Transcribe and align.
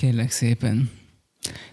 Kérlek 0.00 0.30
szépen. 0.30 0.90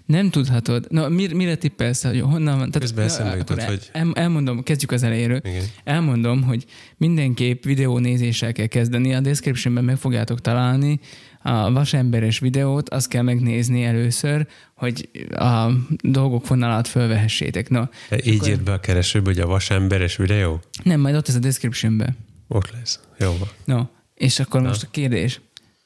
Nem 0.05 0.29
tudhatod. 0.29 0.85
Na, 0.90 1.10
mir, 1.10 1.33
mire 1.33 1.56
tippelsz, 1.56 2.04
hogy 2.04 2.19
honnan 2.22 2.57
van? 2.57 2.72
Közben 2.72 3.06
eszembe 3.06 3.35
jutott, 3.35 3.61
hogy- 3.64 3.90
el, 3.92 4.12
elmondom, 4.13 4.63
kezdjük 4.63 4.92
az 4.92 5.04
elejéről. 5.04 5.42
Igen. 5.44 5.63
Elmondom, 5.84 6.43
hogy 6.43 6.65
mindenképp 6.97 7.63
videónézéssel 7.63 8.51
kell 8.51 8.65
kezdeni. 8.65 9.13
A 9.13 9.19
descriptionben 9.19 9.83
meg 9.83 9.97
fogjátok 9.97 10.41
találni 10.41 10.99
a 11.41 11.71
vasemberes 11.71 12.39
videót, 12.39 12.89
azt 12.89 13.07
kell 13.07 13.21
megnézni 13.21 13.83
először, 13.83 14.47
hogy 14.75 15.09
a 15.31 15.67
dolgok 16.02 16.48
vonalát 16.48 16.88
fölvehessétek. 16.88 17.70
No, 17.70 17.82
Így 18.23 18.36
akkor- 18.36 18.48
írt 18.50 18.64
be 18.64 18.71
a 18.71 18.80
keresőbe, 18.80 19.25
hogy 19.30 19.39
a 19.39 19.48
vasemberes 19.48 20.16
videó? 20.18 20.62
nem, 20.84 21.00
majd 21.00 21.16
ott 21.16 21.28
ez 21.28 21.36
a 21.36 21.39
descriptionben. 21.39 22.18
Ott 22.48 22.71
lesz. 22.71 23.00
Jó 23.20 23.38
van. 23.38 23.50
No, 23.66 23.84
és 24.16 24.39
akkor 24.39 24.62
most 24.62 24.84
a 24.84 24.88
kérdés. 24.91 25.41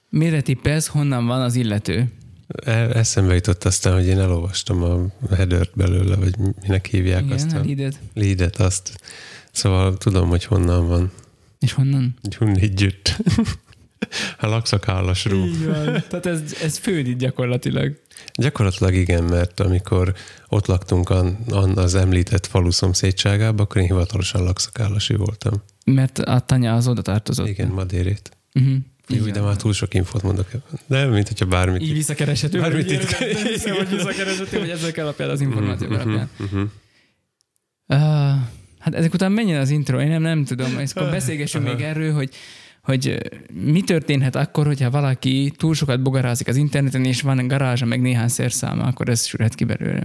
Mire 0.09 0.41
tippelsz, 0.41 0.87
honnan 0.87 1.25
van 1.25 1.41
az 1.41 1.55
illető? 1.55 2.11
El, 2.65 2.93
eszembe 2.93 3.33
jutott 3.33 3.63
aztán, 3.63 3.93
hogy 3.93 4.05
én 4.07 4.19
elolvastam 4.19 4.83
a 4.83 5.35
headert 5.35 5.71
belőle, 5.75 6.15
vagy 6.15 6.35
minek 6.61 6.85
hívják 6.85 7.23
Igen, 7.23 7.35
azt 7.35 7.53
a 7.53 7.57
a 7.57 7.63
leadet. 7.63 7.99
leadet, 8.13 8.55
azt. 8.55 8.99
Szóval 9.51 9.97
tudom, 9.97 10.29
hogy 10.29 10.43
honnan 10.43 10.87
van. 10.87 11.11
És 11.59 11.73
honnan? 11.73 12.15
Gyunnigyütt. 12.21 13.17
a 14.39 14.47
lakszakállas 14.47 15.25
rú. 15.25 15.45
Így 15.45 15.65
van. 15.65 16.03
Tehát 16.09 16.25
ez, 16.25 16.41
ez 16.61 16.77
fődít 16.77 17.17
gyakorlatilag. 17.17 17.99
Gyakorlatilag 18.33 18.93
igen, 18.93 19.23
mert 19.23 19.59
amikor 19.59 20.13
ott 20.47 20.65
laktunk 20.65 21.09
an, 21.09 21.37
an 21.49 21.77
az 21.77 21.95
említett 21.95 22.45
falu 22.45 22.71
szomszédságában, 22.71 23.65
akkor 23.65 23.81
én 23.81 23.87
hivatalosan 23.87 24.43
lakszakállasi 24.43 25.15
voltam. 25.15 25.53
Mert 25.85 26.19
a 26.19 26.39
tanya 26.39 26.73
az 26.73 26.87
oda 26.87 27.01
tartozott. 27.01 27.47
Igen, 27.47 27.67
Madérét. 27.67 28.37
Uh-huh. 28.53 28.75
Jó, 29.11 29.25
de 29.25 29.41
már 29.41 29.55
túl 29.55 29.73
sok 29.73 29.93
infót 29.93 30.21
mondok. 30.23 30.47
Nem, 30.87 31.09
mint 31.11 31.27
hogyha 31.27 31.45
bármit. 31.45 31.81
Így 31.81 31.93
visszakereshető. 31.93 32.59
Bármit 32.59 32.85
vagy 32.85 32.93
itt- 32.93 33.15
hiszem, 33.47 33.75
hogy 33.75 33.89
visszakereshető, 33.89 34.59
hogy 34.59 34.69
ezek 34.69 34.97
alapján 34.97 35.29
az 35.29 35.41
információk 35.41 35.89
Mhm, 35.91 35.99
alapján. 35.99 36.29
mhm. 36.37 36.61
Hát 38.79 38.95
ezek 38.95 39.13
után 39.13 39.31
menjen 39.31 39.59
az 39.59 39.69
intro, 39.69 39.99
én 40.01 40.07
nem, 40.07 40.21
nem 40.21 40.45
tudom, 40.45 40.79
és 40.79 40.91
akkor 40.91 41.09
beszélgessünk 41.09 41.63
még 41.65 41.81
erről, 41.81 42.13
hogy 42.13 42.29
hogy 42.81 43.17
mi 43.53 43.81
történhet 43.81 44.35
akkor, 44.35 44.65
hogyha 44.65 44.89
valaki 44.89 45.51
túl 45.57 45.73
sokat 45.73 46.01
bogarázik 46.01 46.47
az 46.47 46.55
interneten, 46.55 47.05
és 47.05 47.21
van 47.21 47.47
garázsa, 47.47 47.85
meg 47.85 48.01
néhány 48.01 48.27
szerszáma, 48.27 48.83
akkor 48.83 49.09
ez 49.09 49.25
sürhet 49.25 49.55
ki 49.55 49.63
belőle. 49.63 50.03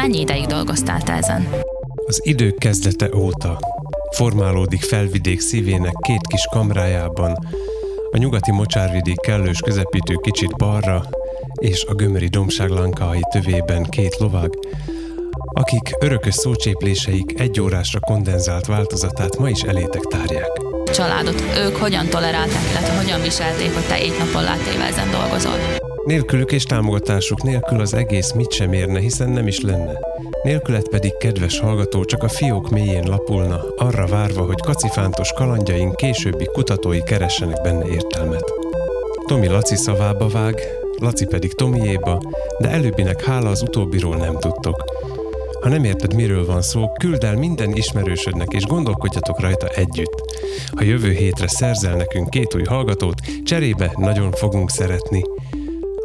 Mennyi 0.00 0.20
ideig 0.20 0.46
dolgoztál 0.46 1.02
te 1.02 1.12
ezen? 1.12 1.48
Az 2.06 2.20
idők 2.22 2.58
kezdete 2.58 3.08
óta 3.16 3.58
formálódik 4.16 4.82
felvidék 4.82 5.40
szívének 5.40 5.92
két 6.00 6.26
kis 6.28 6.46
kamrájában, 6.50 7.36
a 8.10 8.16
nyugati 8.16 8.50
mocsárvidék 8.50 9.16
kellős 9.16 9.58
közepítő 9.58 10.14
kicsit 10.14 10.56
balra, 10.56 11.04
és 11.54 11.84
a 11.84 11.94
gömöri 11.94 12.26
dombság 12.28 12.68
lankái 12.68 13.20
tövében 13.30 13.84
két 13.84 14.16
lovag, 14.18 14.58
akik 15.52 15.96
örökös 16.00 16.34
szócsépléseik 16.34 17.40
egy 17.40 17.60
órásra 17.60 18.00
kondenzált 18.00 18.66
változatát 18.66 19.38
ma 19.38 19.48
is 19.48 19.62
elétek 19.62 20.02
tárják. 20.02 20.50
Családot, 20.92 21.42
ők 21.56 21.76
hogyan 21.76 22.06
tolerálták, 22.06 22.70
illetve 22.70 22.96
hogyan 22.96 23.22
viselték, 23.22 23.74
hogy 23.74 23.86
te 23.86 23.94
egy 23.94 24.16
napon 24.18 24.42
látéve 24.42 24.84
ezen 24.84 25.10
dolgozol? 25.10 25.79
Nélkülük 26.10 26.52
és 26.52 26.64
támogatásuk 26.64 27.42
nélkül 27.42 27.80
az 27.80 27.94
egész 27.94 28.32
mit 28.32 28.52
sem 28.52 28.72
érne, 28.72 29.00
hiszen 29.00 29.28
nem 29.28 29.46
is 29.46 29.60
lenne. 29.60 29.98
Nélkület 30.42 30.88
pedig 30.88 31.16
kedves 31.16 31.58
hallgató 31.58 32.04
csak 32.04 32.22
a 32.22 32.28
fiók 32.28 32.70
mélyén 32.70 33.06
lapulna, 33.06 33.64
arra 33.76 34.06
várva, 34.06 34.44
hogy 34.44 34.60
kacifántos 34.60 35.32
kalandjaink 35.32 35.96
későbbi 35.96 36.44
kutatói 36.44 37.02
keressenek 37.02 37.62
benne 37.62 37.86
értelmet. 37.86 38.52
Tomi 39.26 39.46
Laci 39.46 39.76
szavába 39.76 40.28
vág, 40.28 40.60
Laci 40.98 41.26
pedig 41.26 41.52
Tomiéba, 41.52 42.22
de 42.58 42.68
előbbinek 42.68 43.24
hála 43.24 43.50
az 43.50 43.62
utóbbiról 43.62 44.16
nem 44.16 44.38
tudtok. 44.38 44.84
Ha 45.60 45.68
nem 45.68 45.84
érted, 45.84 46.14
miről 46.14 46.46
van 46.46 46.62
szó, 46.62 46.92
küld 46.92 47.24
el 47.24 47.36
minden 47.36 47.76
ismerősödnek, 47.76 48.52
és 48.52 48.64
gondolkodjatok 48.64 49.40
rajta 49.40 49.66
együtt. 49.66 50.22
Ha 50.76 50.84
jövő 50.84 51.10
hétre 51.10 51.48
szerzel 51.48 51.96
nekünk 51.96 52.30
két 52.30 52.54
új 52.54 52.64
hallgatót, 52.64 53.20
cserébe 53.44 53.92
nagyon 53.96 54.32
fogunk 54.32 54.70
szeretni. 54.70 55.22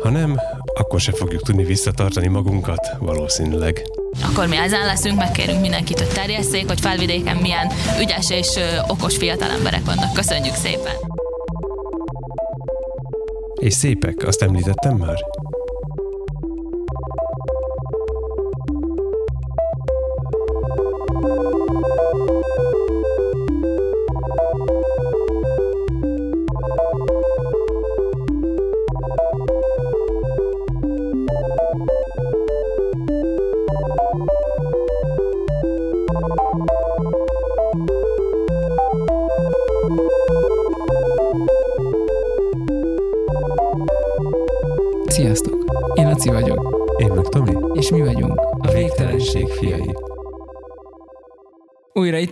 Ha 0.01 0.09
nem, 0.09 0.39
akkor 0.73 0.99
se 0.99 1.11
fogjuk 1.11 1.41
tudni 1.41 1.63
visszatartani 1.63 2.27
magunkat, 2.27 2.95
valószínűleg. 2.99 3.81
Akkor 4.23 4.47
mi 4.47 4.55
ezen 4.55 4.85
leszünk, 4.85 5.17
megkérünk 5.17 5.61
mindenkit, 5.61 5.99
hogy 5.99 6.13
terjesszék, 6.13 6.67
hogy 6.67 6.79
felvidéken 6.79 7.37
milyen 7.37 7.71
ügyes 7.99 8.29
és 8.29 8.59
okos 8.87 9.17
fiatal 9.17 9.49
emberek 9.49 9.85
vannak. 9.85 10.13
Köszönjük 10.13 10.55
szépen! 10.55 10.93
És 13.61 13.73
szépek, 13.73 14.23
azt 14.27 14.41
említettem 14.41 14.95
már? 14.95 15.17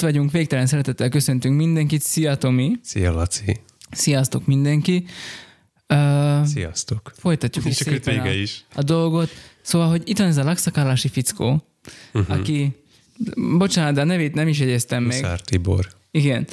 Vagyunk, 0.03 0.31
végtelen 0.31 0.65
szeretettel 0.65 1.09
köszöntünk 1.09 1.57
mindenkit. 1.57 2.01
Szia 2.01 2.35
Tomi! 2.35 2.75
Szia, 2.81 3.11
Laci. 3.11 3.57
Sziasztok 3.91 4.45
mindenki! 4.45 5.05
Uh, 5.93 6.45
Sziasztok. 6.45 7.11
folytatjuk 7.17 7.65
is 7.65 7.75
szépen 7.75 8.19
a, 8.19 8.29
is. 8.29 8.65
a 8.75 8.81
dolgot. 8.81 9.29
Szóval, 9.61 9.89
hogy 9.89 10.01
itt 10.05 10.17
van 10.17 10.27
ez 10.27 10.37
a 10.37 10.43
lakszakállási 10.43 11.07
fickó, 11.07 11.67
uh-huh. 12.13 12.37
aki, 12.37 12.75
bocsánat, 13.57 13.93
de 13.93 14.01
a 14.01 14.03
nevét 14.03 14.33
nem 14.33 14.47
is 14.47 14.59
jegyeztem 14.59 15.03
meg. 15.03 15.15
Huszár 15.15 15.41
Tibor. 15.41 15.87
Igen. 16.11 16.47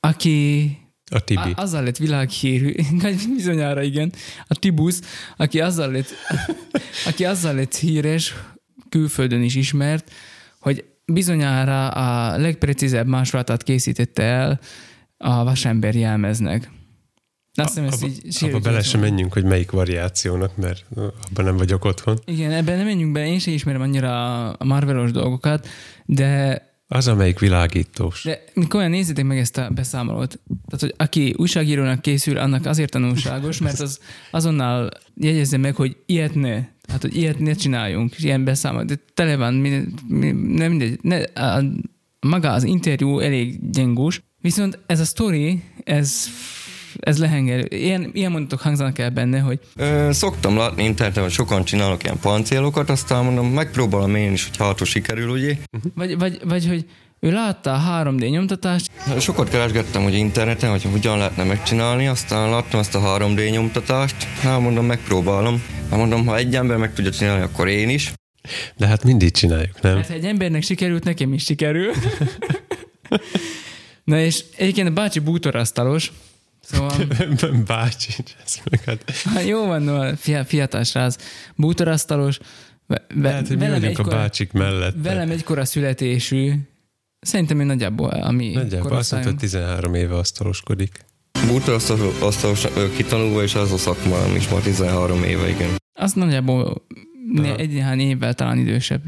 Aki 0.00 0.78
A 1.10 1.20
Tibi. 1.20 1.50
A, 1.54 1.60
azzal 1.62 1.82
lett 1.82 1.96
világhírű, 1.96 2.74
bizonyára 3.36 3.82
igen, 3.82 4.12
a 4.46 4.54
Tibusz, 4.54 5.00
aki 5.36 5.60
azzal 5.60 5.90
lett, 5.90 6.14
aki 7.10 7.24
azzal 7.24 7.54
lett 7.54 7.74
híres, 7.74 8.34
külföldön 8.88 9.42
is 9.42 9.54
ismert, 9.54 10.12
hogy 10.58 10.84
bizonyára 11.12 11.88
a 11.88 12.36
legprecízebb 12.36 13.06
másolatát 13.06 13.62
készítette 13.62 14.22
el 14.22 14.60
a 15.16 15.44
vasember 15.44 15.94
jelmeznek. 15.94 16.70
Azt 17.54 17.68
hiszem, 17.68 17.84
ezt 17.84 18.04
így 18.04 18.36
abba 18.40 18.58
bele 18.58 18.82
sem 18.82 19.00
menjünk, 19.00 19.32
hogy 19.32 19.44
melyik 19.44 19.70
variációnak, 19.70 20.56
mert 20.56 20.84
abban 20.94 21.44
nem 21.44 21.56
vagyok 21.56 21.84
otthon. 21.84 22.18
Igen, 22.24 22.50
ebben 22.50 22.76
nem 22.76 22.86
menjünk 22.86 23.12
bele, 23.12 23.26
én 23.26 23.38
sem 23.38 23.54
ismerem 23.54 23.80
annyira 23.80 24.50
a 24.50 24.64
Marvelos 24.64 25.10
dolgokat, 25.10 25.68
de 26.06 26.62
Az, 26.88 27.08
amelyik 27.08 27.38
világítós. 27.38 28.24
De 28.24 28.44
komolyan 28.68 28.90
nézzétek 28.90 29.24
meg 29.24 29.38
ezt 29.38 29.58
a 29.58 29.70
beszámolót. 29.70 30.40
Tehát, 30.66 30.80
hogy 30.80 30.94
aki 30.96 31.34
újságírónak 31.36 32.00
készül, 32.00 32.36
annak 32.36 32.66
azért 32.66 32.90
tanulságos, 32.90 33.58
mert 33.58 33.80
az 33.80 34.00
azonnal 34.30 34.88
jegyezze 35.14 35.56
meg, 35.56 35.74
hogy 35.74 35.96
ilyet 36.06 36.34
ne. 36.34 36.62
Hát, 36.90 37.02
hogy 37.02 37.16
ilyet 37.16 37.38
ne 37.38 37.52
csináljunk, 37.52 38.18
ilyen 38.18 38.44
beszámolót. 38.44 38.86
De 38.86 38.94
tele 39.14 39.36
van, 39.36 39.54
minden, 39.54 39.94
nem 40.46 40.68
mindegy. 40.68 40.98
Ne, 41.02 41.22
a, 41.22 41.62
maga 42.20 42.50
az 42.50 42.64
interjú 42.64 43.18
elég 43.18 43.70
gyengús, 43.70 44.22
viszont 44.40 44.78
ez 44.86 45.00
a 45.00 45.04
story, 45.04 45.62
ez, 45.84 46.28
ez 46.98 47.18
lehengerő. 47.18 47.66
Ilyen, 47.68 48.10
ilyen 48.12 48.30
mondatok 48.30 48.60
hangzanak 48.60 48.98
el 48.98 49.10
benne, 49.10 49.38
hogy 49.38 49.60
Ö, 49.76 50.08
szoktam 50.12 50.56
látni 50.56 50.84
interneten, 50.84 51.22
hogy 51.22 51.32
sokan 51.32 51.64
csinálnak 51.64 52.04
ilyen 52.04 52.18
pancélokat, 52.18 52.90
aztán 52.90 53.24
mondom, 53.24 53.46
megpróbálom 53.46 54.14
én 54.14 54.32
is, 54.32 54.48
hogy 54.48 54.56
ha 54.56 54.84
sikerül, 54.84 55.30
ugye. 55.30 55.56
vagy, 55.94 56.18
vagy, 56.18 56.40
vagy 56.44 56.66
hogy 56.66 56.86
ő 57.20 57.32
látta 57.32 57.72
a 57.72 58.02
3D 58.04 58.30
nyomtatást, 58.30 58.90
Sokat 59.18 59.48
keresgettem, 59.48 60.02
hogy 60.02 60.14
interneten, 60.14 60.70
hogy 60.70 60.82
hogyan 60.82 61.18
lehetne 61.18 61.44
megcsinálni, 61.44 62.06
aztán 62.06 62.50
láttam 62.50 62.80
ezt 62.80 62.94
a 62.94 63.00
3D 63.00 63.50
nyomtatást, 63.50 64.22
hát 64.22 64.60
mondom, 64.60 64.86
megpróbálom. 64.86 65.62
Hát 65.90 65.98
mondom, 65.98 66.26
ha 66.26 66.36
egy 66.36 66.54
ember 66.54 66.76
meg 66.76 66.94
tudja 66.94 67.10
csinálni, 67.10 67.42
akkor 67.42 67.68
én 67.68 67.88
is. 67.88 68.12
De 68.76 68.86
hát 68.86 69.04
mindig 69.04 69.30
csináljuk, 69.30 69.80
nem? 69.80 70.02
Ha 70.02 70.12
egy 70.12 70.24
embernek 70.24 70.62
sikerült, 70.62 71.04
nekem 71.04 71.32
is 71.32 71.44
sikerül. 71.44 71.92
Na 74.04 74.20
és 74.20 74.44
egyébként 74.56 74.88
a 74.88 74.92
bácsi 74.92 75.18
bútorasztalos, 75.18 76.12
szóval 76.60 76.92
Bácsi, 77.66 78.12
ez 78.44 78.54
meg 78.70 78.84
hát... 78.84 79.10
hát 79.24 79.46
jó 79.46 79.66
van, 79.66 79.82
no, 79.82 80.16
fia, 80.16 80.44
fiatal 80.44 80.84
srác, 80.84 81.16
bútorasztalos, 81.54 82.38
ve, 82.86 83.06
Lehet, 83.14 83.48
hogy 83.48 83.58
mi 83.58 83.68
vagyunk 83.68 83.98
a 83.98 84.02
bácsik 84.02 84.52
mellett. 84.52 84.94
velem 85.02 85.30
egykora 85.30 85.64
születésű, 85.64 86.52
Szerintem 87.20 87.60
én 87.60 87.66
nagyjából, 87.66 88.08
ami 88.10 88.50
Nagyjából 88.50 88.96
azt 88.96 89.12
mondta, 89.12 89.30
hogy 89.30 89.38
13 89.38 89.94
éve 89.94 90.16
asztaloskodik. 90.16 91.04
Bútor 91.46 91.74
asztalos 92.20 92.66
kitanulva, 92.96 93.42
és 93.42 93.54
az 93.54 93.72
a 93.72 93.76
szakmám 93.76 94.34
is 94.36 94.48
ma 94.48 94.60
13 94.60 95.22
éve, 95.22 95.48
igen. 95.48 95.68
Az 95.92 96.12
nagyjából 96.12 96.86
né- 97.32 97.58
egy 97.58 97.72
néhány 97.72 98.00
évvel 98.00 98.34
talán 98.34 98.58
idősebb. 98.58 99.02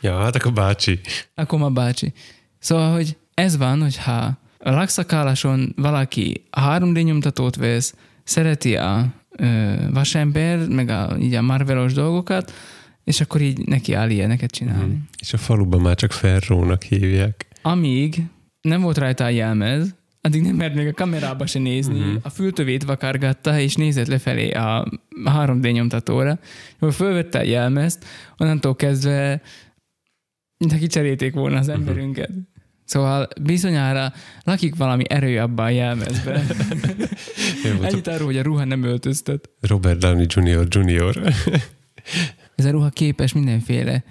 Ja, 0.00 0.18
hát 0.18 0.36
akkor 0.36 0.52
bácsi. 0.52 1.00
Akkor 1.34 1.58
ma 1.58 1.70
bácsi. 1.70 2.12
Szóval, 2.58 2.92
hogy 2.92 3.16
ez 3.34 3.56
van, 3.56 3.82
hogyha 3.82 4.38
a 4.58 4.70
lakszakáláson 4.70 5.72
valaki 5.76 6.44
a 6.50 6.60
3D 6.60 7.04
nyomtatót 7.04 7.56
vesz, 7.56 7.94
szereti 8.24 8.76
a 8.76 9.06
ö, 9.36 9.72
vasember, 9.92 10.68
meg 10.68 10.88
a, 10.88 11.16
így 11.20 11.34
a 11.34 11.42
marvelos 11.42 11.92
dolgokat, 11.92 12.52
és 13.06 13.20
akkor 13.20 13.40
így 13.40 13.58
neki 13.66 13.92
áll 13.92 14.10
ilyeneket 14.10 14.50
csinálni. 14.50 14.92
Mhm. 14.92 15.02
És 15.20 15.32
a 15.32 15.36
faluban 15.36 15.80
már 15.80 15.94
csak 15.94 16.12
Ferrónak 16.12 16.82
hívják. 16.82 17.46
Amíg 17.62 18.22
nem 18.60 18.80
volt 18.80 18.98
rajta 18.98 19.24
a 19.24 19.28
jelmez, 19.28 19.94
addig 20.20 20.42
nem 20.42 20.54
mert 20.54 20.74
még 20.74 20.86
a 20.86 20.92
kamerába 20.92 21.46
se 21.46 21.58
nézni, 21.58 21.98
Mhm. 21.98 22.16
a 22.22 22.28
fültövét 22.30 22.84
vakargatta, 22.84 23.58
és 23.60 23.74
nézett 23.74 24.06
lefelé 24.06 24.50
a 24.50 24.88
3D 25.24 25.72
nyomtatóra. 25.72 26.38
Akkor 26.76 26.92
fölvette 26.92 27.38
a 27.38 27.42
jelmezt, 27.42 28.04
onnantól 28.38 28.76
kezdve 28.76 29.42
mintha 30.58 30.78
kicserélték 30.78 31.34
volna 31.34 31.58
az 31.58 31.68
emberünket. 31.68 32.30
Szóval 32.84 33.28
bizonyára 33.42 34.12
lakik 34.42 34.76
valami 34.76 35.04
erő 35.08 35.38
abban 35.40 35.66
a 35.66 35.68
jelmezben. 35.70 36.46
Ennyit 37.82 38.06
arról, 38.06 38.26
hogy 38.26 38.36
a 38.36 38.42
ruha 38.42 38.64
nem 38.64 38.82
öltöztet. 38.82 39.50
Robert 39.60 39.98
Downey 39.98 40.26
Jr. 40.28 40.66
Jr. 40.70 41.32
Ez 42.56 42.64
a 42.64 42.70
ruha 42.70 42.88
képes 42.88 43.32
mindenféle 43.32 44.04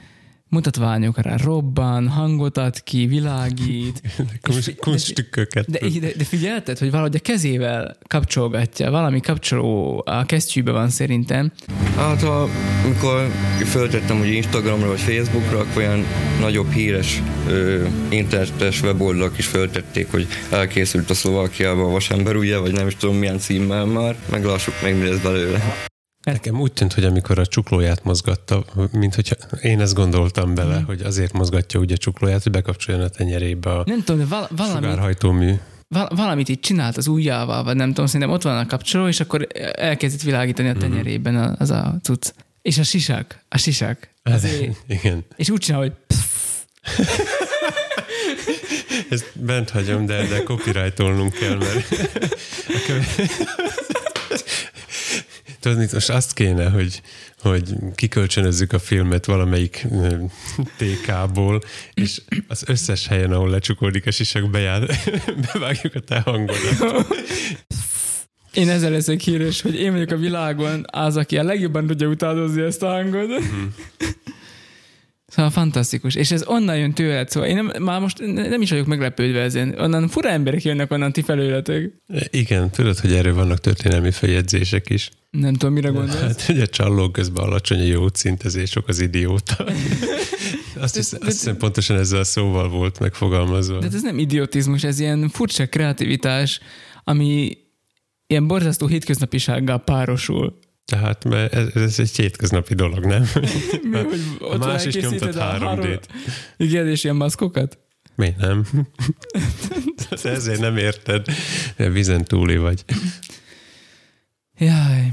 mutatványokra. 0.49 1.35
Robban, 1.43 2.07
hangot 2.07 2.57
ad 2.57 2.83
ki, 2.83 3.05
világít. 3.05 4.01
Kunst- 4.41 4.75
Kunststükköket. 4.75 5.69
De, 5.71 5.79
de, 5.99 6.11
de 6.17 6.23
figyelted, 6.23 6.77
hogy 6.77 6.91
valahogy 6.91 7.15
a 7.15 7.19
kezével 7.19 7.97
kapcsolgatja, 8.07 8.91
valami 8.91 9.19
kapcsoló 9.19 10.03
a 10.05 10.25
kesztyűbe 10.25 10.71
van 10.71 10.89
szerintem. 10.89 11.51
Hát, 11.95 12.21
ha, 12.21 12.49
amikor 12.83 13.31
föltettem, 13.65 14.17
hogy 14.17 14.33
Instagramra 14.33 14.87
vagy 14.87 14.99
Facebookra, 14.99 15.59
akkor 15.59 15.77
olyan 15.77 16.05
nagyobb 16.39 16.71
híres 16.71 17.21
ö, 17.47 17.85
internetes 18.09 18.81
weboldalak 18.81 19.37
is 19.37 19.45
föltették, 19.45 20.11
hogy 20.11 20.27
elkészült 20.51 21.09
a 21.09 21.13
Szlovákiában 21.13 21.85
a 21.85 21.91
vasember, 21.91 22.35
ugye, 22.35 22.57
vagy 22.57 22.73
nem 22.73 22.87
is 22.87 22.95
tudom 22.95 23.15
milyen 23.15 23.39
címmel 23.39 23.85
már. 23.85 24.15
Meglássuk 24.31 24.73
meg, 24.81 24.97
mi 24.97 25.07
lesz 25.07 25.19
belőle. 25.19 25.85
Nekem 26.25 26.59
úgy 26.59 26.73
tűnt, 26.73 26.93
hogy 26.93 27.03
amikor 27.03 27.39
a 27.39 27.45
csuklóját 27.45 28.03
mozgatta, 28.03 28.65
mint 28.91 29.15
hogyha 29.15 29.35
én 29.61 29.79
ezt 29.81 29.93
gondoltam 29.93 30.53
bele, 30.55 30.79
hogy 30.85 31.01
azért 31.01 31.33
mozgatja 31.33 31.79
úgy 31.79 31.91
a 31.91 31.97
csuklóját, 31.97 32.43
hogy 32.43 32.51
bekapcsoljon 32.51 33.03
a 33.03 33.07
tenyerébe 33.07 33.71
a 33.71 33.83
Nem 33.85 34.03
tudom, 34.03 34.21
de 34.21 34.25
val- 34.27 34.49
valami, 34.55 34.75
sugárhajtómű. 34.75 35.53
val- 35.87 36.11
valamit 36.15 36.49
így 36.49 36.59
csinált 36.59 36.97
az 36.97 37.07
ujjával, 37.07 37.63
vagy 37.63 37.75
nem 37.75 37.87
tudom, 37.87 38.05
szerintem 38.05 38.29
ott 38.29 38.41
van 38.41 38.57
a 38.57 38.65
kapcsoló, 38.65 39.07
és 39.07 39.19
akkor 39.19 39.47
elkezdett 39.73 40.21
világítani 40.21 40.69
a 40.69 40.73
tenyerében 40.73 41.35
a- 41.35 41.55
az 41.59 41.69
a 41.71 41.99
cucc. 42.03 42.31
És 42.61 42.77
a 42.77 42.83
sisak, 42.83 43.39
a 43.49 43.57
sisak. 43.57 44.09
Azért, 44.23 44.75
Igen. 44.87 45.25
és 45.35 45.49
úgy 45.49 45.59
csinál, 45.59 45.79
hogy 45.79 45.91
Ezt 49.09 49.31
bent 49.39 49.69
hagyom, 49.69 50.05
de, 50.05 50.27
de 50.27 50.43
copyrightolnunk 50.43 51.33
kell, 51.33 51.55
mert 51.57 51.91
a 52.77 52.79
köve... 52.85 53.05
Tudod, 55.65 55.93
most 55.93 56.09
azt 56.09 56.33
kéne, 56.33 56.69
hogy, 56.69 57.01
hogy 57.39 57.73
kikölcsönözzük 57.95 58.73
a 58.73 58.79
filmet 58.79 59.25
valamelyik 59.25 59.87
TK-ból, 60.77 61.61
és 61.93 62.21
az 62.47 62.63
összes 62.67 63.07
helyen, 63.07 63.31
ahol 63.31 63.49
lecsukódik 63.49 64.07
a 64.07 64.11
sisak, 64.11 64.49
bejár, 64.49 64.89
bevágjuk 65.53 65.95
a 65.95 65.99
te 65.99 66.19
hangodat. 66.19 67.07
én 68.53 68.69
ezzel 68.69 68.91
leszek 68.91 69.19
híres, 69.19 69.61
hogy 69.61 69.75
én 69.75 69.91
vagyok 69.91 70.11
a 70.11 70.17
világon 70.17 70.85
az, 70.91 71.17
aki 71.17 71.37
a 71.37 71.43
legjobban 71.43 71.87
tudja 71.87 72.07
utánozni 72.07 72.61
ezt 72.61 72.83
a 72.83 72.87
hangot. 72.87 73.29
Szóval 75.35 75.51
fantasztikus. 75.51 76.15
És 76.15 76.31
ez 76.31 76.43
onnan 76.47 76.77
jön 76.77 76.93
tőled, 76.93 77.29
szóval 77.29 77.49
én 77.49 77.55
nem, 77.55 77.83
már 77.83 77.99
most 77.99 78.19
nem 78.33 78.61
is 78.61 78.69
vagyok 78.69 78.85
meglepődve 78.85 79.41
ezen. 79.41 79.79
Onnan 79.79 80.07
fura 80.07 80.29
emberek 80.29 80.63
jönnek 80.63 80.91
onnan 80.91 81.11
ti 81.11 81.21
felőletek. 81.21 81.91
Igen, 82.29 82.69
tudod, 82.69 82.99
hogy 82.99 83.13
erről 83.13 83.33
vannak 83.33 83.59
történelmi 83.59 84.11
feljegyzések 84.11 84.89
is. 84.89 85.09
Nem 85.31 85.53
tudom, 85.53 85.73
mire 85.73 85.89
gondolsz. 85.89 86.19
Hát, 86.19 86.41
hogy 86.41 86.59
a 86.59 86.67
csalló 86.67 87.09
közben 87.09 87.43
alacsony 87.43 87.79
a 87.79 87.83
jócint, 87.83 88.45
ezért 88.45 88.71
sok 88.71 88.87
az 88.87 88.99
idióta. 88.99 89.65
Azt 90.79 90.95
hiszem, 90.95 91.19
azt 91.21 91.31
hiszem 91.31 91.57
pontosan 91.57 91.97
ezzel 91.97 92.19
a 92.19 92.23
szóval 92.23 92.69
volt 92.69 92.99
megfogalmazva. 92.99 93.79
De 93.79 93.87
ez 93.93 94.01
nem 94.01 94.19
idiotizmus, 94.19 94.83
ez 94.83 94.99
ilyen 94.99 95.29
furcsa 95.29 95.67
kreativitás, 95.67 96.59
ami 97.03 97.57
ilyen 98.27 98.47
borzasztó 98.47 98.87
hétköznapisággal 98.87 99.79
párosul. 99.79 100.59
Tehát 100.85 101.23
mert 101.23 101.53
ez, 101.53 101.67
ez 101.75 101.99
egy 101.99 102.15
hétköznapi 102.15 102.73
dolog, 102.73 103.05
nem? 103.05 103.21
Mi, 103.91 103.97
hogy 103.97 104.21
A 104.39 104.57
más 104.57 104.85
is 104.85 104.95
nyomtat 104.95 105.35
a 105.35 105.39
három- 105.39 105.79
3D-t. 105.81 106.03
Igen, 106.57 106.87
és 106.87 107.03
ilyen 107.03 107.15
maszkokat? 107.15 107.77
Mi 108.15 108.33
nem? 108.37 108.65
Ezért 110.23 110.59
nem 110.59 110.77
érted. 110.77 111.25
Vizen 111.77 112.23
túli 112.23 112.57
vagy. 112.57 112.83
Jaj. 114.57 115.11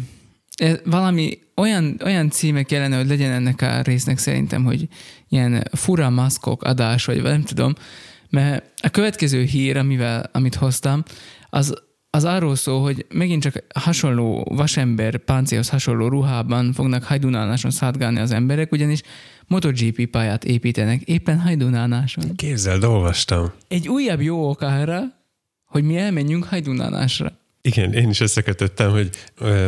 Ez 0.57 0.79
valami 0.85 1.39
olyan, 1.57 2.01
olyan 2.05 2.31
címe 2.31 2.63
kellene, 2.63 2.97
hogy 2.97 3.07
legyen 3.07 3.33
ennek 3.33 3.61
a 3.63 3.83
résznek 3.83 4.19
szerintem, 4.19 4.65
hogy 4.65 4.89
ilyen 5.29 5.69
fura 5.73 6.11
maszkok 6.11 6.63
adás, 6.63 7.05
vagy 7.05 7.23
nem 7.23 7.43
tudom, 7.43 7.75
mert 8.31 8.65
a 8.83 8.89
következő 8.89 9.43
hír, 9.43 9.77
amivel, 9.77 10.31
amit 10.33 10.55
hoztam, 10.55 11.03
az, 11.51 11.83
az 12.17 12.25
arról 12.25 12.57
szól, 12.57 12.83
hogy 12.83 13.07
megint 13.15 13.43
csak 13.43 13.65
hasonló 13.75 14.47
vasember 14.51 15.17
páncélhoz 15.17 15.69
hasonló 15.69 16.09
ruhában 16.09 16.73
fognak 16.73 17.05
hajdunáláson 17.05 17.71
szátgálni 17.71 18.21
az 18.21 18.31
emberek, 18.31 18.73
ugyanis 18.73 19.01
MotoGP 19.47 20.07
pályát 20.07 20.45
építenek 20.45 21.03
éppen 21.03 21.41
hajdunáláson. 21.41 22.37
Képzeld, 22.37 22.85
olvastam. 22.85 23.53
Egy 23.69 23.89
újabb 23.89 24.21
jó 24.21 24.49
ok 24.49 24.61
arra, 24.61 25.01
hogy 25.65 25.85
mi 25.85 25.97
elmenjünk 25.97 26.45
hajdunálásra. 26.45 27.33
Igen, 27.65 27.93
én 27.93 28.09
is 28.09 28.21
összekötöttem, 28.21 28.91
hogy 28.91 29.11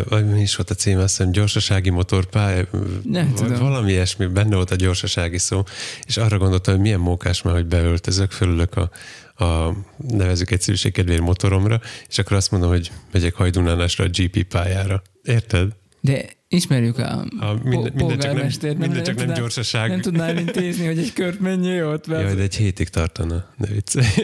vagy 0.08 0.28
mi 0.30 0.40
is 0.40 0.56
volt 0.56 0.70
a 0.70 0.74
cím, 0.74 0.98
azt 0.98 1.16
hiszem 1.16 1.32
gyorsasági 1.32 1.90
motorpálya, 1.90 2.64
Nem 3.02 3.26
vagy 3.26 3.34
tudom. 3.34 3.58
valami 3.58 3.90
ilyesmi, 3.90 4.26
benne 4.26 4.54
volt 4.54 4.70
a 4.70 4.76
gyorsasági 4.76 5.38
szó, 5.38 5.62
és 6.06 6.16
arra 6.16 6.38
gondoltam, 6.38 6.74
hogy 6.74 6.82
milyen 6.82 7.00
mókás 7.00 7.42
már, 7.42 7.54
hogy 7.54 7.66
beöltözök, 7.66 8.30
fölülök 8.30 8.76
a, 8.76 8.90
a 9.34 9.70
nevezük 9.96 10.50
egyszerűség 10.50 10.92
kedvéért 10.92 11.22
motoromra, 11.22 11.80
és 12.08 12.18
akkor 12.18 12.36
azt 12.36 12.50
mondom, 12.50 12.70
hogy 12.70 12.90
megyek 13.12 13.34
hajdunálásra 13.34 14.04
a 14.04 14.08
GP 14.08 14.42
pályára. 14.42 15.02
Érted? 15.22 15.72
De 16.00 16.24
ismerjük 16.48 16.98
a, 16.98 17.18
A 17.20 17.58
minden, 17.62 17.92
minden, 17.94 18.18
csak 18.18 18.32
nem, 18.60 18.76
minden 18.76 19.04
csak 19.04 19.06
nem 19.06 19.16
tudná- 19.16 19.36
gyorsaság. 19.36 19.90
Nem 19.90 20.00
tudnál 20.00 20.28
elintézni, 20.28 20.86
hogy 20.86 20.98
egy 20.98 21.12
kört 21.12 21.40
menjél 21.40 21.86
ott? 21.86 22.06
Mert 22.06 22.22
Jaj, 22.22 22.34
de 22.34 22.42
egy 22.42 22.56
hétig 22.56 22.88
tartana, 22.88 23.54
ne 23.56 23.66
viccelj. 23.66 24.06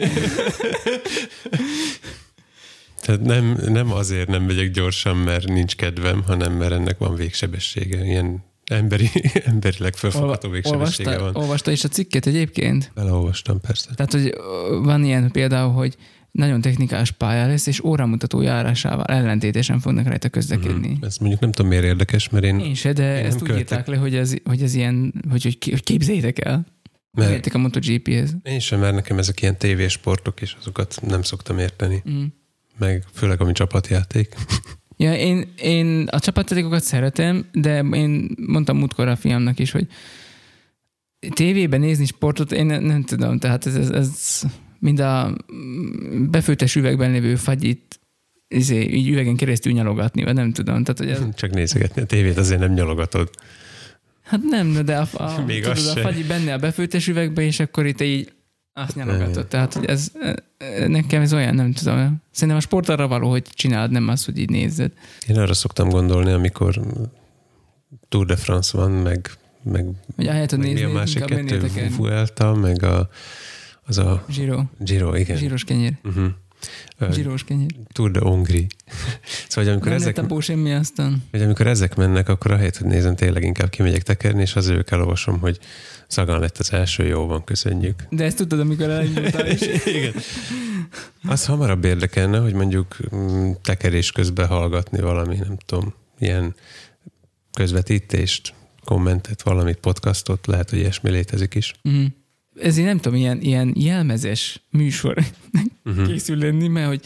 Tehát 3.01 3.21
nem, 3.21 3.57
nem 3.67 3.91
azért 3.91 4.27
nem 4.27 4.43
megyek 4.43 4.71
gyorsan, 4.71 5.17
mert 5.17 5.47
nincs 5.47 5.75
kedvem, 5.75 6.23
hanem 6.23 6.53
mert 6.53 6.71
ennek 6.71 6.97
van 6.97 7.15
végsebessége. 7.15 8.05
Ilyen 8.05 8.43
emberi, 8.65 9.09
emberileg 9.45 9.95
felfogható 9.95 10.49
végsebessége 10.49 11.09
olvasta, 11.09 11.31
van. 11.33 11.43
olvasta 11.43 11.71
is 11.71 11.83
a 11.83 11.87
cikket 11.87 12.25
egyébként? 12.25 12.91
Beleolvastam, 12.95 13.59
persze. 13.59 13.89
Tehát, 13.95 14.11
hogy 14.11 14.33
van 14.83 15.03
ilyen 15.03 15.31
például, 15.31 15.71
hogy 15.71 15.95
nagyon 16.31 16.61
technikás 16.61 17.11
pálya 17.11 17.47
lesz, 17.47 17.67
és 17.67 17.83
óramutató 17.83 18.41
járásával 18.41 19.05
ellentétesen 19.05 19.79
fognak 19.79 20.07
rajta 20.07 20.29
közlekedni. 20.29 20.89
Mm. 20.89 21.03
Ez 21.03 21.17
mondjuk 21.17 21.41
nem 21.41 21.51
tudom, 21.51 21.69
miért 21.71 21.83
érdekes, 21.83 22.29
mert 22.29 22.43
én, 22.43 22.59
Én 22.59 22.73
se, 22.73 22.93
de 22.93 23.19
Én 23.19 23.25
ezt 23.25 23.41
úgy 23.41 23.57
írták 23.57 23.87
le, 23.87 23.97
hogy 23.97 24.15
ez, 24.15 24.33
hogy 24.43 24.61
ez 24.61 24.73
ilyen, 24.73 25.13
hogy, 25.29 25.43
hogy, 25.43 25.57
hogy 25.69 25.83
képzeljétek 25.83 26.45
el. 26.45 26.65
Mert- 27.11 27.31
Értek 27.31 27.53
a 27.53 27.57
MotoGP-hez. 27.57 28.35
én 28.43 28.59
sem, 28.59 28.79
mert 28.79 28.95
nekem 28.95 29.17
ezek 29.17 29.41
ilyen 29.41 29.57
tévésportok, 29.57 30.41
és 30.41 30.55
azokat 30.59 30.99
nem 31.07 31.21
szoktam 31.21 31.57
érteni. 31.57 32.03
Mm. 32.09 32.23
Meg 32.77 33.05
főleg, 33.13 33.41
ami 33.41 33.51
csapatjáték. 33.51 34.35
Ja, 35.01 35.13
én, 35.15 35.53
én 35.61 36.07
a 36.11 36.19
csapatjátékokat 36.19 36.83
szeretem, 36.83 37.45
de 37.51 37.79
én 37.79 38.29
mondtam 38.47 38.77
múltkor 38.77 39.07
a 39.07 39.15
fiamnak 39.15 39.59
is, 39.59 39.71
hogy 39.71 39.87
tévében 41.29 41.79
nézni 41.79 42.05
sportot, 42.05 42.51
én 42.51 42.65
nem, 42.65 42.83
nem 42.83 43.03
tudom, 43.03 43.39
tehát 43.39 43.65
ez, 43.65 43.75
ez, 43.75 43.89
ez 43.89 44.41
mind 44.79 44.99
a 44.99 45.35
befőttes 46.29 46.75
üvegben 46.75 47.11
lévő 47.11 47.35
fagyit 47.35 47.99
izé, 48.47 48.81
így 48.81 49.09
üvegen 49.09 49.35
keresztül 49.35 49.73
nyalogatni, 49.73 50.23
vagy 50.23 50.33
nem 50.33 50.53
tudom. 50.53 50.83
Tehát, 50.83 50.97
hogy 50.97 51.09
ez, 51.09 51.35
Csak 51.41 51.51
nézegetni 51.51 52.01
a 52.01 52.05
tévét, 52.05 52.37
azért 52.37 52.59
nem 52.59 52.73
nyalogatod. 52.73 53.29
hát 54.21 54.41
nem, 54.43 54.85
de 54.85 54.97
a, 54.97 55.23
a, 55.23 55.43
Még 55.45 55.63
tudod, 55.63 55.97
a 55.97 56.01
fagyi 56.01 56.23
benne 56.23 56.53
a 56.53 56.57
befőttes 56.57 57.07
üvegbe, 57.07 57.41
és 57.41 57.59
akkor 57.59 57.85
itt 57.85 58.01
így 58.01 58.31
azt 58.73 58.95
nyalogatod. 58.95 59.47
Tehát, 59.47 59.73
hogy 59.73 59.85
ez 59.85 60.11
nekem 60.87 61.21
ez 61.21 61.33
olyan, 61.33 61.55
nem 61.55 61.73
tudom. 61.73 62.21
Szerintem 62.31 62.57
a 62.57 62.61
sport 62.61 62.89
arra 62.89 63.07
való, 63.07 63.29
hogy 63.29 63.43
csináld, 63.53 63.91
nem 63.91 64.07
az, 64.07 64.25
hogy 64.25 64.37
így 64.37 64.49
nézzed. 64.49 64.91
Én 65.27 65.39
arra 65.39 65.53
szoktam 65.53 65.89
gondolni, 65.89 66.31
amikor 66.31 66.81
Tour 68.09 68.25
de 68.25 68.35
France 68.35 68.77
van, 68.77 68.91
meg, 68.91 69.31
meg 69.63 69.85
Hogy 70.15 70.27
ahelyett, 70.27 70.49
hogy 70.49 70.59
meg 70.59 70.67
mi 70.67 70.73
nézni, 70.73 70.89
a 70.89 70.93
másik 70.93 71.25
kettő? 71.25 71.89
Vuelta, 71.97 72.53
meg 72.53 72.83
a, 72.83 73.09
Az 73.85 73.97
a 73.97 74.25
Giro. 74.35 74.61
Giro, 74.79 75.15
igen. 75.15 75.37
Zsíros 75.37 75.63
kenyér. 75.63 75.97
Uh-huh. 76.03 76.25
Uh, 76.99 77.11
Zsíros 77.11 77.43
kenyér. 77.43 77.71
Tour 77.91 78.11
de 78.11 78.19
Hongri. 78.19 78.67
szóval, 79.47 79.71
amikor, 79.71 79.87
Nem 79.87 79.97
ezek, 79.97 80.15
lett 80.15 80.25
abból 80.25 80.41
semmi 80.41 80.73
aztán. 80.73 81.23
hogy 81.31 81.41
amikor 81.41 81.67
ezek 81.67 81.95
mennek, 81.95 82.29
akkor 82.29 82.51
ahelyett, 82.51 82.77
hogy 82.77 82.87
nézem, 82.87 83.15
tényleg 83.15 83.43
inkább 83.43 83.69
kimegyek 83.69 84.03
tekerni, 84.03 84.41
és 84.41 84.55
az 84.55 84.67
ők 84.67 84.91
elolvasom, 84.91 85.39
hogy 85.39 85.59
Szagan 86.11 86.39
lett 86.39 86.57
az 86.57 86.73
első, 86.73 87.05
jó 87.05 87.27
van, 87.27 87.43
köszönjük. 87.43 88.03
De 88.09 88.23
ezt 88.23 88.37
tudtad, 88.37 88.59
amikor 88.59 88.89
elindultál 88.89 89.47
is. 89.47 89.61
Igen. 89.95 90.13
Az 91.23 91.45
hamarabb 91.45 91.83
érdekelne, 91.83 92.37
hogy 92.39 92.53
mondjuk 92.53 92.97
mm, 93.15 93.51
tekerés 93.61 94.11
közben 94.11 94.47
hallgatni 94.47 94.99
valami, 94.99 95.35
nem 95.35 95.57
tudom, 95.65 95.93
ilyen 96.19 96.55
közvetítést, 97.53 98.53
kommentet, 98.83 99.41
valamit, 99.41 99.77
podcastot, 99.77 100.47
lehet, 100.47 100.69
hogy 100.69 100.79
ilyesmi 100.79 101.09
létezik 101.09 101.55
is. 101.55 101.73
Mm. 101.89 102.05
Ezért 102.61 102.87
nem 102.87 102.97
tudom, 102.97 103.17
ilyen, 103.17 103.41
ilyen 103.41 103.73
jelmezes 103.77 104.61
műsor 104.69 105.23
Uh-huh. 105.85 106.07
készül 106.11 106.37
lenni, 106.37 106.67
mert 106.67 106.87
hogy 106.87 107.01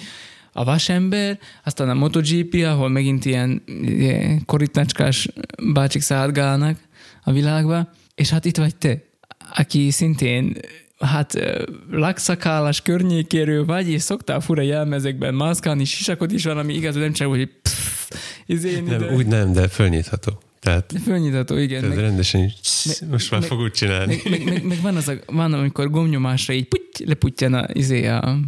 a 0.52 0.64
vasember, 0.64 1.40
aztán 1.64 1.90
a 1.90 1.94
MotoGP, 1.94 2.54
ahol 2.54 2.90
megint 2.90 3.26
ilyen, 3.26 3.64
ilyen 3.82 4.46
korítnácskás 4.46 5.28
bácsik 5.74 6.02
szállgálnak 6.02 6.80
a 7.24 7.32
világba, 7.32 7.90
és 8.16 8.30
hát 8.30 8.46
itt 8.46 8.58
vagy 8.58 8.76
te, 8.76 9.02
aki 9.56 9.92
szintén 9.92 10.58
hát 11.00 11.34
lakszakálás 11.92 12.82
környékéről 12.82 13.66
vagy, 13.66 13.90
és 13.90 14.02
szoktál 14.02 14.40
fura 14.40 14.62
jelmezekben 14.62 15.34
mászkálni, 15.34 15.86
sisakot 15.86 16.32
is 16.32 16.44
van, 16.46 16.58
ami 16.58 16.74
igaz, 16.74 16.96
nem 16.96 17.14
csak, 17.14 17.28
hogy 17.28 17.50
pff, 17.62 18.10
izén 18.46 18.84
Nem, 18.84 19.02
ide. 19.02 19.14
úgy 19.14 19.26
nem, 19.28 19.52
de 19.54 19.68
fölnyitható. 19.68 20.40
Tehát 20.60 20.94
De 20.94 21.00
Fölnyitható, 21.00 21.58
igen. 21.58 21.84
ez 21.84 21.90
Meg, 21.90 21.98
rendesen 21.98 22.42
így, 22.42 22.60
meg- 22.86 23.10
most 23.12 23.32
már 23.32 23.40
meg- 23.40 23.50
fog 23.50 23.60
úgy 23.60 23.72
csinálni. 23.72 24.22
meg, 24.24 24.40
meg, 24.40 24.54
meg, 24.54 24.64
meg, 24.64 24.82
van 24.82 24.96
az, 24.96 25.08
a, 25.08 25.14
van, 25.26 25.54
amikor 25.54 25.90
gomnyomásra 25.90 26.54
így 26.54 26.68
puty, 26.68 27.06
leputtyan 27.06 27.54
a, 27.54 27.66
izé 27.74 28.08
a, 28.08 28.40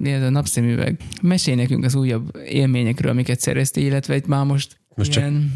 mi 0.00 0.10
ez 0.10 0.22
a 0.22 0.30
napszemüveg. 0.30 1.00
Mesélj 1.22 1.56
nekünk 1.56 1.84
az 1.84 1.94
újabb 1.94 2.36
élményekről, 2.46 3.10
amiket 3.10 3.40
szereztél, 3.40 3.84
illetve 3.86 4.16
itt 4.16 4.26
már 4.26 4.44
most, 4.44 4.76
Most 4.94 5.10
csak 5.10 5.22
ilyen, 5.22 5.52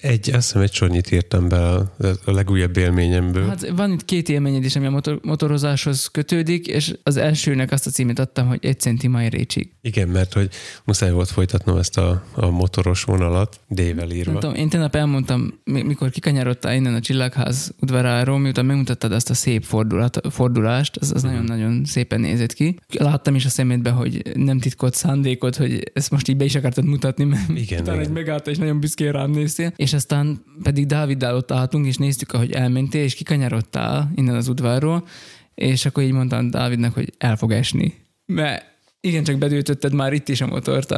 Egy, 0.00 0.30
azt 0.30 0.46
hiszem 0.46 0.62
egy 0.62 0.72
sornyit 0.72 1.12
írtam 1.12 1.48
be 1.48 1.68
a, 1.68 1.92
a 2.24 2.30
legújabb 2.30 2.76
élményemből. 2.76 3.46
Hát, 3.46 3.68
van 3.68 3.92
itt 3.92 4.04
két 4.04 4.28
élményed 4.28 4.64
is, 4.64 4.76
ami 4.76 4.86
a 4.86 4.90
motor, 4.90 5.18
motorozáshoz 5.22 6.06
kötődik, 6.06 6.66
és 6.66 6.94
az 7.02 7.16
elsőnek 7.16 7.72
azt 7.72 7.86
a 7.86 7.90
címet 7.90 8.18
adtam, 8.18 8.46
hogy 8.46 8.58
egy 8.62 8.80
centi 8.80 9.08
majrécsig. 9.08 9.70
Igen, 9.82 10.08
mert 10.08 10.32
hogy 10.32 10.48
muszáj 10.84 11.10
volt 11.10 11.28
folytatnom 11.28 11.76
ezt 11.76 11.98
a, 11.98 12.24
a 12.34 12.50
motoros 12.50 13.04
vonalat, 13.04 13.60
D-vel 13.68 14.10
írva. 14.10 14.30
Nem 14.30 14.40
tudom, 14.40 14.54
én 14.54 14.68
tegnap 14.68 14.94
elmondtam, 14.94 15.60
mi- 15.64 15.82
mikor 15.82 16.10
kikanyarodtál 16.10 16.74
innen 16.74 16.94
a 16.94 17.00
Csillagház 17.00 17.74
udvaráról, 17.80 18.38
miután 18.38 18.64
megmutattad 18.64 19.12
azt 19.12 19.30
a 19.30 19.34
szép 19.34 19.62
fordulat, 19.64 20.20
fordulást, 20.30 20.96
az, 20.96 21.12
az 21.14 21.22
nagyon-nagyon 21.22 21.84
szépen 21.84 22.20
nézett 22.20 22.52
ki. 22.52 22.78
Láttam 22.88 23.34
is 23.34 23.44
a 23.44 23.48
szemedbe, 23.48 23.90
hogy 23.90 24.22
nem 24.34 24.58
titkolt 24.58 24.94
szándékot, 24.94 25.56
hogy 25.56 25.90
ezt 25.92 26.10
most 26.10 26.28
így 26.28 26.36
be 26.36 26.44
is 26.44 26.54
akartad 26.54 26.84
mutatni, 26.84 27.24
mert 27.24 27.48
Igen, 27.48 27.80
utána 27.80 27.96
igen. 27.96 28.08
egy 28.08 28.14
megállta, 28.14 28.50
és 28.50 28.58
nagyon 28.58 28.80
büszkén 28.80 29.12
rám 29.12 29.30
néztél. 29.30 29.72
És 29.76 29.89
aztán 29.92 30.44
pedig 30.62 30.86
Dáviddal 30.86 31.34
ott 31.34 31.50
álltunk, 31.50 31.86
és 31.86 31.96
néztük, 31.96 32.32
ahogy 32.32 32.52
elmentél, 32.52 33.02
és 33.02 33.14
kikanyarodtál 33.14 34.10
innen 34.14 34.34
az 34.34 34.48
udvarról, 34.48 35.06
és 35.54 35.86
akkor 35.86 36.02
így 36.02 36.12
mondtam 36.12 36.50
Dávidnak, 36.50 36.94
hogy 36.94 37.12
el 37.18 37.36
fog 37.36 37.52
esni. 37.52 37.94
Mert 38.26 38.64
igen, 39.00 39.24
csak 39.24 39.38
bedőtötted 39.38 39.92
már 39.92 40.12
itt 40.12 40.28
is 40.28 40.40
a 40.40 40.46
motort, 40.46 40.94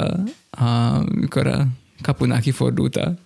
amikor 0.50 1.46
a 1.46 1.66
kapunál 2.02 2.40
kifordultál. 2.40 3.18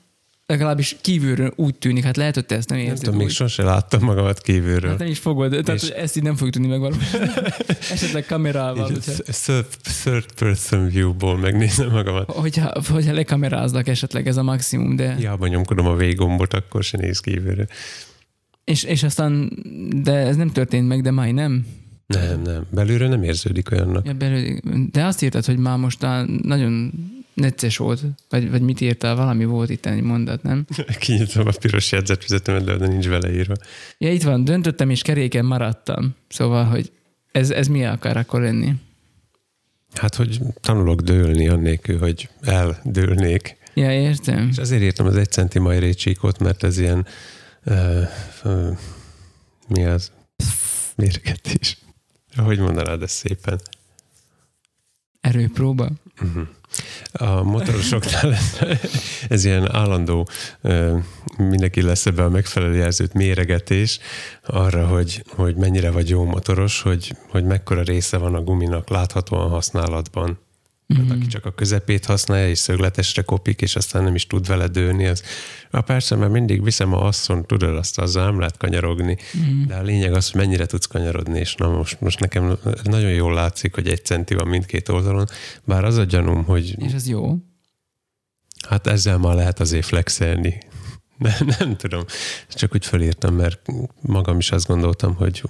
Legalábbis 0.46 0.96
kívülről 1.00 1.52
úgy 1.56 1.74
tűnik, 1.74 2.04
hát 2.04 2.16
lehet, 2.16 2.34
hogy 2.34 2.46
te 2.46 2.56
ezt 2.56 2.68
nem 2.68 2.78
Nem 2.78 2.86
érzed 2.86 3.04
tudom, 3.04 3.18
még 3.18 3.28
sose 3.28 3.62
láttam 3.62 4.02
magamat 4.02 4.40
kívülről. 4.40 4.90
Hát 4.90 4.98
nem 4.98 5.08
is 5.08 5.18
fogod, 5.18 5.50
tehát 5.50 5.82
És- 5.82 5.88
ezt 5.88 6.16
így 6.16 6.22
nem 6.22 6.34
fogjuk 6.34 6.52
tudni 6.54 6.68
megvalósítani. 6.68 7.30
Esetleg 7.92 8.26
kamerával, 8.26 8.90
hogyha, 8.90 9.12
third, 10.02 10.32
person 10.38 10.88
view-ból 10.88 11.38
megnézem 11.38 11.90
magamat. 11.90 12.30
hogyha, 12.30 12.72
hogyha 12.92 13.12
lekamerázlak 13.12 13.88
esetleg 13.88 14.26
ez 14.26 14.36
a 14.36 14.42
maximum, 14.42 14.96
de... 14.96 15.14
Hiába 15.14 15.46
nyomkodom 15.46 15.86
a 15.86 15.94
véggombot, 15.96 16.54
akkor 16.54 16.82
se 16.84 16.96
néz 16.98 17.20
kívülről. 17.20 17.66
És, 18.64 18.82
és 18.82 19.02
aztán, 19.02 19.50
de 20.02 20.12
ez 20.12 20.36
nem 20.36 20.52
történt 20.52 20.88
meg, 20.88 21.02
de 21.02 21.10
majdnem. 21.10 21.66
Nem, 22.06 22.42
nem. 22.42 22.66
Belülről 22.70 23.08
nem 23.08 23.22
érződik 23.22 23.70
olyannak. 23.72 24.06
Ja, 24.06 24.12
belül, 24.12 24.58
de 24.90 25.04
azt 25.04 25.22
írtad, 25.22 25.44
hogy 25.44 25.58
már 25.58 25.78
most 25.78 26.06
nagyon 26.42 26.92
necces 27.37 27.76
volt, 27.76 28.02
vagy, 28.28 28.50
vagy 28.50 28.62
mit 28.62 28.81
írtál, 28.81 29.16
valami 29.16 29.45
volt 29.45 29.71
itt 29.71 29.87
egy 29.87 30.00
mondat, 30.02 30.43
nem? 30.43 30.66
Kinyitom 30.99 31.47
a 31.47 31.52
piros 31.61 31.93
jegyzetfüzetemet, 31.93 32.64
de 32.64 32.87
nincs 32.87 33.09
beleírva. 33.09 33.55
Ja, 33.99 34.12
itt 34.12 34.23
van, 34.23 34.45
döntöttem 34.45 34.90
és 34.90 35.02
keréken 35.02 35.45
maradtam. 35.45 36.14
Szóval, 36.28 36.64
hogy 36.64 36.93
ez, 37.33 37.50
ez 37.50 37.66
mi 37.66 37.85
akar 37.85 38.16
akkor 38.16 38.40
lenni? 38.40 38.75
Hát, 39.95 40.14
hogy 40.14 40.40
tanulok 40.61 41.00
dőlni 41.00 41.49
annélkül, 41.49 41.99
hogy 41.99 42.28
eldőlnék. 42.40 43.57
Ja, 43.75 43.93
értem. 43.93 44.49
És 44.49 44.59
azért 44.59 44.83
írtam 44.83 45.07
az 45.07 45.16
egy 45.16 45.31
centi 45.31 45.59
majrécsíkot, 45.59 46.38
mert 46.38 46.62
ez 46.62 46.78
ilyen 46.78 47.07
uh, 47.64 48.02
uh, 48.45 48.78
mi 49.69 49.85
az? 49.85 50.12
Mérgetés. 50.97 51.78
Hogy 52.37 52.59
mondanád 52.59 53.02
ezt 53.02 53.14
szépen? 53.14 53.61
Erőpróba. 55.21 55.90
Uh-huh. 56.23 56.49
A 57.12 57.42
motorosoknál 57.42 58.37
ez, 59.28 59.44
ilyen 59.44 59.75
állandó, 59.75 60.28
mindenki 61.37 61.82
lesz 61.82 62.06
ebbe 62.06 62.25
a 62.25 62.28
megfelelő 62.28 62.75
jelzőt 62.75 63.12
méregetés 63.12 63.99
arra, 64.46 64.87
hogy, 64.87 65.25
hogy 65.28 65.56
mennyire 65.56 65.90
vagy 65.90 66.08
jó 66.08 66.25
motoros, 66.25 66.82
hogy, 66.82 67.16
hogy 67.30 67.44
mekkora 67.44 67.82
része 67.82 68.16
van 68.16 68.35
a 68.35 68.42
guminak 68.42 68.88
láthatóan 68.88 69.49
használatban. 69.49 70.45
Tehát 70.87 71.11
aki 71.11 71.26
csak 71.26 71.45
a 71.45 71.55
közepét 71.55 72.05
használja, 72.05 72.49
és 72.49 72.59
szögletesre 72.59 73.23
kopik, 73.23 73.61
és 73.61 73.76
aztán 73.76 74.02
nem 74.02 74.14
is 74.14 74.26
tud 74.26 74.47
vele 74.47 74.66
dőlni, 74.66 75.07
az 75.07 75.23
a 75.71 75.81
persze, 75.81 76.16
mert 76.16 76.33
mindig 76.33 76.62
viszem 76.62 76.93
a 76.93 77.07
asszon, 77.07 77.47
tudod, 77.47 77.76
azt 77.76 77.99
azzal 77.99 78.25
nem 78.25 78.38
lehet 78.38 78.57
kanyarogni. 78.57 79.16
De 79.66 79.75
a 79.75 79.83
lényeg 79.83 80.12
az, 80.12 80.31
hogy 80.31 80.40
mennyire 80.40 80.66
tudsz 80.66 80.87
kanyarodni, 80.87 81.38
és 81.38 81.55
na 81.55 81.69
most, 81.69 82.00
most 82.00 82.21
nekem 82.21 82.59
nagyon 82.83 83.11
jól 83.11 83.35
látszik, 83.35 83.75
hogy 83.75 83.88
egy 83.88 84.05
centi 84.05 84.35
van 84.35 84.49
mindkét 84.49 84.88
oldalon, 84.88 85.26
bár 85.64 85.85
az 85.85 85.97
a 85.97 86.05
gyanúm, 86.05 86.45
hogy 86.45 86.83
És 86.83 86.93
ez 86.93 87.09
jó. 87.09 87.37
Hát 88.69 88.87
ezzel 88.87 89.19
már 89.19 89.35
lehet 89.35 89.61
azért 89.61 89.87
flexelni. 89.87 90.59
Nem, 91.19 91.55
nem 91.59 91.76
tudom. 91.76 92.05
Csak 92.49 92.75
úgy 92.75 92.87
felírtam, 92.87 93.35
mert 93.35 93.66
magam 94.00 94.38
is 94.38 94.50
azt 94.50 94.66
gondoltam, 94.66 95.14
hogy 95.14 95.43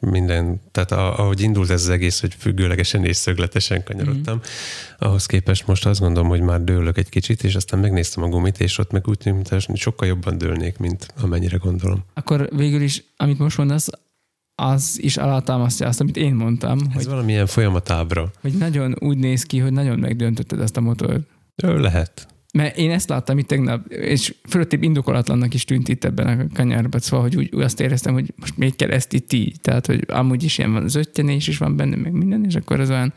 minden, 0.00 0.60
tehát 0.70 0.92
a- 0.92 1.18
ahogy 1.18 1.40
indult 1.40 1.70
ez 1.70 1.82
az 1.82 1.88
egész, 1.88 2.20
hogy 2.20 2.34
függőlegesen 2.38 3.04
és 3.04 3.16
szögletesen 3.16 3.84
kanyarodtam, 3.84 4.36
mm. 4.36 4.40
ahhoz 4.98 5.26
képest 5.26 5.66
most 5.66 5.86
azt 5.86 6.00
gondolom, 6.00 6.28
hogy 6.28 6.40
már 6.40 6.64
dőlök 6.64 6.98
egy 6.98 7.08
kicsit, 7.08 7.44
és 7.44 7.54
aztán 7.54 7.80
megnéztem 7.80 8.22
a 8.24 8.28
gumit, 8.28 8.60
és 8.60 8.78
ott 8.78 8.90
meg 8.90 9.08
úgy 9.08 9.18
tűnt, 9.18 9.34
mintha 9.50 9.76
sokkal 9.76 10.08
jobban 10.08 10.38
dőlnék, 10.38 10.78
mint 10.78 11.06
amennyire 11.20 11.56
gondolom. 11.56 12.04
Akkor 12.14 12.48
végül 12.56 12.80
is, 12.82 13.04
amit 13.16 13.38
most 13.38 13.56
mondasz, 13.58 13.88
az 14.54 14.98
is 15.02 15.16
alátámasztja 15.16 15.86
azt, 15.86 16.00
amit 16.00 16.16
én 16.16 16.34
mondtam, 16.34 16.78
Ez 16.78 16.94
hogy, 16.94 17.04
valamilyen 17.06 17.46
folyamatábra. 17.46 18.30
hogy 18.40 18.52
nagyon 18.52 18.94
úgy 18.98 19.18
néz 19.18 19.42
ki, 19.42 19.58
hogy 19.58 19.72
nagyon 19.72 19.98
megdöntötted 19.98 20.60
ezt 20.60 20.76
a 20.76 20.80
motort. 20.80 21.20
Ő 21.62 21.78
lehet. 21.78 22.26
Mert 22.52 22.76
én 22.76 22.90
ezt 22.90 23.08
láttam 23.08 23.38
itt 23.38 23.46
tegnap, 23.46 23.86
és 23.92 24.34
fölöttébb 24.48 24.82
indokolatlannak 24.82 25.54
is 25.54 25.64
tűnt 25.64 25.88
itt 25.88 26.04
ebben 26.04 26.38
a 26.38 26.54
kanyarban, 26.54 27.00
szóval, 27.00 27.20
hogy 27.20 27.36
úgy, 27.36 27.50
úgy 27.52 27.62
azt 27.62 27.80
éreztem, 27.80 28.12
hogy 28.12 28.32
most 28.36 28.56
még 28.56 28.76
kell 28.76 28.90
ezt 28.90 29.12
itt 29.12 29.32
így. 29.32 29.60
Tehát, 29.60 29.86
hogy 29.86 30.04
amúgy 30.08 30.42
is 30.42 30.58
ilyen 30.58 30.72
van, 30.72 30.82
az 30.82 30.94
öttyenés 30.94 31.48
is 31.48 31.58
van 31.58 31.76
benne, 31.76 31.96
meg 31.96 32.12
minden, 32.12 32.44
és 32.44 32.54
akkor 32.54 32.80
az 32.80 32.90
olyan 32.90 33.12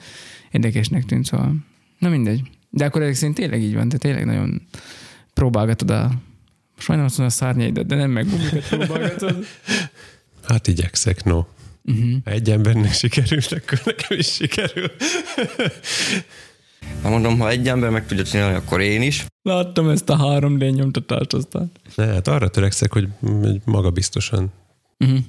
érdekesnek 0.52 1.06
tűnt, 1.06 1.26
szóval 1.26 1.56
na 2.00 2.10
mindegy. 2.10 2.42
De 2.70 2.86
akkor 2.86 3.02
ezek 3.02 3.16
szerint 3.16 3.36
tényleg 3.36 3.62
így 3.62 3.74
van, 3.74 3.90
te 3.90 3.98
tényleg 3.98 4.26
nagyon 4.26 4.62
próbálgatod 5.34 5.92
a 5.92 6.12
majdnem 6.88 7.08
azt 7.08 7.20
a 7.20 7.30
szárnyaidat, 7.30 7.86
de 7.86 7.96
nem 7.96 8.12
meg 8.12 8.30
gumikat 8.30 8.68
próbálgatod. 8.68 9.46
Hát 10.48 10.68
igyekszek, 10.68 11.24
no. 11.24 11.44
Uh-huh. 11.86 12.14
Ha 12.26 12.32
egy 12.32 12.50
embernek 12.50 12.94
sikerült, 12.94 13.52
akkor 13.52 13.82
nekem 13.86 14.18
is 14.18 14.28
sikerül. 14.28 14.92
Ha 17.02 17.10
mondom, 17.10 17.40
ha 17.40 17.50
egy 17.50 17.68
ember 17.68 17.90
meg 17.90 18.06
tudja 18.06 18.24
csinálni, 18.24 18.56
akkor 18.56 18.82
én 18.82 19.02
is. 19.02 19.26
Láttam 19.42 19.90
ezt 19.90 20.10
a 20.10 20.18
3D 20.18 20.74
nyomtatást 20.74 21.34
aztán. 21.34 21.72
Ne, 21.96 22.06
hát 22.06 22.28
arra 22.28 22.50
törekszek, 22.50 22.94
hogy 22.94 23.08
magabiztosan 23.66 24.52
Uh-huh. 25.04 25.20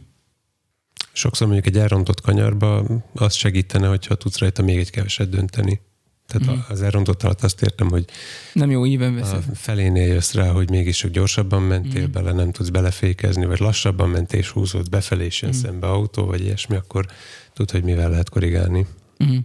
Sokszor 1.13 1.47
mondjuk 1.47 1.75
egy 1.75 1.81
elrontott 1.83 2.21
kanyarba 2.21 2.87
azt 3.15 3.37
segítene, 3.37 3.89
hogyha 3.89 4.15
tudsz 4.15 4.39
rajta 4.39 4.63
még 4.63 4.79
egy 4.79 4.91
keveset 4.91 5.29
dönteni. 5.29 5.81
Tehát 6.27 6.49
uh-huh. 6.49 6.71
az 6.71 6.83
elrontott 6.83 7.23
alatt 7.23 7.43
azt 7.43 7.63
értem, 7.63 7.89
hogy 7.89 8.05
Nem 8.53 8.71
jó 8.71 8.87
íven 8.87 9.13
a 9.13 9.21
veszed. 9.21 9.45
felénél 9.55 10.07
jössz 10.07 10.33
rá, 10.33 10.51
hogy 10.51 10.71
mégis 10.71 10.97
csak 10.97 11.11
gyorsabban 11.11 11.63
mentél 11.63 12.01
uh-huh. 12.01 12.13
bele, 12.13 12.33
nem 12.33 12.51
tudsz 12.51 12.69
belefékezni, 12.69 13.47
vagy 13.47 13.59
lassabban 13.59 14.09
mentél 14.09 14.39
és 14.39 14.49
húzódsz 14.49 14.89
befelé, 14.89 15.25
és 15.25 15.43
jön 15.43 15.51
uh-huh. 15.51 15.67
szembe 15.67 15.87
autó, 15.87 16.25
vagy 16.25 16.41
ilyesmi, 16.41 16.77
akkor 16.77 17.07
tud, 17.53 17.71
hogy 17.71 17.83
mivel 17.83 18.11
lehet 18.11 18.29
korrigálni. 18.29 18.87
Uh-huh. 19.19 19.37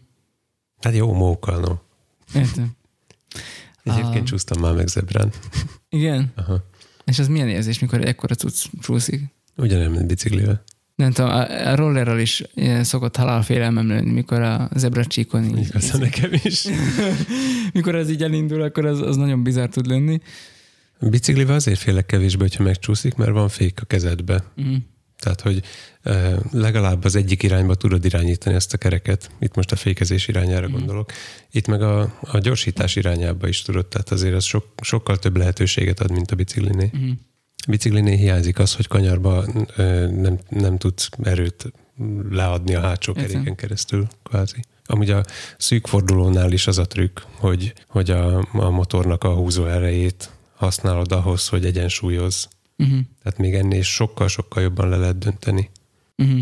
Hát 0.82 0.96
jó 0.96 1.14
móka, 1.14 1.60
no. 1.60 1.74
Értem. 2.34 2.72
Egyébként 3.84 4.16
Ah. 4.16 4.24
csúsztam 4.24 4.62
már 4.62 4.74
meg 4.74 4.88
zebrán. 4.88 5.32
Igen? 5.90 6.32
Aha. 6.36 6.64
És 7.06 7.20
az 7.20 7.28
milyen 7.28 7.48
érzés, 7.50 7.80
mikor 7.80 8.06
ekkora 8.06 8.36
cucc 8.36 8.66
csúszik? 8.82 9.22
Ugyanilyen, 9.58 9.92
mint 9.92 10.08
biciklivel. 10.08 10.64
Nem 10.96 11.12
tudom, 11.12 11.32
a, 11.32 11.68
a 11.72 11.76
rollerral 11.76 12.20
is 12.20 12.44
ilyen 12.54 12.84
szokott 12.84 13.16
halálfélelmem 13.16 13.88
lenni, 13.88 14.12
mikor 14.12 14.42
a 14.42 14.70
zebra 14.76 15.06
csíkon 15.06 15.44
így, 15.44 15.68
Igaz, 15.68 15.92
nekem 15.92 16.32
is. 16.44 16.66
mikor 17.74 17.96
ez 17.96 18.10
így 18.10 18.24
elindul, 18.24 18.62
akkor 18.62 18.86
az, 18.86 19.02
az 19.02 19.16
nagyon 19.16 19.44
bizarr 19.44 19.68
tud 19.70 19.86
lenni. 19.88 20.20
Biciklivel 21.00 21.56
azért 21.56 21.80
félek 21.80 22.06
kevésbé, 22.06 22.42
hogyha 22.42 22.64
megcsúszik, 22.64 23.16
mert 23.16 23.32
van 23.32 23.50
fék 23.50 23.82
a 23.82 23.86
kezedbe. 23.86 24.44
Mhm. 24.56 24.76
Tehát, 25.20 25.42
hogy 25.42 25.62
legalább 26.52 27.04
az 27.04 27.16
egyik 27.16 27.44
irányba 27.44 27.76
tudod 27.76 28.06
irányítani 28.06 28.56
ezt 28.56 28.74
a 28.74 28.78
kereket. 28.78 29.32
Itt 29.40 29.56
most 29.56 29.72
a 29.72 29.76
fékezés 29.76 30.28
irányára 30.28 30.68
Mhm. 30.68 30.78
gondolok. 30.78 31.12
Itt 31.52 31.68
meg 31.68 31.82
a, 31.82 32.14
a 32.22 32.38
gyorsítás 32.38 32.96
irányába 32.96 33.48
is 33.48 33.62
tudod. 33.62 33.86
Tehát 33.86 34.12
azért 34.12 34.34
az 34.36 34.44
sok, 34.44 34.66
sokkal 34.82 35.18
több 35.18 35.38
lehetőséget 35.38 36.00
ad, 36.00 36.12
mint 36.12 36.32
a 36.32 36.36
biciklinél. 36.36 36.90
Mhm. 36.94 37.10
A 37.56 37.70
biciklinél 37.70 38.18
hiányzik 38.18 38.60
az, 38.60 38.76
hogy 38.76 38.88
kanyarba 38.88 39.46
nem, 40.12 40.40
nem 40.50 40.78
tudsz 40.78 41.10
erőt 41.24 41.72
leadni 42.30 42.76
a 42.76 42.80
hátsó 42.82 43.14
keréken 43.14 43.56
keresztül, 43.56 44.08
kvázi. 44.24 44.60
Amúgy 44.86 45.10
a 45.10 45.24
szűk 45.58 45.88
fordulónál 45.88 46.52
is 46.52 46.68
az 46.68 46.78
a 46.78 46.86
trükk, 46.86 47.20
hogy, 47.36 47.74
hogy 47.88 48.10
a, 48.10 48.38
a 48.52 48.70
motornak 48.70 49.24
a 49.24 49.34
húzó 49.34 49.66
erejét 49.66 50.30
használod 50.56 51.12
ahhoz, 51.12 51.48
hogy 51.48 51.66
egyensúlyozz. 51.66 52.46
Uh-huh. 52.80 53.00
Tehát 53.24 53.38
még 53.38 53.54
ennél 53.54 53.82
sokkal-sokkal 53.82 54.64
jobban 54.64 54.90
le 54.90 54.98
lehet 54.98 55.18
dönteni. 55.18 55.70
Uh-huh. 56.18 56.40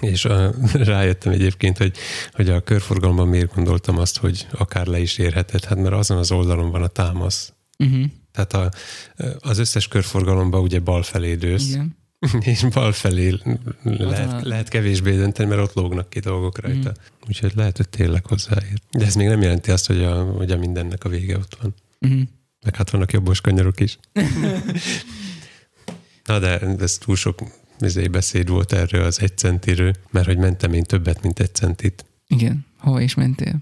És 0.00 0.24
a, 0.24 0.54
rájöttem 0.72 1.32
egyébként, 1.32 1.78
hogy, 1.78 1.96
hogy 2.32 2.50
a 2.50 2.60
körforgalomban 2.60 3.28
miért 3.28 3.54
gondoltam 3.54 3.98
azt, 3.98 4.18
hogy 4.18 4.46
akár 4.52 4.86
le 4.86 4.98
is 4.98 5.18
érheted. 5.18 5.64
Hát 5.64 5.78
mert 5.78 5.94
azon 5.94 6.18
az 6.18 6.30
oldalon 6.32 6.70
van 6.70 6.82
a 6.82 6.86
támasz. 6.86 7.52
Uh-huh. 7.78 8.04
Tehát 8.32 8.52
a, 8.52 8.70
az 9.40 9.58
összes 9.58 9.88
körforgalomban 9.88 10.60
ugye 10.60 10.80
bal 10.80 11.02
felé 11.02 11.34
dősz, 11.34 11.68
Igen. 11.68 11.96
és 12.52 12.64
bal 12.64 12.92
felé 12.92 13.34
lehet, 13.82 14.42
lehet 14.42 14.68
kevésbé 14.68 15.16
dönteni, 15.16 15.48
mert 15.48 15.60
ott 15.60 15.74
lógnak 15.74 16.10
ki 16.10 16.20
dolgok 16.20 16.58
rajta. 16.60 16.88
Mhm. 16.90 17.28
Úgyhogy 17.28 17.52
lehet, 17.54 17.76
hogy 17.76 17.88
tényleg 17.88 18.26
hozzáér. 18.26 18.80
De 18.90 19.04
ez 19.04 19.14
még 19.14 19.26
nem 19.26 19.42
jelenti 19.42 19.70
azt, 19.70 19.86
hogy 19.86 20.02
a, 20.02 20.24
hogy 20.24 20.50
a 20.50 20.56
mindennek 20.56 21.04
a 21.04 21.08
vége 21.08 21.36
ott 21.36 21.58
van. 21.60 21.74
Uh-huh. 22.00 22.20
Meg 22.64 22.76
hát 22.76 22.90
vannak 22.90 23.12
jobbos 23.12 23.40
kanyarok 23.40 23.80
is. 23.80 23.98
Na 26.26 26.38
de 26.38 26.58
ez 26.60 26.98
túl 26.98 27.16
sok 27.16 27.38
izé, 27.80 28.06
beszéd 28.06 28.48
volt 28.48 28.72
erről 28.72 29.04
az 29.04 29.20
egy 29.20 29.36
centiről, 29.36 29.92
mert 30.10 30.26
hogy 30.26 30.38
mentem 30.38 30.72
én 30.72 30.82
többet, 30.82 31.22
mint 31.22 31.40
egy 31.40 31.54
centit. 31.54 32.04
Igen. 32.28 32.66
Hova 32.78 33.00
is 33.00 33.14
mentél? 33.14 33.54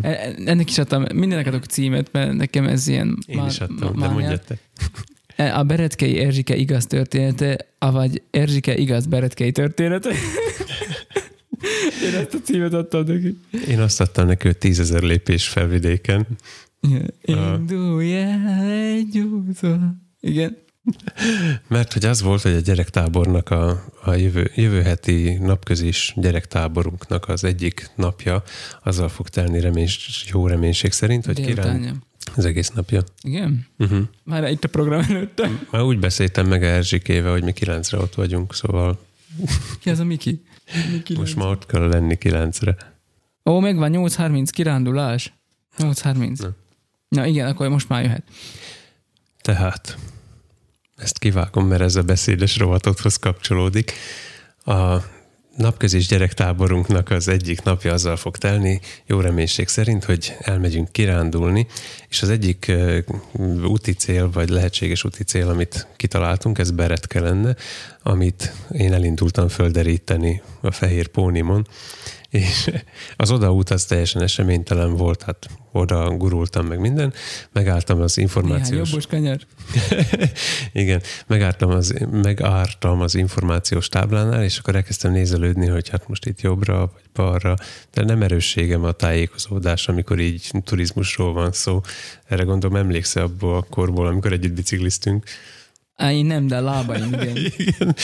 E- 0.00 0.34
Ennek 0.44 0.70
is 0.70 0.78
adtam, 0.78 1.04
mindennek 1.14 1.46
adok 1.46 1.64
címet, 1.64 2.12
mert 2.12 2.32
nekem 2.32 2.66
ez 2.66 2.86
ilyen... 2.88 3.18
Én 3.26 3.36
má- 3.36 3.50
is 3.50 3.60
adtam, 3.60 3.92
má- 3.94 4.08
de 4.08 4.12
mondjad 4.12 4.42
te. 4.42 4.58
A 5.52 5.62
Beretkei 5.62 6.18
Erzsike 6.18 6.56
igaz 6.56 6.86
története, 6.86 7.56
avagy 7.78 8.22
Erzsike 8.30 8.76
igaz 8.76 9.06
Beretkei 9.06 9.52
története. 9.52 10.10
Én 12.04 12.14
ezt 12.14 12.34
a 12.34 12.38
címet 12.44 12.72
adtam 12.72 13.04
neki. 13.04 13.38
Én 13.68 13.80
azt 13.80 14.00
adtam 14.00 14.26
neki, 14.26 14.46
hogy 14.46 14.58
tízezer 14.58 15.02
lépés 15.02 15.48
felvidéken. 15.48 16.26
Indulj 17.22 18.14
el 18.14 18.62
egy 18.70 19.18
úton. 19.18 20.02
Igen. 20.20 20.56
Mert 21.68 21.92
hogy 21.92 22.04
az 22.04 22.22
volt, 22.22 22.42
hogy 22.42 22.54
a 22.54 22.60
gyerektábornak 22.60 23.50
a, 23.50 23.84
a 24.02 24.14
jövő, 24.14 24.50
jövő 24.54 24.82
heti 24.82 25.34
napközis 25.40 26.12
gyerektáborunknak 26.16 27.28
az 27.28 27.44
egyik 27.44 27.90
napja 27.94 28.42
azzal 28.82 29.08
fog 29.08 29.28
telni 29.28 29.60
reméns, 29.60 30.24
jó 30.32 30.46
reménység 30.46 30.92
szerint, 30.92 31.24
hogy 31.24 31.34
Délutánja. 31.34 31.94
az 32.34 32.44
egész 32.44 32.70
napja. 32.70 33.02
Igen? 33.22 33.66
Uh-huh. 33.78 34.02
Már 34.24 34.50
itt 34.50 34.64
a 34.64 34.68
program 34.68 35.00
előtte. 35.08 35.50
Már 35.70 35.82
úgy 35.82 35.98
beszéltem 35.98 36.46
meg 36.46 36.64
Erzsikével, 36.64 37.32
hogy 37.32 37.44
mi 37.44 37.52
kilencre 37.52 37.98
ott 37.98 38.14
vagyunk, 38.14 38.54
szóval 38.54 38.98
Ki 39.80 39.90
az 39.90 39.98
a 39.98 40.04
Miki? 40.04 40.42
Miki 40.92 41.16
most 41.16 41.36
már 41.36 41.48
ott 41.48 41.66
kell 41.66 41.88
lenni 41.88 42.16
kilencre. 42.16 42.76
Ó, 43.44 43.60
megvan 43.60 43.92
8.30 43.94 44.48
kirándulás. 44.50 45.32
8.30. 45.78 46.38
Na. 46.38 46.48
Na 47.08 47.26
igen, 47.26 47.46
akkor 47.46 47.68
most 47.68 47.88
már 47.88 48.02
jöhet. 48.02 48.22
Tehát 49.42 49.98
ezt 50.96 51.18
kivágom, 51.18 51.66
mert 51.66 51.82
ez 51.82 51.96
a 51.96 52.02
beszédes 52.02 52.58
rovatothoz 52.58 53.16
kapcsolódik. 53.16 53.92
A 54.64 54.96
napközis 55.56 56.06
gyerektáborunknak 56.06 57.10
az 57.10 57.28
egyik 57.28 57.62
napja 57.62 57.92
azzal 57.92 58.16
fog 58.16 58.36
telni, 58.36 58.80
jó 59.06 59.20
reménység 59.20 59.68
szerint, 59.68 60.04
hogy 60.04 60.36
elmegyünk 60.40 60.92
kirándulni, 60.92 61.66
és 62.08 62.22
az 62.22 62.30
egyik 62.30 62.72
úti 63.64 63.92
cél, 63.92 64.30
vagy 64.30 64.48
lehetséges 64.48 65.04
úti 65.04 65.24
cél, 65.24 65.48
amit 65.48 65.86
kitaláltunk, 65.96 66.58
ez 66.58 66.70
Beretke 66.70 67.20
lenne, 67.20 67.56
amit 68.02 68.52
én 68.70 68.92
elindultam 68.92 69.48
földeríteni 69.48 70.42
a 70.60 70.70
fehér 70.70 71.06
pónimon, 71.06 71.66
és 72.30 72.70
az 73.16 73.30
odaút 73.30 73.70
az 73.70 73.84
teljesen 73.84 74.22
eseménytelen 74.22 74.96
volt, 74.96 75.22
hát 75.22 75.46
oda 75.72 76.10
gurultam 76.10 76.66
meg 76.66 76.80
minden, 76.80 77.12
megálltam 77.52 78.00
az 78.00 78.16
Néhány 78.16 78.30
információs... 78.30 78.88
jobbos 78.88 79.06
kanyar. 79.06 79.38
Igen, 80.72 81.02
megártam 81.26 81.70
az, 81.70 81.94
megártam 82.10 83.00
az 83.00 83.14
információs 83.14 83.88
táblánál, 83.88 84.44
és 84.44 84.58
akkor 84.58 84.74
elkezdtem 84.74 85.12
nézelődni, 85.12 85.66
hogy 85.66 85.88
hát 85.88 86.08
most 86.08 86.26
itt 86.26 86.40
jobbra 86.40 86.78
vagy 86.78 87.04
balra, 87.12 87.56
de 87.92 88.04
nem 88.04 88.22
erősségem 88.22 88.84
a 88.84 88.92
tájékozódás, 88.92 89.88
amikor 89.88 90.18
így 90.18 90.50
turizmusról 90.64 91.32
van 91.32 91.52
szó. 91.52 91.80
Erre 92.24 92.42
gondolom 92.42 92.76
emlékszel 92.76 93.22
abból 93.22 93.56
a 93.56 93.66
korból, 93.70 94.06
amikor 94.06 94.32
együtt 94.32 94.52
bicikliztünk. 94.52 95.24
Á, 95.96 96.12
én 96.12 96.26
nem, 96.26 96.46
de 96.46 96.56
a 96.56 96.60
lábaim, 96.60 97.12
igen. 97.12 97.36
Igen. 97.66 97.94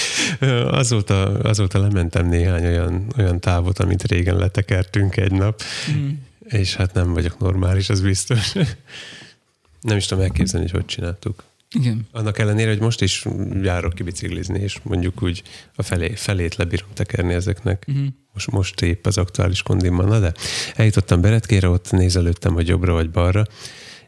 Azóta, 0.68 1.38
azóta 1.38 1.78
lementem 1.78 2.28
néhány 2.28 2.64
olyan, 2.64 3.06
olyan 3.18 3.40
távot, 3.40 3.78
amit 3.78 4.02
régen 4.02 4.36
letekertünk 4.36 5.16
egy 5.16 5.32
nap, 5.32 5.62
Mm. 5.96 6.10
és 6.48 6.74
hát 6.74 6.94
nem 6.94 7.12
vagyok 7.12 7.38
normális, 7.38 7.88
az 7.88 8.00
biztos. 8.00 8.52
Nem 9.80 9.96
is 9.96 10.06
tudom 10.06 10.24
elképzelni, 10.24 10.68
hogy 10.68 10.80
hogy 10.80 10.84
csináltuk. 10.88 11.42
Igen. 11.74 12.08
Annak 12.12 12.38
ellenére, 12.38 12.70
hogy 12.70 12.80
most 12.80 13.00
is 13.02 13.24
járok 13.62 13.94
ki 13.94 14.02
biciklizni, 14.02 14.60
és 14.60 14.78
mondjuk 14.82 15.22
úgy 15.22 15.42
a 15.76 15.82
felé, 15.82 16.14
felét 16.14 16.54
lebírom 16.56 16.88
tekerni 16.94 17.34
ezeknek. 17.34 17.84
Mhm. 17.86 18.04
Most, 18.32 18.50
most 18.50 18.82
épp 18.82 19.06
az 19.06 19.18
aktuális 19.18 19.62
kondimban. 19.62 20.08
Na 20.08 20.18
de 20.18 20.32
eljutottam 20.76 21.20
Beretkére, 21.20 21.68
ott 21.68 21.90
nézelődtem, 21.90 22.52
hogy 22.52 22.68
jobbra 22.68 22.92
vagy 22.92 23.10
balra, 23.10 23.46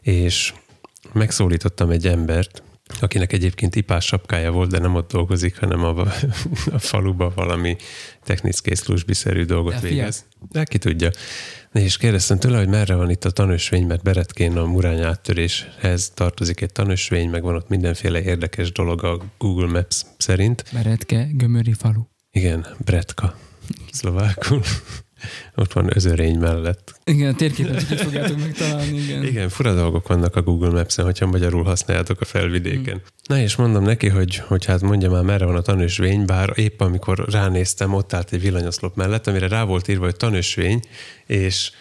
és 0.01 0.53
megszólítottam 1.13 1.89
egy 1.89 2.07
embert, 2.07 2.63
akinek 2.99 3.33
egyébként 3.33 3.75
ipás 3.75 4.05
sapkája 4.05 4.51
volt, 4.51 4.69
de 4.69 4.79
nem 4.79 4.95
ott 4.95 5.11
dolgozik, 5.11 5.59
hanem 5.59 5.83
a, 5.83 5.99
a 6.71 6.79
faluba 6.79 7.31
valami 7.35 7.75
techniszkészlusbiszerű 8.23 9.43
dolgot 9.43 9.73
De 9.73 9.79
végez. 9.79 10.25
De 10.51 10.63
ki 10.63 10.77
tudja. 10.77 11.09
És 11.73 11.97
kérdeztem 11.97 12.39
tőle, 12.39 12.57
hogy 12.57 12.67
merre 12.67 12.95
van 12.95 13.09
itt 13.09 13.25
a 13.25 13.31
tanösvény, 13.31 13.85
mert 13.85 14.03
Beretkén 14.03 14.57
a 14.57 14.65
murány 14.65 15.01
áttöréshez 15.01 16.09
tartozik 16.09 16.61
egy 16.61 16.71
tanösvény, 16.71 17.29
meg 17.29 17.41
van 17.43 17.55
ott 17.55 17.69
mindenféle 17.69 18.21
érdekes 18.21 18.71
dolog 18.71 19.03
a 19.03 19.21
Google 19.37 19.67
Maps 19.67 20.05
szerint. 20.17 20.63
Beretke, 20.73 21.27
Gömöri 21.31 21.73
falu. 21.73 22.01
Igen, 22.31 22.65
Bretka, 22.85 23.37
szlovákul. 23.91 24.61
Ott 25.55 25.73
van 25.73 25.89
özörény 25.95 26.37
mellett. 26.37 26.99
Igen, 27.03 27.33
a 27.33 27.35
térképet 27.35 27.91
itt 27.91 27.99
fogjátok 27.99 28.39
megtalálni, 28.39 28.97
igen. 28.97 29.23
Igen, 29.23 29.49
fura 29.49 29.73
dolgok 29.73 30.07
vannak 30.07 30.35
a 30.35 30.41
Google 30.41 30.69
Maps-en, 30.69 31.05
hogyha 31.05 31.25
magyarul 31.25 31.63
használjátok 31.63 32.21
a 32.21 32.25
felvidéken. 32.25 33.01
Na 33.27 33.39
és 33.39 33.55
mondom 33.55 33.83
neki, 33.83 34.07
hogy, 34.07 34.35
hogy 34.35 34.65
hát 34.65 34.81
mondja 34.81 35.09
már, 35.09 35.23
merre 35.23 35.45
van 35.45 35.55
a 35.55 35.61
tanösvény, 35.61 36.25
bár 36.25 36.51
épp 36.55 36.81
amikor 36.81 37.25
ránéztem, 37.29 37.93
ott 37.93 38.13
állt 38.13 38.33
egy 38.33 38.41
villanyoszlop 38.41 38.95
mellett, 38.95 39.27
amire 39.27 39.47
rá 39.47 39.63
volt 39.63 39.87
írva, 39.87 40.03
hogy 40.03 40.15
tanösvény, 40.15 40.79
és 41.25 41.71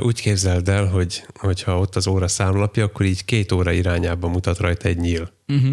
úgy 0.00 0.20
képzeld 0.20 0.68
el, 0.68 0.86
hogy 0.86 1.24
hogyha 1.34 1.78
ott 1.78 1.96
az 1.96 2.06
óra 2.06 2.28
számlapja, 2.28 2.84
akkor 2.84 3.06
így 3.06 3.24
két 3.24 3.52
óra 3.52 3.72
irányába 3.72 4.28
mutat 4.28 4.58
rajta 4.58 4.88
egy 4.88 4.98
nyíl. 4.98 5.32
Uh-huh. 5.48 5.72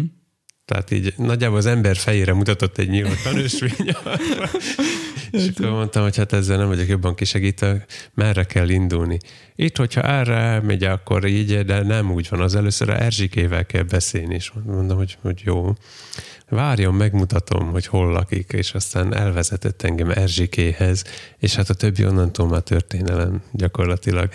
Tehát 0.64 0.90
így 0.90 1.14
nagyjából 1.16 1.58
az 1.58 1.66
ember 1.66 1.96
fejére 1.96 2.32
mutatott 2.32 2.78
egy 2.78 2.88
nyíl 2.88 3.06
a 3.06 3.22
tanösvény. 3.22 3.72
és 5.30 5.48
akkor 5.48 5.70
mondtam, 5.70 6.02
hogy 6.02 6.16
hát 6.16 6.32
ezzel 6.32 6.56
nem 6.56 6.66
vagyok 6.66 6.88
jobban 6.88 7.14
kisegítve, 7.14 7.84
merre 8.14 8.44
kell 8.44 8.68
indulni. 8.68 9.18
Itt, 9.56 9.76
hogyha 9.76 10.02
erre 10.02 10.60
megy, 10.60 10.84
akkor 10.84 11.26
így, 11.26 11.64
de 11.64 11.82
nem 11.82 12.10
úgy 12.10 12.26
van. 12.30 12.40
Az 12.40 12.54
először 12.54 12.88
a 12.88 13.00
Erzsikével 13.00 13.66
kell 13.66 13.82
beszélni, 13.82 14.34
és 14.34 14.52
mondom, 14.64 14.96
hogy, 14.96 15.18
hogy 15.20 15.40
jó. 15.44 15.72
Várjon, 16.48 16.94
megmutatom, 16.94 17.70
hogy 17.70 17.86
hol 17.86 18.12
lakik, 18.12 18.52
és 18.52 18.72
aztán 18.72 19.14
elvezetett 19.14 19.82
engem 19.82 20.10
Erzsikéhez, 20.10 21.04
és 21.38 21.54
hát 21.54 21.70
a 21.70 21.74
többi 21.74 22.04
onnantól 22.04 22.48
már 22.48 22.60
történelem 22.60 23.42
gyakorlatilag. 23.52 24.30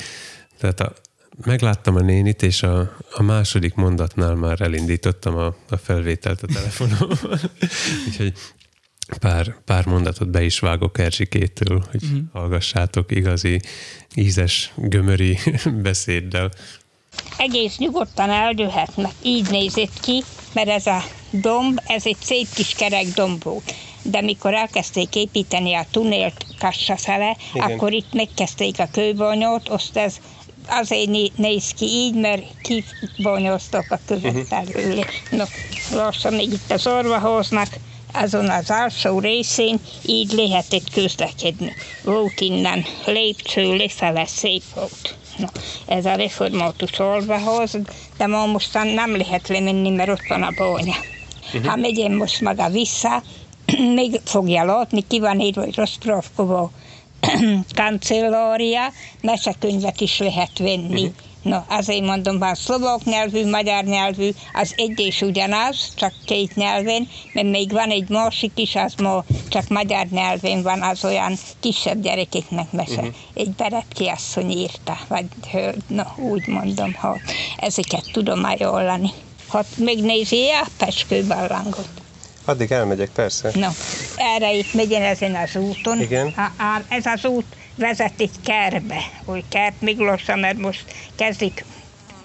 Tehát 0.60 0.80
a, 0.80 0.94
megláttam 1.46 1.96
a 1.96 2.02
nénit, 2.02 2.44
és 2.44 2.64
a, 2.64 2.96
a 3.12 3.24
második 3.24 3.74
mondatnál 3.74 4.36
már 4.36 4.62
elindítottam 4.62 5.36
a, 5.36 5.56
a 5.70 5.78
felvételt 5.78 6.42
a 6.42 6.48
telefonomon. 6.48 7.18
Úgyhogy 8.08 8.34
pár, 9.20 9.56
pár 9.66 9.86
mondatot 9.86 10.30
be 10.30 10.44
is 10.44 10.60
vágok 10.60 10.98
Erzsikétől, 10.98 11.84
hogy 11.92 12.02
mm. 12.06 12.20
hallgassátok 12.34 13.12
igazi, 13.12 13.62
ízes, 14.16 14.72
gömöri 14.76 15.38
beszéddel. 15.82 16.52
egész 17.38 17.78
nyugodtan 17.78 18.30
eldőhetnek. 18.30 19.12
Így 19.24 19.50
nézett 19.50 20.00
ki, 20.02 20.24
mert 20.54 20.70
ez 20.70 20.86
a 20.86 21.04
domb, 21.32 21.82
ez 21.88 22.06
egy 22.06 22.18
szép 22.22 22.48
kis 22.54 22.74
kerek 22.74 23.06
domb 23.06 23.44
volt. 23.44 23.74
de 24.02 24.22
mikor 24.22 24.54
elkezdték 24.54 25.16
építeni 25.16 25.74
a 25.74 25.86
tunélt 25.92 26.46
Kassa 26.60 26.98
fele, 26.98 27.38
Igen. 27.54 27.72
akkor 27.72 27.94
itt 27.94 28.14
megkezdték 28.14 28.80
a 28.80 28.88
kőbonyót, 28.92 29.70
azt 29.70 29.98
ez 29.98 30.16
azért 30.68 31.10
né- 31.10 31.38
néz 31.38 31.70
ki 31.72 31.86
így, 31.86 32.16
mert 32.16 32.44
kibonyoztak 32.62 33.92
a 33.92 34.00
követ 34.06 34.52
előle. 34.52 35.06
No, 35.32 35.44
lassan 35.92 36.34
még 36.34 36.52
itt 36.52 36.72
az 36.72 36.88
orvahoznak, 36.88 37.68
azon 38.14 38.50
az 38.50 38.70
alsó 38.70 39.20
részén 39.20 39.80
így 40.06 40.32
lehetett 40.32 40.90
közlekedni. 40.94 41.74
Volt 42.04 42.42
innen 42.42 42.86
lépcső 43.06 43.76
lefele, 43.76 44.26
szép 44.26 44.64
volt. 44.76 45.16
No, 45.38 45.48
ez 45.86 46.06
a 46.06 46.16
református 46.16 47.00
orvahoz, 47.00 47.78
de 48.18 48.28
ma 48.28 48.46
mostan 48.46 48.88
nem 48.88 49.18
lehet 49.18 49.48
lemenni, 49.48 49.90
mert 49.90 50.10
ott 50.10 50.28
van 50.28 50.44
a 50.44 50.52
bónya. 50.58 50.96
Ha 51.64 51.76
megyem 51.76 52.14
most 52.14 52.42
maga 52.42 52.70
vissza, 52.70 53.24
még 53.96 54.20
fogja 54.24 54.64
látni, 54.64 55.04
ki 55.08 55.20
van 55.20 55.40
írva, 55.40 55.62
hogy 55.62 55.76
Rostrovkovo 55.76 56.70
kancellária, 57.76 58.92
mesekönyvet 59.22 60.02
is 60.02 60.20
lehet 60.20 60.58
venni. 60.58 61.14
No, 61.44 61.58
azért 61.68 62.02
mondom, 62.02 62.40
van 62.40 62.56
szlovák 62.56 63.04
nyelvű, 63.04 63.50
magyar 63.50 63.84
nyelvű, 63.84 64.30
az 64.54 64.74
egy 64.76 65.00
és 65.00 65.22
ugyanaz, 65.22 65.94
csak 65.96 66.14
két 66.26 66.56
nyelven, 66.56 67.08
mert 67.34 67.50
még 67.50 67.72
van 67.72 67.90
egy 67.90 68.10
másik 68.10 68.52
is, 68.56 68.76
az 68.76 68.94
ma 69.02 69.24
csak 69.48 69.68
magyar 69.68 70.06
nyelven 70.08 70.62
van, 70.62 70.82
az 70.82 71.06
olyan 71.06 71.38
kisebb 71.60 72.02
gyerekeknek 72.02 72.72
mese. 72.72 72.92
Uh-huh. 72.92 73.14
Egy 73.34 73.50
Beretki 73.50 74.08
asszony 74.08 74.52
írta, 74.52 74.98
vagy 75.08 75.26
no, 75.88 76.04
úgy 76.18 76.48
mondom, 76.48 76.94
ha 76.94 77.18
ezeket 77.58 78.10
tudom 78.12 78.44
ajánlani. 78.44 79.10
Ha 79.48 79.64
megnézi 79.78 80.50
a 80.50 80.68
Peskő 80.78 81.24
barlangot. 81.24 81.88
Addig 82.46 82.72
elmegyek, 82.72 83.10
persze. 83.10 83.52
No, 83.54 83.68
erre 84.16 84.54
itt 84.54 84.74
megyen 84.74 85.02
ezen 85.02 85.36
az 85.36 85.56
úton. 85.56 86.02
Igen. 86.02 86.28
A, 86.28 86.64
a, 86.64 86.82
ez 86.90 87.06
az 87.06 87.26
út 87.26 87.46
vezet 87.76 88.22
egy 88.22 88.42
kertbe, 88.46 89.00
úgy 89.26 89.44
kert 89.50 89.82
Miglósa, 89.82 90.36
mert 90.36 90.58
most 90.58 90.86
kezdik, 91.16 91.66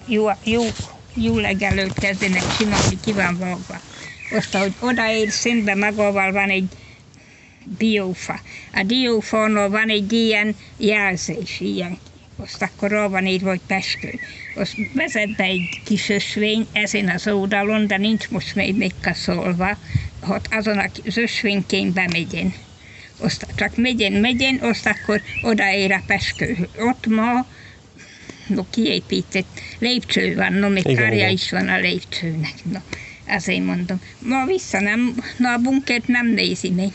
jó, 0.06 0.28
jó, 0.44 0.62
jó 1.14 1.38
legelőtt 1.38 1.98
kezdenek 1.98 2.56
csinálni, 2.56 3.00
ki 3.04 3.12
van 3.12 3.38
vágva. 3.38 3.80
Azt, 4.36 4.56
hogy 4.56 4.72
odaér 4.80 5.30
színbe 5.30 5.74
magával 5.74 6.32
van 6.32 6.48
egy 6.48 6.68
diófa. 7.64 8.40
A 8.72 8.82
diófánál 8.82 9.68
van 9.68 9.88
egy 9.88 10.12
ilyen 10.12 10.56
jelzés, 10.76 11.60
ilyen 11.60 11.98
azt 12.40 12.62
akkor 12.62 12.90
rá 12.90 13.06
van 13.06 13.26
írva, 13.26 13.48
hogy 13.48 13.60
Peskő. 13.66 14.18
Azt 14.54 14.74
vezet 14.92 15.36
be 15.36 15.44
egy 15.44 15.80
kis 15.84 16.08
ösvény 16.08 16.66
ezen 16.72 17.08
az 17.08 17.28
oldalon, 17.28 17.86
de 17.86 17.96
nincs 17.96 18.28
most 18.28 18.54
még 18.54 18.76
megkaszolva, 18.76 19.78
hát 20.22 20.48
azon 20.50 20.78
az 20.78 21.16
ösvényként 21.16 21.92
bemegyen. 21.92 22.54
Azt 23.18 23.46
csak 23.54 23.76
megyen, 23.76 24.12
megyen, 24.12 24.58
azt 24.60 24.86
akkor 24.86 25.22
odaér 25.42 25.92
a 25.92 26.02
Peskő. 26.06 26.68
Ott 26.78 27.06
ma 27.06 27.46
no, 28.46 28.64
kiépített 28.70 29.60
lépcső 29.78 30.34
van, 30.34 30.52
no, 30.52 30.68
még 30.68 30.84
Igen, 30.84 30.96
kárja 30.96 31.18
igen. 31.18 31.30
is 31.30 31.50
van 31.50 31.68
a 31.68 31.78
lépcsőnek. 31.78 32.54
No, 32.72 32.78
azért 33.26 33.64
mondom. 33.64 34.00
Ma 34.18 34.44
vissza 34.46 34.80
nem, 34.80 35.14
na 35.36 35.52
a 35.52 35.58
bunkert 35.58 36.06
nem 36.06 36.26
nézi 36.26 36.70
még. 36.70 36.92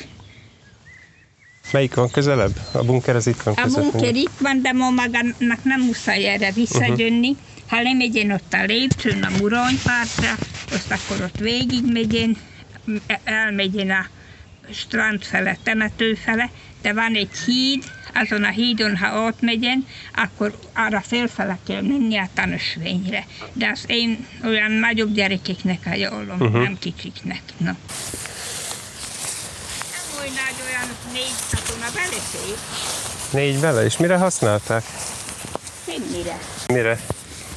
Melyik 1.72 1.94
van 1.94 2.12
közelebb? 2.12 2.60
A 2.72 2.84
bunker 2.84 3.16
az 3.16 3.28
itt 3.28 3.42
van 3.42 3.54
A 3.54 3.64
közelebb. 3.64 3.92
bunker 3.92 4.16
itt 4.16 4.38
van, 4.40 4.62
de 4.62 4.72
ma 4.72 4.90
magának 4.90 5.64
nem 5.64 5.82
muszáj 5.82 6.28
erre 6.28 6.52
visszajönni. 6.52 7.30
Uh-huh. 7.30 7.46
Ha 7.68 7.82
lemegyen 7.82 8.32
ott 8.32 8.54
a 8.54 8.64
lépcsőn, 8.64 9.24
a 9.24 9.30
muronypártra, 9.30 10.32
azt 10.72 10.92
akkor 10.92 11.22
ott 11.24 11.38
végig 11.38 11.84
megyen, 11.94 12.38
elmegyen 13.24 13.90
a 13.90 14.06
strand 14.72 15.24
fele, 15.24 15.58
temető 15.64 16.14
fele, 16.14 16.50
de 16.82 16.94
van 16.94 17.16
egy 17.16 17.38
híd, 17.46 17.84
azon 18.14 18.44
a 18.44 18.50
hídon, 18.50 18.98
ha 18.98 19.26
ott 19.26 19.42
megyen, 19.42 19.88
akkor 20.16 20.60
arra 20.74 21.02
félfele 21.02 21.58
kell 21.68 21.82
menni 21.82 22.18
a 22.18 22.30
tanösvényre. 22.34 23.26
De 23.54 23.68
azt 23.68 23.86
én 23.88 24.28
olyan 24.44 24.72
nagyobb 24.72 25.14
gyerekeknek 25.14 25.80
ajánlom, 25.86 26.40
uh-huh. 26.40 26.64
nem 26.64 26.78
kicsiknek. 26.80 27.42
No. 27.58 27.66
Nem 27.66 27.76
olyan 30.20 30.34
nagy, 30.34 30.56
olyan 30.68 30.88
négy 31.14 31.36
katona 31.52 31.90
belefér. 31.94 32.56
Négy 33.32 33.60
bele, 33.60 33.84
és 33.84 33.98
mire 33.98 34.18
használták? 34.18 34.84
Semmire. 35.86 36.40
Mire? 36.68 37.00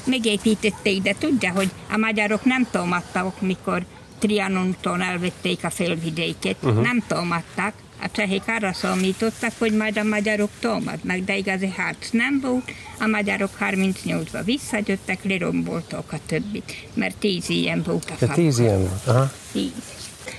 Megépítették, 0.05 1.03
de 1.03 1.15
tudja, 1.19 1.53
hogy 1.53 1.71
a 1.91 1.97
magyarok 1.97 2.45
nem 2.45 2.67
támadtak, 2.71 3.41
mikor 3.41 3.85
Trianontól 4.27 5.03
elvették 5.03 5.65
a 5.65 5.71
félvidéket. 5.71 6.57
Uh-huh. 6.63 6.83
Nem 6.83 7.03
támadtak. 7.07 7.73
A 8.03 8.11
csehek 8.11 8.43
arra 8.47 8.73
számítottak, 8.73 9.53
hogy 9.59 9.73
majd 9.73 9.99
a 9.99 10.03
magyarok 10.03 10.51
támadnak, 10.61 11.17
de 11.17 11.37
igazi 11.37 11.67
harc 11.67 12.11
nem 12.11 12.41
volt. 12.43 12.71
A 12.99 13.07
magyarok 13.07 13.51
38-ba 13.61 14.41
visszajöttek, 14.45 15.25
leromboltak 15.25 16.13
a 16.13 16.19
többit, 16.27 16.87
mert 16.95 17.17
tíz 17.17 17.49
ilyen 17.49 17.83
volt 17.83 18.11
a 18.11 18.15
falu. 18.15 18.33
tíz 18.33 18.59
ilyen 18.59 18.79
volt. 18.79 19.07
Aha. 19.07 19.33
10. 19.53 19.71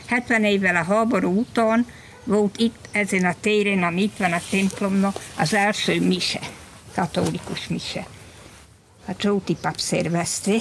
70 0.06 0.44
évvel 0.44 0.76
a 0.76 0.84
háború 0.84 1.40
után 1.40 1.86
volt 2.24 2.58
itt 2.58 2.88
ezen 2.92 3.26
a 3.26 3.36
téren, 3.42 3.84
ami 3.84 4.02
itt 4.02 4.18
van 4.18 4.32
a 4.32 4.42
templomnak, 4.50 5.20
az 5.38 5.54
első 5.54 6.02
mise, 6.02 6.40
katolikus 6.96 7.68
mise. 7.68 8.08
A 9.06 9.16
Csóti 9.16 9.58
pap 9.62 9.80
szervezte, 9.80 10.56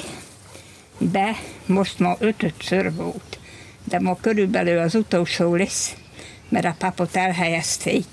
de 0.99 1.37
most 1.67 1.99
ma 1.99 2.17
ötödször 2.19 2.95
volt. 2.95 3.39
De 3.85 4.01
ma 4.01 4.17
körülbelül 4.21 4.79
az 4.79 4.95
utolsó 4.95 5.55
lesz, 5.55 5.95
mert 6.49 6.65
a 6.65 6.75
papot 6.79 7.17
elhelyezték. 7.17 8.05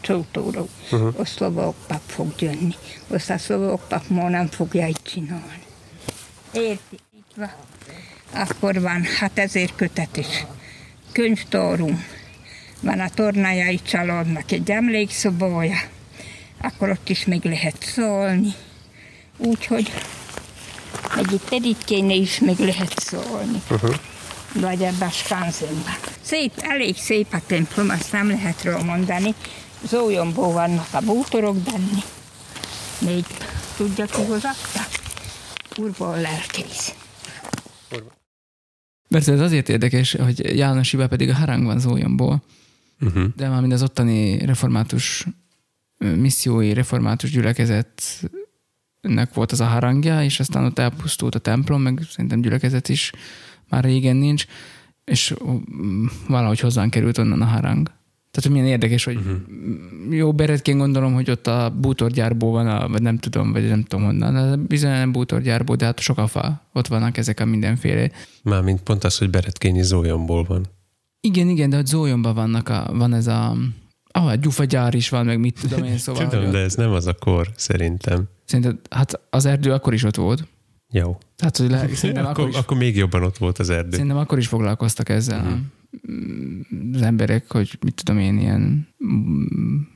Csótóról. 0.00 0.68
Uh-huh. 0.90 1.14
A 1.20 1.24
szlovák 1.24 1.74
pap 1.86 2.00
fog 2.06 2.32
jönni. 2.38 2.74
Azt 3.08 3.30
a 3.30 3.38
szlovák 3.38 3.80
pap 3.88 4.08
ma 4.08 4.28
nem 4.28 4.46
fogja 4.46 4.86
így 4.86 5.02
csinálni. 5.02 5.62
Érti? 6.52 6.98
Itt 7.16 7.34
van. 7.36 7.52
Akkor 8.32 8.80
van, 8.80 9.04
hát 9.18 9.38
ezért 9.38 9.76
kötet 9.76 10.16
is. 10.16 10.44
Könyvtárunk. 11.12 11.98
Van 12.80 13.00
a 13.00 13.08
tornájai 13.08 13.80
családnak 13.82 14.50
egy 14.52 14.70
emlékszobája. 14.70 15.76
Akkor 16.60 16.90
ott 16.90 17.08
is 17.08 17.24
meg 17.24 17.44
lehet 17.44 17.82
szólni. 17.82 18.54
Úgyhogy 19.36 19.92
meg 21.14 21.32
itt 21.32 21.52
Editkéne 21.52 22.14
is 22.14 22.38
meg 22.38 22.58
lehet 22.58 22.98
szólni. 22.98 23.62
Uh-huh. 23.70 23.94
Vagy 24.52 24.82
ebben 24.82 25.08
a 25.08 25.10
skanzenben. 25.10 25.94
Szép, 26.20 26.52
elég 26.56 26.96
szép 26.96 27.26
a 27.32 27.40
templom, 27.46 27.88
azt 27.88 28.12
nem 28.12 28.28
lehet 28.28 28.64
róla 28.64 28.82
mondani. 28.82 29.34
Zólyomból 29.84 30.52
vannak 30.52 30.88
a 30.92 31.00
bútorok 31.00 31.56
benne. 31.56 32.02
Még 33.00 33.24
tudja 33.76 34.04
ki 34.04 34.22
hozatta? 34.22 34.80
Urból 35.78 36.20
lelkész. 36.20 36.94
Persze 39.08 39.32
ez 39.32 39.40
azért 39.40 39.68
érdekes, 39.68 40.12
hogy 40.12 40.56
János 40.56 40.92
Iba 40.92 41.08
pedig 41.08 41.28
a 41.28 41.34
harang 41.34 41.64
van 41.64 41.80
Zólyomból, 41.80 42.42
Uh-huh. 43.00 43.24
de 43.36 43.48
már 43.48 43.60
mind 43.60 43.72
az 43.72 43.82
ottani 43.82 44.44
református 44.44 45.26
missziói, 45.98 46.72
református 46.72 47.30
gyülekezetnek 49.06 49.34
volt 49.34 49.52
az 49.52 49.60
a 49.60 49.64
harangja, 49.64 50.22
és 50.22 50.40
aztán 50.40 50.64
ott 50.64 50.78
elpusztult 50.78 51.34
a 51.34 51.38
templom, 51.38 51.82
meg 51.82 52.00
szerintem 52.10 52.40
gyülekezet 52.40 52.88
is 52.88 53.12
már 53.68 53.84
régen 53.84 54.16
nincs, 54.16 54.46
és 55.04 55.34
valahogy 56.28 56.60
hozzánk 56.60 56.90
került 56.90 57.18
onnan 57.18 57.42
a 57.42 57.44
harang. 57.44 57.90
Tehát, 58.30 58.50
milyen 58.50 58.66
érdekes, 58.66 59.04
hogy 59.04 59.16
uh-huh. 59.16 60.16
jó 60.16 60.32
beretként 60.32 60.78
gondolom, 60.78 61.14
hogy 61.14 61.30
ott 61.30 61.46
a 61.46 61.72
bútorgyárból 61.80 62.50
van, 62.50 62.66
a, 62.66 62.88
vagy 62.88 63.02
nem 63.02 63.18
tudom, 63.18 63.52
vagy 63.52 63.68
nem 63.68 63.82
tudom 63.82 64.04
honnan, 64.04 64.64
bizony 64.66 64.90
nem 64.90 65.12
bútorgyárból, 65.12 65.76
de 65.76 65.84
hát 65.84 66.00
sok 66.00 66.18
a 66.18 66.26
fa, 66.26 66.60
ott 66.72 66.86
vannak 66.86 67.16
ezek 67.16 67.40
a 67.40 67.44
mindenféle 67.44 68.10
Mármint 68.42 68.82
pont 68.82 69.04
az, 69.04 69.18
hogy 69.18 69.30
Beretkényi 69.30 69.82
Zólyomból 69.82 70.44
van. 70.44 70.66
Igen, 71.20 71.48
igen, 71.48 71.70
de 71.70 71.76
hogy 71.76 71.86
Zólyomban 71.86 72.34
vannak 72.34 72.68
a, 72.68 72.90
van 72.92 73.14
ez 73.14 73.26
a, 73.26 73.56
ahol 74.16 74.30
egy 74.30 74.40
gyufagyár 74.40 74.94
is 74.94 75.08
van, 75.08 75.24
meg 75.24 75.38
mit 75.38 75.60
tudom 75.60 75.84
én, 75.84 75.98
szóval. 75.98 76.28
Tudom, 76.28 76.50
de 76.50 76.58
ez 76.58 76.74
nem 76.74 76.92
az 76.92 77.06
a 77.06 77.14
kor, 77.14 77.48
szerintem. 77.56 78.24
Szerinted, 78.44 78.78
hát 78.90 79.20
az 79.30 79.44
erdő 79.44 79.72
akkor 79.72 79.94
is 79.94 80.02
ott 80.02 80.16
volt. 80.16 80.46
Jó. 80.90 81.18
Tehát, 81.36 81.56
hogy 81.56 81.70
le, 81.70 81.88
szerintem, 81.94 82.24
akkor, 82.24 82.38
Akkor, 82.38 82.48
is, 82.48 82.56
akkor 82.56 82.76
még 82.76 82.96
jobban 82.96 83.22
ott 83.22 83.38
volt 83.38 83.58
az 83.58 83.70
erdő. 83.70 83.90
szerintem 83.90 84.16
akkor 84.16 84.38
is 84.38 84.46
foglalkoztak 84.46 85.08
ezzel 85.08 85.40
uh-huh. 85.40 86.94
az 86.94 87.02
emberek, 87.02 87.52
hogy 87.52 87.78
mit 87.84 87.94
tudom 87.94 88.20
én, 88.20 88.38
ilyen 88.38 88.60
mm, 88.60 88.78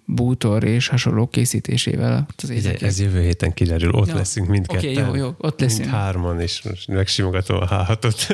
bútor 0.06 0.64
és 0.64 0.88
hasonló 0.88 1.26
készítésével. 1.28 2.26
Az 2.42 2.50
Ugye, 2.50 2.74
ez 2.76 3.00
jövő 3.00 3.20
héten 3.22 3.52
kiderül, 3.54 3.92
ott 3.92 4.08
Ja. 4.08 4.14
leszünk 4.14 4.48
mindketten. 4.48 4.90
Oké, 4.90 5.00
jó, 5.00 5.14
jó, 5.14 5.34
ott 5.38 5.60
leszünk. 5.60 5.80
Mind 5.84 5.94
hárman, 5.94 6.40
és 6.40 6.62
most 6.62 6.88
megsimogatom 6.88 7.56
a 7.60 7.66
hátot, 7.66 8.26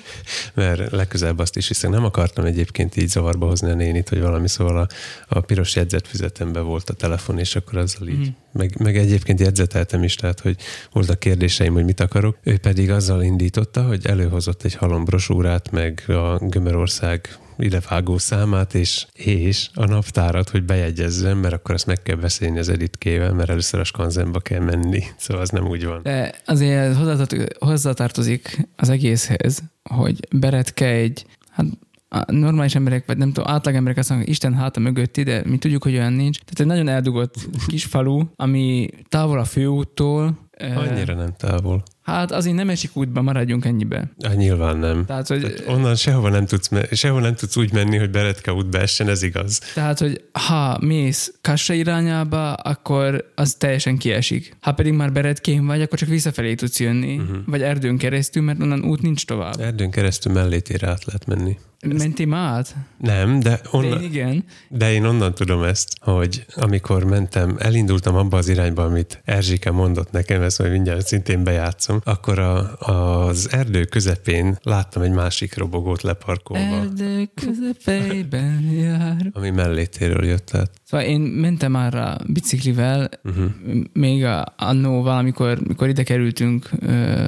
mert 0.54 0.90
legközelebb 0.90 1.38
azt 1.38 1.56
is 1.56 1.68
hiszem. 1.68 1.90
Nem 1.90 2.04
akartam 2.04 2.44
egyébként 2.44 2.96
így 2.96 3.08
zavarba 3.08 3.46
hozni 3.46 3.70
a 3.70 3.74
nénit, 3.74 4.08
hogy 4.08 4.20
valami 4.20 4.48
szóval 4.48 4.76
a, 4.78 4.86
a 5.28 5.40
piros 5.40 5.76
jegyzetfüzetemben 5.76 6.64
volt 6.64 6.90
a 6.90 6.94
telefon, 6.94 7.38
és 7.38 7.56
akkor 7.56 7.78
azzal 7.78 8.08
így, 8.08 8.18
Mhm. 8.18 8.28
meg, 8.52 8.74
meg 8.78 8.96
egyébként 8.96 9.40
jegyzeteltem 9.40 10.02
is, 10.02 10.14
tehát, 10.14 10.40
hogy 10.40 10.56
voltak 10.92 11.18
kérdéseim, 11.18 11.72
hogy 11.72 11.84
mit 11.84 12.00
akarok. 12.00 12.38
Ő 12.42 12.58
pedig 12.58 12.90
azzal 12.90 13.22
indította, 13.22 13.82
hogy 13.82 14.06
előhozott 14.06 14.62
egy 14.62 14.74
halom 14.74 15.04
brosúrát, 15.04 15.70
meg 15.70 16.02
a 16.06 16.38
Gömerország 16.38 17.38
idevágó 17.58 18.18
számát, 18.18 18.74
és, 18.74 19.06
és 19.12 19.68
a 19.74 19.84
naptárat, 19.84 20.48
hogy 20.50 20.62
bejegyezzem, 20.62 21.38
mert 21.38 21.54
akkor 21.54 21.74
ezt 21.74 21.86
meg 21.86 22.02
kell 22.02 22.16
beszélni 22.16 22.58
az 22.58 22.68
editkével, 22.68 23.32
mert 23.32 23.50
először 23.50 23.80
a 23.80 23.84
skanzenba 23.84 24.40
kell 24.40 24.60
menni. 24.60 25.02
Szóval 25.16 25.42
az 25.42 25.50
nem 25.50 25.66
úgy 25.66 25.84
van. 25.84 26.02
De 26.02 26.34
azért 26.46 26.96
hozzátart- 26.96 27.56
hozzátartozik 27.58 28.68
az 28.76 28.88
egészhez, 28.88 29.62
hogy 29.82 30.18
Beretke 30.30 30.86
egy, 30.86 31.26
hát 31.50 31.66
a 32.08 32.32
normális 32.32 32.74
emberek, 32.74 33.06
vagy 33.06 33.16
nem 33.16 33.32
tudom, 33.32 33.50
átlag 33.50 33.74
emberek 33.74 33.98
azt 33.98 34.08
mondják, 34.08 34.30
Isten 34.30 34.54
háta 34.54 34.80
mögötti, 34.80 35.22
de 35.22 35.42
mi 35.44 35.58
tudjuk, 35.58 35.82
hogy 35.82 35.94
olyan 35.94 36.12
nincs. 36.12 36.38
Tehát 36.38 36.60
egy 36.60 36.66
nagyon 36.66 36.88
eldugott 36.88 37.34
kis 37.66 37.84
falu, 37.84 38.22
ami 38.36 38.88
távol 39.08 39.38
a 39.38 39.44
főúttól. 39.44 40.38
Annyira 40.58 41.14
nem 41.14 41.32
távol. 41.36 41.82
Hát 42.04 42.32
azért 42.32 42.56
nem 42.56 42.68
esik 42.70 42.96
útba, 42.96 43.22
maradjunk 43.22 43.64
ennyibe. 43.64 44.10
Hát 44.24 44.36
nyilván 44.36 44.76
nem. 44.76 45.04
Tehát, 45.06 45.28
hogy, 45.28 45.40
Tehát 45.40 45.64
onnan 45.68 45.94
sehova 45.94 46.28
nem 46.28 46.46
tudsz, 46.46 46.68
me- 46.68 46.96
sehova 46.96 47.20
nem 47.20 47.34
tudsz 47.34 47.56
úgy 47.56 47.72
menni, 47.72 47.96
hogy 47.98 48.10
Beretke 48.10 48.52
útba 48.52 48.78
essen, 48.78 49.08
ez 49.08 49.22
igaz. 49.22 49.58
tehát, 49.74 49.98
hogy 49.98 50.24
ha 50.32 50.78
mész 50.80 51.32
Kassa 51.40 51.72
irányába, 51.72 52.52
akkor 52.52 53.32
az 53.34 53.54
teljesen 53.54 53.96
kiesik. 53.98 54.56
Ha 54.60 54.72
pedig 54.72 54.92
már 54.92 55.12
Beretkén 55.12 55.66
vagy, 55.66 55.82
akkor 55.82 55.98
csak 55.98 56.08
visszafelé 56.08 56.54
tudsz 56.54 56.80
jönni, 56.80 57.16
uh-huh. 57.16 57.36
vagy 57.46 57.62
erdőn 57.62 57.98
keresztül, 57.98 58.42
mert 58.42 58.60
onnan 58.62 58.84
út 58.84 59.02
nincs 59.02 59.26
tovább. 59.26 59.60
Erdőn 59.60 59.90
keresztül 59.90 60.32
mellétére 60.32 60.88
át 60.88 61.04
lehet 61.04 61.26
menni. 61.26 61.58
Menti 61.98 62.24
már 62.24 62.52
át? 62.52 62.74
Nem, 62.98 63.40
de, 63.40 63.48
De 63.50 63.60
onnan, 63.70 64.00
én 64.02 64.10
igen. 64.10 64.44
de 64.68 64.92
én 64.92 65.04
onnan 65.04 65.34
tudom 65.34 65.62
ezt, 65.62 65.88
hogy 66.00 66.44
amikor 66.54 67.04
mentem, 67.04 67.56
elindultam 67.58 68.16
abba 68.16 68.36
az 68.36 68.48
irányba, 68.48 68.84
amit 68.84 69.20
Erzsike 69.24 69.70
mondott 69.70 70.10
nekem, 70.10 70.42
ezt 70.42 70.58
majd 70.58 70.70
mindjárt 70.70 71.06
szintén 71.06 71.44
bejátszom, 71.44 71.93
akkor 72.04 72.38
a, 72.38 72.76
az 72.78 73.48
erdő 73.52 73.84
közepén 73.84 74.58
láttam 74.62 75.02
egy 75.02 75.10
másik 75.10 75.56
robogót 75.56 76.02
leparkolva, 76.02 76.62
Erdő 76.62 77.28
közepében 77.34 78.62
jár. 78.62 79.30
ami 79.32 79.50
mellétéről 79.50 80.24
jött 80.24 80.54
át. 80.54 80.70
Szóval 80.84 81.06
én 81.06 81.20
mentem 81.20 81.74
arra 81.74 82.16
biciklivel, 82.26 83.08
uh-huh. 83.24 83.44
még 83.92 84.24
a, 84.24 84.54
annó 84.56 85.02
valamikor, 85.02 85.58
mikor 85.66 85.88
ide 85.88 86.02
kerültünk 86.02 86.70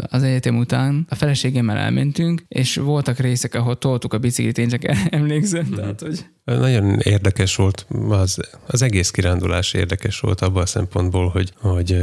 az 0.08 0.22
egyetem 0.22 0.56
után, 0.56 1.06
a 1.08 1.14
feleségemmel 1.14 1.76
elmentünk, 1.76 2.44
és 2.48 2.76
voltak 2.76 3.18
részek, 3.18 3.54
ahol 3.54 3.78
toltuk 3.78 4.14
a 4.14 4.18
biciklit, 4.18 4.58
én 4.58 4.68
csak 4.68 4.82
emlékszem, 5.10 5.60
uh-huh. 5.60 5.76
tehát, 5.76 6.00
hogy 6.00 6.26
Nagyon 6.44 6.98
érdekes 6.98 7.56
volt, 7.56 7.86
az, 8.08 8.38
az 8.66 8.82
egész 8.82 9.10
kirándulás 9.10 9.72
érdekes 9.72 10.20
volt 10.20 10.40
abban 10.40 10.62
a 10.62 10.66
szempontból, 10.66 11.28
hogy, 11.28 11.52
hogy 11.60 11.96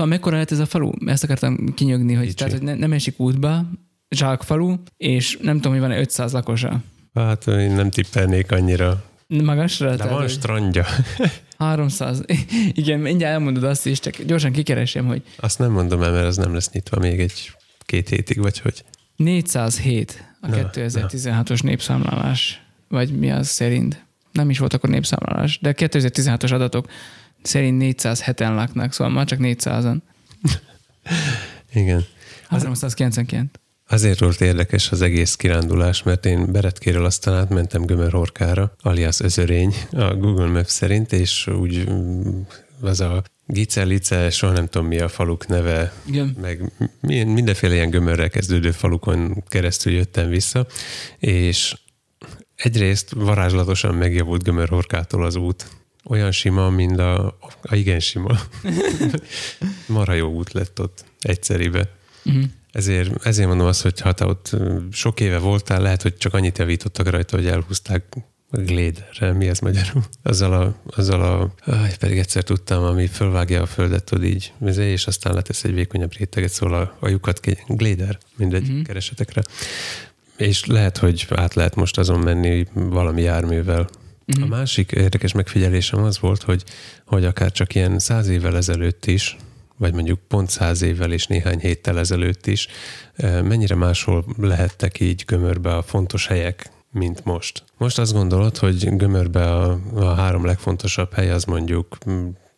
Szóval 0.00 0.14
mekkora 0.16 0.34
lehet 0.34 0.52
ez 0.52 0.58
a 0.58 0.66
falu? 0.66 0.90
Ezt 1.06 1.24
akartam 1.24 1.74
kinyögni, 1.74 2.12
hogy, 2.14 2.24
Kicsi. 2.24 2.36
tehát, 2.36 2.52
hogy 2.52 2.62
ne, 2.62 2.74
nem 2.74 2.92
esik 2.92 3.20
útba, 3.20 3.64
zsákfalu, 4.08 4.74
és 4.96 5.38
nem 5.40 5.56
tudom, 5.56 5.72
hogy 5.72 5.80
van-e 5.80 5.98
500 5.98 6.32
lakosa. 6.32 6.80
hát 7.14 7.46
én 7.46 7.70
nem 7.70 7.90
tippelnék 7.90 8.52
annyira. 8.52 9.04
Magasra? 9.26 9.90
De 9.90 9.96
tehát, 9.96 10.12
van 10.12 10.28
strandja. 10.28 10.84
300. 11.58 12.22
Igen, 12.72 13.00
mindjárt 13.00 13.32
elmondod 13.32 13.64
azt 13.64 13.86
is, 13.86 14.00
csak 14.00 14.22
gyorsan 14.22 14.52
kikeresem, 14.52 15.06
hogy 15.06 15.22
Azt 15.36 15.58
nem 15.58 15.70
mondom 15.70 16.02
el, 16.02 16.10
mert 16.10 16.26
az 16.26 16.36
nem 16.36 16.54
lesz 16.54 16.70
nyitva 16.70 16.98
még 16.98 17.20
egy 17.20 17.52
két 17.80 18.08
hétig, 18.08 18.38
vagy 18.38 18.58
hogy. 18.58 18.84
407 19.16 20.24
a 20.40 20.46
Na, 20.48 20.70
2016-os 20.72 21.62
népszámlálás, 21.62 22.62
vagy 22.88 23.18
mi 23.18 23.30
az 23.30 23.48
szerint. 23.48 24.04
Nem 24.32 24.50
is 24.50 24.58
volt 24.58 24.74
akkor 24.74 24.90
népszámlálás, 24.90 25.58
de 25.58 25.74
2016-os 25.76 26.52
adatok 26.52 26.86
szerint 27.42 27.82
407-en 28.02 28.54
laknak, 28.54 28.92
szóval 28.92 29.12
már 29.12 29.26
csak 29.26 29.38
400-an. 29.42 29.96
Igen. 31.74 32.04
399. 32.48 33.50
Azért 33.88 34.18
volt 34.18 34.40
érdekes 34.40 34.90
az 34.90 35.02
egész 35.02 35.34
kirándulás, 35.34 36.02
mert 36.02 36.26
én 36.26 36.52
Beretkéről 36.52 37.04
aztán 37.04 37.34
átmentem 37.34 37.84
Gömörhorkára, 37.84 38.74
alias 38.80 39.20
Özörény 39.20 39.74
a 39.92 40.14
Google 40.14 40.46
Maps 40.46 40.70
szerint, 40.70 41.12
és 41.12 41.46
úgy 41.46 41.90
mm, 41.90 42.40
az 42.80 43.00
a 43.00 43.22
Gice-Lice, 43.46 44.30
soha 44.30 44.52
nem 44.52 44.66
tudom 44.66 44.88
mi 44.88 44.98
a 44.98 45.08
faluk 45.08 45.46
neve, 45.46 45.92
Igen. 46.06 46.36
meg 46.40 46.72
mindenféle 47.26 47.74
ilyen 47.74 47.90
gömörrel 47.90 48.30
kezdődő 48.30 48.70
falukon 48.70 49.44
keresztül 49.48 49.92
jöttem 49.92 50.28
vissza, 50.28 50.66
és 51.18 51.74
egyrészt 52.54 53.10
varázslatosan 53.10 53.94
megjavult 53.94 54.42
Gömörhorkától 54.42 55.24
az 55.24 55.36
út. 55.36 55.66
Olyan 56.04 56.30
sima, 56.30 56.70
mint 56.70 56.98
a, 56.98 57.26
a 57.62 57.74
igen 57.74 58.00
sima. 58.00 58.38
Mara 59.86 60.12
jó 60.12 60.28
út 60.28 60.52
lett 60.52 60.80
ott 60.80 61.04
egyszeribe. 61.20 61.88
Uh-huh. 62.24 62.42
Ezért, 62.72 63.26
ezért 63.26 63.48
mondom 63.48 63.66
azt, 63.66 63.82
hogy 63.82 64.00
ha 64.00 64.12
te 64.12 64.26
ott 64.26 64.56
sok 64.92 65.20
éve 65.20 65.38
voltál, 65.38 65.80
lehet, 65.80 66.02
hogy 66.02 66.16
csak 66.16 66.34
annyit 66.34 66.58
javítottak 66.58 67.08
rajta, 67.10 67.36
hogy 67.36 67.46
elhúzták 67.46 68.04
a 68.50 68.56
gléderre, 68.60 69.32
mi 69.32 69.48
ez 69.48 69.58
magyarul? 69.58 70.02
Azzal 70.22 70.52
a, 70.52 70.74
azzal 70.96 71.22
a 71.22 71.54
aj, 71.72 71.96
pedig 71.98 72.18
egyszer 72.18 72.42
tudtam, 72.42 72.82
ami 72.82 73.06
fölvágja 73.06 73.62
a 73.62 73.66
földet, 73.66 74.04
tudod 74.04 74.24
így, 74.24 74.52
és 74.76 75.06
aztán 75.06 75.34
letesz 75.34 75.64
egy 75.64 75.74
vékonyabb 75.74 76.12
réteget, 76.16 76.50
szóval 76.50 76.80
a, 76.80 76.96
a 77.06 77.08
lyukat, 77.08 77.40
gléder, 77.66 78.18
mindegy, 78.36 78.62
Mhm. 78.62 78.70
uh-huh. 78.70 78.86
keresetekre. 78.86 79.42
És 80.36 80.64
lehet, 80.66 80.96
hogy 80.96 81.26
át 81.30 81.54
lehet 81.54 81.74
most 81.74 81.98
azon 81.98 82.20
menni 82.20 82.66
valami 82.72 83.22
járművel. 83.22 83.88
Mhm. 84.36 84.42
A 84.42 84.56
másik 84.56 84.92
érdekes 84.92 85.32
megfigyelésem 85.32 86.02
az 86.02 86.20
volt, 86.20 86.42
hogy, 86.42 86.64
hogy 87.06 87.24
akár 87.24 87.52
csak 87.52 87.74
ilyen 87.74 87.98
száz 87.98 88.28
évvel 88.28 88.56
ezelőtt 88.56 89.06
is, 89.06 89.36
vagy 89.76 89.94
mondjuk 89.94 90.18
pont 90.28 90.50
száz 90.50 90.82
évvel 90.82 91.12
és 91.12 91.26
néhány 91.26 91.58
héttel 91.58 91.98
ezelőtt 91.98 92.46
is, 92.46 92.68
mennyire 93.22 93.74
máshol 93.74 94.24
lehettek 94.36 95.00
így 95.00 95.24
gömörbe 95.26 95.76
a 95.76 95.82
fontos 95.82 96.26
helyek, 96.26 96.70
mint 96.92 97.24
most. 97.24 97.62
Most 97.76 97.98
azt 97.98 98.12
gondolod, 98.12 98.56
hogy 98.56 98.96
gömörbe 98.96 99.54
a, 99.54 99.80
a 99.94 100.04
három 100.04 100.44
legfontosabb 100.44 101.12
hely 101.12 101.30
az 101.30 101.44
mondjuk 101.44 101.98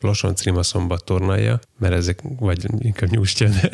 Losonc, 0.02 0.42
Rimaszombat, 0.42 1.04
Tornalja, 1.04 1.60
mert 1.78 1.94
ezek, 1.94 2.20
vagy 2.38 2.66
inkább 2.78 3.10
Nyústja, 3.10 3.48
de, 3.48 3.70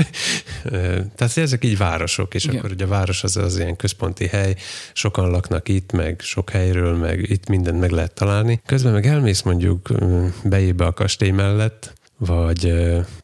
eh, 0.64 1.04
tehát 1.14 1.36
ezek 1.36 1.64
így 1.64 1.76
városok, 1.78 2.34
és 2.34 2.44
Igen. 2.44 2.56
Akkor 2.56 2.70
ugye 2.70 2.84
a 2.84 2.88
város 2.88 3.24
az 3.24 3.36
az 3.36 3.58
ilyen 3.58 3.76
központi 3.76 4.26
hely, 4.26 4.54
sokan 4.92 5.30
laknak 5.30 5.68
itt, 5.68 5.92
meg 5.92 6.20
sok 6.20 6.50
helyről, 6.50 6.96
meg 6.96 7.30
itt 7.30 7.48
mindent 7.48 7.80
meg 7.80 7.90
lehet 7.90 8.14
találni. 8.14 8.60
Közben 8.66 8.92
meg 8.92 9.06
elmész 9.06 9.42
mondjuk 9.42 9.88
bejébe 10.44 10.86
a 10.86 10.92
kastély 10.92 11.30
mellett, 11.30 11.92
vagy 12.18 12.72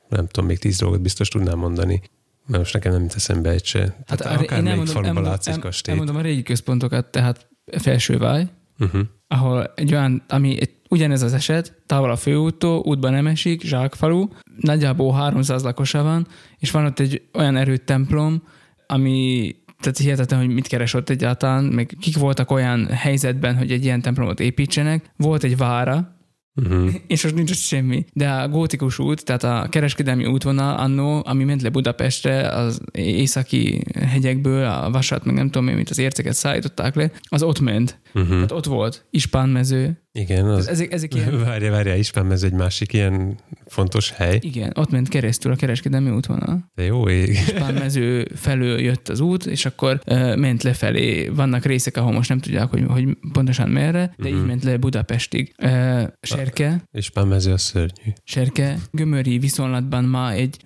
nem 0.08 0.26
tudom, 0.26 0.46
még 0.48 0.58
tíz 0.58 0.78
dolgot 0.78 1.00
biztos 1.00 1.28
tudnám 1.28 1.58
mondani, 1.58 2.02
mert 2.46 2.58
most 2.62 2.74
nekem 2.74 2.92
nem 2.92 3.02
jut 3.02 3.14
eszembe 3.14 3.50
egy 3.50 3.64
se. 3.64 3.96
Hát 4.06 4.20
arra- 4.20 4.40
akár 4.40 4.62
még 4.62 4.86
faluban 4.86 5.22
látsz 5.22 5.46
egy 5.48 5.58
kastélyt. 5.58 5.88
elmondom 5.98 6.16
a 6.16 6.24
régi 6.26 6.42
központokat, 6.42 7.06
tehát 7.06 7.46
Felsőváj, 7.78 8.46
Uh-huh. 8.78 9.00
ahol 9.28 9.72
egy 9.76 9.92
olyan, 9.92 10.24
ami 10.28 10.60
egy, 10.60 10.70
ugyanez 10.94 11.22
az 11.22 11.32
eset, 11.32 11.82
távol 11.86 12.10
a 12.10 12.16
főúttól, 12.16 12.82
útban 12.84 13.12
nem 13.12 13.26
esik, 13.26 13.62
zsákfalu, 13.62 14.28
nagyjából 14.56 15.12
300 15.12 15.62
lakosa 15.62 16.02
van, 16.02 16.26
és 16.58 16.70
van 16.70 16.84
ott 16.84 16.98
egy 16.98 17.22
olyan 17.32 17.56
erőtemplom, 17.56 18.42
ami 18.86 19.50
tehát 19.80 19.98
hihetetlen, 19.98 20.40
hogy 20.40 20.54
mit 20.54 20.66
keres 20.66 20.94
ott 20.94 21.08
egyáltalán, 21.08 21.64
meg 21.64 21.96
kik 22.00 22.16
voltak 22.16 22.50
olyan 22.50 22.86
helyzetben, 22.86 23.56
hogy 23.56 23.72
egy 23.72 23.84
ilyen 23.84 24.02
templomot 24.02 24.40
építsenek. 24.40 25.10
Volt 25.16 25.44
egy 25.44 25.56
vára, 25.56 26.14
Uh-huh. 26.56 26.94
és 27.06 27.22
most 27.22 27.34
nincs 27.34 27.50
ott 27.50 27.56
semmi. 27.56 28.04
De 28.12 28.30
a 28.30 28.48
gótikus 28.48 28.98
út, 28.98 29.24
tehát 29.24 29.44
a 29.44 29.68
kereskedelmi 29.68 30.26
útvonal 30.26 30.76
annó, 30.76 31.22
ami 31.24 31.44
ment 31.44 31.62
le 31.62 31.68
Budapestre, 31.68 32.48
az 32.48 32.80
északi 32.92 33.82
hegyekből, 34.00 34.66
a 34.66 34.90
vasat, 34.90 35.24
meg 35.24 35.34
nem 35.34 35.50
tudom 35.50 35.68
én, 35.68 35.74
mint 35.74 35.90
az 35.90 35.98
érceket 35.98 36.34
szállították 36.34 36.94
le, 36.94 37.10
az 37.28 37.42
ott 37.42 37.60
ment. 37.60 37.98
Uh-huh. 38.14 38.30
Tehát 38.30 38.52
ott 38.52 38.64
volt 38.64 39.06
Ispánmező. 39.10 39.98
Igen, 40.12 40.46
az, 40.48 40.68
Ezek, 40.68 40.92
ezek 40.92 41.14
ilyen, 41.14 41.40
Várja, 41.44 41.70
várja, 41.70 41.94
Ispán 41.96 42.32
ez 42.32 42.42
egy 42.42 42.52
másik 42.52 42.92
ilyen 42.92 43.38
fontos 43.66 44.10
hely. 44.10 44.38
igen, 44.42 44.72
ott 44.74 44.90
ment 44.90 45.08
keresztül 45.08 45.52
a 45.52 45.56
kereskedelmi 45.56 46.10
útvonal. 46.10 46.70
De 46.74 46.82
jó 46.82 47.08
ég. 47.08 47.28
Ispánmező 47.28 48.28
felől 48.34 48.80
jött 48.80 49.08
az 49.08 49.20
út, 49.20 49.46
és 49.46 49.64
akkor 49.66 50.00
uh, 50.06 50.36
ment 50.36 50.62
lefelé. 50.62 51.28
Vannak 51.28 51.64
részek, 51.64 51.96
ahol 51.96 52.12
most 52.12 52.28
nem 52.28 52.38
tudják, 52.38 52.68
hogy, 52.70 52.84
hogy 52.88 53.16
pontosan 53.32 53.68
merre, 53.68 54.14
de 54.16 54.28
Mhm. 54.28 54.38
így 54.38 54.46
ment 54.46 54.64
le 54.64 54.76
Budapestig. 54.76 55.54
Uh, 55.62 56.02
Serke, 56.20 56.82
Ispán 56.92 57.26
mező 57.26 57.52
a 57.52 57.58
szörnyű. 57.58 58.10
Serke 58.24 58.78
gömöri 58.90 59.38
viszonylatban 59.38 60.04
ma 60.04 60.32
egy 60.32 60.56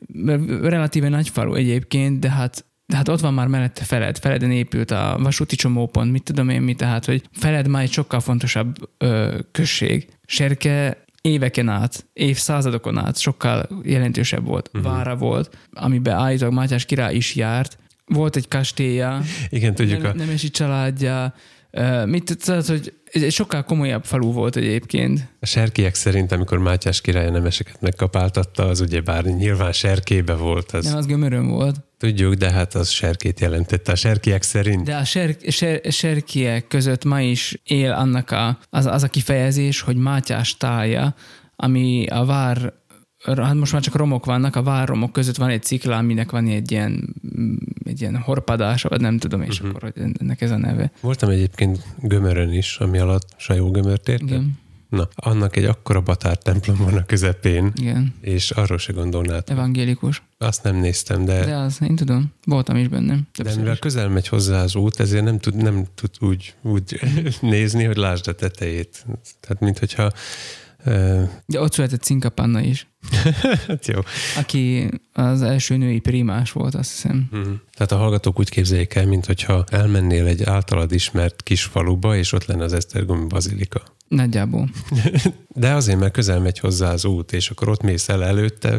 relatíve 0.62 1.08
nagy 1.08 1.28
falu 1.28 1.54
egyébként, 1.54 2.18
de 2.20 2.30
hát 2.30 2.64
hát 2.94 3.08
ott 3.08 3.20
van 3.20 3.34
már 3.34 3.46
mellette 3.46 3.84
Feled. 3.84 4.18
Feleden 4.18 4.50
épült 4.50 4.90
a 4.90 5.18
vasúti 5.22 5.56
csomópont, 5.56 6.12
mit 6.12 6.22
tudom 6.22 6.48
én 6.48 6.60
mi, 6.60 6.74
tehát, 6.74 7.04
hogy 7.04 7.22
Feled 7.32 7.68
már 7.68 7.82
egy 7.82 7.92
sokkal 7.92 8.20
fontosabb 8.20 8.76
ö, 8.98 9.38
község. 9.52 10.08
Serke 10.26 11.04
éveken 11.22 11.68
át, 11.68 12.06
évszázadokon 12.12 12.98
át 12.98 13.18
sokkal 13.18 13.68
jelentősebb 13.82 14.46
volt. 14.46 14.70
Uh-huh. 14.74 14.92
Vára 14.92 15.16
volt, 15.16 15.56
amiben 15.72 16.16
állítólag 16.16 16.54
Mátyás 16.54 16.84
király 16.84 17.14
is 17.14 17.34
járt. 17.34 17.78
Volt 18.06 18.36
egy 18.36 18.48
kastélya, 18.48 19.20
Igen, 19.48 19.74
tudjuk 19.74 20.02
nem, 20.02 20.10
a... 20.10 20.14
nemesi 20.14 20.50
családja, 20.50 21.34
Uh, 21.72 22.06
mit 22.06 22.36
tehát, 22.44 22.66
hogy 22.66 22.92
ez 23.12 23.22
egy 23.22 23.32
sokkal 23.32 23.64
komolyabb 23.64 24.04
falu 24.04 24.32
volt 24.32 24.56
egyébként. 24.56 25.28
A 25.40 25.46
serkiek 25.46 25.94
szerint, 25.94 26.32
amikor 26.32 26.58
Mátyás 26.58 27.00
király 27.00 27.26
a 27.26 27.30
nemeseket 27.30 27.80
megkapáltatta, 27.80 28.66
az 28.66 28.80
ugye 28.80 29.00
bár 29.00 29.24
nyilván 29.24 29.72
serkébe 29.72 30.34
volt. 30.34 30.72
Az... 30.72 30.84
Nem, 30.84 30.96
az 30.96 31.06
gömörön 31.06 31.46
volt. 31.48 31.76
Tudjuk, 31.98 32.34
de 32.34 32.50
hát 32.50 32.74
az 32.74 32.88
serkét 32.88 33.40
jelentette 33.40 33.92
a 33.92 33.94
serkiek 33.94 34.42
szerint. 34.42 34.84
De 34.84 34.96
a 34.96 35.04
ser, 35.04 35.36
ser, 35.48 35.80
serkiek 35.90 36.66
között 36.66 37.04
ma 37.04 37.20
is 37.20 37.60
él 37.64 37.92
annak 37.92 38.30
a, 38.30 38.58
az, 38.70 38.86
az 38.86 39.02
a 39.02 39.08
kifejezés, 39.08 39.80
hogy 39.80 39.96
Mátyás 39.96 40.56
tája, 40.56 41.14
ami 41.56 42.06
a 42.06 42.24
vár 42.24 42.72
hát 43.24 43.54
most 43.54 43.72
már 43.72 43.82
csak 43.82 43.94
romok 43.94 44.24
vannak, 44.24 44.56
a 44.56 44.62
várromok 44.62 45.12
között 45.12 45.36
van 45.36 45.48
egy 45.48 45.62
cikla, 45.62 45.96
aminek 45.96 46.30
van 46.30 46.46
egy 46.46 46.70
ilyen, 46.70 47.14
egy 47.84 48.00
ilyen 48.00 48.16
horpadása, 48.16 48.88
vagy 48.88 49.00
nem 49.00 49.18
tudom, 49.18 49.42
és 49.42 49.60
uh-huh. 49.60 49.68
akkor 49.68 49.92
hogy 49.94 50.10
ennek 50.18 50.40
ez 50.40 50.50
a 50.50 50.56
neve. 50.56 50.90
Voltam 51.00 51.30
egyébként 51.30 51.78
Gömörön 52.02 52.52
is, 52.52 52.76
ami 52.76 52.98
alatt 52.98 53.28
Sajó 53.36 53.70
Gömört 53.70 54.08
érte. 54.08 54.24
Igen. 54.24 54.58
Na, 54.88 55.08
annak 55.14 55.56
egy 55.56 55.64
akkora 55.64 56.00
batár 56.00 56.36
templom 56.36 56.76
van 56.76 56.94
a 56.94 57.04
közepén, 57.04 57.72
Igen. 57.74 58.14
és 58.20 58.50
arról 58.50 58.78
se 58.78 58.92
gondolnád. 58.92 59.42
Evangélikus. 59.46 60.22
Azt 60.38 60.62
nem 60.62 60.76
néztem, 60.76 61.24
de, 61.24 61.44
De 61.44 61.54
az, 61.56 61.78
én 61.82 61.96
tudom, 61.96 62.32
voltam 62.44 62.76
is 62.76 62.88
bennem. 62.88 63.28
de 63.42 63.54
mivel 63.56 63.72
is. 63.72 63.78
közel 63.78 64.08
megy 64.08 64.28
hozzá 64.28 64.62
az 64.62 64.74
út, 64.74 65.00
ezért 65.00 65.24
nem 65.24 65.38
tud, 65.38 65.54
nem 65.54 65.84
tud 65.94 66.10
úgy, 66.20 66.54
úgy 66.62 67.00
nézni, 67.40 67.84
hogy 67.84 67.96
lásd 67.96 68.28
a 68.28 68.34
tetejét. 68.34 69.04
Tehát, 69.40 69.60
mint 69.60 69.78
hogyha 69.78 70.02
ö, 70.02 70.08
De 71.46 71.60
ott 71.60 71.72
született 71.72 72.02
Cinka 72.02 72.28
Panna 72.28 72.60
is, 72.60 72.86
hát 73.66 73.86
jó. 73.86 74.00
aki 74.36 74.88
az 75.12 75.42
első 75.42 75.76
női 75.76 75.98
primás 75.98 76.52
volt, 76.52 76.74
azt 76.74 76.90
hiszem. 76.90 77.28
Mhm. 77.30 77.50
Tehát 77.74 77.92
a 77.92 77.96
hallgatók 77.96 78.38
úgy 78.38 78.48
képzeljék 78.48 78.94
el, 78.94 79.06
mint 79.06 79.26
hogyha 79.26 79.64
elmennél 79.70 80.26
egy 80.26 80.42
általad 80.42 80.92
ismert 80.92 81.42
kis 81.42 81.64
faluba, 81.64 82.16
és 82.16 82.32
ott 82.32 82.44
lenne 82.44 82.64
az 82.64 82.72
Esztergomi 82.72 83.26
bazilika. 83.26 83.82
Nagyjából. 84.08 84.68
De 85.54 85.72
azért, 85.72 85.98
mert 85.98 86.12
közel 86.12 86.40
megy 86.40 86.58
hozzá 86.58 86.92
az 86.92 87.04
út, 87.04 87.32
és 87.32 87.50
akkor 87.50 87.68
ott 87.68 87.82
mész 87.82 88.08
el 88.08 88.24
előtte, 88.24 88.78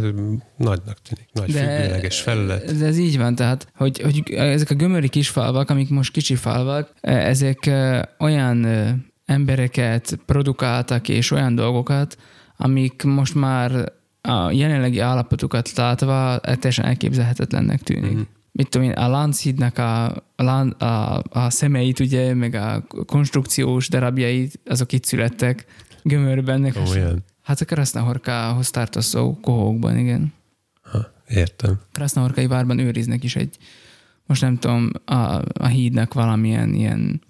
nagynak 0.58 0.98
tűnik. 1.02 1.28
Nagy 1.34 1.52
függőleges 1.52 2.20
felület. 2.20 2.78
de 2.78 2.86
ez 2.86 2.98
így 2.98 3.18
van, 3.18 3.36
tehát, 3.36 3.68
hogy, 3.76 4.02
hogy 4.02 4.24
ezek 4.34 4.70
a 4.70 4.76
gömöri 4.76 5.10
kisfalvak, 5.10 5.70
amik 5.70 5.90
most 5.90 6.12
kicsi 6.12 6.36
falvak, 6.36 6.92
ezek 7.02 7.66
eh, 7.66 8.02
olyan 8.20 8.66
eh, 8.66 8.94
embereket 9.30 10.20
produkáltak, 10.26 11.10
és 11.10 11.32
olyan 11.32 11.56
dolgokat, 11.56 12.18
amik 12.58 13.04
most 13.04 13.36
már 13.36 13.92
a 14.22 14.52
jelenlegi 14.52 15.00
állapotukat 15.00 15.76
látva 15.76 16.40
teljesen 16.40 16.86
elképzelhetetlennek 16.86 17.82
tűnik. 17.82 18.04
Mhm. 18.04 18.14
Mm-hmm. 18.14 18.28
Mit 18.52 18.70
tudom 18.70 18.88
én, 18.88 18.94
a 18.94 19.08
Lánchídnak 19.08 19.78
a, 19.78 20.06
a, 20.36 20.84
a, 20.84 21.24
a 21.30 21.50
szemeit, 21.50 22.00
ugye, 22.00 22.34
meg 22.34 22.54
a 22.56 22.84
konstrukciós 23.06 23.90
darabjait, 23.90 24.60
azok 24.66 24.92
itt 24.92 25.04
születtek 25.04 25.66
gömörben. 26.04 26.74
Olyan. 26.92 27.24
Hát 27.44 27.62
a 27.62 27.66
Krasznahorkához 27.66 28.70
tartozó 28.70 29.40
kohókban, 29.40 29.98
igen. 29.98 30.34
Ha, 30.82 31.12
értem. 31.28 31.80
Krasznahorkai 31.92 32.48
várban 32.48 32.80
őriznek 32.80 33.24
is 33.24 33.36
egy, 33.36 33.58
most 34.26 34.42
nem 34.42 34.58
tudom, 34.58 34.92
a, 35.06 35.42
a 35.54 35.68
hídnak 35.68 36.14
valamilyen 36.14 36.74
ilyen, 36.74 37.22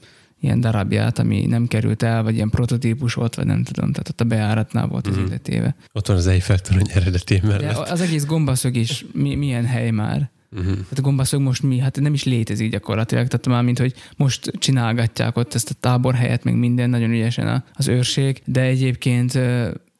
ilyen 0.41 0.59
darabját, 0.59 1.19
ami 1.19 1.45
nem 1.45 1.67
került 1.67 2.03
el, 2.03 2.23
vagy 2.23 2.35
ilyen 2.35 2.49
prototípus 2.49 3.13
volt, 3.13 3.35
vagy 3.35 3.45
nem 3.45 3.63
tudom, 3.63 3.91
tehát 3.91 4.09
ott 4.09 4.21
a 4.21 4.23
bejáratnál 4.23 4.87
volt 4.87 5.07
az 5.07 5.15
Mhm. 5.15 5.25
illetéve. 5.25 5.75
Ott 5.93 6.07
van 6.07 6.17
az 6.17 6.27
Eiffel 6.27 6.59
torony 6.59 6.87
eredetén 6.93 7.39
De 7.41 7.47
mellett. 7.47 7.77
az 7.89 8.01
egész 8.01 8.25
gombaszög 8.25 8.75
is 8.75 9.05
mi, 9.13 9.35
milyen 9.35 9.65
hely 9.65 9.89
már. 9.91 10.29
Uh-huh. 10.51 10.73
Tehát 10.73 10.97
a 10.97 11.01
gombaszög 11.01 11.39
most 11.41 11.63
mi? 11.63 11.79
Hát 11.79 11.99
nem 11.99 12.13
is 12.13 12.23
létezik 12.23 12.71
gyakorlatilag. 12.71 13.27
Tehát 13.27 13.47
már 13.47 13.63
mint, 13.63 13.79
hogy 13.79 13.93
most 14.17 14.51
csinálgatják 14.59 15.37
ott 15.37 15.53
ezt 15.53 15.69
a 15.69 15.73
táborhelyet, 15.79 16.43
meg 16.43 16.55
minden 16.55 16.89
nagyon 16.89 17.11
ügyesen 17.11 17.63
az 17.73 17.87
őrség, 17.87 18.41
de 18.45 18.61
egyébként 18.61 19.39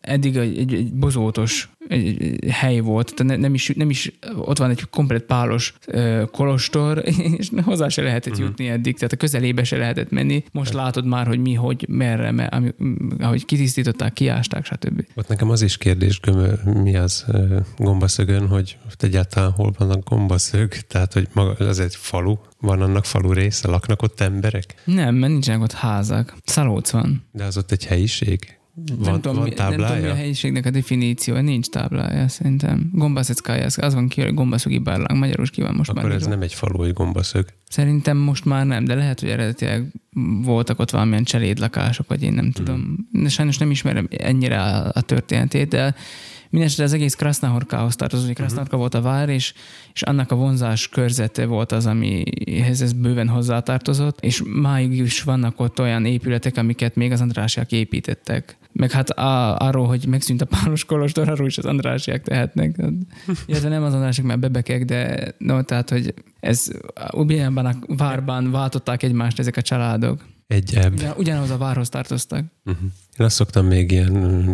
eddig 0.10 0.36
egy, 0.36 0.58
egy, 0.58 0.74
egy 0.74 0.94
bozótos 0.94 1.70
egy, 1.90 2.22
egy 2.24 2.52
hely 2.52 2.80
volt, 2.80 3.14
tehát 3.16 3.34
ne- 3.34 3.42
nem 3.42 3.54
is, 3.54 3.72
nem 3.76 3.90
is, 3.90 4.12
ott 4.36 4.58
van 4.58 4.70
egy 4.70 4.90
komplet 4.90 5.24
pálos 5.24 5.74
ö, 5.88 6.24
kolostor, 6.32 7.04
és 7.38 7.50
hozzá 7.64 7.88
se 7.88 8.02
lehetett 8.02 8.34
uh-huh. 8.34 8.48
jutni 8.48 8.68
eddig, 8.68 8.96
tehát 8.96 9.14
a 9.14 9.18
közelébe 9.18 9.64
se 9.64 9.78
lehetett 9.78 10.10
menni. 10.10 10.44
Most 10.52 10.74
látod 10.74 11.06
már, 11.06 11.28
hogy 11.28 11.40
mi, 11.40 11.54
hogy, 11.54 11.86
merre, 11.90 12.32
me, 12.32 12.44
ami, 12.44 12.74
ahogy 13.20 13.46
kitisztították, 13.46 14.14
kiásták, 14.14 14.66
stb. 14.66 15.06
Ott 15.16 15.28
nekem 15.28 15.50
az 15.50 15.62
is 15.62 15.78
kérdés, 15.78 16.20
gömör, 16.20 16.64
mi 16.64 16.96
az 16.96 17.26
gombaszögön, 17.78 18.48
hogy 18.48 18.78
ott 18.86 19.04
egyáltalán 19.04 19.52
hol 19.52 19.74
van 19.78 19.90
a 19.90 19.98
gombaszög, 19.98 20.74
tehát 20.92 21.14
hogy 21.14 21.28
maga, 21.34 21.66
az 21.66 21.80
egy 21.80 21.96
falu, 21.96 22.36
van 22.60 22.82
annak 22.82 23.06
falu 23.06 23.34
része, 23.34 23.68
laknak 23.68 24.02
ott 24.02 24.20
emberek, 24.20 24.76
Nem, 24.86 25.16
mert 25.16 25.32
nincsenek 25.32 25.62
ott 25.62 25.74
házak. 25.74 26.36
Szalóc 26.44 26.90
van. 26.90 27.24
de 27.32 27.44
az 27.44 27.58
ott 27.58 27.72
egy 27.72 27.86
helyiség? 27.86 28.59
Van, 28.98 29.12
nem, 29.12 29.22
tudom, 29.22 29.38
van 29.38 29.44
mi- 29.48 29.54
nem 29.56 29.66
tudom, 29.66 29.80
mi 29.80 29.84
táblája? 29.86 30.12
a 30.12 30.16
helyiségnek 30.16 30.66
a 30.66 30.70
definíciója, 30.70 31.42
nincs 31.42 31.68
táblája 31.68 32.28
szerintem. 32.28 32.90
Gombaszeckája, 32.94 33.66
az 33.76 33.94
van 33.94 34.08
ki, 34.08 34.22
hogy 34.22 34.34
gombaszugi 34.34 34.78
barlang, 34.78 35.20
magyarul 35.20 35.44
is 35.44 35.50
ki 35.50 35.62
van 35.62 35.74
most 35.76 35.90
Akkor 35.90 36.04
már. 36.04 36.12
ez 36.12 36.18
írva. 36.22 36.34
nem 36.34 36.42
egy 36.42 36.54
falu, 36.54 36.78
hogy 36.78 36.94
gombaszög. 36.94 37.46
Szerintem 37.70 38.18
most 38.18 38.46
már 38.46 38.66
nem, 38.66 38.86
de 38.86 38.96
lehet, 38.96 39.20
hogy 39.20 39.30
eredetileg 39.30 39.86
voltak 40.44 40.80
ott 40.80 40.90
valamilyen 40.90 41.24
cselédlakások, 41.24 42.08
vagy 42.08 42.24
én 42.24 42.34
nem 42.34 42.52
tudom. 42.52 43.08
De 43.12 43.30
sajnos 43.30 43.58
nem 43.58 43.72
ismerem 43.72 44.08
ennyire 44.18 44.62
a, 44.62 44.92
a 44.94 45.02
történetét, 45.02 45.68
de 45.68 45.96
Mindenesetre 46.50 46.86
az 46.86 46.94
egész 46.94 47.16
Krasznahorkához 47.16 47.96
tartozik. 47.96 48.36
Krasznahorka 48.36 48.78
volt 48.78 48.94
a 48.94 49.02
vár, 49.02 49.30
és, 49.30 49.54
és 49.94 50.02
annak 50.02 50.32
a 50.32 50.36
vonzás 50.36 50.88
körzete 50.88 51.46
volt 51.46 51.72
az, 51.72 51.86
amihez 51.86 52.82
ez 52.82 52.94
bőven 52.94 53.28
hozzátartozott, 53.28 54.20
és 54.20 54.44
máig 54.46 54.98
is 54.98 55.24
vannak 55.24 55.60
ott 55.60 55.80
olyan 55.80 56.06
épületek, 56.06 56.58
amiket 56.58 56.96
még 56.96 57.12
az 57.12 57.22
Andrásiak 57.22 57.72
építettek. 57.72 58.58
Meg 58.72 58.92
hát 58.92 59.10
a, 59.10 59.58
arról, 59.58 59.88
hogy 59.88 60.06
megszűnt 60.08 60.42
a 60.42 60.46
Pálos 60.46 60.86
Kolostor, 60.86 61.30
arról 61.30 61.48
is 61.48 61.58
az 61.58 61.66
Andrásiak 61.66 62.22
tehetnek. 62.22 62.76
Illetve 63.46 63.70
nem 63.70 63.84
az 63.84 63.94
Andrásiak, 63.94 64.28
mert 64.28 64.40
bebekek, 64.40 64.86
de 64.86 65.32
no, 65.38 65.62
tehát, 65.62 65.90
hogy 65.90 66.14
ez 66.40 66.68
ugyanabban 67.12 67.66
a 67.66 67.74
várban 67.88 68.52
váltották 68.52 69.04
egymást 69.04 69.40
ezek 69.40 69.58
a 69.58 69.62
családok. 69.62 70.26
Egy 70.50 70.76
ebb. 70.76 70.94
Ugyan, 70.94 71.14
ugyanaz 71.18 71.50
a 71.50 71.58
várhoz 71.58 71.90
tartoztak. 71.90 72.46
Uh-huh. 72.66 72.84
Én 73.18 73.26
azt 73.26 73.36
szoktam 73.36 73.66
még 73.66 73.92
ilyen 73.92 74.12
mm, 74.12 74.54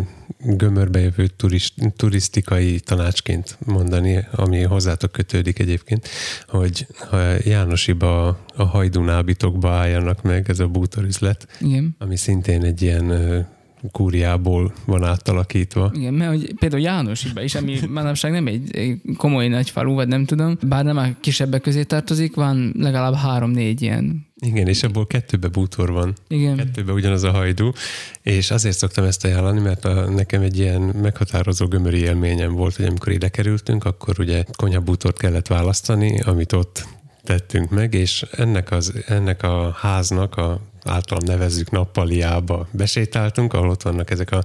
gömörbe 0.56 1.00
jövő 1.00 1.26
turist, 1.26 1.74
turisztikai 1.96 2.80
tanácsként 2.80 3.58
mondani, 3.66 4.26
ami 4.32 4.62
hozzátok 4.62 5.12
kötődik 5.12 5.58
egyébként, 5.58 6.08
hogy 6.46 6.86
ha 7.10 7.18
Jánosiba 7.44 8.26
a 8.56 8.62
hajdunábitokba 8.64 9.70
álljanak 9.70 10.22
meg, 10.22 10.48
ez 10.48 10.60
a 10.60 10.66
bútorizlet, 10.66 11.46
Igen. 11.60 11.96
ami 11.98 12.16
szintén 12.16 12.64
egy 12.64 12.82
ilyen 12.82 13.46
kúriából 13.92 14.72
van 14.84 15.04
átalakítva. 15.04 15.92
Igen, 15.94 16.14
mert 16.14 16.30
hogy 16.30 16.54
például 16.58 16.82
Jánosiba 16.82 17.42
is, 17.42 17.54
ami 17.54 17.78
manapság 17.88 18.32
nem 18.32 18.46
egy 18.46 19.00
komoly 19.16 19.48
nagy 19.48 19.70
falu, 19.70 19.94
vagy 19.94 20.08
nem 20.08 20.24
tudom, 20.24 20.58
bár 20.62 20.84
nem 20.84 20.96
a 20.96 21.06
kisebbek 21.20 21.60
közé 21.60 21.82
tartozik, 21.82 22.34
van 22.34 22.72
legalább 22.78 23.14
három-négy 23.14 23.82
ilyen. 23.82 24.25
Igen, 24.40 24.68
és 24.68 24.82
abból 24.82 25.06
kettőbe 25.06 25.48
bútor 25.48 25.90
van. 25.90 26.14
Igen. 26.28 26.56
Kettőbe 26.56 26.92
ugyanaz 26.92 27.22
a 27.22 27.30
hajdú, 27.30 27.72
és 28.22 28.50
azért 28.50 28.76
szoktam 28.76 29.04
ezt 29.04 29.24
ajánlani, 29.24 29.60
mert 29.60 29.84
a, 29.84 30.10
nekem 30.10 30.42
egy 30.42 30.58
ilyen 30.58 30.80
meghatározó 30.80 31.66
gömöri 31.66 31.98
élményem 31.98 32.52
volt, 32.52 32.76
hogy 32.76 32.84
amikor 32.84 33.12
ide 33.12 33.28
kerültünk, 33.28 33.84
akkor 33.84 34.20
ugye 34.20 34.44
konyhabútort 34.56 35.18
kellett 35.18 35.46
választani, 35.46 36.20
amit 36.20 36.52
ott 36.52 36.86
tettünk 37.22 37.70
meg, 37.70 37.94
és 37.94 38.24
ennek, 38.30 38.70
az, 38.70 38.92
ennek 39.06 39.42
a 39.42 39.70
háznak 39.70 40.36
a 40.36 40.60
általam 40.88 41.24
nevezzük 41.24 41.70
nappaliába 41.70 42.68
besétáltunk, 42.70 43.52
ahol 43.52 43.68
ott 43.68 43.82
vannak 43.82 44.10
ezek 44.10 44.30
a, 44.30 44.42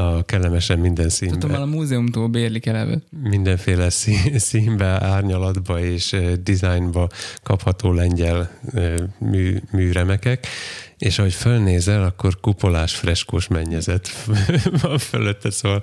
a 0.00 0.24
kellemesen 0.24 0.78
minden 0.78 1.08
Tudom, 1.08 1.30
már 1.30 1.40
színben, 1.40 1.60
a 1.60 1.64
múzeumtól 1.64 2.28
bérlik 2.28 2.66
eleve. 2.66 2.98
mindenféle 3.22 3.90
szín, 3.90 4.38
színbe, 4.38 4.86
árnyalatba 5.04 5.80
és 5.80 6.16
dizájnba 6.42 7.08
kapható 7.42 7.92
lengyel 7.92 8.50
mű, 9.18 9.60
műremekek, 9.72 10.46
és 10.98 11.18
ahogy 11.18 11.34
fölnézel, 11.34 12.04
akkor 12.04 12.40
kupolás, 12.40 12.94
freskós 12.94 13.48
mennyezet 13.48 14.08
van 14.82 14.98
fölötte, 14.98 15.50
szóval 15.50 15.80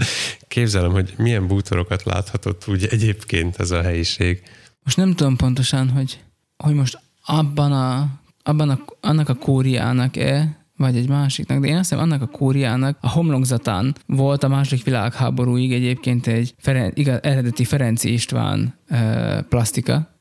képzelem, 0.47 0.91
hogy 0.91 1.13
milyen 1.17 1.47
bútorokat 1.47 2.03
láthatott 2.03 2.67
úgy 2.67 2.85
egyébként 2.85 3.59
ez 3.59 3.71
a 3.71 3.81
helyiség. 3.81 4.41
Most 4.83 4.97
nem 4.97 5.13
tudom 5.13 5.35
pontosan, 5.35 5.89
hogy, 5.89 6.19
hogy 6.57 6.73
most 6.73 6.99
abban 7.25 7.71
a, 7.71 8.09
abban 8.47 8.69
a, 8.69 8.79
annak 9.01 9.29
a 9.29 9.33
kóriának-e, 9.33 10.57
vagy 10.77 10.95
egy 10.97 11.09
másiknak, 11.09 11.59
de 11.59 11.67
én 11.67 11.77
azt 11.77 11.89
hiszem 11.89 12.03
annak 12.03 12.21
a 12.21 12.27
kóriának 12.27 12.97
a 13.01 13.09
homlokzatán 13.09 13.95
volt 14.05 14.43
a 14.43 14.47
második 14.47 14.83
világháborúig 14.83 15.73
egyébként 15.73 16.27
egy 16.27 16.53
Feren, 16.57 16.91
igaz, 16.95 17.19
eredeti 17.21 17.63
Ferenci 17.63 18.13
István 18.13 18.73
ö, 18.89 19.39
plastika, 19.49 20.15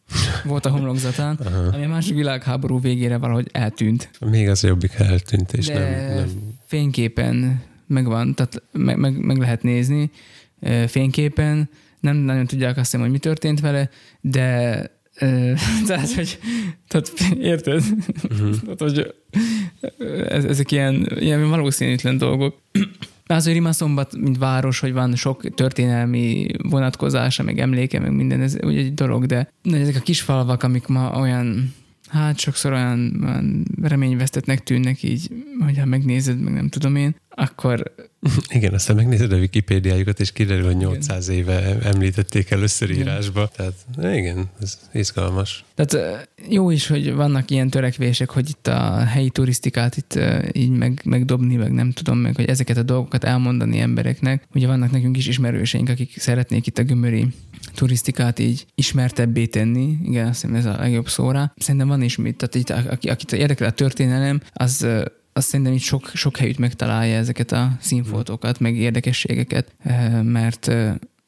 volt 0.45 0.67
a 0.67 0.71
homlokzatán, 0.71 1.35
ami 1.73 1.85
a 1.85 1.89
második 1.89 2.17
világháború 2.17 2.81
végére 2.81 3.19
valahogy 3.19 3.49
eltűnt. 3.53 4.11
Még 4.21 4.49
az 4.49 4.63
jobbik 4.63 4.95
eltűnt, 4.99 5.53
és 5.53 5.67
De 5.67 5.79
nem, 5.79 6.15
nem 6.17 6.29
fényképen 6.67 7.63
megvan, 7.87 8.35
tehát 8.35 8.63
meg, 8.73 8.99
meg, 8.99 9.19
meg 9.19 9.37
lehet 9.37 9.63
nézni 9.63 10.11
ö, 10.61 10.85
fényképen. 10.87 11.69
Nem 12.01 12.17
nagyon 12.17 12.47
tudják 12.47 12.77
azt 12.77 12.85
hiszem, 12.85 13.01
hogy 13.01 13.11
mi 13.11 13.19
történt 13.19 13.61
vele, 13.61 13.91
de 14.21 14.96
tehát, 15.87 16.13
hogy 16.15 16.39
tehát, 16.89 17.13
érted? 17.41 17.83
Uh-huh. 18.31 18.57
tehát, 18.65 18.81
hogy 18.81 19.15
ez, 20.29 20.45
ezek 20.45 20.73
ilyen, 20.73 21.09
ilyen 21.19 21.49
valószínűtlen 21.49 22.19
dolgok. 22.19 22.57
Az, 23.29 23.45
hogy 23.45 23.53
Rimaszombat, 23.53 24.17
mint 24.17 24.39
város, 24.39 24.81
hogy 24.81 24.93
van 24.93 25.15
sok 25.15 25.55
történelmi 25.55 26.47
vonatkozása, 26.63 27.43
meg 27.43 27.59
emléke, 27.59 28.01
meg 28.01 28.13
minden, 28.13 28.41
ez 28.41 28.57
ugye 28.63 28.79
egy 28.79 28.95
dolog, 28.95 29.27
de 29.27 29.53
ezek 29.73 29.97
a 29.97 30.01
kis 30.01 30.21
falvak, 30.21 30.63
amik 30.63 30.87
ma 30.87 31.21
olyan 31.21 31.75
hát 32.09 32.39
sokszor 32.39 32.73
olyan, 32.73 33.25
olyan 33.25 33.65
reményvesztetnek 33.83 34.63
tűnnek 34.63 35.03
így, 35.03 35.31
hogyha 35.65 35.85
megnézed, 35.85 36.41
meg 36.41 36.53
nem 36.53 36.69
tudom 36.69 36.97
én, 36.97 37.17
akkor... 37.39 37.95
Igen, 38.49 38.75
aztán 38.75 38.97
megnézed 38.97 39.33
a 39.33 39.37
Wikipédiájukat, 39.37 40.21
és 40.21 40.33
kiderül, 40.33 40.65
hogy 40.65 40.77
800 40.77 41.29
igen. 41.29 41.41
éve 41.41 41.79
említették 41.83 42.51
először 42.51 42.91
írásba. 42.91 43.51
Tehát 43.57 43.75
igen, 44.17 44.51
ez 44.61 44.79
izgalmas. 44.93 45.65
Tehát 45.75 46.29
jó 46.49 46.71
is, 46.71 46.87
hogy 46.87 47.15
vannak 47.15 47.51
ilyen 47.51 47.69
törekvések, 47.69 48.31
hogy 48.31 48.49
itt 48.49 48.67
a 48.67 49.05
helyi 49.05 49.31
turisztikát 49.31 49.97
itt 49.97 50.19
így 50.53 50.71
meg, 50.71 51.01
megdobni, 51.05 51.57
meg 51.57 51.73
nem 51.73 51.93
tudom, 51.93 52.19
meg 52.19 52.37
hogy 52.37 52.45
ezeket 52.45 52.77
a 52.77 52.83
dolgokat 52.83 53.25
elmondani 53.25 53.79
embereknek. 53.79 54.49
Ugye 54.55 54.67
vannak 54.67 54.91
nekünk 54.91 55.17
is 55.17 55.27
ismerőseink, 55.27 55.89
akik 55.89 56.19
szeretnék 56.19 56.67
itt 56.67 56.79
a 56.79 56.83
gömöri 56.83 57.27
turisztikát 57.75 58.39
így 58.39 58.67
ismertebbé 58.75 59.47
tenni. 59.47 59.99
Igen, 60.03 60.27
azt 60.27 60.41
hiszem 60.41 60.57
ez 60.57 60.65
a 60.65 60.77
legjobb 60.79 61.09
szóra. 61.09 61.53
Szerintem 61.57 61.89
van 61.89 62.03
is 62.03 62.17
mit, 62.17 62.37
tehát 62.37 62.55
itt, 62.55 62.91
aki, 62.91 63.09
akit 63.09 63.33
érdekel 63.33 63.69
a 63.69 63.73
történelem, 63.73 64.41
az 64.53 64.87
azt 65.37 65.49
szerintem 65.49 65.75
itt 65.75 65.81
sok, 65.81 66.11
sok 66.15 66.37
helyütt 66.37 66.59
megtalálja 66.59 67.17
ezeket 67.17 67.53
a 67.53 67.77
színfotókat, 67.81 68.61
meg 68.61 68.77
érdekességeket, 68.77 69.75
mert 70.23 70.71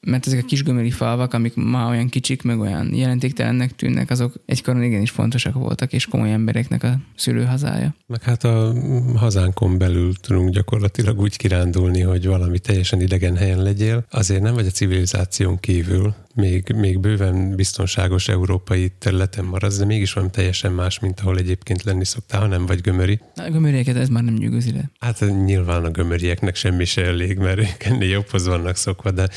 mert 0.00 0.26
ezek 0.26 0.42
a 0.42 0.46
kis 0.46 0.62
gömöri 0.62 0.90
falvak, 0.90 1.34
amik 1.34 1.54
ma 1.54 1.88
olyan 1.88 2.08
kicsik, 2.08 2.42
meg 2.42 2.58
olyan 2.58 2.94
jelentéktelennek 2.94 3.76
tűnnek, 3.76 4.10
azok 4.10 4.34
egykoron 4.46 4.82
igenis 4.82 5.10
fontosak 5.10 5.54
voltak, 5.54 5.92
és 5.92 6.06
komoly 6.06 6.32
embereknek 6.32 6.82
a 6.82 6.98
szülőhazája. 7.16 7.94
Meg 8.06 8.22
hát 8.22 8.44
a 8.44 8.74
hazánkon 9.16 9.78
belül 9.78 10.14
tudunk 10.14 10.50
gyakorlatilag 10.50 11.20
úgy 11.20 11.36
kirándulni, 11.36 12.00
hogy 12.00 12.26
valami 12.26 12.58
teljesen 12.58 13.00
idegen 13.00 13.36
helyen 13.36 13.62
legyél. 13.62 14.04
Azért 14.10 14.42
nem 14.42 14.54
vagy 14.54 14.66
a 14.66 14.70
civilizáción 14.70 15.60
kívül, 15.60 16.14
még, 16.38 16.72
még 16.76 16.98
bőven 17.00 17.54
biztonságos 17.54 18.28
európai 18.28 18.92
területen 18.98 19.44
maradsz, 19.44 19.78
de 19.78 19.84
mégis 19.84 20.12
van 20.12 20.30
teljesen 20.30 20.72
más, 20.72 20.98
mint 20.98 21.20
ahol 21.20 21.38
egyébként 21.38 21.82
lenni 21.82 22.04
szoktál, 22.04 22.40
ha 22.40 22.46
nem 22.46 22.66
vagy 22.66 22.80
gömöri. 22.80 23.20
A 23.34 23.50
gömörieket 23.50 23.96
ez 23.96 24.08
már 24.08 24.22
nem 24.22 24.34
nyűgözi 24.34 24.72
le. 24.72 24.90
Hát 25.00 25.44
nyilván 25.44 25.84
a 25.84 25.90
gömörieknek 25.90 26.54
semmi 26.54 26.84
se 26.84 27.04
elég, 27.04 27.38
mert 27.38 27.58
ők 27.58 27.82
ennél 27.82 28.08
jobbhoz 28.08 28.46
vannak 28.46 28.76
szokva, 28.76 29.10
de, 29.10 29.28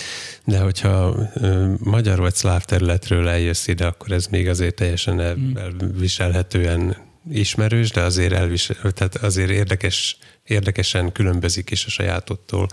de 0.46 0.60
hogyha 0.60 1.16
ö, 1.34 1.74
magyar 1.80 2.20
vagy 2.20 2.36
szláv 2.36 2.66
területről 2.66 3.28
eljössz 3.28 3.68
ide, 3.68 3.86
akkor 3.86 4.12
ez 4.12 4.28
még 4.28 4.48
azért 4.50 4.76
teljesen 4.76 5.20
el, 5.20 5.36
mm. 5.36 5.56
elviselhetően 5.56 6.96
ismerős, 7.32 7.92
de 7.92 8.02
azért, 8.02 8.34
elvisel, 8.34 8.92
tehát 8.92 9.16
azért 9.16 9.50
érdekes, 9.50 10.18
érdekesen 10.44 11.12
különbözik 11.12 11.72
is 11.72 11.86
a 11.86 11.90
sajátottól 11.90 12.68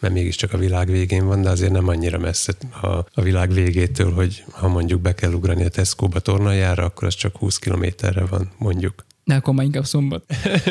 mert 0.00 0.14
mégiscsak 0.14 0.52
a 0.52 0.58
világ 0.58 0.90
végén 0.90 1.26
van, 1.26 1.42
de 1.42 1.50
azért 1.50 1.72
nem 1.72 1.88
annyira 1.88 2.18
messze 2.18 2.52
a, 2.82 2.86
a 2.86 3.22
világ 3.22 3.52
végétől, 3.52 4.12
hogy 4.12 4.44
ha 4.50 4.68
mondjuk 4.68 5.00
be 5.00 5.14
kell 5.14 5.32
ugrani 5.32 5.64
a 5.64 5.68
Tesco-ba 5.68 6.20
tornajára, 6.20 6.84
akkor 6.84 7.06
az 7.06 7.14
csak 7.14 7.36
20 7.36 7.58
kilométerre 7.58 8.24
van, 8.24 8.50
mondjuk. 8.58 9.04
De 9.24 9.34
akkor 9.34 9.54
már 9.54 9.64
inkább 9.64 9.84
szombat. 9.84 10.24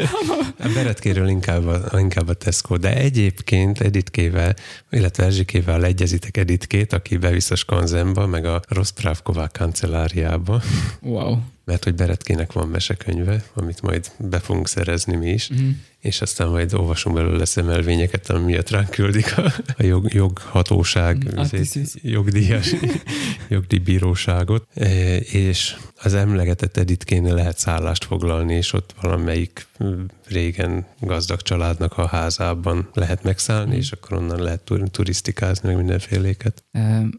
a 0.59 0.67
Beretkéről 0.73 1.27
inkább 1.27 1.67
a, 1.67 1.99
inkább 1.99 2.27
a 2.27 2.33
Tesco, 2.33 2.77
de 2.77 2.95
egyébként 2.95 3.81
Editkével, 3.81 4.55
illetve 4.89 5.23
Erzsikével 5.23 5.85
egyezitek 5.85 6.37
Editkét, 6.37 6.93
aki 6.93 7.17
bevisz 7.17 7.51
a 7.51 7.55
Skanzenba, 7.55 8.27
meg 8.27 8.45
a 8.45 8.61
Rostravková 8.67 9.47
kancelláriába. 9.47 10.61
Wow 11.01 11.37
mert 11.69 11.83
hogy 11.83 11.95
Beretkének 11.95 12.53
van 12.53 12.67
mesekönyve, 12.67 13.43
amit 13.53 13.81
majd 13.81 14.11
be 14.17 14.39
fogunk 14.39 14.67
szerezni 14.67 15.15
mi 15.15 15.29
is, 15.29 15.49
mm. 15.53 15.69
és 15.99 16.21
aztán 16.21 16.47
majd 16.47 16.73
olvasunk 16.73 17.15
belőle 17.15 17.45
szemelvényeket, 17.45 18.29
ami 18.29 18.45
miatt 18.45 18.69
ránk 18.69 18.89
küldik 18.89 19.37
a, 19.37 19.53
a 19.77 19.83
jog, 19.83 20.13
joghatóság, 20.13 21.39
mm, 21.39 21.43
jogdíjas, 22.01 22.75
jogdíjbíróságot, 23.55 24.67
e, 24.73 25.17
és 25.17 25.75
az 26.03 26.13
emlegetett 26.13 26.77
Editkénél 26.77 27.33
lehet 27.33 27.57
szállást 27.57 28.05
foglalni, 28.05 28.53
és 28.53 28.73
ott 28.73 28.95
valamelyik 29.01 29.67
régen 30.27 30.85
gazdag 30.99 31.41
családnak 31.41 31.97
a 31.97 32.07
házában 32.07 32.89
lehet 32.93 33.23
megszállni, 33.23 33.75
mm. 33.75 33.79
és 33.79 33.91
akkor 33.91 34.17
onnan 34.17 34.41
lehet 34.41 34.71
turisztikázni, 34.91 35.67
meg 35.67 35.77
mindenféléket. 35.77 36.63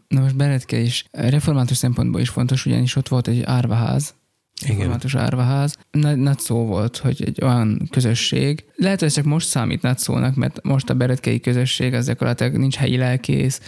Na 0.07 0.19
most 0.21 0.35
Beretke 0.35 0.77
is 0.77 1.05
református 1.11 1.77
szempontból 1.77 2.21
is 2.21 2.29
fontos, 2.29 2.65
ugyanis 2.65 2.95
ott 2.95 3.07
volt 3.07 3.27
egy 3.27 3.41
árvaház, 3.43 4.13
Informátus 4.61 5.15
árvaház. 5.15 5.77
Nagy, 5.91 6.39
szó 6.39 6.65
volt, 6.65 6.97
hogy 6.97 7.23
egy 7.25 7.43
olyan 7.43 7.87
közösség. 7.91 8.65
Lehet, 8.75 8.99
hogy 8.99 9.11
csak 9.11 9.25
most 9.25 9.47
számít 9.47 9.81
nagy 9.81 9.97
szónak, 9.97 10.35
mert 10.35 10.63
most 10.63 10.89
a 10.89 10.93
beretkei 10.93 11.39
közösség 11.39 11.93
az 11.93 12.05
gyakorlatilag 12.05 12.57
nincs 12.57 12.75
helyi 12.75 12.97
lelkész, 12.97 13.61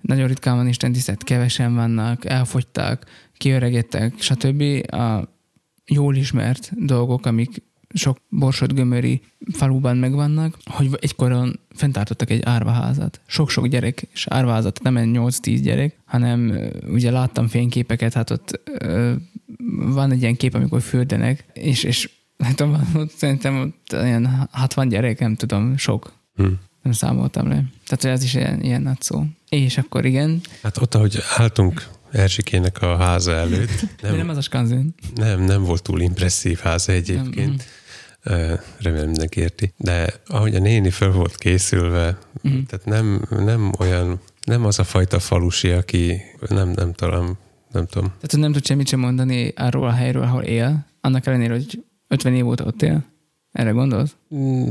nagyon 0.00 0.26
ritkán 0.26 0.56
van 0.56 0.68
Isten 0.68 0.92
tisztelt, 0.92 1.24
kevesen 1.24 1.74
vannak, 1.74 2.24
elfogytak, 2.24 3.04
kiöregettek, 3.36 4.14
stb. 4.18 4.62
A 4.94 5.28
jól 5.86 6.16
ismert 6.16 6.86
dolgok, 6.86 7.26
amik 7.26 7.62
sok 7.94 8.18
borsod 8.28 8.72
gömöri 8.72 9.22
faluban 9.52 9.96
megvannak, 9.96 10.56
hogy 10.64 10.90
egykoron 11.00 11.60
fenntartottak 11.74 12.30
egy 12.30 12.42
árvaházat. 12.42 13.20
Sok-sok 13.26 13.66
gyerek, 13.66 14.08
és 14.12 14.26
árvaházat 14.26 14.82
nem 14.82 14.94
8-10 14.98 15.58
gyerek, 15.62 15.96
hanem 16.04 16.58
ugye 16.86 17.10
láttam 17.10 17.48
fényképeket, 17.48 18.12
hát 18.12 18.30
ott 18.30 18.60
ö, 18.64 19.12
van 19.68 20.10
egy 20.10 20.20
ilyen 20.20 20.36
kép, 20.36 20.54
amikor 20.54 20.82
fürdenek, 20.82 21.44
és, 21.52 21.82
és 21.82 22.10
nem 22.36 22.52
tudom, 22.54 22.88
ott, 22.96 23.10
szerintem 23.10 23.60
ott 23.60 23.92
ilyen 24.04 24.48
60 24.50 24.88
gyerek, 24.88 25.18
nem 25.18 25.34
tudom, 25.34 25.76
sok. 25.76 26.12
Hmm. 26.34 26.58
Nem 26.82 26.92
számoltam 26.92 27.48
le. 27.48 27.64
Tehát 27.86 28.16
ez 28.18 28.24
is 28.24 28.34
ilyen, 28.34 28.62
ilyen 28.62 28.82
nagy 28.82 29.00
szó. 29.00 29.24
És 29.48 29.78
akkor 29.78 30.04
igen. 30.04 30.40
Hát 30.62 30.78
ott, 30.78 30.94
ahogy 30.94 31.18
álltunk 31.36 31.88
Erzsikének 32.12 32.82
a 32.82 32.96
háza 32.96 33.32
előtt. 33.32 33.80
Nem, 34.02 34.10
De 34.10 34.16
nem 34.16 34.28
az 34.28 34.36
a 34.36 34.40
skanzén. 34.40 34.94
Nem, 35.14 35.40
nem 35.40 35.62
volt 35.62 35.82
túl 35.82 36.00
impresszív 36.00 36.58
háza 36.58 36.92
egyébként. 36.92 37.56
Nem, 37.56 37.66
remélem 38.78 39.06
mindenki 39.06 39.40
érti. 39.40 39.72
De 39.76 40.14
ahogy 40.26 40.54
a 40.54 40.58
néni 40.58 40.90
föl 40.90 41.12
volt 41.12 41.36
készülve, 41.36 42.18
uh-huh. 42.42 42.62
tehát 42.66 42.84
nem, 42.84 43.24
nem 43.30 43.72
olyan, 43.78 44.20
nem 44.44 44.64
az 44.64 44.78
a 44.78 44.84
fajta 44.84 45.18
falusi, 45.18 45.70
aki 45.70 46.20
nem, 46.48 46.68
nem 46.68 46.92
talán, 46.92 47.38
nem 47.72 47.86
tudom. 47.86 48.08
Tehát 48.08 48.36
nem 48.36 48.52
tud 48.52 48.66
semmit 48.66 48.86
sem 48.88 49.00
mondani 49.00 49.52
arról 49.56 49.86
a 49.86 49.92
helyről, 49.92 50.22
ahol 50.22 50.42
él, 50.42 50.86
annak 51.00 51.26
ellenére, 51.26 51.52
hogy 51.52 51.84
50 52.08 52.34
év 52.34 52.46
óta 52.46 52.64
ott 52.64 52.82
él? 52.82 53.04
Erre 53.52 53.70
gondolsz? 53.70 54.14
Mm, 54.34 54.70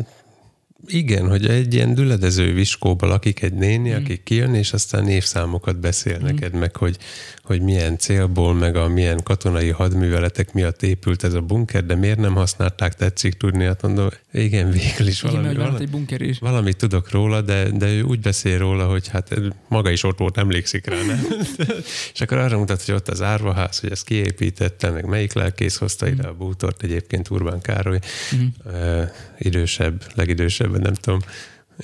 igen, 0.87 1.29
hogy 1.29 1.45
egy 1.45 1.73
ilyen 1.73 1.93
düledező 1.93 2.53
viskóba 2.53 3.07
lakik 3.07 3.41
egy 3.41 3.53
néni, 3.53 3.89
mm. 3.89 3.95
aki 3.95 4.21
kijön, 4.23 4.55
és 4.55 4.73
aztán 4.73 5.07
évszámokat 5.07 5.79
beszél 5.79 6.17
mm. 6.19 6.23
neked 6.23 6.53
meg, 6.53 6.75
hogy, 6.75 6.97
hogy 7.43 7.61
milyen 7.61 7.97
célból, 7.97 8.53
meg 8.53 8.75
a 8.75 8.87
milyen 8.87 9.23
katonai 9.23 9.69
hadműveletek 9.69 10.53
miatt 10.53 10.83
épült 10.83 11.23
ez 11.23 11.33
a 11.33 11.41
bunker, 11.41 11.85
de 11.85 11.95
miért 11.95 12.19
nem 12.19 12.33
használták, 12.33 12.95
tetszik 12.95 13.33
tudni, 13.33 13.65
hát 13.65 13.81
mondom, 13.81 14.09
igen, 14.33 14.71
végül 14.71 15.07
is 15.07 15.21
valami, 15.21 15.49
igen, 15.49 15.55
valami, 15.57 15.81
egy 15.81 15.89
bunker 15.89 16.21
is. 16.21 16.39
valamit 16.39 16.77
tudok 16.77 17.11
róla, 17.11 17.41
de, 17.41 17.69
de 17.69 17.91
ő 17.91 18.01
úgy 18.01 18.19
beszél 18.19 18.57
róla, 18.57 18.85
hogy 18.87 19.07
hát 19.07 19.35
maga 19.67 19.89
is 19.89 20.03
ott 20.03 20.17
volt, 20.17 20.37
emlékszik 20.37 20.85
rá, 20.85 21.01
nem? 21.05 21.25
és 22.13 22.21
akkor 22.21 22.37
arra 22.37 22.57
mutat, 22.57 22.83
hogy 22.83 22.95
ott 22.95 23.07
az 23.07 23.21
árvaház, 23.21 23.79
hogy 23.79 23.91
ezt 23.91 24.05
kiépítette, 24.05 24.89
meg 24.89 25.05
melyik 25.05 25.33
lelkész 25.33 25.77
hozta 25.77 26.07
ide 26.07 26.27
a 26.27 26.33
bútort, 26.33 26.83
egyébként 26.83 27.29
Urbán 27.29 27.61
Károly, 27.61 27.99
mm. 28.35 28.45
uh, 28.65 29.09
idősebb, 29.37 30.03
legidősebb, 30.15 30.70
nem 30.79 30.93
tudom, 30.93 31.19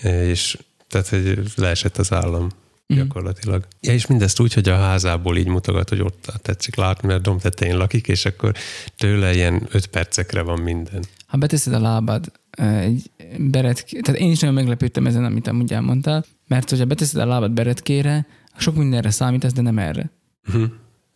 és 0.01 0.57
tehát, 0.87 1.07
hogy 1.07 1.39
leesett 1.55 1.97
az 1.97 2.11
állam 2.11 2.49
mm. 2.93 2.97
gyakorlatilag. 2.97 3.67
Ja, 3.81 3.93
és 3.93 4.07
mindezt 4.07 4.39
úgy, 4.39 4.53
hogy 4.53 4.69
a 4.69 4.75
házából 4.75 5.37
így 5.37 5.47
mutogat, 5.47 5.89
hogy 5.89 6.01
ott 6.01 6.31
tetszik 6.41 6.75
látni, 6.75 7.07
mert 7.07 7.21
dom 7.21 7.39
tetején 7.39 7.77
lakik, 7.77 8.07
és 8.07 8.25
akkor 8.25 8.51
tőle 8.97 9.33
ilyen 9.33 9.67
öt 9.71 9.87
percekre 9.87 10.41
van 10.41 10.59
minden. 10.59 11.03
Ha 11.25 11.37
beteszed 11.37 11.73
a 11.73 11.79
lábad 11.79 12.31
egy 12.57 13.11
beret, 13.37 13.85
tehát 14.01 14.21
én 14.21 14.31
is 14.31 14.39
nagyon 14.39 14.55
meglepődtem 14.55 15.07
ezen, 15.07 15.25
amit 15.25 15.47
amúgy 15.47 15.73
elmondtál, 15.73 16.25
mert 16.47 16.69
hogyha 16.69 16.85
beteszed 16.85 17.21
a 17.21 17.25
lábad 17.25 17.51
beretkére, 17.51 18.25
sok 18.57 18.75
mindenre 18.75 19.11
számítasz, 19.11 19.53
de 19.53 19.61
nem 19.61 19.79
erre. 19.79 20.11
Uh-huh. 20.47 20.69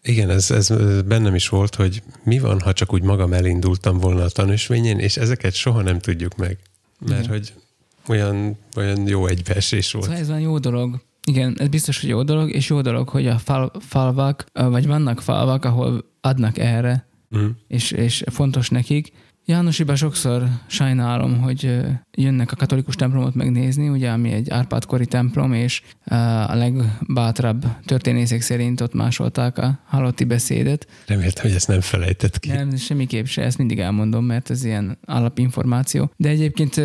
Igen, 0.04 0.30
ez, 0.30 0.52
ez 0.52 0.68
bennem 1.06 1.36
is 1.36 1.50
volt, 1.50 1.76
hogy 1.76 2.04
mi 2.24 2.40
van, 2.40 2.60
ha 2.60 2.74
csak 2.74 2.94
úgy 2.94 3.02
magam 3.02 3.34
elindultam 3.34 3.98
volna 3.98 4.24
a 4.24 4.30
tanúsvényén, 4.30 5.00
és 5.00 5.18
ezeket 5.18 5.54
soha 5.54 5.82
nem 5.82 6.00
tudjuk 6.00 6.36
meg. 6.36 6.58
Mert 7.08 7.24
Igen. 7.24 7.32
hogy 7.32 7.54
olyan, 8.08 8.58
olyan 8.78 9.08
jó 9.08 9.26
egybeesés 9.26 9.92
volt. 9.92 10.06
Szóval 10.06 10.20
ez 10.20 10.28
van 10.28 10.40
jó 10.40 10.58
dolog. 10.58 11.02
Igen, 11.28 11.56
ez 11.60 11.68
biztos, 11.68 12.00
hogy 12.00 12.10
jó 12.10 12.24
dolog, 12.24 12.52
és 12.52 12.70
jó 12.70 12.82
dolog, 12.82 13.10
hogy 13.10 13.28
a 13.28 13.38
fal, 13.38 13.72
falvak, 13.80 14.46
vagy 14.54 14.88
vannak 14.88 15.22
falvak, 15.22 15.66
ahol 15.66 16.06
adnak 16.22 16.58
erre, 16.58 17.08
mm. 17.38 17.48
és, 17.68 17.92
és 17.92 18.24
fontos 18.26 18.70
nekik, 18.70 19.12
Jánosiban 19.46 19.96
sokszor 19.96 20.48
sajnálom, 20.68 21.42
hogy 21.42 21.80
jönnek 22.12 22.52
a 22.52 22.56
katolikus 22.56 22.96
templomot 22.96 23.36
megnézni, 23.36 23.90
ugye, 23.90 24.10
ami 24.10 24.32
egy 24.32 24.50
Árpád-kori 24.50 25.06
templom, 25.06 25.54
és 25.54 25.82
a 26.48 26.56
legbátrabb 26.56 27.66
történészek 27.86 28.42
szerint 28.42 28.82
ott 28.82 28.94
másolták 28.94 29.58
a 29.58 29.80
halotti 29.86 30.24
beszédet. 30.24 30.88
Reméltem, 31.08 31.44
hogy 31.44 31.56
ezt 31.56 31.68
nem 31.68 31.82
felejtett 31.82 32.40
ki. 32.40 32.50
Nem, 32.50 32.76
semmiképp 32.76 33.26
se, 33.26 33.42
ezt 33.42 33.58
mindig 33.58 33.80
elmondom, 33.80 34.26
mert 34.26 34.50
ez 34.50 34.64
ilyen 34.64 34.98
alapinformáció. 35.06 36.12
De 36.18 36.30
egyébként, 36.30 36.82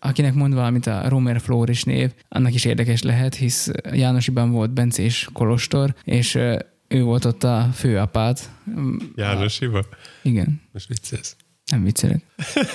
akinek 0.00 0.34
mond 0.34 0.54
valamit 0.54 0.86
a 0.86 1.08
Romer 1.08 1.40
Floris 1.40 1.84
név, 1.84 2.12
annak 2.28 2.54
is 2.54 2.64
érdekes 2.64 3.02
lehet, 3.02 3.34
hisz 3.34 3.70
Jánosiban 3.92 4.50
volt 4.50 4.70
Bencés 4.70 5.28
kolostor, 5.32 5.94
és 6.04 6.34
ő 6.88 7.02
volt 7.02 7.24
ott 7.24 7.44
a 7.44 7.68
főapát. 7.74 8.50
Jánosiba? 9.16 9.86
Igen. 10.22 10.60
Most 10.72 10.88
vicces. 10.88 11.36
Nem 11.70 11.84
viccelek. 11.84 12.20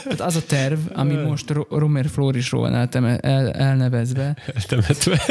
Tehát 0.04 0.20
az 0.22 0.36
a 0.36 0.46
terv, 0.46 0.80
ami 0.94 1.14
most 1.30 1.50
Ro- 1.50 1.72
Romer 1.72 2.10
Florisról 2.10 2.62
van 2.62 2.76
elteme- 2.76 3.26
el- 3.26 3.52
elnevezve, 3.52 4.38
Eltemetve. 4.56 5.22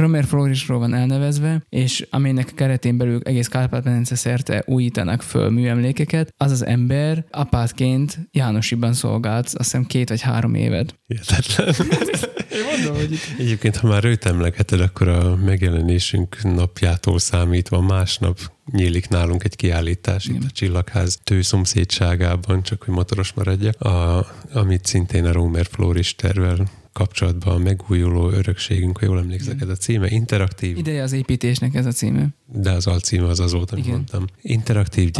Romer 0.00 0.24
Florisról 0.24 0.78
van 0.78 0.94
elnevezve, 0.94 1.62
és 1.68 2.06
aminek 2.10 2.52
keretén 2.54 2.96
belül 2.96 3.20
egész 3.24 3.48
Kárpát-medence 3.48 4.14
szerte 4.14 4.62
újítanak 4.66 5.22
föl 5.22 5.50
műemlékeket, 5.50 6.34
az 6.36 6.50
az 6.50 6.66
ember 6.66 7.24
apátként 7.30 8.18
Jánosiban 8.30 8.92
szolgált, 8.92 9.44
azt 9.44 9.56
hiszem 9.56 9.84
két 9.86 10.08
vagy 10.08 10.20
három 10.20 10.54
évet. 10.54 11.00
Hihetetlen. 11.06 11.74
Én 12.52 12.60
mondom, 12.76 12.94
hogy. 12.94 13.18
Egyébként, 13.38 13.76
ha 13.76 13.88
már 13.88 14.04
őt 14.04 14.24
emlegeted, 14.24 14.80
akkor 14.80 15.08
a 15.08 15.36
megjelenésünk 15.36 16.42
napjától 16.42 17.18
számítva 17.18 17.80
másnap 17.80 18.38
nyílik 18.72 19.08
nálunk 19.08 19.44
egy 19.44 19.56
kiállítás 19.56 20.26
itt 20.26 20.44
a 20.44 20.50
Csillagház 20.50 21.18
tő 21.24 21.42
szomszédságában, 21.42 22.62
csak 22.62 22.82
hogy 22.82 22.94
motoros 22.94 23.32
maradjak, 23.32 23.80
a, 23.80 24.26
amit 24.52 24.86
szintén 24.86 25.24
a 25.24 25.32
Romer 25.32 25.66
Floris 25.70 26.14
tervel 26.14 26.68
kapcsolatban 26.92 27.54
a 27.54 27.58
megújuló 27.58 28.30
örökségünk, 28.30 28.98
ha 28.98 29.04
jól 29.04 29.18
emlékszek, 29.18 29.60
ez 29.60 29.68
a 29.68 29.74
címe, 29.76 30.08
interaktív, 30.08 30.76
Ideje 30.76 31.02
az 31.02 31.12
építésnek 31.12 31.74
ez 31.74 31.86
a 31.86 31.92
címe. 31.92 32.28
De 32.52 32.70
az 32.70 32.86
alcíme 32.86 33.26
az 33.28 33.40
az 33.40 33.52
volt, 33.52 33.70
amit 33.70 33.84
Igen. 33.84 33.96
mondtam. 33.96 34.24
Interaktív, 34.42 35.10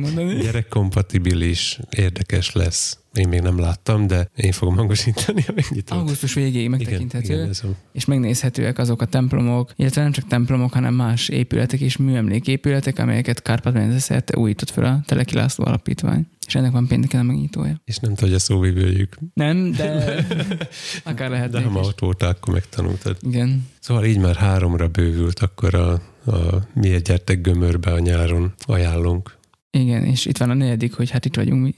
mondani. 0.00 0.34
gyerekkompatibilis, 0.34 1.78
érdekes 1.90 2.52
lesz. 2.52 2.96
Én 3.14 3.28
még 3.28 3.40
nem 3.40 3.58
láttam, 3.58 4.06
de 4.06 4.30
én 4.36 4.52
fogom 4.52 4.76
hangosítani, 4.76 5.44
amennyit. 5.48 5.90
Augusztus 5.90 6.34
végéig 6.34 6.68
megtekinthető, 6.68 7.32
igen, 7.34 7.50
a- 7.62 7.66
és 7.92 8.04
megnézhetőek 8.04 8.78
azok 8.78 9.02
a 9.02 9.04
templomok, 9.06 9.72
illetve 9.76 10.02
nem 10.02 10.12
csak 10.12 10.26
templomok, 10.26 10.72
hanem 10.72 10.94
más 10.94 11.28
épületek 11.28 11.80
és 11.80 11.96
műemléképületek, 11.96 12.98
amelyeket 12.98 13.42
Kárpát-medence 13.42 13.98
szerte 13.98 14.38
újított 14.38 14.70
fel 14.70 14.84
a 14.84 15.00
Teleki 15.06 15.34
László 15.34 15.64
Alapítvány. 15.64 16.26
És 16.46 16.54
ennek 16.54 16.72
van 16.72 16.86
pénteken 16.86 17.20
a 17.20 17.22
megnyitója. 17.22 17.80
És 17.84 17.96
nem 17.96 18.14
tudja 18.14 18.38
szóvivőjük. 18.38 19.16
Nem, 19.34 19.70
de 19.72 20.14
akár 21.04 21.28
De 21.30 21.34
lehetne. 21.34 21.60
ha 21.62 21.70
ma 21.70 21.80
ott 21.80 21.98
voltál, 22.00 22.30
akkor 22.30 22.54
megtanultad. 22.54 23.16
Igen. 23.20 23.66
Szóval 23.82 24.04
így 24.04 24.18
már 24.18 24.34
háromra 24.34 24.88
bővült, 24.88 25.38
akkor 25.38 25.74
a, 25.74 25.92
a 26.26 26.68
Miért 26.74 27.04
gyertek 27.04 27.40
gömörbe 27.40 27.92
a 27.92 27.98
nyáron 27.98 28.52
ajánlunk. 28.58 29.36
Igen, 29.70 30.04
és 30.04 30.26
itt 30.26 30.38
van 30.38 30.50
a 30.50 30.54
negyedik, 30.54 30.94
hogy 30.94 31.10
hát 31.10 31.24
itt 31.24 31.36
vagyunk 31.36 31.62
mi. 31.62 31.74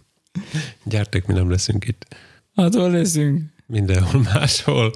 Gyertek, 0.92 1.26
mi 1.26 1.34
nem 1.34 1.50
leszünk 1.50 1.84
itt. 1.88 2.06
Hát 2.54 2.74
hol 2.74 2.90
leszünk? 2.90 3.42
Mindenhol 3.66 4.22
máshol, 4.34 4.92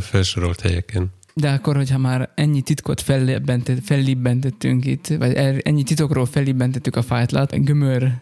felsorolt 0.00 0.60
helyeken. 0.60 1.10
De 1.34 1.50
akkor, 1.50 1.76
hogyha 1.76 1.98
már 1.98 2.30
ennyi 2.34 2.62
titkot 2.62 3.00
fellibbentet- 3.00 3.84
fellibbentettünk 3.84 4.84
itt, 4.84 5.06
vagy 5.06 5.34
ennyi 5.62 5.82
titokról 5.82 6.26
fellibbentettük 6.26 6.96
a 6.96 7.02
fájtlat 7.02 7.64
gömör 7.64 8.12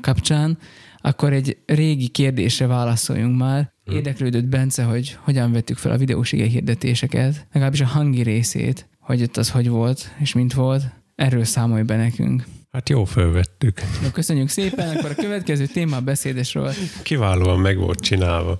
kapcsán, 0.00 0.58
akkor 1.00 1.32
egy 1.32 1.56
régi 1.66 2.08
kérdésre 2.08 2.66
válaszoljunk 2.66 3.38
már. 3.38 3.72
Érdeklődött 3.92 4.44
Bence, 4.44 4.82
hogy 4.82 5.16
hogyan 5.20 5.52
vettük 5.52 5.76
fel 5.76 5.92
a 5.92 5.96
videós 5.96 6.32
ige 6.32 6.44
hirdetéseket, 6.44 7.46
legalábbis 7.52 7.80
a 7.80 7.86
hangi 7.86 8.22
részét, 8.22 8.88
hogy 8.98 9.22
ott 9.22 9.36
az 9.36 9.50
hogy 9.50 9.68
volt, 9.68 10.14
és 10.18 10.32
mint 10.32 10.52
volt. 10.52 10.82
Erről 11.14 11.44
számolj 11.44 11.82
be 11.82 11.96
nekünk. 11.96 12.44
Hát 12.72 12.88
jó 12.88 13.04
fölvettük. 13.04 13.80
No, 14.02 14.10
köszönjük 14.10 14.48
szépen, 14.48 14.96
akkor 14.96 15.10
a 15.10 15.14
következő 15.14 15.66
téma 15.66 15.96
a 15.96 16.00
beszédesről. 16.00 16.72
Kiválóan 17.02 17.58
meg 17.58 17.76
volt 17.76 18.00
csinálva. 18.00 18.58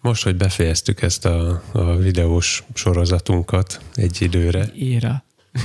Most, 0.00 0.22
hogy 0.22 0.36
befejeztük 0.36 1.02
ezt 1.02 1.24
a, 1.24 1.62
a 1.72 1.96
videós 1.96 2.64
sorozatunkat 2.74 3.80
egy 3.94 4.16
időre, 4.22 4.70
Éra. 4.74 5.24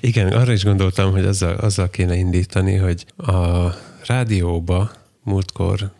Igen, 0.00 0.32
arra 0.32 0.52
is 0.52 0.64
gondoltam, 0.64 1.10
hogy 1.10 1.24
azzal, 1.24 1.54
azzal 1.54 1.90
kéne 1.90 2.16
indítani, 2.16 2.76
hogy 2.76 3.06
a 3.16 3.68
rádióba 4.06 4.90
múltkor 5.22 5.92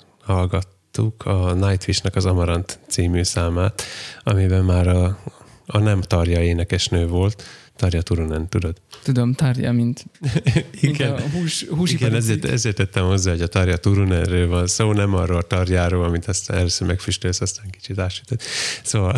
hallgattuk 0.95 1.27
a 1.27 1.53
Nightwish-nek 1.55 2.17
az 2.17 2.25
Amarant 2.25 2.79
című 2.89 3.23
számát, 3.23 3.83
amiben 4.23 4.65
már 4.65 4.89
a, 4.89 5.19
a 5.67 5.79
nem 5.79 6.01
Tarja 6.01 6.43
énekesnő 6.43 7.07
volt, 7.07 7.43
Tarja 7.77 8.03
Turunen, 8.03 8.49
tudod? 8.49 8.77
Tudom, 9.03 9.33
tárgya, 9.33 9.73
mint, 9.73 10.05
mint 10.81 10.99
Igen. 10.99 11.13
a 11.13 11.21
hús, 11.21 11.65
húsipari 11.69 12.07
Igen, 12.07 12.15
ezért, 12.15 12.45
ezért 12.45 12.77
tettem 12.77 13.05
hozzá, 13.05 13.31
hogy 13.31 13.41
a 13.41 13.47
Tarja 13.47 13.77
Turunenről 13.77 14.49
van 14.49 14.67
szó, 14.67 14.93
nem 14.93 15.15
arról 15.15 15.37
a 15.37 15.43
Tarjáról, 15.43 16.05
amit 16.05 16.27
aztán 16.27 16.59
először 16.59 16.87
megfüstölsz, 16.87 17.41
aztán 17.41 17.71
kicsit 17.71 17.99
ásütött. 17.99 18.43
Szóval 18.83 19.17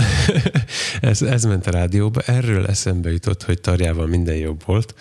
ez, 1.01 1.23
ez 1.23 1.45
ment 1.45 1.67
a 1.67 1.71
rádióba. 1.71 2.21
Erről 2.21 2.67
eszembe 2.67 3.13
jutott, 3.13 3.43
hogy 3.43 3.61
Tarjával 3.61 4.07
minden 4.07 4.37
jobb 4.37 4.63
volt, 4.65 4.95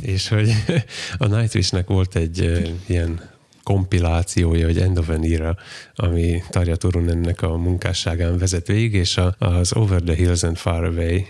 és 0.00 0.28
hogy 0.28 0.52
a 1.18 1.26
Nightwish-nek 1.26 1.86
volt 1.86 2.16
egy 2.16 2.66
ilyen 2.86 3.34
kompilációja, 3.66 4.66
vagy 4.66 4.78
End 4.78 4.98
of 4.98 5.08
an 5.08 5.22
Era, 5.24 5.56
ami 5.94 6.42
Tarja 6.48 6.76
Turunennek 6.76 7.42
a 7.42 7.56
munkásságán 7.56 8.38
vezet 8.38 8.66
végig, 8.66 8.94
és 8.94 9.20
az 9.38 9.76
Over 9.76 10.02
the 10.02 10.14
Hills 10.14 10.42
and 10.42 10.56
Far 10.56 10.84
Away 10.84 11.20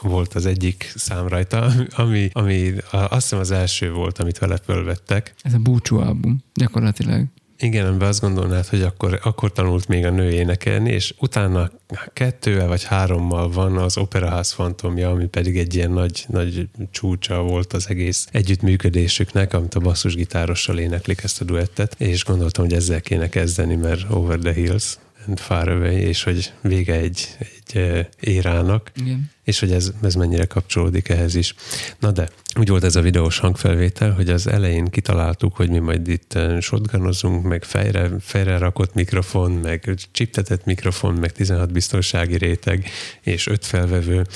volt 0.00 0.34
az 0.34 0.46
egyik 0.46 0.92
szám 0.94 1.28
rajta, 1.28 1.72
ami, 1.90 2.30
ami 2.32 2.72
azt 2.90 3.22
hiszem 3.22 3.38
az 3.38 3.50
első 3.50 3.92
volt, 3.92 4.18
amit 4.18 4.38
vele 4.38 4.56
fölvettek. 4.56 5.34
Ez 5.42 5.54
a 5.54 5.58
búcsú 5.58 5.98
album, 5.98 6.42
gyakorlatilag. 6.54 7.24
Igen, 7.62 7.86
amiben 7.86 8.08
azt 8.08 8.20
gondolnád, 8.20 8.66
hogy 8.66 8.82
akkor, 8.82 9.20
akkor 9.22 9.52
tanult 9.52 9.88
még 9.88 10.04
a 10.04 10.10
nő 10.10 10.30
énekelni, 10.30 10.92
és 10.92 11.14
utána 11.18 11.70
kettővel 12.12 12.66
vagy 12.66 12.84
hárommal 12.84 13.50
van 13.50 13.76
az 13.76 13.96
Operaház 13.96 14.52
fantomja, 14.52 15.10
ami 15.10 15.26
pedig 15.26 15.58
egy 15.58 15.74
ilyen 15.74 15.90
nagy, 15.90 16.24
nagy 16.28 16.68
csúcsa 16.90 17.42
volt 17.42 17.72
az 17.72 17.88
egész 17.88 18.28
együttműködésüknek, 18.32 19.54
amit 19.54 19.74
a 19.74 19.80
basszusgitárossal 19.80 20.78
éneklik 20.78 21.22
ezt 21.22 21.40
a 21.40 21.44
duettet, 21.44 21.94
és 21.98 22.24
gondoltam, 22.24 22.64
hogy 22.64 22.74
ezzel 22.74 23.00
kéne 23.00 23.28
kezdeni, 23.28 23.74
mert 23.74 24.10
Over 24.10 24.38
the 24.38 24.52
Hills 24.52 24.98
Far 25.34 25.68
Away, 25.68 25.96
és 25.96 26.22
hogy 26.22 26.52
vége 26.62 26.94
egy, 26.94 27.28
egy 27.38 28.06
érának, 28.20 28.90
Igen. 28.94 29.30
és 29.44 29.60
hogy 29.60 29.72
ez, 29.72 29.92
ez 30.02 30.14
mennyire 30.14 30.44
kapcsolódik 30.44 31.08
ehhez 31.08 31.34
is. 31.34 31.54
Na 31.98 32.10
de, 32.10 32.28
úgy 32.58 32.68
volt 32.68 32.84
ez 32.84 32.96
a 32.96 33.00
videós 33.00 33.38
hangfelvétel, 33.38 34.12
hogy 34.12 34.30
az 34.30 34.46
elején 34.46 34.84
kitaláltuk, 34.84 35.56
hogy 35.56 35.70
mi 35.70 35.78
majd 35.78 36.08
itt 36.08 36.38
shotgunozunk, 36.60 37.44
meg 37.44 37.64
fejre, 37.64 38.10
fejre 38.20 38.58
rakott 38.58 38.94
mikrofon, 38.94 39.50
meg 39.50 39.94
csiptetett 40.12 40.64
mikrofon, 40.64 41.14
meg 41.14 41.32
16 41.32 41.72
biztonsági 41.72 42.36
réteg, 42.36 42.88
és 43.20 43.46
öt 43.46 43.66
felvevő. 43.66 44.26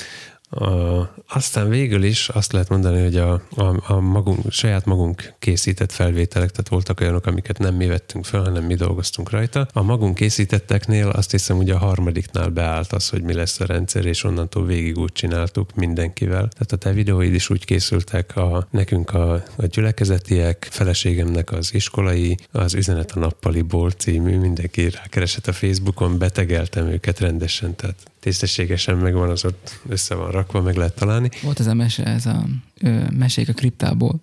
Aztán 1.29 1.69
végül 1.69 2.03
is 2.03 2.29
azt 2.29 2.53
lehet 2.53 2.69
mondani, 2.69 3.03
hogy 3.03 3.17
a, 3.17 3.33
a, 3.57 3.93
a 3.93 4.01
magunk, 4.01 4.53
saját 4.53 4.85
magunk 4.85 5.35
készített 5.39 5.93
felvételek, 5.93 6.51
tehát 6.51 6.69
voltak 6.69 7.01
olyanok, 7.01 7.27
amiket 7.27 7.59
nem 7.59 7.75
mi 7.75 7.87
vettünk 7.87 8.25
fel, 8.25 8.41
hanem 8.41 8.65
mi 8.65 8.75
dolgoztunk 8.75 9.31
rajta. 9.31 9.69
A 9.73 9.83
magunk 9.83 10.15
készítetteknél 10.15 11.09
azt 11.09 11.31
hiszem, 11.31 11.57
hogy 11.57 11.71
a 11.71 11.79
harmadiknál 11.79 12.49
beállt 12.49 12.93
az, 12.93 13.09
hogy 13.09 13.23
mi 13.23 13.33
lesz 13.33 13.61
a 13.61 13.65
rendszer, 13.65 14.05
és 14.05 14.25
onnantól 14.25 14.67
végig 14.67 14.99
úgy 14.99 15.13
csináltuk 15.13 15.75
mindenkivel. 15.75 16.49
Tehát 16.49 16.73
a 16.73 16.77
te 16.77 16.93
videóid 16.93 17.35
is 17.35 17.51
úgy 17.51 17.65
készültek, 17.65 18.37
a, 18.37 18.67
nekünk 18.71 19.11
a, 19.11 19.33
a 19.57 19.67
gyülekezetiek, 19.67 20.69
feleségemnek 20.71 21.53
az 21.53 21.75
iskolai, 21.75 22.37
az 22.51 22.75
Üzenet 22.75 23.11
a 23.11 23.19
nappaliból 23.19 23.91
című, 23.91 24.39
mindenki 24.39 24.91
rákeresett 24.91 25.47
a 25.47 25.53
Facebookon, 25.53 26.19
betegeltem 26.19 26.87
őket 26.87 27.21
rendesen, 27.21 27.77
tehát 27.77 27.97
tisztességesen 28.25 28.97
megvan, 28.97 29.31
az 29.31 29.45
ott 29.45 29.81
össze 29.89 30.15
van 30.15 30.31
rakva, 30.31 30.61
meg 30.61 30.77
lehet 30.77 30.95
találni. 30.95 31.29
Volt 31.43 31.61
ez 31.61 31.67
a 31.67 31.75
mese, 31.75 32.05
ez 32.05 32.27
a 32.27 32.45
ö, 32.81 33.03
mesék 33.11 33.49
a 33.49 33.53
kriptából. 33.53 34.21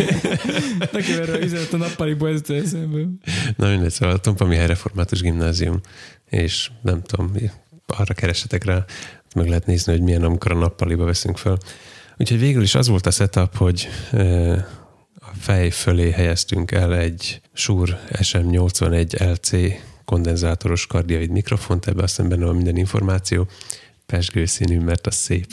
Nekem 0.92 1.20
erre 1.20 1.40
üzenet 1.40 1.72
a 1.72 1.76
nappaliból 1.76 2.28
ez 2.28 2.50
eszembe. 2.50 2.98
Na 3.56 3.68
mindegy, 3.68 3.90
szóval 3.90 4.14
a 4.14 4.18
Tompa 4.18 4.44
Mihály 4.44 4.66
Református 4.66 5.20
Gimnázium, 5.20 5.80
és 6.30 6.70
nem 6.82 7.02
tudom, 7.02 7.32
arra 7.86 8.14
keresetek 8.14 8.64
rá, 8.64 8.84
meg 9.34 9.48
lehet 9.48 9.66
nézni, 9.66 9.92
hogy 9.92 10.02
milyen, 10.02 10.22
amikor 10.22 10.52
a 10.52 10.58
nappaliba 10.58 11.04
veszünk 11.04 11.38
fel. 11.38 11.58
Úgyhogy 12.16 12.38
végül 12.38 12.62
is 12.62 12.74
az 12.74 12.88
volt 12.88 13.06
a 13.06 13.10
setup, 13.10 13.56
hogy 13.56 13.88
ö, 14.12 14.56
a 15.14 15.30
fej 15.38 15.70
fölé 15.70 16.10
helyeztünk 16.10 16.70
el 16.70 16.94
egy 16.94 17.40
Shure 17.52 18.04
SM81 18.12 19.32
LC 19.32 19.50
kondenzátoros 20.08 20.86
kardioid 20.86 21.30
mikrofont, 21.30 21.86
ebbe 21.86 22.02
aztán 22.02 22.28
benne 22.28 22.44
van 22.44 22.54
minden 22.54 22.76
információ, 22.76 23.48
pesgő 24.06 24.44
színű, 24.44 24.80
mert 24.80 25.06
az 25.06 25.14
szép. 25.14 25.46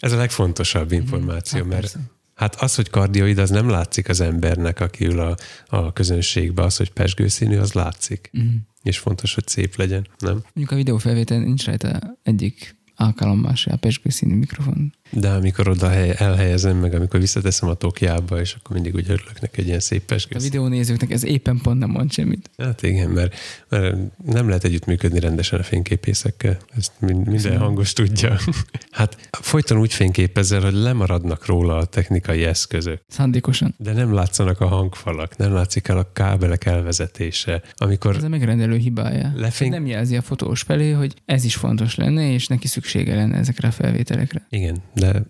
Ez 0.00 0.12
a 0.12 0.16
legfontosabb 0.16 0.92
információ, 0.92 1.58
Hát 1.58 1.68
mert 1.68 1.80
persze. 1.80 1.98
Hát 2.34 2.54
az, 2.54 2.74
hogy 2.74 2.90
kardioid, 2.90 3.38
az 3.38 3.50
nem 3.50 3.68
látszik 3.68 4.08
az 4.08 4.20
embernek, 4.20 4.80
aki 4.80 5.04
ül 5.04 5.20
a, 5.20 5.36
a 5.66 5.92
közönségbe, 5.92 6.62
az, 6.62 6.76
hogy 6.76 6.90
pesgőszínű, 6.90 7.56
az 7.56 7.72
látszik. 7.72 8.30
Uh-huh. 8.32 8.52
És 8.82 8.98
fontos, 8.98 9.34
hogy 9.34 9.48
szép 9.48 9.76
legyen, 9.76 10.06
nem? 10.18 10.32
Mondjuk 10.32 10.70
a 10.70 10.74
videófelvétel 10.74 11.38
nincs 11.38 11.64
rajta 11.64 12.18
egyik 12.22 12.76
alkalommal 12.96 13.54
se 13.54 13.72
a 13.72 13.76
pesgőszínű 13.76 14.34
mikrofon. 14.34 14.94
De 15.12 15.28
amikor 15.30 15.68
oda 15.68 15.88
hely, 15.88 16.14
elhelyezem, 16.18 16.76
meg 16.76 16.94
amikor 16.94 17.20
visszateszem 17.20 17.68
a 17.68 17.74
tokjába, 17.74 18.40
és 18.40 18.54
akkor 18.54 18.74
mindig 18.74 18.94
úgy 18.94 19.04
örülök 19.10 19.40
neki 19.40 19.60
egy 19.60 19.66
ilyen 19.66 19.80
szép 19.80 20.02
A 20.02 20.04
pesgőszínű. 20.06 20.50
videónézőknek 20.50 21.10
ez 21.10 21.24
éppen 21.24 21.58
pont 21.62 21.78
nem 21.78 21.90
mond 21.90 22.12
semmit. 22.12 22.50
Hát 22.58 22.82
igen, 22.82 23.10
mert, 23.10 23.34
mert 23.68 23.96
nem 24.24 24.46
lehet 24.46 24.64
együttműködni 24.64 25.20
rendesen 25.20 25.58
a 25.58 25.62
fényképészekkel. 25.62 26.58
Ezt 26.76 26.92
mind- 26.98 27.26
minden 27.26 27.58
hangos 27.58 27.92
tudja. 27.92 28.36
Hát 28.90 29.28
folyton 29.30 29.78
úgy 29.78 29.92
fényképezel, 29.92 30.60
hogy 30.60 30.72
lemaradnak 30.74 31.46
róla 31.46 31.76
a 31.76 31.84
technikai 31.84 32.44
eszközök. 32.44 33.00
Szándékosan. 33.08 33.74
De 33.78 33.92
nem 33.92 34.12
látszanak 34.14 34.60
a 34.60 34.66
hangfalak, 34.66 35.36
nem 35.36 35.52
látszik 35.52 35.88
el 35.88 35.98
a 35.98 36.12
kábelek 36.12 36.64
elvezetése. 36.64 37.62
Amikor 37.76 38.16
Ez 38.16 38.22
a 38.22 38.28
megrendelő 38.28 38.76
hibája. 38.76 39.32
Lefény- 39.36 39.70
Nem 39.70 39.86
jelzi 39.86 40.16
a 40.16 40.22
fotós 40.22 40.62
felé, 40.62 40.90
hogy 40.90 41.14
ez 41.24 41.44
is 41.44 41.54
fontos 41.54 41.94
lenne, 41.94 42.32
és 42.32 42.46
neki 42.46 42.66
szüksége 42.66 43.14
lenne 43.14 43.36
ezekre 43.38 43.68
a 43.68 43.70
felvételekre. 43.70 44.46
Igen, 44.50 44.76
de 45.02 45.22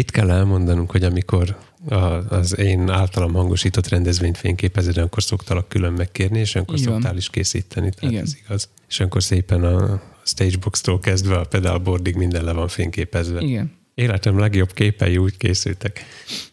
itt 0.00 0.10
kell 0.10 0.30
elmondanunk, 0.30 0.90
hogy 0.90 1.04
amikor 1.04 1.56
a, 1.88 1.94
az 2.34 2.58
én 2.58 2.90
általam 2.90 3.32
hangosított 3.32 3.88
rendezvényt 3.88 4.38
fényképezed, 4.38 4.96
akkor 4.96 5.22
szoktalak 5.22 5.68
külön 5.68 5.92
megkérni, 5.92 6.38
és 6.38 6.54
akkor 6.54 6.74
van. 6.74 6.84
szoktál 6.84 7.16
is 7.16 7.30
készíteni, 7.30 7.90
tehát 7.90 8.10
Igen. 8.12 8.24
ez 8.24 8.36
igaz. 8.44 8.68
És 8.88 9.00
akkor 9.00 9.22
szépen 9.22 9.64
a 9.64 10.02
Stagebox-tól 10.24 11.00
kezdve 11.00 11.36
a 11.36 11.44
pedalboardig 11.44 12.14
minden 12.14 12.44
le 12.44 12.52
van 12.52 12.68
fényképezve. 12.68 13.40
Igen. 13.40 13.72
Életem 13.94 14.38
legjobb 14.38 14.72
képei 14.72 15.16
úgy 15.16 15.36
készültek. 15.36 16.04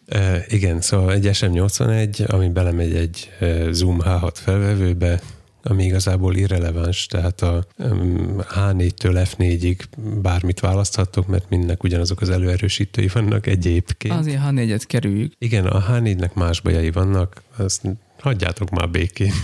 E, 0.05 0.45
igen, 0.47 0.81
szóval 0.81 1.13
egy 1.13 1.29
SM81, 1.31 2.27
ami 2.27 2.49
belemegy 2.49 2.95
egy 2.95 3.29
Zoom 3.71 3.99
H6 4.03 4.31
felvevőbe, 4.33 5.21
ami 5.63 5.83
igazából 5.83 6.35
irreleváns, 6.35 7.05
tehát 7.05 7.41
a 7.41 7.65
em, 7.77 8.35
H4-től 8.55 9.27
F4-ig 9.37 9.77
bármit 10.21 10.59
választhatok, 10.59 11.27
mert 11.27 11.49
mindnek 11.49 11.83
ugyanazok 11.83 12.21
az 12.21 12.29
előerősítői 12.29 13.07
vannak 13.13 13.47
egyébként. 13.47 14.13
Azért, 14.13 14.39
ha 14.41 14.51
négyet 14.51 14.87
kerüljük. 14.87 15.33
Igen, 15.37 15.65
a 15.65 15.85
H4-nek 15.91 16.33
más 16.33 16.61
bajai 16.61 16.91
vannak, 16.91 17.41
azt 17.57 17.81
hagyjátok 18.19 18.69
már 18.69 18.89
békén. 18.89 19.31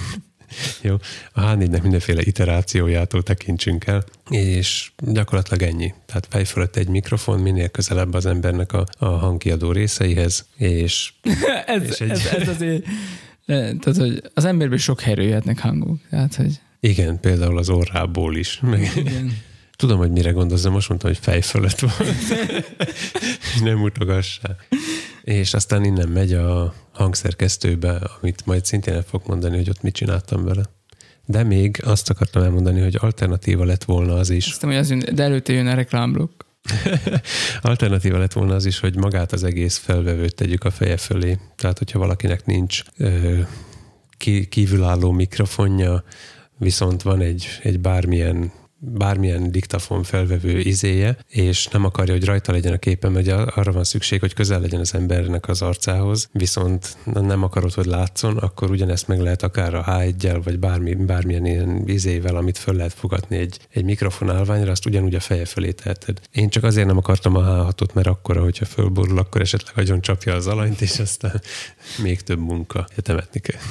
Jó, 0.81 0.95
a 1.33 1.41
H4-nek 1.41 1.81
mindenféle 1.81 2.21
iterációjától 2.21 3.23
tekintsünk 3.23 3.85
el, 3.85 4.03
és 4.29 4.91
gyakorlatilag 4.97 5.61
ennyi. 5.61 5.93
Tehát 6.05 6.27
fej 6.29 6.43
fölött 6.43 6.75
egy 6.75 6.87
mikrofon, 6.87 7.39
minél 7.39 7.67
közelebb 7.69 8.13
az 8.13 8.25
embernek 8.25 8.73
a, 8.73 8.85
a 8.97 9.05
hangkiadó 9.05 9.71
részeihez, 9.71 10.45
és 10.57 11.13
ez, 11.65 11.83
És 11.83 11.99
egy- 11.99 12.09
ez, 12.09 12.25
ez 12.25 12.47
azért... 12.47 12.85
eh, 13.47 13.71
Tehát, 13.79 13.99
hogy 13.99 14.21
az 14.33 14.45
emberből 14.45 14.77
sok 14.77 15.01
helyről 15.01 15.25
jöhetnek 15.25 15.59
hangok. 15.59 15.99
Tehát, 16.09 16.35
hogy 16.35 16.59
igen, 16.79 17.19
például 17.19 17.57
az 17.57 17.69
orrából 17.69 18.35
is. 18.35 18.59
Meg, 18.59 18.91
igen. 18.95 19.37
tudom, 19.75 19.97
hogy 19.97 20.11
mire 20.11 20.31
gondolsz, 20.31 20.61
de 20.61 20.69
most 20.69 20.89
mondtam, 20.89 21.09
hogy 21.09 21.19
fej 21.19 21.41
fölött 21.41 21.79
van. 21.79 21.91
Nem 23.63 23.77
mutogassál. 23.77 24.55
És 25.23 25.53
aztán 25.53 25.83
innen 25.83 26.09
megy 26.09 26.33
a 26.33 26.73
hangszerkesztőbe, 26.91 28.01
amit 28.21 28.45
majd 28.45 28.65
szintén 28.65 28.93
el 28.93 29.01
fog 29.01 29.21
mondani, 29.25 29.55
hogy 29.55 29.69
ott 29.69 29.81
mit 29.81 29.93
csináltam 29.93 30.43
vele. 30.43 30.63
De 31.25 31.43
még 31.43 31.81
azt 31.83 32.09
akartam 32.09 32.43
elmondani, 32.43 32.81
hogy 32.81 32.97
alternatíva 32.99 33.65
lett 33.65 33.83
volna 33.83 34.13
az 34.13 34.29
is. 34.29 34.47
Aztán, 34.47 34.69
hogy 34.69 34.79
az 34.79 34.89
jön, 34.89 35.03
de 35.13 35.23
előtte 35.23 35.53
jön 35.53 35.67
a 35.67 35.73
reklámblokk. 35.73 36.41
Alternatíva 37.61 38.17
lett 38.17 38.33
volna 38.33 38.55
az 38.55 38.65
is, 38.65 38.79
hogy 38.79 38.95
magát 38.95 39.31
az 39.31 39.43
egész 39.43 39.77
felvevőt 39.77 40.35
tegyük 40.35 40.63
a 40.63 40.71
feje 40.71 40.97
fölé. 40.97 41.37
Tehát, 41.55 41.77
hogyha 41.77 41.99
valakinek 41.99 42.45
nincs 42.45 42.81
ö, 42.97 43.39
kívülálló 44.49 45.11
mikrofonja, 45.11 46.03
viszont 46.57 47.01
van 47.01 47.21
egy, 47.21 47.47
egy 47.61 47.79
bármilyen 47.79 48.51
bármilyen 48.79 49.51
diktafon 49.51 50.03
felvevő 50.03 50.59
izéje, 50.59 51.17
és 51.29 51.67
nem 51.67 51.85
akarja, 51.85 52.13
hogy 52.13 52.25
rajta 52.25 52.51
legyen 52.51 52.73
a 52.73 52.77
képen, 52.77 53.11
mert 53.11 53.27
arra 53.27 53.71
van 53.71 53.83
szükség, 53.83 54.19
hogy 54.19 54.33
közel 54.33 54.59
legyen 54.59 54.79
az 54.79 54.93
embernek 54.93 55.47
az 55.47 55.61
arcához, 55.61 56.29
viszont 56.31 56.97
nem 57.03 57.43
akarod, 57.43 57.73
hogy 57.73 57.85
látszon, 57.85 58.37
akkor 58.37 58.69
ugyanezt 58.69 59.07
meg 59.07 59.19
lehet 59.19 59.43
akár 59.43 59.73
a 59.73 59.83
H1-jel, 59.83 60.41
vagy 60.43 60.59
bármi, 60.59 60.95
bármilyen 60.95 61.45
ilyen 61.45 61.83
izével, 61.85 62.35
amit 62.35 62.57
föl 62.57 62.75
lehet 62.75 62.93
fogatni 62.93 63.37
egy, 63.37 63.59
egy 63.69 63.83
mikrofon 63.83 64.29
állványra, 64.29 64.71
azt 64.71 64.85
ugyanúgy 64.85 65.15
a 65.15 65.19
feje 65.19 65.45
fölé 65.45 65.71
teheted. 65.71 66.19
Én 66.31 66.49
csak 66.49 66.63
azért 66.63 66.87
nem 66.87 66.97
akartam 66.97 67.35
a 67.35 67.41
H6-ot, 67.41 67.93
mert 67.93 68.07
akkor, 68.07 68.37
hogyha 68.37 68.65
fölborul, 68.65 69.17
akkor 69.17 69.41
esetleg 69.41 69.77
agyon 69.77 70.01
csapja 70.01 70.33
az 70.33 70.47
alanyt, 70.47 70.81
és 70.81 70.99
aztán 70.99 71.41
még 72.03 72.21
több 72.21 72.39
munka. 72.39 72.87
Temetni 72.95 73.39
kell. 73.39 73.61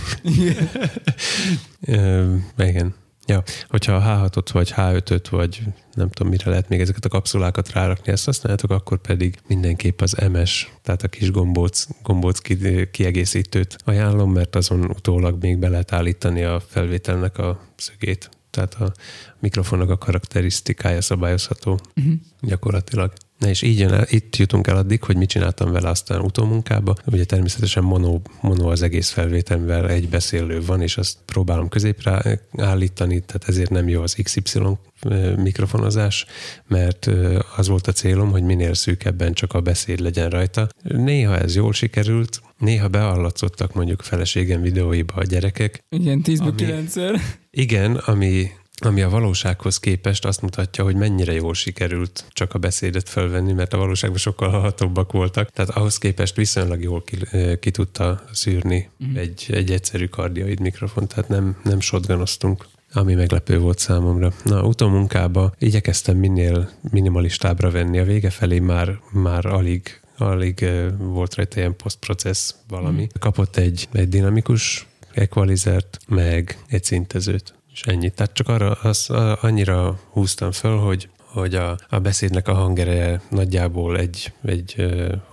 Igen. 2.56 2.94
Ja, 3.26 3.42
hogyha 3.68 3.92
a 3.92 4.28
H6-ot 4.30 4.48
vagy 4.52 4.72
H5-öt, 4.76 5.28
vagy 5.28 5.62
nem 5.94 6.10
tudom, 6.10 6.32
mire 6.32 6.50
lehet 6.50 6.68
még 6.68 6.80
ezeket 6.80 7.04
a 7.04 7.08
kapszulákat 7.08 7.72
rárakni, 7.72 8.12
ezt 8.12 8.24
használjátok, 8.24 8.70
akkor 8.70 8.98
pedig 8.98 9.38
mindenképp 9.46 10.00
az 10.00 10.16
MS, 10.32 10.68
tehát 10.82 11.02
a 11.02 11.08
kis 11.08 11.30
gombóc, 11.30 11.86
gombóc 12.02 12.38
ki- 12.38 12.90
kiegészítőt 12.90 13.76
ajánlom, 13.84 14.32
mert 14.32 14.56
azon 14.56 14.84
utólag 14.84 15.42
még 15.42 15.58
be 15.58 15.68
lehet 15.68 15.92
állítani 15.92 16.42
a 16.42 16.60
felvételnek 16.60 17.38
a 17.38 17.60
szögét. 17.76 18.28
Tehát 18.50 18.74
a 18.74 18.92
mikrofonnak 19.38 19.90
a 19.90 19.98
karakterisztikája 19.98 21.00
szabályozható 21.00 21.80
Uh-huh. 21.96 22.14
gyakorlatilag. 22.40 23.12
Na 23.38 23.48
és 23.48 23.62
így 23.62 23.78
jön 23.78 23.92
el, 23.92 24.06
itt 24.08 24.36
jutunk 24.36 24.66
el 24.66 24.76
addig, 24.76 25.02
hogy 25.02 25.16
mit 25.16 25.28
csináltam 25.28 25.72
vele 25.72 25.88
aztán 25.88 26.20
utómunkába. 26.20 26.94
Ugye 27.04 27.24
természetesen 27.24 27.82
mono, 27.82 28.20
mono 28.40 28.70
az 28.70 28.82
egész 28.82 29.08
felvételvel 29.08 29.88
egy 29.88 30.08
beszélő 30.08 30.62
van, 30.64 30.82
és 30.82 30.96
azt 30.96 31.16
próbálom 31.24 31.68
középre 31.68 32.40
állítani, 32.56 33.20
tehát 33.20 33.48
ezért 33.48 33.70
nem 33.70 33.88
jó 33.88 34.02
az 34.02 34.16
XY 34.22 34.60
mikrofonozás, 35.36 36.26
mert 36.66 37.10
az 37.56 37.68
volt 37.68 37.86
a 37.86 37.92
célom, 37.92 38.30
hogy 38.30 38.42
minél 38.42 38.74
szűkebben 38.74 39.32
csak 39.32 39.52
a 39.52 39.60
beszéd 39.60 40.00
legyen 40.00 40.30
rajta. 40.30 40.68
Néha 40.82 41.38
ez 41.38 41.54
jól 41.54 41.72
sikerült, 41.72 42.40
néha 42.58 42.88
beallatszottak 42.88 43.74
mondjuk 43.74 44.02
feleségem 44.02 44.60
videóiba 44.60 45.14
a 45.14 45.22
gyerekek. 45.22 45.84
Igen, 45.88 46.22
10 46.22 46.40
Ami- 46.40 46.52
9-szer. 46.56 47.20
Igen, 47.50 47.94
ami 47.94 48.50
ami 48.84 49.02
a 49.02 49.08
valósághoz 49.08 49.78
képest 49.78 50.24
azt 50.24 50.42
mutatja, 50.42 50.84
hogy 50.84 50.94
mennyire 50.94 51.32
jól 51.32 51.54
sikerült 51.54 52.24
csak 52.28 52.54
a 52.54 52.58
beszédet 52.58 53.08
felvenni, 53.08 53.52
mert 53.52 53.72
a 53.72 53.78
valóságban 53.78 54.18
sokkal 54.18 54.48
hallhatóbbak 54.50 55.12
voltak. 55.12 55.50
Tehát 55.50 55.70
ahhoz 55.70 55.98
képest 55.98 56.36
viszonylag 56.36 56.82
jól 56.82 57.02
ki, 57.02 57.18
ki 57.60 57.70
tudta 57.70 58.24
szűrni 58.32 58.88
uh-huh. 59.00 59.18
egy, 59.18 59.46
egy 59.50 59.70
egyszerű 59.70 60.06
kardioid 60.06 60.60
mikrofon, 60.60 61.08
tehát 61.08 61.28
nem, 61.28 61.56
nem 61.62 61.80
shotgunoztunk 61.80 62.66
ami 62.92 63.14
meglepő 63.14 63.58
volt 63.58 63.78
számomra. 63.78 64.32
Na, 64.44 64.62
utómunkába 64.62 65.54
igyekeztem 65.58 66.16
minél 66.16 66.70
minimalistábbra 66.90 67.70
venni. 67.70 67.98
A 67.98 68.04
vége 68.04 68.30
felé 68.30 68.58
már, 68.58 68.98
már 69.12 69.46
alig, 69.46 70.00
alig 70.18 70.68
volt 70.98 71.34
rajta 71.34 71.58
ilyen 71.58 71.76
posztprocessz 71.76 72.54
valami. 72.68 73.02
Mm. 73.02 73.18
Kapott 73.18 73.56
egy, 73.56 73.88
egy 73.92 74.08
dinamikus 74.08 74.86
equalizert, 75.12 75.98
meg 76.08 76.58
egy 76.68 76.84
szintezőt 76.84 77.55
és 77.76 77.82
ennyi. 77.82 78.10
Tehát 78.10 78.32
csak 78.32 78.48
arra 78.48 78.70
az, 78.70 79.10
annyira 79.40 80.00
húztam 80.10 80.52
föl, 80.52 80.76
hogy 80.78 81.08
hogy 81.36 81.54
a, 81.54 81.78
a 81.88 81.98
beszédnek 81.98 82.48
a 82.48 82.54
hangereje 82.54 83.20
nagyjából 83.30 83.98
egy, 83.98 84.32
egy, 84.44 84.86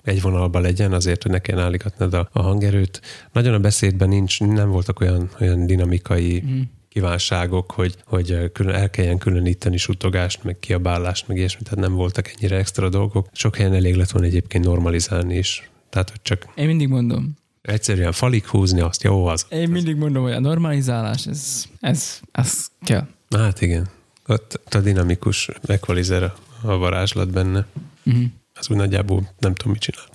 egy 0.04 0.22
vonalba 0.22 0.60
legyen, 0.60 0.94
azért, 0.94 1.24
hogy 1.24 1.32
ne 1.32 1.40
kelljen 1.40 1.66
állítgatnod 1.66 2.14
a, 2.14 2.30
a 2.32 2.42
hangerőt. 2.42 3.02
Nagyon 3.32 3.54
a 3.54 3.60
beszédben 3.60 4.10
nincs, 4.10 4.40
nem 4.40 4.70
voltak 4.70 5.00
olyan, 5.00 5.30
olyan 5.40 5.66
dinamikai 5.66 6.44
Mm. 6.46 6.62
kívánságok, 6.90 7.72
hogy, 7.72 7.96
hogy 8.06 8.52
külön, 8.52 8.76
el 8.76 8.90
kelljen 8.90 9.18
különíteni 9.18 9.78
sutogást, 9.78 10.44
meg 10.44 10.60
kiabálást, 10.60 11.28
meg 11.28 11.38
ilyesmi, 11.38 11.62
tehát 11.64 11.80
nem 11.80 11.94
voltak 11.94 12.32
ennyire 12.36 12.58
extra 12.58 12.90
dolgok. 12.90 13.28
Sok 13.32 13.56
helyen 13.56 13.74
elég 13.74 13.96
lett 13.96 14.12
volna 14.12 14.28
egyébként 14.28 14.66
normalizálni 14.66 15.38
is. 15.38 15.70
Tehát, 15.90 16.10
hogy 16.10 16.22
csak 16.22 16.48
Én 16.56 16.68
mindig 16.68 16.88
mondom. 16.88 17.36
Egyszerűen 17.64 18.12
falig 18.12 18.46
húzni, 18.46 18.80
azt 18.82 19.04
jó 19.04 19.26
az. 19.26 19.46
Én 19.50 19.70
mindig 19.70 19.96
mondom, 19.96 20.24
hogy 20.24 20.32
a 20.32 20.40
normalizálás, 20.40 21.26
ez, 21.26 21.64
ez, 21.80 22.20
ez 22.32 22.68
kell. 22.86 23.08
Hát 23.38 23.62
igen. 23.62 23.88
Ott 24.28 24.60
a 24.72 24.80
dinamikus 24.80 25.50
equalizer 25.66 26.24
a- 26.24 26.78
varázslat 26.78 27.30
benne. 27.32 27.66
Uh-huh. 28.06 28.24
Az 28.56 28.70
úgy 28.70 28.78
nagyjából 28.78 29.34
nem 29.40 29.54
tudom, 29.56 29.72
mit 29.72 29.82
csinál. 29.82 30.06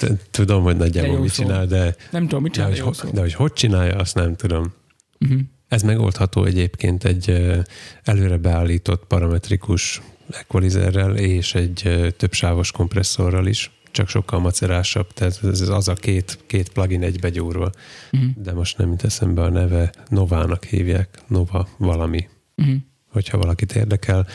Tudom, 0.30 0.62
hogy 0.62 0.76
De 0.76 0.84
nagyjából 0.84 1.18
mit 1.18 1.30
szó. 1.32 1.42
csinál, 1.42 1.66
de, 1.66 1.96
Nem 2.10 2.22
tudom, 2.22 2.42
mit 2.42 2.52
de, 2.52 2.56
csinál, 2.56 2.70
hogy, 2.70 2.78
jó 2.78 2.84
ho- 2.84 2.94
szó. 2.94 3.08
de 3.10 3.20
hogy 3.20 3.34
hogy 3.34 3.52
csinálja, 3.52 3.96
azt 3.96 4.14
nem 4.14 4.36
tudom. 4.36 4.72
Uh-huh. 5.20 5.40
Ez 5.68 5.82
megoldható 5.82 6.44
egyébként 6.44 7.04
egy 7.04 7.54
előre 8.02 8.36
beállított 8.36 9.04
parametrikus 9.06 10.00
equalizerrel 10.30 11.16
és 11.16 11.54
egy 11.54 12.12
többsávos 12.16 12.70
kompresszorral 12.72 13.46
is, 13.46 13.70
csak 13.96 14.08
sokkal 14.08 14.40
macerásabb, 14.40 15.12
tehát 15.12 15.44
ez 15.44 15.60
az 15.60 15.88
a 15.88 15.94
két, 15.94 16.38
két 16.46 16.68
plugin 16.68 17.02
egybegyúrva, 17.02 17.70
Uh-huh. 18.12 18.30
de 18.36 18.52
most 18.52 18.78
nem 18.78 18.88
jut 18.88 19.04
eszembe 19.04 19.42
a 19.42 19.48
neve, 19.48 19.92
Novának 20.08 20.64
hívják, 20.64 21.18
Nova 21.26 21.68
valami. 21.76 22.28
Uh-huh. 22.56 22.76
hogyha 23.10 23.38
valakit 23.38 23.72
érdekel, 23.74 24.26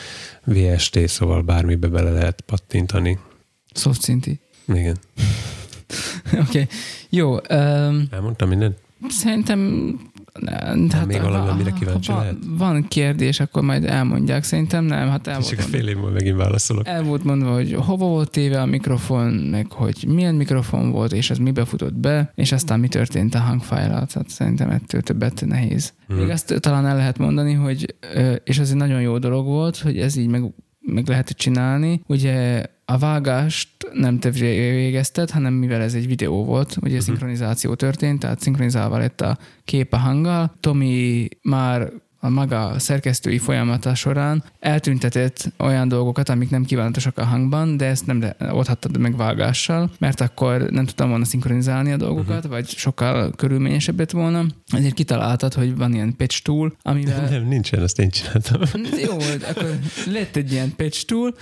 VST, 0.44 1.08
szóval 1.08 1.42
bármibe 1.42 1.88
bele 1.88 2.10
lehet 2.10 2.40
pattintani. 2.40 3.18
Soft 3.74 4.02
szinti. 4.02 4.40
Igen. 4.68 4.96
Oké. 6.32 6.40
Okay. 6.40 6.66
Jó. 7.08 7.32
Um, 7.32 8.06
Elmondtam 8.10 8.48
mindent? 8.48 8.78
Szerintem 9.08 9.60
nem, 10.40 10.90
hát 10.90 11.06
még 11.06 11.20
valami, 11.20 11.46
ha- 11.46 11.52
amire 11.52 11.70
ha 11.70 11.76
kíváncsi 11.78 12.10
van, 12.10 12.20
lehet? 12.20 12.36
Van 12.46 12.88
kérdés, 12.88 13.40
akkor 13.40 13.62
majd 13.62 13.84
elmondják. 13.84 14.42
Szerintem 14.42 14.84
nem, 14.84 15.08
hát 15.08 15.26
el 15.26 15.42
csak 15.42 15.58
fél 15.60 15.88
év 15.88 15.96
múlva 15.96 16.10
megint 16.10 16.36
válaszolok. 16.36 16.86
el 16.86 17.02
volt 17.02 17.24
mondva, 17.24 17.52
hogy 17.52 17.74
hova 17.74 18.06
volt 18.06 18.30
téve 18.30 18.60
a 18.60 18.66
mikrofon, 18.66 19.32
meg 19.32 19.72
hogy 19.72 20.04
milyen 20.08 20.34
mikrofon 20.34 20.90
volt, 20.90 21.12
és 21.12 21.30
az 21.30 21.38
mibe 21.38 21.64
futott 21.64 21.94
be, 21.94 22.32
és 22.34 22.52
aztán 22.52 22.80
mi 22.80 22.88
történt 22.88 23.34
a 23.34 23.38
hangfájlal. 23.38 24.06
Tehát 24.06 24.28
szerintem 24.28 24.70
ettől 24.70 25.00
többet 25.00 25.44
nehéz. 25.46 25.92
Mhm. 26.08 26.18
Még 26.18 26.28
azt 26.28 26.54
talán 26.60 26.86
el 26.86 26.96
lehet 26.96 27.18
mondani, 27.18 27.52
hogy, 27.52 27.94
és 28.44 28.58
ez 28.58 28.70
egy 28.70 28.76
nagyon 28.76 29.00
jó 29.00 29.18
dolog 29.18 29.46
volt, 29.46 29.76
hogy 29.76 29.98
ez 29.98 30.16
így 30.16 30.28
meg, 30.28 30.42
meg 30.80 31.08
lehet 31.08 31.28
csinálni. 31.28 32.02
Ugye 32.06 32.64
a 32.92 32.98
vágást 32.98 33.68
nem 33.92 34.18
te 34.18 34.30
végezted, 34.30 35.30
hanem 35.30 35.52
mivel 35.54 35.80
ez 35.80 35.94
egy 35.94 36.06
videó 36.06 36.44
volt, 36.44 36.76
ugye 36.76 36.86
uh-huh. 36.86 37.00
szinkronizáció 37.00 37.74
történt, 37.74 38.18
tehát 38.20 38.40
szinkronizálva 38.40 38.98
lett 38.98 39.20
a 39.20 39.38
kép 39.64 39.92
a 39.92 39.96
hanggal. 39.96 40.54
Tomi 40.60 41.28
már 41.42 41.92
a 42.24 42.28
maga 42.28 42.78
szerkesztői 42.78 43.38
folyamata 43.38 43.94
során 43.94 44.44
eltüntetett 44.60 45.52
olyan 45.58 45.88
dolgokat, 45.88 46.28
amik 46.28 46.50
nem 46.50 46.64
kívánatosak 46.64 47.18
a 47.18 47.24
hangban, 47.24 47.76
de 47.76 47.84
ezt 47.84 48.06
nem 48.06 48.24
oldhattad 48.50 48.98
meg 48.98 49.16
vágással, 49.16 49.90
mert 49.98 50.20
akkor 50.20 50.60
nem 50.60 50.84
tudtam 50.86 51.08
volna 51.08 51.24
szinkronizálni 51.24 51.92
a 51.92 51.96
dolgokat, 51.96 52.36
uh-huh. 52.36 52.50
vagy 52.50 52.68
sokkal 52.68 53.30
körülményesebb 53.36 53.98
lett 53.98 54.10
volna. 54.10 54.44
Ezért 54.66 54.94
kitaláltad, 54.94 55.54
hogy 55.54 55.76
van 55.76 55.94
ilyen 55.94 56.16
pitch 56.16 56.42
tool, 56.42 56.76
amivel 56.82 57.28
Nem, 57.30 57.48
nincsen, 57.48 57.82
azt 57.82 57.98
én 57.98 58.10
csináltam. 58.10 58.60
jó, 59.08 59.16
akkor 59.48 59.78
lett 60.12 60.36
egy 60.36 60.52
ilyen 60.52 60.74
pitch 60.76 61.04
tool, 61.04 61.34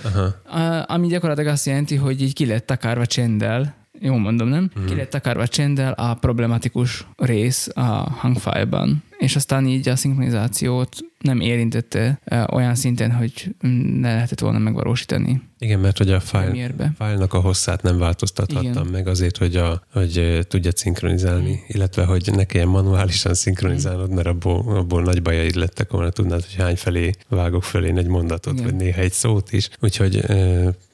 a- 0.43 0.93
ami 0.93 1.07
gyakorlatilag 1.07 1.51
azt 1.51 1.65
jelenti, 1.65 1.95
hogy 1.95 2.21
így 2.21 2.33
ki 2.33 2.45
lett 2.45 2.65
takárva 2.65 3.05
csenddel, 3.05 3.75
jó 3.99 4.15
mondom, 4.15 4.47
nem? 4.47 4.69
Mhm. 4.73 4.83
Mm. 4.83 4.85
Ki 4.85 4.95
lett 4.95 5.09
takárva 5.09 5.47
csenddel 5.47 5.91
a 5.91 6.13
problematikus 6.13 7.05
rész 7.17 7.69
a 7.73 7.81
hangfájlban. 8.09 9.03
És 9.21 9.35
aztán 9.35 9.65
így 9.65 9.89
a 9.89 9.95
szinkronizációt 9.95 10.97
nem 11.19 11.39
érintette 11.39 12.19
olyan 12.51 12.75
szinten, 12.75 13.11
hogy 13.11 13.55
mm, 13.67 13.99
ne 13.99 14.13
lehetett 14.13 14.39
volna 14.39 14.57
megvalósítani 14.57 15.41
Igen, 15.59 15.79
mert 15.79 15.97
hogy 15.97 16.11
a 16.11 16.19
fájl, 16.19 16.73
fájlnak 16.97 17.33
a 17.33 17.39
hosszát 17.39 17.81
nem 17.81 17.97
változtathattam 17.97 18.71
Igen. 18.71 18.87
meg 18.87 19.07
azért, 19.07 19.37
hogy, 19.37 19.55
a, 19.55 19.83
hogy 19.91 20.39
tudja 20.47 20.71
szinkronizálni, 20.75 21.63
illetve 21.67 22.05
hogy 22.05 22.29
ne 22.35 22.43
kelljen 22.43 22.69
manuálisan 22.69 23.33
szinkronizálnod, 23.33 24.13
mert 24.13 24.27
abból, 24.27 24.77
abból 24.77 25.03
nagy 25.03 25.21
bajaid 25.21 25.55
lettek 25.55 25.91
volna, 25.91 26.09
tudnád, 26.09 26.45
hogy 26.45 26.55
hány 26.55 26.75
felé 26.75 27.11
vágok 27.27 27.63
fölé 27.63 27.97
egy 27.97 28.07
mondatot, 28.07 28.53
Igen. 28.53 28.65
vagy 28.65 28.75
néha 28.75 29.01
egy 29.01 29.13
szót 29.13 29.51
is. 29.51 29.69
Úgyhogy 29.79 30.25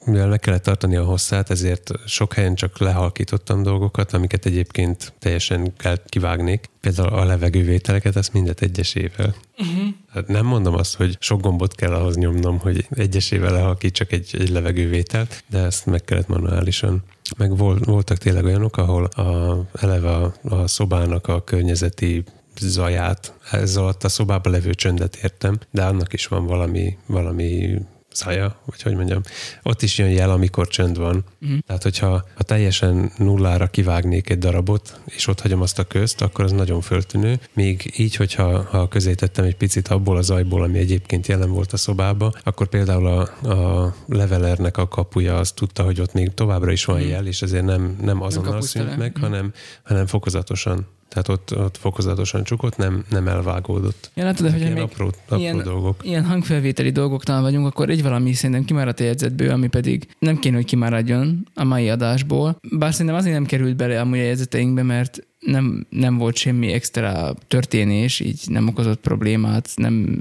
mivel 0.04 0.28
meg 0.28 0.40
kellett 0.40 0.62
tartani 0.62 0.96
a 0.96 1.04
hosszát, 1.04 1.50
ezért 1.50 1.90
sok 2.06 2.34
helyen 2.34 2.54
csak 2.54 2.78
lehalkítottam 2.78 3.62
dolgokat, 3.62 4.12
amiket 4.12 4.46
egyébként 4.46 5.12
teljesen 5.18 5.72
kell 5.76 5.96
kivágnék. 6.06 6.68
Például 6.88 7.18
a 7.18 7.24
levegővételeket, 7.24 8.16
ezt 8.16 8.32
mindet 8.32 8.62
egyesével. 8.62 9.34
Uh-huh. 9.58 9.88
Hát 10.08 10.28
nem 10.28 10.46
mondom 10.46 10.74
azt, 10.74 10.96
hogy 10.96 11.16
sok 11.20 11.40
gombot 11.40 11.74
kell 11.74 11.92
ahhoz 11.92 12.16
nyomnom, 12.16 12.58
hogy 12.58 12.86
egyesével 12.90 13.52
lehalkítsak 13.52 14.12
egy, 14.12 14.36
egy 14.38 14.48
levegővételt, 14.48 15.44
de 15.50 15.58
ezt 15.58 15.86
meg 15.86 16.04
kellett 16.04 16.28
manuálisan. 16.28 17.02
Meg 17.36 17.56
vol, 17.56 17.78
voltak 17.84 18.18
tényleg 18.18 18.44
olyanok, 18.44 18.76
ahol 18.76 19.04
a, 19.04 19.60
eleve 19.72 20.10
a, 20.10 20.34
a 20.42 20.66
szobának 20.66 21.26
a 21.26 21.44
környezeti 21.44 22.24
zaját, 22.60 23.32
ez 23.50 23.76
alatt 23.76 24.04
a 24.04 24.08
szobában 24.08 24.52
levő 24.52 24.74
csöndet 24.74 25.16
értem, 25.16 25.58
de 25.70 25.84
annak 25.84 26.12
is 26.12 26.26
van 26.26 26.46
valami, 26.46 26.96
valami 27.06 27.78
zaja, 28.18 28.56
vagy 28.64 28.82
hogy 28.82 28.94
mondjam, 28.94 29.20
ott 29.62 29.82
is 29.82 29.98
jön 29.98 30.08
jel, 30.10 30.30
amikor 30.30 30.68
csönd 30.68 30.98
van. 30.98 31.24
Uh-huh. 31.42 31.58
Tehát, 31.66 31.82
hogyha 31.82 32.24
ha 32.34 32.42
teljesen 32.42 33.12
nullára 33.16 33.66
kivágnék 33.66 34.30
egy 34.30 34.38
darabot, 34.38 35.00
és 35.04 35.26
ott 35.26 35.40
hagyom 35.40 35.60
azt 35.60 35.78
a 35.78 35.84
közt, 35.84 36.22
akkor 36.22 36.44
az 36.44 36.52
nagyon 36.52 36.80
föltűnő. 36.80 37.38
Még 37.52 37.92
így, 37.96 38.14
hogyha 38.14 38.62
ha 38.62 38.88
közé 38.88 39.14
tettem 39.14 39.44
egy 39.44 39.56
picit 39.56 39.88
abból 39.88 40.16
a 40.16 40.22
zajból, 40.22 40.62
ami 40.62 40.78
egyébként 40.78 41.26
jelen 41.26 41.50
volt 41.50 41.72
a 41.72 41.76
szobába, 41.76 42.32
akkor 42.44 42.68
például 42.68 43.06
a, 43.06 43.48
a 43.48 43.94
levelernek 44.08 44.76
a 44.76 44.88
kapuja 44.88 45.36
az 45.38 45.52
tudta, 45.52 45.82
hogy 45.82 46.00
ott 46.00 46.12
még 46.12 46.34
továbbra 46.34 46.72
is 46.72 46.84
van 46.84 47.00
jel, 47.00 47.26
és 47.26 47.42
ezért 47.42 47.64
nem, 47.64 47.96
nem 48.00 48.22
azonnal 48.22 48.60
szűnt 48.60 48.96
meg, 48.96 49.12
Mhm. 49.12 49.20
hanem, 49.20 49.52
hanem 49.82 50.06
fokozatosan. 50.06 50.86
Tehát 51.08 51.28
ott, 51.28 51.58
ott 51.58 51.76
fokozatosan 51.76 52.44
csukott, 52.44 52.76
nem, 52.76 53.04
nem 53.10 53.28
elvágódott. 53.28 54.10
Ja, 54.14 54.24
látod, 54.24 54.50
hogy 54.50 54.60
ilyen 54.60 54.72
még 54.72 54.82
apró, 54.82 55.10
apró 55.24 55.40
ilyen, 55.40 55.62
dolgok. 55.62 56.00
ilyen 56.04 56.24
hangfelvételi 56.24 56.90
dolgoknál 56.90 57.42
vagyunk, 57.42 57.66
akkor 57.66 57.90
egy 57.90 58.02
valami 58.02 58.32
szerintem 58.32 58.64
kimaradt 58.64 59.00
a 59.00 59.04
jegyzetből, 59.04 59.50
ami 59.50 59.68
pedig 59.68 60.08
nem 60.18 60.38
kéne, 60.38 60.56
hogy 60.56 60.64
kimaradjon 60.64 61.46
a 61.54 61.64
mai 61.64 61.88
adásból. 61.88 62.58
Bár 62.70 62.92
szerintem 62.92 63.16
azért 63.16 63.34
nem 63.34 63.46
került 63.46 63.76
bele 63.76 64.00
amúgy 64.00 64.18
a 64.18 64.22
jegyzeteinkbe, 64.22 64.82
mert 64.82 65.26
nem, 65.38 65.86
nem 65.90 66.16
volt 66.16 66.36
semmi 66.36 66.72
extra 66.72 67.34
történés, 67.46 68.20
így 68.20 68.40
nem 68.46 68.68
okozott 68.68 69.00
problémát, 69.00 69.70
nem, 69.74 70.20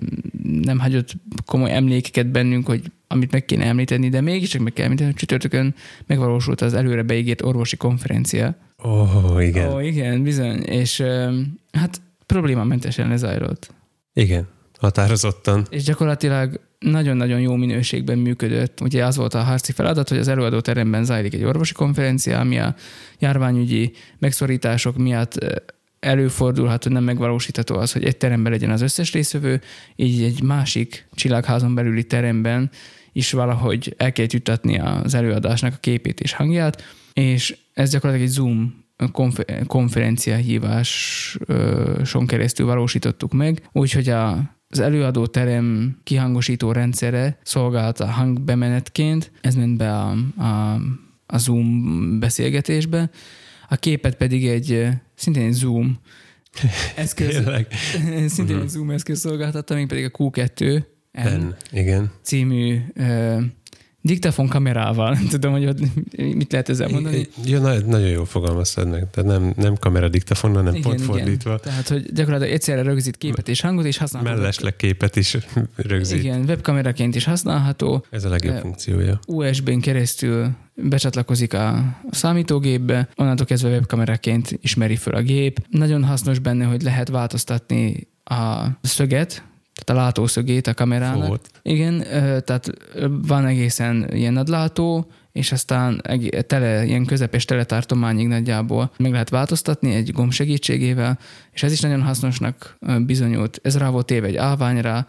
nem 0.61 0.79
hagyott 0.79 1.13
komoly 1.45 1.71
emlékeket 1.71 2.27
bennünk, 2.27 2.65
hogy 2.65 2.91
amit 3.07 3.31
meg 3.31 3.45
kéne 3.45 3.65
említeni, 3.65 4.09
de 4.09 4.21
mégiscsak 4.21 4.61
meg 4.61 4.73
kell 4.73 4.85
említeni, 4.85 5.09
hogy 5.09 5.19
csütörtökön 5.19 5.75
megvalósult 6.05 6.61
az 6.61 6.73
előre 6.73 7.03
beígért 7.03 7.41
orvosi 7.41 7.77
konferencia. 7.77 8.55
Ó, 8.84 8.89
oh, 8.89 9.45
igen. 9.45 9.69
Ó, 9.69 9.73
oh, 9.73 9.86
igen, 9.86 10.23
bizony. 10.23 10.61
És 10.61 11.03
hát 11.71 12.01
problémamentesen 12.25 13.09
lezajlott. 13.09 13.73
Igen, 14.13 14.47
határozottan. 14.80 15.65
És 15.69 15.84
gyakorlatilag 15.84 16.59
nagyon-nagyon 16.80 17.39
jó 17.39 17.55
minőségben 17.55 18.17
működött. 18.17 18.82
Ugye 18.82 19.05
az 19.05 19.15
volt 19.15 19.34
a 19.34 19.43
harci 19.43 19.71
feladat, 19.71 20.09
hogy 20.09 20.17
az 20.17 20.28
előadóteremben 20.28 21.05
zajlik 21.05 21.34
egy 21.34 21.43
orvosi 21.43 21.73
konferencia, 21.73 22.39
ami 22.39 22.59
a 22.59 22.75
járványügyi 23.19 23.91
megszorítások 24.19 24.97
miatt 24.97 25.38
előfordulhat, 25.99 26.84
hogy 26.84 26.91
nem 26.91 27.03
megvalósítható 27.03 27.75
az, 27.75 27.91
hogy 27.91 28.03
egy 28.03 28.17
teremben 28.17 28.51
legyen 28.51 28.69
az 28.69 28.82
összes 28.82 29.11
részvevő, 29.11 29.61
így 29.95 30.23
egy 30.23 30.41
másik 30.41 31.07
csillagházon 31.13 31.75
belüli 31.75 32.03
teremben 32.03 32.69
is 33.11 33.32
valahogy 33.32 33.93
el 33.97 34.11
kell 34.11 34.25
jutatni 34.30 34.80
az 34.80 35.13
előadásnak 35.13 35.73
a 35.73 35.80
képét 35.80 36.19
és 36.19 36.34
hangját, 36.34 36.84
és 37.18 37.57
ez 37.74 37.91
gyakorlatilag 37.91 38.30
egy 38.30 38.36
Zoom 38.36 38.86
konfer- 39.11 39.65
konferencia 39.68 40.36
híváson 40.36 42.26
keresztül 42.28 42.65
valósítottuk 42.65 43.34
meg, 43.34 43.70
úgyhogy 43.72 44.09
a 44.09 44.55
az 44.70 44.80
előadóterem 44.80 45.97
kihangosító 46.03 46.72
rendszere 46.72 47.39
szolgálta 47.43 48.05
hangbemenetként, 48.05 49.32
ez 49.41 49.55
ment 49.55 49.78
be 49.78 49.93
a, 49.93 50.09
a, 50.38 50.74
a 51.26 51.38
Zoom 51.38 52.20
beszélgetésbe, 52.20 53.09
a 53.70 53.76
képet 53.76 54.15
pedig 54.15 54.47
egy 54.47 54.88
szintén 55.15 55.45
egy 55.45 55.53
Zoom 55.53 55.99
eszköz, 56.95 57.43
szintén 58.36 58.59
egy 58.59 58.70
Zoom 58.70 58.89
eszköz 58.89 59.20
szolgáltatta, 59.20 59.76
még 59.76 59.88
pedig 59.88 60.05
a 60.05 60.09
Q2 60.09 60.84
Ben, 61.11 61.55
igen. 61.72 62.11
című 62.22 62.80
ö, 62.93 63.39
diktafon 64.02 64.48
kamerával. 64.48 65.18
Tudom, 65.30 65.52
hogy 65.52 65.66
ott 65.66 65.80
mit 66.18 66.52
lehet 66.52 66.70
ezzel 66.70 66.89
mondani. 66.89 67.28
Ja, 67.45 67.60
na, 67.60 67.80
nagyon 67.80 68.08
jól 68.08 68.26
fogalmaztad 68.26 68.89
meg. 68.89 69.08
Tehát 69.12 69.39
nem, 69.39 69.54
nem 69.56 69.76
kamera 69.76 70.10
diktafon, 70.10 70.54
hanem 70.54 70.76
igen, 70.76 70.82
pont 70.82 71.02
fordítva. 71.02 71.60
Tehát, 71.60 71.88
hogy 71.88 72.14
gyakorlatilag 72.14 72.54
egyszerre 72.54 72.82
rögzít 72.82 73.18
képet 73.18 73.48
és 73.48 73.62
hangot, 73.62 73.86
és 73.86 73.98
használható. 73.98 74.36
Mellesleg 74.36 74.76
képet 74.76 75.16
is 75.16 75.38
rögzít. 75.76 76.20
Igen. 76.20 76.36
Igen, 76.36 76.48
webkameraként 76.48 77.16
is 77.16 77.24
használható. 77.24 78.06
Ez 78.10 78.24
a 78.24 78.30
legjobb 78.30 78.58
funkciója. 78.58 79.20
USB-n 79.28 79.80
keresztül 79.80 80.50
becsatlakozik 80.76 81.54
a 81.54 81.98
számítógépbe, 82.12 83.10
onnantól 83.16 83.45
kezdve 83.45 83.70
webkameraként 83.70 84.60
ismeri 84.62 84.95
föl 84.95 85.14
a 85.14 85.22
gép. 85.22 85.66
Nagyon 85.70 86.04
hasznos 86.04 86.39
benne, 86.39 86.66
hogy 86.66 86.82
lehet 86.82 87.10
változtatni 87.10 88.08
a 88.24 88.66
szöget, 88.82 89.43
tehát 89.84 90.01
a 90.01 90.05
látószögét 90.05 90.67
a 90.67 90.73
kamerának. 90.73 91.28
Volt. 91.28 91.49
Igen, 91.61 92.03
tehát 92.43 92.69
van 93.28 93.45
egészen 93.45 94.07
ilyen 94.13 94.34
nagylátó, 94.34 95.11
és 95.32 95.51
aztán 95.51 96.01
eg- 96.03 96.45
tele, 96.45 96.86
ilyen 96.86 97.05
közepes 97.05 97.45
teletartományig 97.45 98.28
nagyjából 98.28 98.91
meg 98.97 99.11
lehet 99.11 99.30
változtatni 99.30 99.93
egy 99.93 100.11
gomb 100.11 100.32
segítségével, 100.32 101.19
és 101.51 101.63
ez 101.63 101.71
is 101.71 101.80
nagyon 101.80 102.01
hasznosnak 102.01 102.78
bizonyult. 103.05 103.59
Ez 103.63 103.78
rá 103.78 103.89
volt 103.89 104.05
téve 104.05 104.28
egy 104.28 104.36
állványra, 104.36 105.07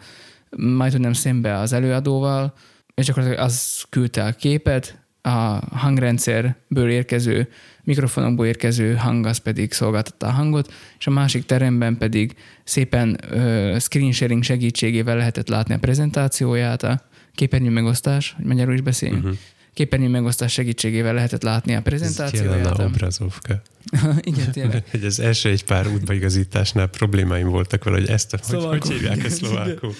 majd 0.57 0.99
nem 0.99 1.13
szembe 1.13 1.57
az 1.57 1.73
előadóval, 1.73 2.53
és 2.95 3.05
gyakorlatilag 3.05 3.45
az 3.45 3.83
küldte 3.89 4.23
a 4.23 4.31
képet, 4.31 4.99
a 5.29 5.63
hangrendszerből 5.71 6.89
érkező, 6.89 7.47
mikrofonokból 7.83 8.45
érkező 8.45 8.95
hang 8.95 9.25
az 9.25 9.37
pedig 9.37 9.73
szolgáltatta 9.73 10.27
a 10.27 10.31
hangot, 10.31 10.73
és 10.99 11.07
a 11.07 11.11
másik 11.11 11.45
teremben 11.45 11.97
pedig 11.97 12.35
szépen 12.63 13.17
ö, 13.29 13.75
screen 13.79 14.11
sharing 14.11 14.43
segítségével 14.43 15.17
lehetett 15.17 15.47
látni 15.47 15.73
a 15.73 15.77
prezentációját, 15.77 16.83
a 16.83 17.07
képernyő 17.35 17.69
megosztás, 17.69 18.33
hogy 18.35 18.45
magyarul 18.45 18.73
is 18.73 18.81
beszéljünk, 18.81 19.23
uh-huh. 19.23 19.37
képernyő 19.73 20.07
megosztás 20.07 20.51
segítségével 20.51 21.13
lehetett 21.13 21.43
látni 21.43 21.73
a 21.73 21.77
Ez 21.77 21.83
prezentációját. 21.83 22.79
a 22.79 22.83
obrazovka. 22.83 23.61
Igen, 24.21 24.51
tényleg. 24.51 24.83
Hogy 24.91 25.03
az 25.03 25.19
első 25.19 25.49
egy 25.49 25.63
pár 25.63 25.87
útbaigazításnál 25.87 26.87
problémáim 26.87 27.47
voltak 27.47 27.83
vele, 27.83 27.97
hogy 27.97 28.09
ezt 28.09 28.33
a, 28.33 28.37
Szlovákul. 28.41 28.69
hogy, 28.69 28.87
hogy 28.87 28.95
hívják 28.95 29.23
ezt 29.25 29.35
szlovákul. 29.35 29.93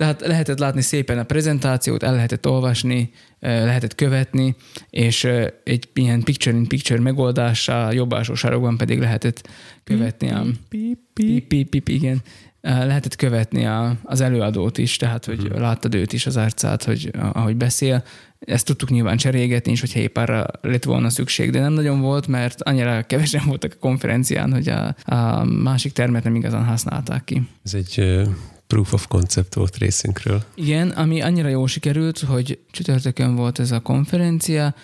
Tehát 0.00 0.20
lehetett 0.20 0.58
látni 0.58 0.80
szépen 0.80 1.18
a 1.18 1.22
prezentációt, 1.22 2.02
el 2.02 2.14
lehetett 2.14 2.46
olvasni, 2.46 3.10
lehetett 3.40 3.94
követni, 3.94 4.56
és 4.90 5.24
egy 5.64 5.88
ilyen 5.92 6.22
picture-in-picture 6.22 7.00
megoldással 7.00 7.94
jobb 7.94 8.10
alsó 8.10 8.34
sarokban 8.34 8.76
pedig 8.76 8.98
lehetett 8.98 9.48
követni 9.84 10.30
a... 10.30 10.44
Pip, 10.68 10.98
pip, 11.12 11.48
pip, 11.48 11.68
pip, 11.68 11.88
igen 11.88 12.22
lehetett 12.60 13.16
követni 13.16 13.66
a, 13.66 13.96
az 14.02 14.20
előadót 14.20 14.78
is, 14.78 14.96
tehát 14.96 15.24
hogy 15.24 15.40
hmm. 15.42 15.60
láttad 15.60 15.94
őt 15.94 16.12
is, 16.12 16.26
az 16.26 16.36
arcát, 16.36 16.84
hogy 16.84 17.10
ahogy 17.32 17.56
beszél. 17.56 18.04
Ezt 18.38 18.66
tudtuk 18.66 18.90
nyilván 18.90 19.16
cserélgetni 19.16 19.72
is, 19.72 19.80
hogyha 19.80 20.00
épp 20.00 20.16
arra 20.16 20.46
lett 20.60 20.84
volna 20.84 21.10
szükség, 21.10 21.50
de 21.50 21.60
nem 21.60 21.72
nagyon 21.72 22.00
volt, 22.00 22.26
mert 22.26 22.62
annyira 22.62 23.02
kevesen 23.02 23.42
voltak 23.46 23.72
a 23.74 23.78
konferencián, 23.80 24.52
hogy 24.52 24.68
a, 24.68 24.94
a 25.04 25.44
másik 25.44 25.92
termet 25.92 26.24
nem 26.24 26.34
igazán 26.34 26.64
használták 26.64 27.24
ki. 27.24 27.42
Ez 27.64 27.74
egy 27.74 28.22
proof 28.70 28.92
of 28.92 29.06
concept 29.06 29.54
volt 29.54 29.76
részünkről. 29.76 30.42
Igen, 30.54 30.88
ami 30.88 31.20
annyira 31.20 31.48
jól 31.48 31.68
sikerült, 31.68 32.18
hogy 32.18 32.58
csütörtökön 32.70 33.34
volt 33.34 33.58
ez 33.58 33.70
a 33.70 33.80
konferencia, 33.80 34.74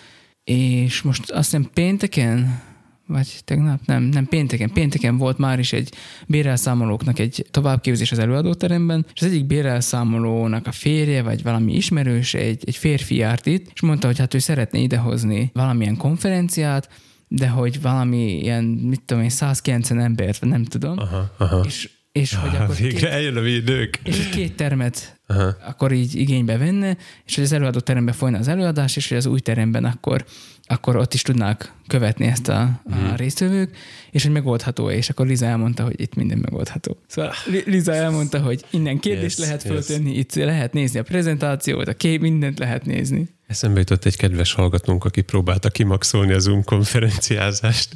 és 0.45 1.03
most 1.03 1.31
azt 1.31 1.51
hiszem 1.51 1.71
pénteken 1.75 2.63
vagy 3.07 3.41
tegnap, 3.45 3.81
nem, 3.85 4.03
nem 4.03 4.27
pénteken, 4.27 4.73
pénteken 4.73 5.17
volt 5.17 5.39
már 5.39 5.59
is 5.59 5.73
egy 5.73 5.93
bérelszámolóknak 6.27 7.19
egy 7.19 7.47
továbbképzés 7.51 8.13
az 8.13 8.19
előadóteremben, 8.19 9.07
és 9.15 9.23
az 9.23 9.29
egyik 9.29 9.47
bérelszámolónak 9.47 10.67
a 10.67 10.73
férje, 10.73 11.23
vagy 11.23 11.43
valami 11.43 11.75
ismerős, 11.75 12.35
egy, 12.35 12.63
egy 12.67 12.77
férfi 12.77 13.15
járt 13.17 13.47
itt, 13.47 13.71
és 13.75 13.81
mondta, 13.81 14.07
hogy 14.07 14.19
hát 14.19 14.35
ő 14.35 14.39
szeretné 14.39 14.83
idehozni 14.83 15.51
valamilyen 15.53 15.97
konferenciát, 15.97 16.89
de 17.29 17.49
hogy 17.49 17.81
valami 17.81 18.39
ilyen, 18.39 18.65
mit 18.65 19.03
tudom 19.03 19.23
én, 19.23 19.29
190 19.29 19.99
embert, 19.99 20.45
nem 20.45 20.65
tudom, 20.65 20.99
aha, 20.99 21.31
aha. 21.39 21.61
és 21.67 21.91
és 22.17 22.35
hogy 22.35 22.55
ah, 22.55 22.61
akkor 22.61 22.77
végre 22.77 22.99
két, 22.99 23.09
eljön 23.09 23.37
a 23.37 23.41
védők. 23.41 24.01
És 24.03 24.17
hogy 24.17 24.29
két 24.29 24.57
termet 24.57 25.19
Aha. 25.27 25.57
akkor 25.67 25.93
így 25.93 26.15
igénybe 26.15 26.59
venne, 26.59 26.97
és 27.25 27.35
hogy 27.35 27.45
az 27.45 27.53
előadó 27.53 27.79
terembe 27.79 28.13
folyna 28.13 28.39
az 28.39 28.49
előadás, 28.49 28.97
és 28.97 29.09
hogy 29.09 29.17
az 29.17 29.27
új 29.27 29.41
teremben 29.41 29.85
akkor 29.85 30.25
akkor 30.69 30.97
ott 30.97 31.15
is 31.15 31.23
tudnák 31.23 31.73
követni 31.87 32.27
ezt 32.27 32.49
a, 32.49 32.61
a 32.61 32.95
hmm. 32.95 33.17
résztvevők, 33.17 33.77
és 34.11 34.23
hogy 34.23 34.33
megoldható, 34.33 34.91
és 34.91 35.11
akkor 35.11 35.27
Liza 35.27 35.47
elmondta, 35.47 35.83
hogy 35.83 36.01
itt 36.01 36.15
minden 36.15 36.39
megoldható. 36.39 36.97
Szóval 37.07 37.33
Liza 37.65 37.95
elmondta, 37.95 38.41
hogy 38.41 38.65
innen 38.71 38.99
kérdést 38.99 39.39
yes, 39.39 39.47
lehet 39.47 39.63
föltenni, 39.63 40.09
yes. 40.09 40.19
itt 40.19 40.35
lehet 40.35 40.73
nézni 40.73 40.99
a 40.99 41.03
prezentációt, 41.03 41.89
a 41.89 41.95
kép, 41.95 42.21
mindent 42.21 42.59
lehet 42.59 42.85
nézni. 42.85 43.29
Eszembe 43.47 43.79
jutott 43.79 44.05
egy 44.05 44.17
kedves 44.17 44.53
hallgatónk, 44.53 45.05
aki 45.05 45.21
próbálta 45.21 45.69
kimaxolni 45.69 46.33
a 46.33 46.39
Zoom 46.39 46.65
konferenciázást, 46.65 47.95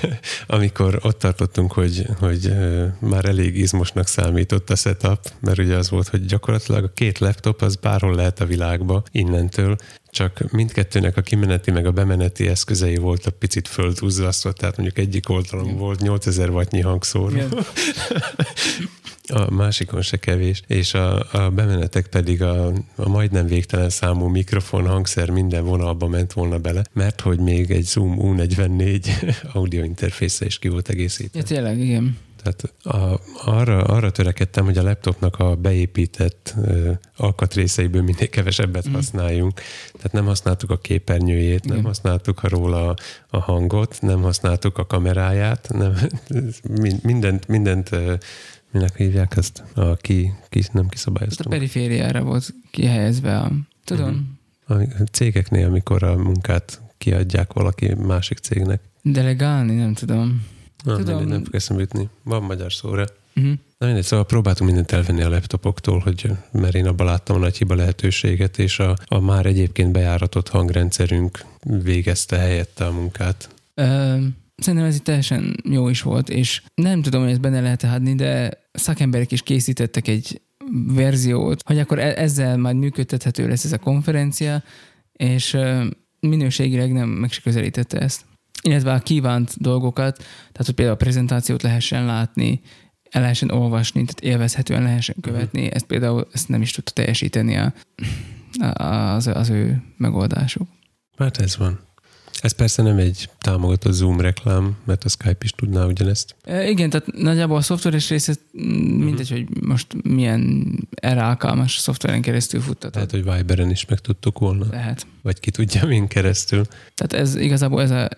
amikor 0.46 0.98
ott 1.02 1.18
tartottunk, 1.18 1.72
hogy, 1.72 2.06
hogy 2.18 2.52
már 2.98 3.24
elég 3.24 3.56
izmosnak 3.56 4.06
számított 4.06 4.70
a 4.70 4.74
setup, 4.74 5.32
mert 5.40 5.58
ugye 5.58 5.76
az 5.76 5.90
volt, 5.90 6.08
hogy 6.08 6.24
gyakorlatilag 6.24 6.84
a 6.84 6.92
két 6.94 7.18
laptop 7.18 7.62
az 7.62 7.76
bárhol 7.76 8.14
lehet 8.14 8.40
a 8.40 8.46
világba 8.46 9.02
innentől, 9.10 9.76
csak 10.10 10.52
mindkettőnek 10.52 11.16
a 11.16 11.20
kimeneti 11.20 11.70
meg 11.70 11.86
a 11.86 11.92
bemeneti 11.92 12.48
eszközei 12.48 12.96
voltak 12.96 13.38
picit 13.38 13.68
földhúzzasztva, 13.68 14.52
tehát 14.52 14.76
mondjuk 14.76 14.98
egyik 14.98 15.28
oldalon 15.28 15.76
volt 15.76 16.00
8000 16.00 16.50
wattnyi 16.50 16.80
hangszóró. 16.80 17.40
a 19.32 19.50
másikon 19.50 20.02
se 20.02 20.16
kevés, 20.16 20.62
és 20.66 20.94
a, 20.94 21.26
a 21.32 21.50
bemenetek 21.50 22.06
pedig 22.06 22.42
a, 22.42 22.66
a 22.96 23.08
majdnem 23.08 23.46
végtelen 23.46 23.90
számú 23.90 24.26
mikrofon, 24.26 24.86
hangszer 24.86 25.30
minden 25.30 25.64
vonalba 25.64 26.08
ment 26.08 26.32
volna 26.32 26.58
bele, 26.58 26.84
mert 26.92 27.20
hogy 27.20 27.38
még 27.38 27.70
egy 27.70 27.84
Zoom 27.84 28.16
U44 28.20 29.06
audio 29.52 29.84
interfésze 29.84 30.44
is 30.44 30.58
ki 30.58 30.68
volt 30.68 30.88
egészítve. 30.88 31.38
Ja, 31.38 31.44
tényleg, 31.44 31.78
igen. 31.78 32.16
Tehát 32.42 32.74
a, 32.82 33.20
arra, 33.50 33.84
arra 33.84 34.10
törekedtem, 34.10 34.64
hogy 34.64 34.78
a 34.78 34.82
laptopnak 34.82 35.38
a 35.38 35.54
beépített 35.54 36.54
ö, 36.66 36.90
alkatrészeiből 37.16 38.02
minél 38.02 38.28
kevesebbet 38.28 38.88
mm. 38.88 38.92
használjunk. 38.92 39.60
Tehát 39.92 40.12
nem 40.12 40.24
használtuk 40.24 40.70
a 40.70 40.78
képernyőjét, 40.78 41.64
nem 41.64 41.76
Igen. 41.76 41.86
használtuk 41.86 42.42
a 42.42 42.48
róla 42.48 42.94
a 43.28 43.38
hangot, 43.38 43.96
nem 44.00 44.22
használtuk 44.22 44.78
a 44.78 44.86
kameráját, 44.86 45.68
nem, 45.72 45.94
mindent, 47.02 47.48
mindent 47.48 47.90
minek 48.72 48.96
hívják 48.96 49.36
ezt? 49.36 49.62
A 49.74 49.96
ki, 49.96 50.32
ki 50.48 50.62
nem 50.72 50.88
kiszabályoztam. 50.88 51.46
A 51.46 51.54
perifériára 51.54 52.22
volt 52.22 52.54
kihelyezve 52.70 53.38
a... 53.38 53.52
Tudom. 53.84 54.38
Uh-huh. 54.68 54.88
A 54.98 55.02
cégeknél, 55.10 55.66
amikor 55.66 56.02
a 56.02 56.16
munkát 56.16 56.80
kiadják 56.98 57.52
valaki 57.52 57.94
másik 57.94 58.38
cégnek. 58.38 58.80
Delegálni, 59.02 59.74
nem 59.74 59.94
tudom. 59.94 60.46
Na, 60.84 60.96
tudom. 60.96 61.14
Mindegy, 61.16 61.32
nem 61.32 61.44
fog 61.44 61.54
eszembe 61.54 61.82
jutni. 61.82 62.08
Van 62.22 62.42
magyar 62.42 62.72
szóra. 62.72 63.04
Uh-huh. 63.36 63.52
Na 63.78 63.86
mindegy, 63.86 64.04
szóval 64.04 64.26
próbáltunk 64.26 64.70
mindent 64.70 64.92
elvenni 64.92 65.22
a 65.22 65.28
laptopoktól, 65.28 65.98
hogy, 65.98 66.30
mert 66.52 66.74
én 66.74 66.86
abban 66.86 67.06
láttam 67.06 67.36
a 67.36 67.38
nagy 67.38 67.56
hiba 67.56 67.74
lehetőséget, 67.74 68.58
és 68.58 68.78
a, 68.78 68.96
a 69.04 69.18
már 69.18 69.46
egyébként 69.46 69.92
bejáratott 69.92 70.48
hangrendszerünk 70.48 71.44
végezte 71.82 72.36
helyette 72.36 72.86
a 72.86 72.92
munkát. 72.92 73.48
Um 73.76 74.40
Szerintem 74.56 74.88
ez 74.88 74.96
itt 74.96 75.04
teljesen 75.04 75.56
jó 75.64 75.88
is 75.88 76.02
volt, 76.02 76.28
és 76.28 76.62
nem 76.74 77.02
tudom, 77.02 77.22
hogy 77.22 77.30
ezt 77.30 77.40
benne 77.40 77.60
lehet 77.60 77.82
adni, 77.82 78.14
de 78.14 78.50
szakemberek 78.72 79.32
is 79.32 79.42
készítettek 79.42 80.08
egy 80.08 80.40
verziót, 80.86 81.62
hogy 81.64 81.78
akkor 81.78 81.98
e- 81.98 82.14
ezzel 82.16 82.56
majd 82.56 82.76
működtethető 82.76 83.48
lesz 83.48 83.64
ez 83.64 83.72
a 83.72 83.78
konferencia, 83.78 84.62
és 85.12 85.56
minőségileg 86.20 86.92
nem 86.92 87.08
meg 87.08 87.32
se 87.32 87.40
közelítette 87.40 87.98
ezt. 87.98 88.24
Illetve 88.62 88.92
a 88.92 88.98
kívánt 88.98 89.54
dolgokat, 89.56 90.16
tehát 90.16 90.66
hogy 90.66 90.74
például 90.74 90.96
a 90.96 91.02
prezentációt 91.02 91.62
lehessen 91.62 92.06
látni, 92.06 92.60
el 93.10 93.20
lehessen 93.20 93.50
olvasni, 93.50 94.04
tehát 94.04 94.20
élvezhetően 94.20 94.82
lehessen 94.82 95.16
követni, 95.20 95.62
mhm. 95.62 95.74
ezt 95.74 95.86
például 95.86 96.28
ezt 96.32 96.48
nem 96.48 96.62
is 96.62 96.70
tudta 96.70 96.92
teljesíteni 96.92 97.56
a, 97.56 97.72
az, 99.14 99.26
az 99.26 99.48
ő 99.48 99.82
megoldásuk. 99.96 100.68
Hát 101.16 101.38
ez 101.38 101.56
van. 101.56 101.80
Ez 102.42 102.52
persze 102.52 102.82
nem 102.82 102.96
egy 102.96 103.28
támogató 103.38 103.90
Zoom 103.90 104.20
reklám, 104.20 104.76
mert 104.84 105.04
a 105.04 105.08
Skype 105.08 105.44
is 105.44 105.50
tudná 105.50 105.84
ugyanezt. 105.84 106.34
E, 106.44 106.68
igen, 106.68 106.90
tehát 106.90 107.06
nagyjából 107.06 107.56
a 107.56 107.60
szoftveres 107.60 108.08
része 108.08 108.34
mindegy, 108.52 109.32
uh-huh. 109.32 109.46
hogy 109.48 109.62
most 109.62 109.86
milyen 110.02 110.72
erre 110.90 111.24
alkalmas 111.24 111.76
szoftveren 111.76 112.22
keresztül 112.22 112.60
futtat. 112.60 112.92
Tehát, 112.92 113.10
hogy 113.10 113.24
Viberen 113.24 113.70
is 113.70 113.86
meg 113.86 113.98
tudtuk 113.98 114.38
volna. 114.38 114.66
Lehet. 114.70 115.06
Vagy 115.22 115.40
ki 115.40 115.50
tudja, 115.50 115.86
min 115.86 116.06
keresztül. 116.06 116.64
Tehát 116.94 117.26
ez 117.26 117.34
igazából 117.34 117.82
ez 117.82 117.90
a 117.90 118.08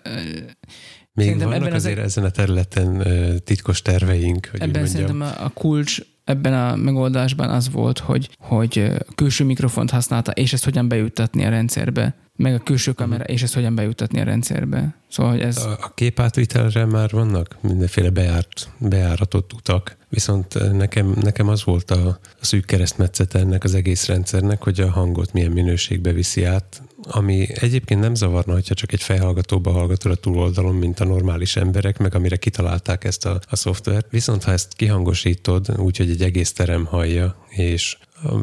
még 1.13 1.25
Szerintem 1.25 1.49
vannak 1.49 1.73
azért 1.73 1.97
az... 1.97 2.03
ezen 2.03 2.23
a 2.23 2.29
területen 2.29 3.03
titkos 3.43 3.81
terveink, 3.81 4.47
hogy 4.51 4.61
Ebben 4.61 4.87
szerintem 4.87 5.21
a 5.21 5.49
kulcs 5.49 5.99
ebben 6.23 6.53
a 6.53 6.75
megoldásban 6.75 7.49
az 7.49 7.69
volt, 7.71 7.99
hogy, 7.99 8.29
hogy 8.39 8.91
külső 9.15 9.43
mikrofont 9.43 9.89
használta, 9.89 10.31
és 10.31 10.53
ezt 10.53 10.63
hogyan 10.63 10.87
bejuttatni 10.87 11.45
a 11.45 11.49
rendszerbe 11.49 12.15
meg 12.35 12.53
a 12.53 12.59
külső 12.59 12.91
kamera, 12.91 13.23
és 13.23 13.41
ezt 13.41 13.53
hogyan 13.53 13.75
bejutatni 13.75 14.19
a 14.19 14.23
rendszerbe. 14.23 14.95
Szóval, 15.09 15.31
hogy 15.31 15.41
ez... 15.41 15.57
A, 15.57 15.77
a 15.81 15.91
képátvitelre 15.95 16.85
már 16.85 17.09
vannak 17.11 17.57
mindenféle 17.61 18.09
bejárt, 18.09 18.69
bejáratott 18.77 19.53
utak, 19.53 19.97
viszont 20.09 20.71
nekem, 20.71 21.13
nekem 21.21 21.47
az 21.47 21.63
volt 21.63 21.91
a, 21.91 22.07
a 22.41 22.45
szűk 22.45 22.65
keresztmetszete 22.65 23.39
ennek 23.39 23.63
az 23.63 23.73
egész 23.73 24.05
rendszernek, 24.05 24.63
hogy 24.63 24.79
a 24.79 24.89
hangot 24.91 25.33
milyen 25.33 25.51
minőségbe 25.51 26.11
viszi 26.11 26.43
át, 26.43 26.81
ami 27.03 27.47
egyébként 27.53 27.99
nem 27.99 28.15
zavarna, 28.15 28.53
hogyha 28.53 28.73
csak 28.73 28.91
egy 28.91 29.01
fejhallgatóba 29.01 29.71
hallgatod 29.71 30.11
a 30.11 30.15
túloldalon, 30.15 30.75
mint 30.75 30.99
a 30.99 31.05
normális 31.05 31.55
emberek, 31.55 31.97
meg 31.97 32.15
amire 32.15 32.35
kitalálták 32.35 33.03
ezt 33.03 33.25
a, 33.25 33.39
a 33.49 33.55
szoftvert. 33.55 34.07
Viszont 34.09 34.43
ha 34.43 34.51
ezt 34.51 34.73
kihangosítod, 34.73 35.77
úgyhogy 35.77 36.09
egy 36.09 36.21
egész 36.21 36.53
terem 36.53 36.85
hallja, 36.85 37.45
és 37.49 37.97
a, 38.23 38.35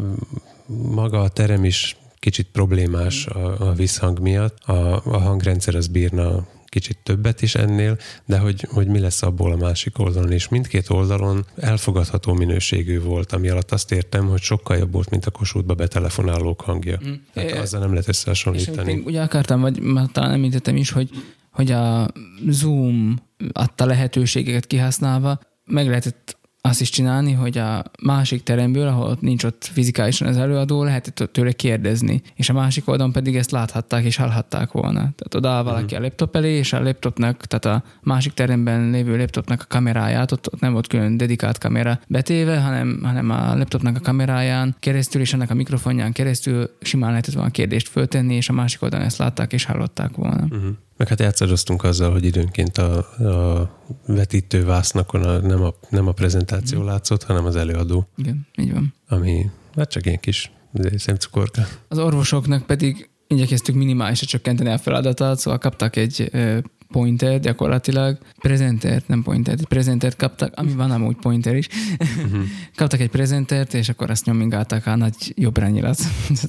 maga 0.66 1.20
a 1.20 1.28
terem 1.28 1.64
is 1.64 1.97
kicsit 2.22 2.48
problémás 2.52 3.26
a, 3.26 3.68
a 3.68 3.72
visszhang 3.72 4.18
miatt. 4.18 4.58
A, 4.64 5.02
a 5.04 5.18
hangrendszer 5.18 5.74
az 5.74 5.86
bírna 5.86 6.46
kicsit 6.64 6.98
többet 7.02 7.42
is 7.42 7.54
ennél, 7.54 7.98
de 8.24 8.38
hogy, 8.38 8.66
hogy 8.70 8.86
mi 8.86 8.98
lesz 8.98 9.22
abból 9.22 9.52
a 9.52 9.56
másik 9.56 9.98
oldalon, 9.98 10.32
és 10.32 10.48
mindkét 10.48 10.90
oldalon 10.90 11.46
elfogadható 11.56 12.32
minőségű 12.32 13.00
volt, 13.00 13.32
ami 13.32 13.48
alatt 13.48 13.72
azt 13.72 13.92
értem, 13.92 14.26
hogy 14.26 14.40
sokkal 14.40 14.76
jobb 14.76 14.92
volt, 14.92 15.10
mint 15.10 15.26
a 15.26 15.30
kosútba 15.30 15.74
betelefonálók 15.74 16.60
hangja. 16.60 16.98
Mm. 17.06 17.12
Tehát 17.32 17.50
é, 17.50 17.58
azzal 17.58 17.80
nem 17.80 17.90
lehet 17.90 18.08
összehasonlítani. 18.08 18.92
És 18.92 19.02
ugye 19.04 19.22
akartam, 19.22 19.60
vagy 19.60 19.80
már 19.80 20.06
talán 20.12 20.32
említettem 20.32 20.76
is, 20.76 20.90
hogy, 20.90 21.10
hogy 21.50 21.70
a 21.70 22.08
Zoom 22.48 23.18
adta 23.52 23.84
lehetőségeket 23.84 24.66
kihasználva 24.66 25.40
meg 25.64 25.86
lehetett 25.86 26.40
azt 26.64 26.80
is 26.80 26.90
csinálni, 26.90 27.32
hogy 27.32 27.58
a 27.58 27.84
másik 28.02 28.42
teremből, 28.42 28.86
ahol 28.86 29.06
ott 29.06 29.20
nincs 29.20 29.44
ott 29.44 29.70
fizikálisan 29.72 30.28
az 30.28 30.36
előadó, 30.36 30.84
lehetett 30.84 31.32
tőle 31.32 31.52
kérdezni, 31.52 32.22
és 32.34 32.48
a 32.48 32.52
másik 32.52 32.88
oldalon 32.88 33.12
pedig 33.12 33.36
ezt 33.36 33.50
láthatták 33.50 34.04
és 34.04 34.16
hallhatták 34.16 34.72
volna. 34.72 34.98
Tehát 34.98 35.34
oda 35.34 35.50
áll 35.50 35.62
valaki 35.62 35.84
uh-huh. 35.84 35.98
a 35.98 36.02
laptop 36.02 36.36
elé, 36.36 36.50
és 36.56 36.72
a 36.72 36.82
laptopnak, 36.82 37.46
tehát 37.46 37.78
a 37.78 37.84
másik 38.02 38.32
teremben 38.32 38.90
lévő 38.90 39.16
laptopnak 39.16 39.60
a 39.62 39.66
kameráját, 39.68 40.32
ott, 40.32 40.52
ott 40.52 40.60
nem 40.60 40.72
volt 40.72 40.86
külön 40.86 41.16
dedikált 41.16 41.58
kamera 41.58 42.00
betéve, 42.08 42.60
hanem, 42.60 43.00
hanem 43.02 43.30
a 43.30 43.56
laptopnak 43.56 43.96
a 43.96 44.00
kameráján 44.00 44.76
keresztül 44.78 45.20
és 45.20 45.32
ennek 45.32 45.50
a 45.50 45.54
mikrofonján 45.54 46.12
keresztül 46.12 46.70
simán 46.80 47.10
lehetett 47.10 47.34
volna 47.34 47.50
kérdést 47.50 47.88
föltenni, 47.88 48.34
és 48.34 48.48
a 48.48 48.52
másik 48.52 48.82
oldalon 48.82 49.06
ezt 49.06 49.18
látták 49.18 49.52
és 49.52 49.64
hallották 49.64 50.16
volna. 50.16 50.42
Uh-huh. 50.42 50.76
Meg 50.97 51.09
hát 51.09 51.20
játszadoztunk 51.20 51.84
azzal, 51.84 52.12
hogy 52.12 52.24
időnként 52.24 52.78
a, 52.78 52.97
a 52.99 53.70
vetítő 54.07 54.64
vásznakon 54.64 55.22
a, 55.22 55.38
nem, 55.38 55.62
a, 55.62 55.74
nem 55.88 56.07
a 56.07 56.12
prezentáció 56.12 56.82
mm. 56.82 56.84
látszott, 56.84 57.22
hanem 57.22 57.45
az 57.45 57.57
előadó. 57.57 58.09
Igen, 58.16 58.47
így 58.57 58.72
van. 58.72 58.95
Ami 59.09 59.51
Hát 59.76 59.90
csak 59.90 60.07
ilyen 60.07 60.20
kis 60.20 60.53
szemcukorka. 60.97 61.62
Az 61.88 61.99
orvosoknak 61.99 62.66
pedig 62.66 63.11
igyekeztük 63.26 63.74
minimálisra 63.74 64.26
csökkenteni 64.26 64.70
a 64.70 64.78
feladatot, 64.78 65.38
szóval 65.38 65.59
kaptak 65.59 65.97
egy 65.97 66.30
pointer 66.93 67.40
gyakorlatilag, 67.40 68.18
prezentert, 68.38 69.09
nem 69.09 69.22
pointert, 69.22 69.61
egy 69.61 69.66
prezentert 69.66 70.16
kaptak, 70.16 70.53
ami 70.57 70.72
van 70.72 70.90
amúgy 70.90 71.16
pointer 71.16 71.57
is. 71.57 71.68
Uh-huh. 71.99 72.43
kaptak 72.76 73.01
egy 73.01 73.11
prezentert, 73.11 73.74
és 73.74 73.88
akkor 73.88 74.11
azt 74.11 74.24
nyomingálták 74.24 74.86
a 74.86 74.97
nagy 74.97 75.32
jobb 75.36 75.59
rányilat. 75.59 75.99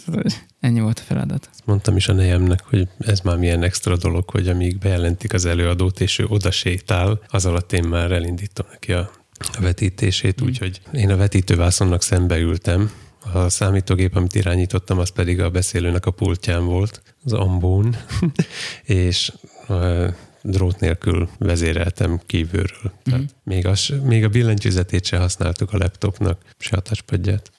Ennyi 0.60 0.80
volt 0.80 1.00
a 1.00 1.04
feladat. 1.06 1.50
Ezt 1.52 1.66
mondtam 1.66 1.96
is 1.96 2.08
a 2.08 2.14
nejemnek, 2.14 2.64
hogy 2.64 2.88
ez 3.00 3.20
már 3.20 3.38
milyen 3.38 3.64
extra 3.64 3.98
dolog, 3.98 4.30
hogy 4.30 4.48
amíg 4.48 4.78
bejelentik 4.78 5.34
az 5.34 5.46
előadót, 5.46 6.02
és 6.02 6.20
ő 6.20 6.26
oda 6.28 6.52
sétál, 6.52 7.20
az 7.28 7.46
alatt 7.46 7.74
én 7.74 7.84
már 7.84 8.12
elindítom 8.12 8.66
neki 8.72 8.94
a 8.94 9.12
a 9.58 9.62
vetítését, 9.62 10.44
mm. 10.44 10.46
úgyhogy 10.46 10.82
én 10.94 11.12
a 11.12 11.16
vetítővászonnak 11.16 12.02
szembe 12.02 12.38
ültem, 12.38 12.92
a 13.34 13.50
számítógép, 13.50 14.16
amit 14.16 14.36
irányítottam, 14.36 15.00
az 15.00 15.10
pedig 15.10 15.42
a 15.42 15.50
beszélőnek 15.50 16.06
a 16.06 16.12
pultján 16.12 16.66
volt, 16.66 17.02
az 17.24 17.34
ambón, 17.34 17.96
és 18.84 19.32
drót 20.44 20.80
nélkül 20.80 21.30
vezéreltem 21.38 22.20
kívülről. 22.26 22.82
Mm. 22.84 23.04
Tehát 23.04 23.36
még, 23.44 23.66
az, 23.66 23.94
még 24.04 24.24
a 24.24 24.30
billentyűzetét 24.30 25.06
se 25.06 25.18
használtuk 25.18 25.74
a 25.74 25.78
laptopnak, 25.78 26.42
se 26.58 26.76
a 26.76 26.80
touchpadját. 26.80 27.52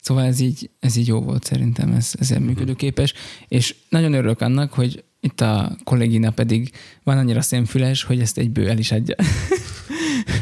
Szóval 0.00 0.24
ez 0.24 0.40
így, 0.40 0.70
ez 0.80 0.96
így 0.96 1.06
jó 1.06 1.20
volt 1.20 1.44
szerintem, 1.44 1.92
ez, 1.92 2.12
ez 2.18 2.32
mm. 2.32 2.42
működőképes, 2.42 3.14
és 3.48 3.74
nagyon 3.88 4.12
örülök 4.12 4.40
annak, 4.40 4.72
hogy 4.72 5.04
itt 5.20 5.40
a 5.40 5.76
kollégina 5.84 6.30
pedig 6.30 6.70
van 7.02 7.18
annyira 7.18 7.40
szemfüles, 7.40 8.02
hogy 8.02 8.20
ezt 8.20 8.38
egyből 8.38 8.68
el 8.68 8.78
is 8.78 8.92
adja. 8.92 9.16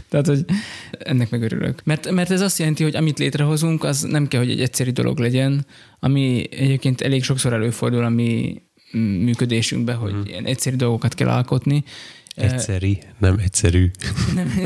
Tehát, 0.09 0.26
hogy 0.26 0.45
ennek 0.99 1.30
meg 1.30 1.43
örülök. 1.43 1.84
Mert, 1.84 2.11
mert 2.11 2.30
ez 2.30 2.41
azt 2.41 2.59
jelenti, 2.59 2.82
hogy 2.82 2.97
amit 2.97 3.18
létrehozunk, 3.18 3.84
az 3.84 4.03
nem 4.03 4.28
kell, 4.28 4.41
hogy 4.41 4.51
egy 4.51 4.61
egyszerű 4.61 4.91
dolog 4.91 5.18
legyen, 5.18 5.66
ami 6.01 6.47
egyébként 6.51 7.01
elég 7.01 7.22
sokszor 7.22 7.53
előfordul 7.53 8.05
a 8.05 8.09
mi 8.09 8.62
működésünkbe, 8.93 9.93
hogy 9.93 10.12
mm. 10.12 10.20
ilyen 10.24 10.45
egyszerű 10.45 10.76
dolgokat 10.76 11.14
kell 11.14 11.28
alkotni. 11.28 11.84
Egyszerű, 12.34 12.93
nem 13.18 13.39
egyszerű. 13.39 13.91
Nem. 14.34 14.53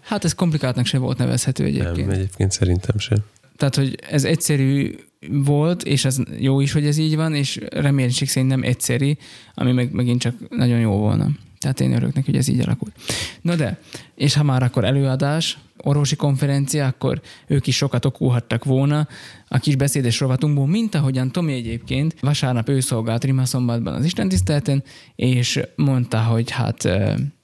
Hát 0.00 0.24
ez 0.24 0.34
komplikáltnak 0.34 0.86
se 0.86 0.98
volt 0.98 1.18
nevezhető 1.18 1.64
egyébként. 1.64 1.96
Nem, 1.96 2.10
egyébként 2.10 2.52
szerintem 2.52 2.98
sem. 2.98 3.18
Tehát, 3.56 3.74
hogy 3.74 3.98
ez 4.10 4.24
egyszerű 4.24 4.94
volt, 5.28 5.82
és 5.82 6.04
ez 6.04 6.18
jó 6.38 6.60
is, 6.60 6.72
hogy 6.72 6.86
ez 6.86 6.96
így 6.96 7.16
van, 7.16 7.34
és 7.34 7.60
reménység 7.70 8.28
szerint 8.28 8.50
nem 8.50 8.62
egyszerű, 8.62 9.12
ami 9.54 9.72
meg, 9.72 9.92
megint 9.92 10.20
csak 10.20 10.34
nagyon 10.48 10.80
jó 10.80 10.96
volna. 10.96 11.28
Tehát 11.64 11.80
én 11.80 11.92
örülök 11.92 12.14
neki, 12.14 12.30
hogy 12.30 12.40
ez 12.40 12.48
így 12.48 12.60
alakult. 12.60 12.94
Na 13.40 13.54
de, 13.54 13.78
és 14.14 14.34
ha 14.34 14.42
már 14.42 14.62
akkor 14.62 14.84
előadás, 14.84 15.58
orvosi 15.76 16.16
konferencia, 16.16 16.86
akkor 16.86 17.20
ők 17.46 17.66
is 17.66 17.76
sokat 17.76 18.04
okulhattak 18.04 18.64
volna 18.64 19.08
a 19.48 19.58
kis 19.58 19.76
beszédes 19.76 20.20
rovatunkból, 20.20 20.66
mint 20.66 20.94
ahogyan 20.94 21.32
Tomi 21.32 21.52
egyébként 21.52 22.14
vasárnap 22.20 22.68
ő 22.68 22.80
szolgált 22.80 23.24
Rimaszombatban 23.24 23.94
az 23.94 24.04
Istentisztelten, 24.04 24.82
és 25.16 25.60
mondta, 25.76 26.22
hogy 26.22 26.50
hát 26.50 26.88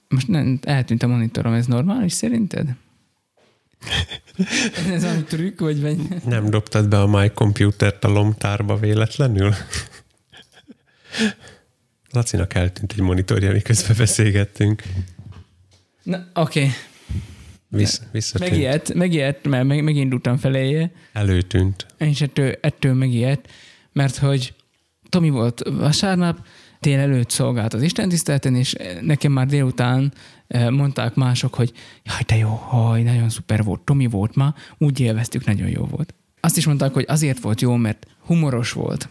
most 0.07 0.27
nem, 0.27 0.59
eltűnt 0.61 1.03
a 1.03 1.07
monitorom, 1.07 1.53
ez 1.53 1.65
normális 1.65 2.13
szerinted? 2.13 2.67
ez 4.93 5.03
a 5.03 5.23
trükk, 5.27 5.59
vagy 5.59 5.81
vagy? 5.81 5.97
Nem 6.25 6.49
dobtad 6.49 6.87
be 6.87 7.01
a 7.01 7.07
My 7.07 7.29
Computer-t 7.29 8.03
a 8.03 8.07
lomtárba 8.07 8.75
véletlenül? 8.75 9.53
Lacinak 12.11 12.53
eltűnt 12.53 12.91
egy 12.91 12.99
monitorja, 12.99 13.51
miközben 13.51 13.97
beszélgettünk. 13.97 14.83
Na, 16.03 16.27
oké. 16.33 16.59
Okay. 16.59 16.71
Vissz, 17.67 18.01
visszatűnt. 18.11 18.51
Megijedt, 18.51 18.93
megijedt, 18.93 19.47
mert 19.47 19.65
meg, 19.65 19.83
megindultam 19.83 20.37
feléje. 20.37 20.91
Előtűnt. 21.13 21.85
És 21.97 22.21
ettől, 22.21 22.55
ettől 22.61 22.93
megijedt, 22.93 23.49
mert 23.93 24.17
hogy 24.17 24.53
Tomi 25.09 25.29
volt 25.29 25.61
vasárnap, 25.69 26.45
délelőtt 26.79 27.29
szolgált 27.29 27.73
az 27.73 27.81
Isten 27.81 28.09
tiszteleten, 28.09 28.55
és 28.55 28.75
nekem 29.01 29.31
már 29.31 29.47
délután 29.47 30.13
eh, 30.47 30.69
mondták 30.69 31.15
mások, 31.15 31.53
hogy 31.53 31.71
jaj, 32.03 32.21
de 32.27 32.35
jó, 32.35 32.49
haj, 32.49 33.01
nagyon 33.01 33.29
szuper 33.29 33.63
volt, 33.63 33.81
Tomi 33.81 34.05
volt 34.05 34.35
ma, 34.35 34.55
úgy 34.77 34.99
élveztük, 34.99 35.45
nagyon 35.45 35.69
jó 35.69 35.85
volt. 35.85 36.13
Azt 36.39 36.57
is 36.57 36.65
mondták, 36.65 36.93
hogy 36.93 37.05
azért 37.07 37.39
volt 37.39 37.61
jó, 37.61 37.75
mert 37.75 38.07
humoros 38.25 38.71
volt. 38.71 39.09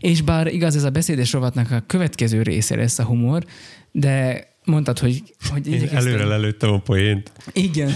És 0.00 0.22
bár 0.22 0.46
igaz, 0.46 0.76
ez 0.76 0.84
a 0.84 0.90
beszédes 0.90 1.32
rovatnak 1.32 1.70
a 1.70 1.82
következő 1.86 2.42
része 2.42 2.76
lesz 2.76 2.98
a 2.98 3.04
humor, 3.04 3.44
de 3.92 4.46
mondtad, 4.64 4.98
hogy... 4.98 5.22
hogy 5.50 5.66
Én 5.66 5.88
előre 5.88 6.24
lelőttem 6.24 6.72
a 6.72 6.78
poént. 6.78 7.32
Igen, 7.52 7.92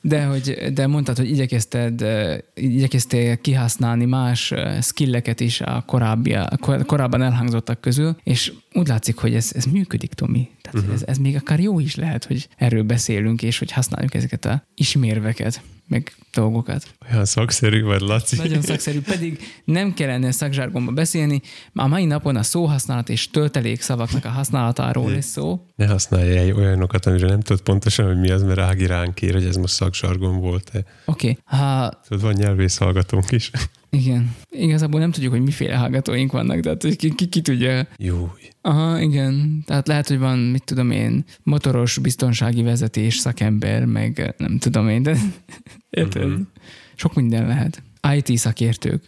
de, 0.00 0.24
hogy, 0.24 0.72
de 0.72 0.86
mondtad, 0.86 1.16
hogy 1.16 1.30
igyekezted, 1.30 2.04
igyekeztél 2.54 3.36
kihasználni 3.36 4.04
más 4.04 4.52
skilleket 4.82 5.40
is 5.40 5.60
a 5.60 5.82
korábbi, 5.86 6.36
korábban 6.86 7.22
elhangzottak 7.22 7.80
közül, 7.80 8.16
és 8.22 8.52
úgy 8.76 8.86
látszik, 8.86 9.16
hogy 9.16 9.34
ez, 9.34 9.50
ez 9.54 9.64
működik, 9.64 10.12
Tomi. 10.12 10.48
Tehát 10.62 10.78
uh-huh. 10.78 10.94
ez, 10.94 11.02
ez 11.06 11.18
még 11.18 11.36
akár 11.36 11.60
jó 11.60 11.78
is 11.78 11.94
lehet, 11.94 12.24
hogy 12.24 12.48
erről 12.56 12.82
beszélünk, 12.82 13.42
és 13.42 13.58
hogy 13.58 13.72
használjuk 13.72 14.14
ezeket 14.14 14.44
a 14.44 14.62
ismérveket 14.74 15.60
meg 15.88 16.12
dolgokat. 16.32 16.94
Olyan 17.10 17.24
szakszerű 17.24 17.82
vagy, 17.82 18.00
Laci. 18.00 18.36
Nagyon 18.36 18.62
szakszerű, 18.62 19.00
pedig 19.00 19.38
nem 19.64 19.94
kellene 19.94 20.30
szakzsárgomba 20.30 20.92
beszélni. 20.92 21.40
A 21.72 21.86
mai 21.86 22.04
napon 22.04 22.36
a 22.36 22.42
szóhasználat 22.42 23.08
és 23.08 23.30
töltelék 23.30 23.80
szavaknak 23.80 24.24
a 24.24 24.28
használatáról 24.28 25.10
lesz 25.10 25.26
szó. 25.26 25.66
Ne 25.76 25.86
használj 25.86 26.52
olyanokat, 26.52 27.06
amire 27.06 27.26
nem 27.26 27.40
tudod 27.40 27.62
pontosan, 27.62 28.06
hogy 28.06 28.20
mi 28.20 28.30
az, 28.30 28.42
mert 28.42 28.58
Ági 28.58 28.86
ránk 28.86 29.14
kér, 29.14 29.32
hogy 29.32 29.44
ez 29.44 29.56
most 29.56 29.74
szakzsargon 29.74 30.40
volt-e. 30.40 30.84
Oké. 31.04 31.28
Okay. 31.28 31.58
Ha... 31.58 32.00
Tudod, 32.08 32.22
van 32.22 32.32
nyelvész 32.32 32.76
hallgatónk 32.76 33.30
is. 33.32 33.50
Igen. 33.96 34.36
Igazából 34.50 35.00
nem 35.00 35.10
tudjuk, 35.10 35.32
hogy 35.32 35.42
miféle 35.42 35.74
hallgatóink 35.74 36.32
vannak, 36.32 36.60
de 36.60 36.68
hát 36.68 36.96
ki, 36.96 37.14
ki, 37.14 37.26
ki 37.28 37.40
tudja. 37.40 37.86
Jó. 37.98 38.32
Aha, 38.60 39.00
igen. 39.00 39.62
Tehát 39.66 39.88
lehet, 39.88 40.08
hogy 40.08 40.18
van, 40.18 40.38
mit 40.38 40.64
tudom 40.64 40.90
én, 40.90 41.24
motoros 41.42 41.98
biztonsági 41.98 42.62
vezetés 42.62 43.16
szakember, 43.16 43.84
meg 43.84 44.34
nem 44.38 44.58
tudom 44.58 44.88
én, 44.88 45.02
de 45.02 45.16
érted? 45.90 46.24
Uh-huh. 46.24 46.46
Sok 46.94 47.14
minden 47.14 47.46
lehet. 47.46 47.82
IT 48.14 48.38
szakértők. 48.38 49.04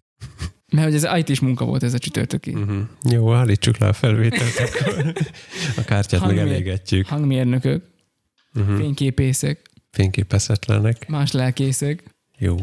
Mert 0.73 0.93
hogy 0.93 1.05
ez 1.05 1.19
IT-s 1.19 1.41
munka 1.41 1.65
volt 1.65 1.83
ez 1.83 1.95
a 1.95 1.99
csütörtöki. 1.99 2.53
Uh-huh. 2.53 2.79
Jó, 3.11 3.33
állítsuk 3.33 3.79
le 3.79 3.87
a 3.87 3.93
felvételt, 3.93 4.59
akkor 4.59 5.13
a 5.77 5.85
kártyát 5.85 6.21
Hangmér, 6.21 6.45
meg 6.45 6.53
elégetjük. 6.53 7.07
Hangmérnökök, 7.07 7.85
uh-huh. 8.55 8.77
fényképészek. 8.77 9.71
Fényképeszetlenek. 9.91 11.09
Más 11.09 11.33
lelkészek. 11.33 12.03
Jó. 12.39 12.57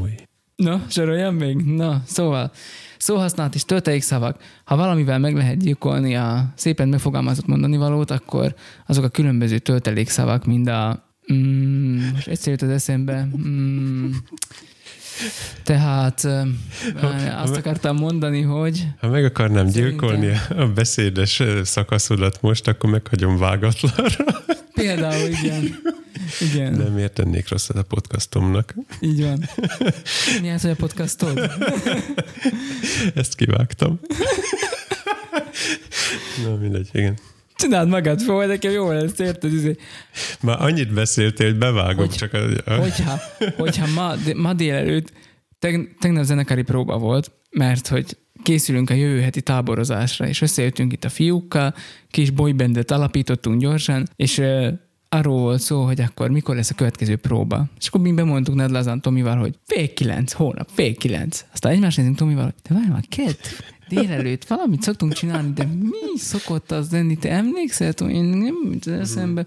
Na, 0.55 0.85
soroljam 0.89 1.35
még? 1.35 1.55
Na, 1.55 2.01
szóval 2.05 2.51
szóhasználat 2.97 3.55
és 3.55 3.65
szavak. 3.99 4.41
Ha 4.63 4.75
valamivel 4.75 5.19
meg 5.19 5.35
lehet 5.35 5.57
gyilkolni 5.57 6.15
a 6.15 6.53
szépen 6.55 6.89
megfogalmazott 6.89 7.45
mondani 7.45 7.77
valót, 7.77 8.11
akkor 8.11 8.55
azok 8.87 9.03
a 9.03 9.09
különböző 9.09 9.57
töltelékszavak, 9.57 10.45
mind 10.45 10.67
a 10.67 11.03
mm, 11.33 11.99
most 12.13 12.27
egyszerűt 12.27 12.61
az 12.61 12.69
eszembe, 12.69 13.27
mm, 13.37 14.11
tehát 15.63 16.27
azt 17.35 17.55
akartam 17.55 17.95
mondani, 17.95 18.41
hogy... 18.41 18.87
Ha 18.99 19.07
meg 19.07 19.25
akarnám 19.25 19.67
szerintem... 19.69 19.89
gyilkolni 19.89 20.39
a 20.49 20.67
beszédes 20.67 21.41
szakaszodat 21.63 22.41
most, 22.41 22.67
akkor 22.67 22.89
meghagyom 22.89 23.37
vágatlanra. 23.37 24.43
Például, 24.73 25.29
igen. 25.29 25.79
igen. 26.51 26.77
De 26.77 26.83
miért 26.83 27.13
tennék 27.13 27.49
rosszat 27.49 27.75
a 27.75 27.83
podcastomnak? 27.83 28.75
Így 28.99 29.21
van. 29.21 29.49
Mi 30.41 30.51
az, 30.51 30.61
hogy 30.61 30.71
a 30.71 30.75
podcastod? 30.75 31.51
Ezt 33.15 33.35
kivágtam. 33.35 33.99
Na, 36.43 36.55
mindegy, 36.55 36.89
igen. 36.91 37.17
Csináld 37.55 37.89
magad 37.89 38.21
fel, 38.21 38.47
nekem 38.47 38.71
jó 38.71 38.91
lesz, 38.91 39.19
érted? 39.19 39.53
Izé. 39.53 39.75
Már 40.41 40.61
annyit 40.61 40.93
beszéltél, 40.93 41.47
hogy 41.47 41.57
bevágom 41.57 42.05
hogy, 42.05 42.15
csak 42.15 42.33
a... 42.33 42.73
Hogyha, 42.75 43.19
hogyha 43.57 43.87
ma, 43.95 44.13
ma 44.35 44.53
délelőtt 44.53 45.11
teg, 45.59 45.95
tegnap 45.99 46.23
zenekari 46.23 46.61
próba 46.61 46.97
volt, 46.97 47.31
mert 47.49 47.87
hogy 47.87 48.17
készülünk 48.43 48.89
a 48.89 48.93
jövő 48.93 49.21
heti 49.21 49.41
táborozásra, 49.41 50.27
és 50.27 50.41
összejöttünk 50.41 50.93
itt 50.93 51.03
a 51.03 51.09
fiúkkal, 51.09 51.73
kis 52.09 52.29
boybandet 52.29 52.91
alapítottunk 52.91 53.61
gyorsan, 53.61 54.07
és 54.15 54.37
uh, 54.37 54.67
arról 55.09 55.39
volt 55.39 55.61
szó, 55.61 55.83
hogy 55.83 56.01
akkor 56.01 56.29
mikor 56.29 56.55
lesz 56.55 56.69
a 56.69 56.75
következő 56.75 57.15
próba. 57.15 57.65
És 57.79 57.87
akkor 57.87 58.01
mi 58.01 58.11
bemondtuk 58.11 58.55
Nedlazan 58.55 59.01
Tomival, 59.01 59.37
hogy 59.37 59.59
fél 59.65 59.93
kilenc, 59.93 60.31
hónap, 60.31 60.69
fél 60.73 60.95
kilenc. 60.95 61.45
Aztán 61.53 61.71
egymás 61.71 61.95
nézünk 61.95 62.15
Tomival, 62.15 62.43
hogy 62.43 62.53
te 62.61 62.73
várj 62.73 62.87
már, 62.87 63.03
kedd, 63.09 63.35
délelőtt 63.89 64.45
valamit 64.45 64.81
szoktunk 64.81 65.13
csinálni, 65.13 65.51
de 65.53 65.65
mi 65.65 66.17
szokott 66.17 66.71
az 66.71 66.91
lenni? 66.91 67.17
Te 67.17 67.31
emlékszel? 67.31 67.91
Én 67.91 68.23
nem 68.23 68.55
jut 68.71 68.87
eszembe. 68.87 69.45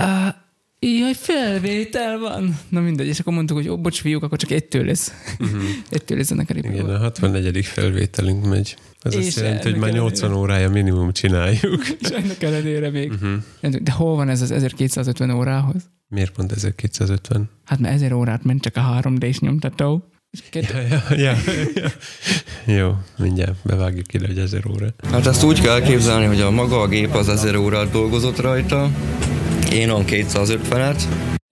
Uh, 0.00 0.34
Jaj, 0.82 1.14
felvétel 1.14 2.18
van. 2.18 2.58
Na 2.68 2.80
mindegy, 2.80 3.06
és 3.06 3.18
akkor 3.18 3.32
mondtuk, 3.32 3.56
hogy 3.56 3.68
ó, 3.68 3.78
bocs, 3.78 4.00
fiúk, 4.00 4.22
akkor 4.22 4.38
csak 4.38 4.50
ettől 4.50 4.84
lesz. 4.84 5.12
Uh-huh. 5.38 5.62
ettől 5.90 6.18
lesz 6.18 6.30
ennek 6.30 6.50
a 6.50 6.54
Igen, 6.54 6.90
a 6.90 6.98
64. 6.98 7.64
felvételünk 7.66 8.46
megy. 8.46 8.76
Ez 9.00 9.14
és 9.14 9.26
azt 9.26 9.36
jelenti, 9.36 9.70
hogy 9.70 9.80
már 9.80 9.92
80 9.92 10.22
ellenére. 10.22 10.40
órája 10.40 10.70
minimum 10.70 11.12
csináljuk. 11.12 11.88
És 12.00 12.08
ennek 12.08 12.42
ellenére 12.42 12.90
még. 12.90 13.12
Uh-huh. 13.12 13.80
De 13.80 13.92
hol 13.92 14.16
van 14.16 14.28
ez 14.28 14.40
az 14.42 14.50
1250 14.50 15.30
órához? 15.30 15.90
Miért 16.08 16.32
pont 16.32 16.52
1250? 16.52 17.50
Hát 17.64 17.78
mert 17.78 17.94
1000 17.94 18.12
órát 18.12 18.44
ment 18.44 18.62
csak 18.62 18.76
a 18.76 19.00
3D-s 19.02 19.38
nyomtató. 19.38 20.10
Két, 20.50 20.70
Ja, 20.70 21.14
ja, 21.16 21.16
ja, 21.16 21.34
ja. 21.74 21.88
Jó, 22.76 22.96
mindjárt 23.18 23.56
bevágjuk 23.64 24.14
ide, 24.14 24.26
hogy 24.26 24.38
ezer 24.38 24.66
óra. 24.66 24.86
Hát 25.10 25.26
ezt 25.26 25.42
úgy 25.42 25.60
kell 25.60 25.72
elképzelni, 25.72 26.24
hogy 26.24 26.40
a 26.40 26.50
maga 26.50 26.80
a 26.80 26.88
gép 26.88 27.14
az 27.14 27.28
1000 27.28 27.56
órát 27.56 27.90
dolgozott 27.90 28.40
rajta, 28.40 28.90
én 29.72 29.90
on 29.90 30.04
250-et, 30.06 31.02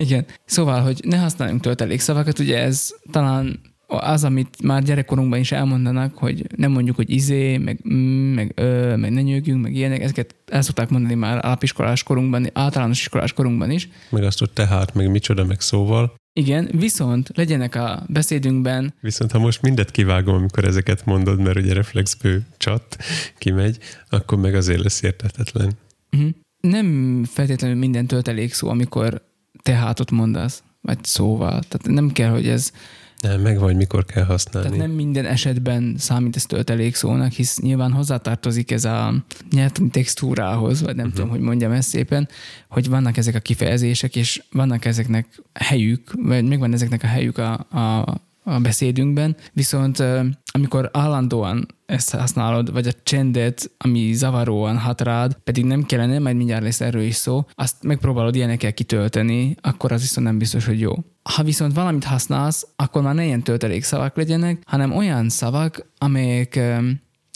Igen. 0.05 0.27
Szóval, 0.45 0.81
hogy 0.81 1.01
ne 1.05 1.17
használjunk 1.17 1.61
töltelékszavakat, 1.61 2.39
ugye 2.39 2.59
ez 2.59 2.91
talán 3.11 3.61
az, 3.87 4.25
amit 4.25 4.63
már 4.63 4.83
gyerekkorunkban 4.83 5.39
is 5.39 5.53
elmondanak, 5.53 6.19
hogy 6.19 6.47
nem 6.57 6.71
mondjuk, 6.71 6.97
hogy 6.97 7.11
izé, 7.11 7.57
meg 7.57 7.81
mm, 7.93 8.35
meg 8.35 8.53
ö, 8.55 8.97
meg 8.97 9.13
ne 9.13 9.21
nyögjünk, 9.21 9.63
meg 9.63 9.75
ilyenek, 9.75 10.03
ezeket 10.03 10.35
el 10.47 10.63
szokták 10.63 10.89
mondani 10.89 11.15
már 11.15 11.45
alapiskolás 11.45 12.03
korunkban, 12.03 12.51
általános 12.53 13.01
iskolás 13.01 13.33
korunkban 13.33 13.71
is. 13.71 13.89
Meg 14.11 14.23
azt, 14.23 14.39
hogy 14.39 14.51
tehát, 14.51 14.95
meg 14.95 15.11
micsoda, 15.11 15.45
meg 15.45 15.61
szóval. 15.61 16.15
Igen, 16.39 16.69
viszont 16.73 17.31
legyenek 17.35 17.75
a 17.75 18.03
beszédünkben 18.09 18.95
Viszont 19.01 19.33
ha 19.33 19.39
most 19.39 19.63
mindet 19.63 19.91
kivágom, 19.91 20.35
amikor 20.35 20.65
ezeket 20.65 21.05
mondod, 21.05 21.41
mert 21.41 21.57
ugye 21.57 21.73
reflexből 21.73 22.43
csat 22.57 22.97
kimegy, 23.39 23.79
akkor 24.09 24.39
meg 24.39 24.55
azért 24.55 24.83
lesz 24.83 25.03
értetetlen. 25.03 25.73
uh 26.17 26.29
nem 26.61 27.25
feltétlenül 27.25 27.77
minden 27.77 28.07
töltelék 28.07 28.53
szó, 28.53 28.69
amikor 28.69 29.23
tehátot 29.63 30.11
mondasz, 30.11 30.63
vagy 30.81 31.05
szóval. 31.05 31.63
Tehát 31.69 31.87
nem 31.87 32.13
kell, 32.13 32.31
hogy 32.31 32.49
ez 32.49 32.73
Nem, 33.23 33.41
meg 33.41 33.59
vagy 33.59 33.77
mikor 33.77 34.05
kell 34.05 34.25
használni. 34.25 34.69
Tehát 34.69 34.87
nem 34.87 34.97
minden 34.97 35.25
esetben 35.25 35.95
számít 35.99 36.37
ez 36.37 36.47
töltelék 36.47 36.95
szónak, 36.95 37.33
hisz 37.33 37.59
nyilván 37.59 37.93
hozzátartozik 37.93 38.71
ez 38.71 38.85
a 38.85 39.15
nyelvtani 39.51 39.89
textúrához, 39.89 40.81
vagy 40.81 40.97
nem 40.97 41.07
uh-huh. 41.07 41.15
tudom, 41.15 41.31
hogy 41.31 41.41
mondjam 41.41 41.73
ezt 41.73 41.89
szépen, 41.89 42.29
hogy 42.69 42.89
vannak 42.89 43.17
ezek 43.17 43.35
a 43.35 43.39
kifejezések, 43.39 44.17
és 44.17 44.43
vannak 44.53 44.85
ezeknek 44.85 45.43
helyük, 45.55 46.13
vagy 46.23 46.45
megvan 46.45 46.73
ezeknek 46.73 47.03
a 47.03 47.07
helyük 47.07 47.39
a, 47.39 47.53
a, 47.55 48.15
a 48.49 48.61
beszédünkben, 48.61 49.37
viszont 49.53 50.03
amikor 50.53 50.91
állandóan 50.93 51.67
ezt 51.87 52.15
használod, 52.15 52.73
vagy 52.73 52.87
a 52.87 52.93
csendet, 53.03 53.71
ami 53.79 54.13
zavaróan 54.13 54.79
hat 54.79 55.01
rád, 55.01 55.39
pedig 55.45 55.65
nem 55.65 55.83
kellene, 55.83 56.19
majd 56.19 56.37
mindjárt 56.37 56.63
lesz 56.63 56.81
erről 56.81 57.03
is 57.03 57.15
szó, 57.15 57.47
azt 57.55 57.83
megpróbálod 57.83 58.35
ilyenekkel 58.35 58.73
kitölteni, 58.73 59.55
akkor 59.61 59.93
az 59.93 60.01
viszont 60.01 60.27
nem 60.27 60.39
biztos, 60.39 60.67
hogy 60.67 60.81
jó. 60.81 60.93
Ha 61.23 61.43
viszont 61.43 61.75
valamit 61.75 62.05
használsz, 62.05 62.67
akkor 62.77 63.03
már 63.03 63.15
ne 63.15 63.25
ilyen 63.25 63.43
töltelék 63.43 63.83
szavak 63.83 64.17
legyenek, 64.17 64.63
hanem 64.67 64.97
olyan 64.97 65.29
szavak, 65.29 65.87
amelyek 65.99 66.61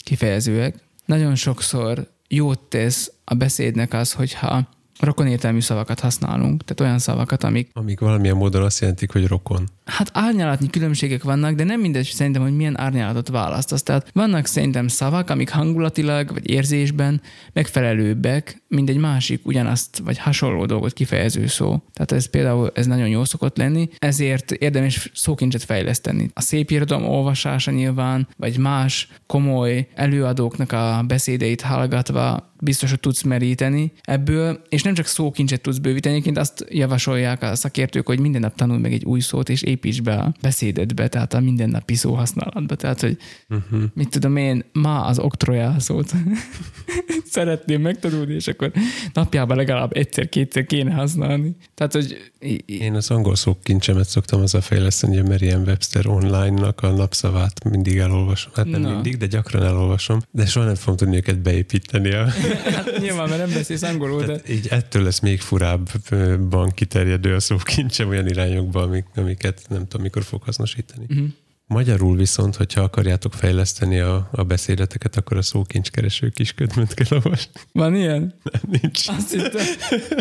kifejezőek. 0.04 0.74
Nagyon 1.04 1.34
sokszor 1.34 2.10
jót 2.28 2.60
tesz 2.60 3.12
a 3.24 3.34
beszédnek 3.34 3.94
az, 3.94 4.12
hogyha 4.12 4.68
rokonértelmű 5.02 5.60
szavakat 5.60 6.00
használunk, 6.00 6.64
tehát 6.64 6.80
olyan 6.80 6.98
szavakat, 6.98 7.44
amik 7.44 7.70
Amik 7.72 8.00
valamilyen 8.00 8.36
módon 8.36 8.62
azt 8.62 8.80
jelentik, 8.80 9.12
hogy 9.12 9.26
rokon. 9.26 9.68
Hát 9.84 10.10
árnyalatnyi 10.12 10.70
különbségek 10.70 11.22
vannak, 11.22 11.54
de 11.54 11.64
nem 11.64 11.80
mindegy 11.80 12.04
szerintem, 12.04 12.42
hogy 12.42 12.56
milyen 12.56 12.80
árnyalatot 12.80 13.28
választasz. 13.28 13.82
Tehát 13.82 14.10
vannak 14.12 14.46
szerintem 14.46 14.88
szavak, 14.88 15.30
amik 15.30 15.50
hangulatilag 15.50 16.32
vagy 16.32 16.50
érzésben 16.50 17.20
megfelelőbbek, 17.52 18.62
mint 18.68 18.88
egy 18.88 18.96
másik 18.96 19.46
ugyanazt 19.46 19.98
vagy 20.04 20.18
hasonló 20.18 20.66
dolgot 20.66 20.92
kifejező 20.92 21.46
szó. 21.46 21.82
Tehát 21.92 22.12
ez 22.12 22.26
például 22.26 22.70
ez 22.74 22.86
nagyon 22.86 23.08
jó 23.08 23.24
szokott 23.24 23.56
lenni, 23.56 23.88
ezért 23.98 24.50
érdemes 24.50 25.10
szókincset 25.14 25.62
fejleszteni. 25.62 26.30
A 26.34 26.40
szép 26.40 26.70
irodalom 26.70 27.08
olvasása 27.08 27.70
nyilván, 27.70 28.28
vagy 28.36 28.58
más 28.58 29.08
komoly 29.26 29.88
előadóknak 29.94 30.72
a 30.72 31.04
beszédeit 31.06 31.60
hallgatva 31.60 32.50
biztos, 32.62 32.90
hogy 32.90 33.00
tudsz 33.00 33.22
meríteni 33.22 33.92
ebből, 34.00 34.62
és 34.68 34.82
nem 34.82 34.91
csak 34.94 35.06
szókincset 35.06 35.60
tudsz 35.60 35.78
bővíteni, 35.78 36.14
egyébként 36.14 36.38
azt 36.38 36.66
javasolják 36.70 37.42
a 37.42 37.54
szakértők, 37.54 38.06
hogy 38.06 38.18
minden 38.18 38.40
nap 38.40 38.54
tanul 38.54 38.78
meg 38.78 38.92
egy 38.92 39.04
új 39.04 39.20
szót, 39.20 39.48
és 39.48 39.62
építs 39.62 40.02
be 40.02 40.14
a 40.14 40.34
beszédedbe, 40.40 41.08
tehát 41.08 41.34
a 41.34 41.40
mindennapi 41.40 41.94
szó 41.94 42.14
használatba. 42.14 42.74
Tehát, 42.74 43.00
hogy 43.00 43.16
uh-huh. 43.48 43.82
mit 43.94 44.08
tudom 44.08 44.36
én, 44.36 44.64
ma 44.72 45.04
az 45.04 45.18
oktrojál 45.18 45.80
szót 45.80 46.12
szeretném 47.32 47.80
megtanulni, 47.80 48.34
és 48.34 48.48
akkor 48.48 48.72
napjában 49.12 49.56
legalább 49.56 49.96
egyszer-kétszer 49.96 50.66
kéne 50.66 50.94
használni. 50.94 51.56
Tehát, 51.74 51.92
hogy 51.92 52.32
Én 52.66 52.94
az 52.94 53.10
angol 53.10 53.36
szókincsemet 53.36 54.08
szoktam 54.08 54.40
azzal 54.40 54.60
fejleszteni, 54.60 55.16
hogy 55.16 55.26
a 55.26 55.28
Merriam-Webster 55.28 56.06
online-nak 56.06 56.82
a 56.82 56.90
napszavát 56.90 57.64
mindig 57.64 57.96
elolvasom. 57.96 58.52
Hát 58.54 58.66
nem 58.66 58.80
Na. 58.80 58.92
mindig, 58.92 59.16
de 59.16 59.26
gyakran 59.26 59.62
elolvasom, 59.62 60.20
de 60.30 60.46
soha 60.46 60.66
nem 60.66 60.74
fogom 60.74 60.96
tudni 60.96 61.16
őket 61.16 61.38
beépíteni. 61.38 62.12
A, 62.12 62.26
hát 62.76 62.98
nyilván, 63.00 63.28
mert 63.28 63.40
nem 63.46 63.52
beszélsz 63.54 63.82
angolul, 63.82 64.24
de 64.24 64.40
így 64.48 64.68
ettől 64.82 65.02
lesz 65.02 65.20
még 65.20 65.40
furábban 65.40 66.70
kiterjedő 66.70 67.34
a 67.34 67.40
szókincsem 67.40 68.08
olyan 68.08 68.28
irányokba, 68.28 68.82
amik, 68.82 69.06
amiket 69.14 69.64
nem 69.68 69.88
tudom, 69.88 70.02
mikor 70.02 70.22
fog 70.22 70.42
hasznosítani. 70.42 71.04
Mhm. 71.08 71.24
Magyarul 71.66 72.16
viszont, 72.16 72.56
hogyha 72.56 72.80
akarjátok 72.80 73.34
fejleszteni 73.34 73.98
a, 73.98 74.28
a 74.32 74.42
beszédeteket, 74.42 75.16
akkor 75.16 75.36
a 75.36 75.42
szókincskereső 75.42 76.28
kisködmöt 76.28 76.94
kell 76.94 77.18
olvasni. 77.18 77.50
van 77.72 77.94
ilyen? 77.94 78.34
Nem, 78.42 78.80
nincs. 78.80 79.08
Azt 79.08 79.32
hittem. 79.32 79.66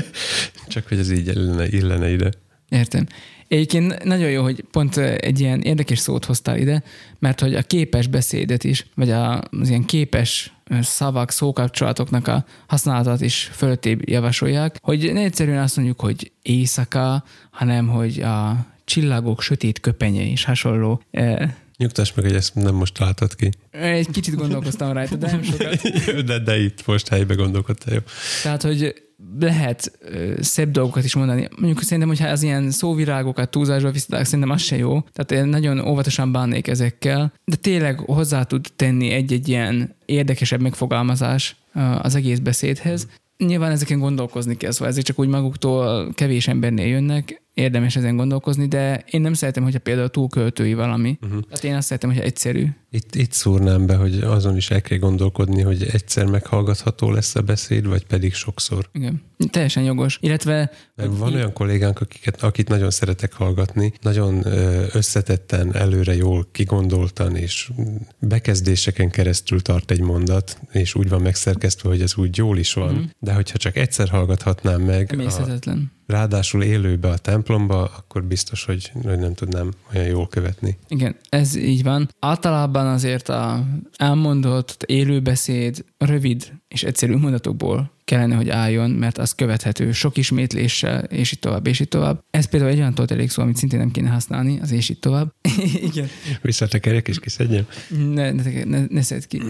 Csak 0.68 0.88
hogy 0.88 0.99
ez 0.99 1.12
így 1.12 1.28
illene, 1.28 1.68
illene 1.68 2.12
ide. 2.12 2.32
Értem. 2.70 3.07
Egyébként 3.52 4.04
nagyon 4.04 4.30
jó, 4.30 4.43
hogy 4.43 4.64
pont 4.72 4.97
egy 4.97 5.39
ilyen 5.39 5.62
érdekes 5.62 5.99
szót 5.99 6.26
hoztál 6.26 6.58
ide, 6.58 6.84
mert 7.20 7.39
hogy 7.39 7.56
a 7.56 7.62
képes 7.62 8.08
beszédet 8.08 8.64
is, 8.64 8.86
vagy 8.95 9.12
az 9.12 9.70
ilyen 9.70 9.86
képes 9.86 10.54
szavak, 10.82 11.32
szókapcsolatoknak 11.32 12.28
a 12.28 12.45
használatát 12.68 13.22
is 13.22 13.49
fölöttébb 13.54 14.10
javasolják, 14.10 14.78
hogy 14.82 15.14
ne 15.14 15.22
egyszerűen 15.22 15.64
azt 15.64 15.76
mondjuk, 15.76 15.99
hogy 15.99 16.32
éjszaka, 16.41 17.24
hanem 17.49 17.88
hogy 17.88 18.22
a 18.22 18.66
csillagok 18.84 19.41
sötét 19.41 19.80
köpenye 19.80 20.30
és 20.30 20.43
hasonló. 20.43 21.02
Eh, 21.12 21.54
Nyugtass 21.82 22.14
meg, 22.14 22.26
hogy 22.26 22.36
ezt 22.36 22.56
nem 22.56 22.76
most 22.76 23.00
látod 23.00 23.36
ki. 23.36 23.50
Egy 23.72 24.10
kicsit 24.12 24.36
gondolkoztam 24.36 24.92
rajta, 24.94 25.16
de 25.16 25.32
nem 25.32 25.44
sokat. 25.44 25.82
De, 26.26 26.40
de 26.40 26.60
itt 26.60 26.86
most 26.86 27.08
helybe 27.08 27.34
gondolkodtál, 27.34 27.94
jó. 27.94 28.00
Tehát, 28.44 28.62
hogy 28.62 28.94
lehet 29.40 29.92
ö, 30.00 30.34
szebb 30.42 30.72
dolgokat 30.72 31.04
is 31.04 31.16
mondani. 31.16 31.48
Mondjuk 31.56 31.82
szerintem, 31.82 32.08
hogyha 32.08 32.28
az 32.28 32.44
ilyen 32.44 32.72
szóvirágokat 32.72 33.50
túlzásba 33.50 33.92
visznek, 33.92 34.26
szerintem 34.26 34.50
az 34.50 34.62
se 34.62 34.78
jó. 34.78 35.00
Tehát 35.14 35.32
én 35.44 35.50
nagyon 35.50 35.88
óvatosan 35.88 36.32
bánnék 36.32 36.68
ezekkel, 36.68 37.34
de 37.46 37.56
tényleg 37.56 38.00
hozzá 38.00 38.44
tud 38.44 38.68
tenni 38.76 39.10
egy-egy 39.10 39.50
ilyen 39.50 39.96
érdekesebb 40.06 40.62
megfogalmazás 40.62 41.56
az 42.02 42.16
egész 42.16 42.40
beszédhez. 42.40 43.08
Nyilván 43.38 43.72
ezeken 43.72 44.00
gondolkozni 44.00 44.58
kell, 44.58 44.72
szóval 44.72 44.88
ezek 44.88 45.04
csak 45.04 45.20
úgy 45.20 45.28
maguktól 45.28 46.14
kevés 46.14 46.48
embernél 46.48 46.88
jönnek, 46.88 47.42
érdemes 47.54 47.95
ezen 47.95 48.16
gondolkozni, 48.16 48.68
de 48.68 49.04
én 49.10 49.22
nem 49.22 49.34
szeretem, 49.34 49.64
hogyha 49.64 49.80
például 49.80 50.10
túl 50.10 50.28
költői 50.28 50.74
valami. 50.74 51.18
Uh-huh. 51.22 51.41
Tehát 51.41 51.64
én 51.64 51.76
azt 51.76 51.88
szeretem, 51.88 52.10
hogyha 52.10 52.26
egyszerű. 52.26 52.68
Itt, 52.89 53.16
itt 53.16 53.32
szúrnám 53.32 53.86
be, 53.86 53.95
hogy 53.95 54.20
azon 54.20 54.56
is 54.56 54.70
el 54.70 54.82
kell 54.82 54.97
gondolkodni, 54.97 55.62
hogy 55.62 55.84
egyszer 55.91 56.26
meghallgatható 56.26 57.12
lesz 57.12 57.36
a 57.36 57.41
beszéd, 57.41 57.88
vagy 57.88 58.06
pedig 58.06 58.34
sokszor. 58.34 58.89
Igen. 58.93 59.22
Teljesen 59.49 59.84
jogos. 59.84 60.18
Illetve 60.22 60.72
Mert 60.95 61.18
van 61.18 61.34
olyan 61.34 61.54
kollégánk, 61.54 62.02
akiket, 62.02 62.43
akit 62.43 62.68
nagyon 62.68 62.89
szeretek 62.89 63.34
hallgatni, 63.34 63.93
nagyon 64.02 64.45
összetetten, 64.93 65.76
előre 65.76 66.16
jól 66.16 66.47
kigondoltan, 66.52 67.36
és 67.36 67.72
bekezdéseken 68.20 69.10
keresztül 69.10 69.62
tart 69.62 69.91
egy 69.91 70.02
mondat, 70.02 70.60
és 70.72 70.95
úgy 70.95 71.10
van 71.10 71.22
megszerkesztve, 71.22 71.89
hogy 71.89 72.02
ez 72.02 72.16
úgy 72.16 72.38
jól 72.38 72.58
is 72.58 72.74
van. 72.74 72.93
Mm. 72.93 73.04
De 73.20 73.34
hogyha 73.34 73.58
csak 73.58 73.76
egyszer 73.76 74.10
hallgathatnám 74.10 74.82
meg, 74.82 75.08
a, 75.10 75.14
emészhetetlen. 75.14 75.91
Ráadásul 76.12 76.64
élőbe 76.64 77.09
a 77.09 77.18
templomba, 77.18 77.84
akkor 77.84 78.24
biztos, 78.24 78.66
hogy, 78.66 78.91
hogy 79.03 79.20
nem 79.20 79.34
tudnám 79.34 79.72
olyan 79.93 80.07
jól 80.07 80.28
követni. 80.28 80.78
Igen, 80.88 81.16
ez 81.30 81.55
így 81.55 81.84
van. 81.84 82.09
Általában 82.20 82.88
azért 82.88 83.30
a 83.30 83.66
elmondott 83.95 84.84
élőbeszéd 84.84 85.86
rövid 85.97 86.51
és 86.67 86.83
egyszerű 86.83 87.16
mondatokból 87.16 87.92
kellene, 88.05 88.36
hogy 88.36 88.50
álljon, 88.50 88.92
mert 88.92 89.17
az 89.17 89.36
követhető 89.36 89.92
sok 89.92 90.17
ismétléssel, 90.17 91.04
és 91.04 91.32
így 91.32 91.39
tovább, 91.39 91.67
és 91.67 91.79
így 91.79 91.88
tovább. 91.88 92.24
Ez 92.29 92.46
például 92.46 92.71
egy 92.71 92.78
olyan 92.78 92.93
toltelék 92.93 93.29
szó, 93.29 93.42
amit 93.42 93.55
szintén 93.55 93.79
nem 93.79 93.92
kéne 93.92 94.09
használni, 94.09 94.59
az 94.62 94.71
és 94.71 94.89
így 94.89 95.00
tovább. 95.00 95.33
Igen. 95.89 96.08
Visszatekerjek 96.42 97.08
és 97.08 97.20
kiszedjem? 97.20 97.66
Ne, 98.13 98.32
ne, 98.32 98.63
ne, 98.63 98.86
ne 98.89 99.01
szedd 99.01 99.21
ki. 99.28 99.42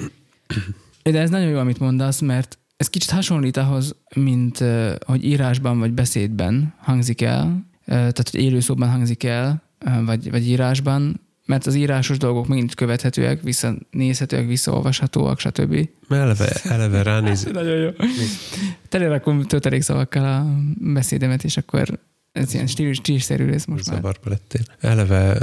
De 1.04 1.20
ez 1.20 1.30
nagyon 1.30 1.50
jó, 1.50 1.58
amit 1.58 1.80
mondasz, 1.80 2.20
mert 2.20 2.58
ez 2.82 2.90
kicsit 2.90 3.10
hasonlít 3.10 3.58
ahhoz, 3.58 3.96
mint 4.16 4.64
hogy 5.06 5.26
írásban 5.26 5.80
vagy 5.80 5.92
beszédben 5.92 6.74
hangzik 6.78 7.22
el, 7.22 7.66
tehát 7.86 8.30
hogy 8.30 8.42
élőszóban 8.42 8.90
hangzik 8.90 9.24
el, 9.24 9.62
vagy, 10.06 10.32
vagy 10.32 10.48
írásban, 10.48 11.22
mert 11.46 11.66
az 11.66 11.76
írásos 11.76 12.18
dolgok 12.18 12.48
megint 12.48 12.76
követhetőek, 12.76 13.42
visszanézhetőek, 13.42 14.48
visszaolvashatóak, 14.48 15.40
stb. 15.40 15.90
Eleve, 16.10 16.50
eleve 16.64 17.04
ránéz, 17.04 17.44
Nagyon 17.54 17.78
jó. 17.78 17.90
Tele 18.90 19.08
rakom 19.08 19.44
töltelékszavakkal 19.44 20.26
a 20.26 20.46
beszédemet, 20.94 21.44
és 21.44 21.58
akkor 21.58 22.00
ez 22.32 22.54
ilyen 22.54 22.68
stílus, 22.68 22.96
stílszerű 22.96 23.50
lesz 23.50 23.66
most 23.66 23.88
már. 23.88 23.96
zavarba 23.96 24.30
lettél. 24.30 24.62
Eleve 24.80 25.38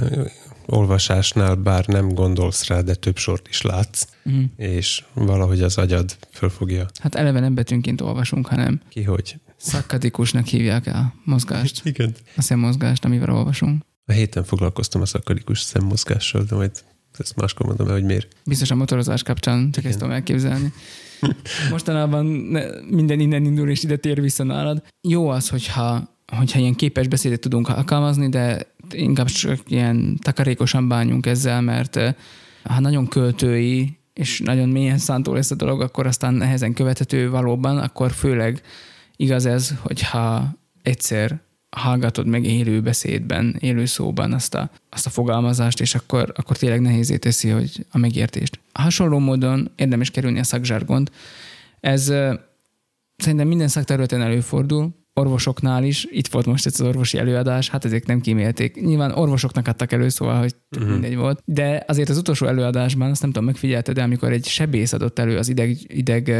olvasásnál 0.70 1.54
bár 1.54 1.86
nem 1.86 2.08
gondolsz 2.08 2.66
rá, 2.66 2.80
de 2.80 2.94
több 2.94 3.16
sort 3.16 3.48
is 3.48 3.62
látsz, 3.62 4.04
Mhm. 4.24 4.42
és 4.56 5.04
valahogy 5.14 5.62
az 5.62 5.78
agyad 5.78 6.16
fölfogja 6.30 6.86
Hát 7.00 7.14
eleve 7.14 7.40
nem 7.40 7.54
betűnként 7.54 8.00
olvasunk, 8.00 8.46
hanem 8.46 8.80
ki, 8.88 9.02
hogy 9.02 9.36
szakkadikusnak 9.56 10.46
hívják 10.46 10.86
a 10.86 11.12
mozgást. 11.24 11.80
igen. 11.86 12.14
A 12.36 12.42
szemmozgást, 12.42 13.04
amivel 13.04 13.30
olvasunk. 13.34 13.82
A 14.06 14.12
héten 14.12 14.44
foglalkoztam 14.44 15.00
a 15.00 15.06
szakarikus 15.06 15.60
szemmozgással, 15.60 16.42
de 16.42 16.54
majd 16.54 16.70
ezt 17.18 17.36
máskor 17.36 17.66
mondom 17.66 17.86
el, 17.86 17.92
hogy 17.92 18.04
miért. 18.04 18.36
Biztos 18.44 18.70
a 18.70 18.74
motorozás 18.74 19.22
kapcsán, 19.22 19.70
csak 19.70 19.84
ezt 19.84 19.98
tudom 19.98 20.12
elképzelni. 20.12 20.72
Mostanában 21.70 22.26
minden 22.90 23.20
innen 23.20 23.44
indul, 23.44 23.70
és 23.70 23.82
ide 23.82 23.96
tér 23.96 24.20
vissza 24.20 24.44
nálad. 24.44 24.82
Jó 25.08 25.28
az, 25.28 25.48
hogyha, 25.48 26.16
hogyha 26.36 26.58
ilyen 26.58 26.74
képes 26.74 27.08
beszédet 27.08 27.40
tudunk 27.40 27.68
alkalmazni, 27.68 28.28
de 28.28 28.74
inkább 28.92 29.26
csak 29.26 29.60
ilyen 29.66 30.18
takarékosan 30.22 30.88
bánjunk 30.88 31.26
ezzel, 31.26 31.60
mert 31.60 31.96
eh, 31.96 32.14
ha 32.62 32.80
nagyon 32.80 33.06
költői, 33.06 33.98
és 34.12 34.40
nagyon 34.40 34.68
mélyen 34.68 34.98
szántó 34.98 35.32
lesz 35.32 35.50
a 35.50 35.54
dolog, 35.54 35.80
akkor 35.80 36.06
aztán 36.06 36.34
nehezen 36.34 36.72
követhető 36.72 37.30
valóban, 37.30 37.78
akkor 37.78 38.10
főleg 38.12 38.62
igaz 39.16 39.46
ez, 39.46 39.74
hogyha 39.82 40.54
egyszer 40.82 41.40
hallgatod 41.70 42.26
meg 42.26 42.44
élő 42.44 42.80
beszédben, 42.80 43.56
élő 43.60 43.84
szóban 43.84 44.32
azt 44.32 44.54
a, 44.54 44.70
azt 44.90 45.06
a 45.06 45.10
fogalmazást, 45.10 45.80
és 45.80 45.94
akkor, 45.94 46.32
akkor 46.36 46.56
tényleg 46.56 46.80
nehézé 46.80 47.16
teszi 47.16 47.48
hogy 47.48 47.86
a 47.90 47.98
megértést. 47.98 48.60
Hasonló 48.72 49.18
módon 49.18 49.70
érdemes 49.76 50.10
kerülni 50.10 50.38
a 50.38 50.44
szakzsargont. 50.44 51.12
Ez 51.80 52.02
szerintem 53.16 53.48
minden 53.48 53.68
szakterületen 53.68 54.22
előfordul, 54.22 54.94
orvosoknál 55.18 55.84
is, 55.84 56.06
itt 56.10 56.28
volt 56.28 56.46
most 56.46 56.66
ez 56.66 56.80
az 56.80 56.86
orvosi 56.86 57.18
előadás, 57.18 57.68
hát 57.68 57.84
ezek 57.84 58.06
nem 58.06 58.20
kímélték. 58.20 58.80
Nyilván 58.80 59.12
orvosoknak 59.12 59.68
adtak 59.68 59.92
elő, 59.92 60.08
szóval, 60.08 60.38
hogy 60.38 60.54
uh-huh. 60.76 60.92
mindegy 60.92 61.16
volt. 61.16 61.42
De 61.44 61.84
azért 61.86 62.08
az 62.08 62.18
utolsó 62.18 62.46
előadásban, 62.46 63.10
azt 63.10 63.20
nem 63.20 63.30
tudom, 63.30 63.46
megfigyelted, 63.46 63.94
de 63.94 64.02
amikor 64.02 64.32
egy 64.32 64.46
sebész 64.46 64.92
adott 64.92 65.18
elő 65.18 65.36
az 65.36 65.48
ideg, 65.48 65.76
ideg 65.86 66.32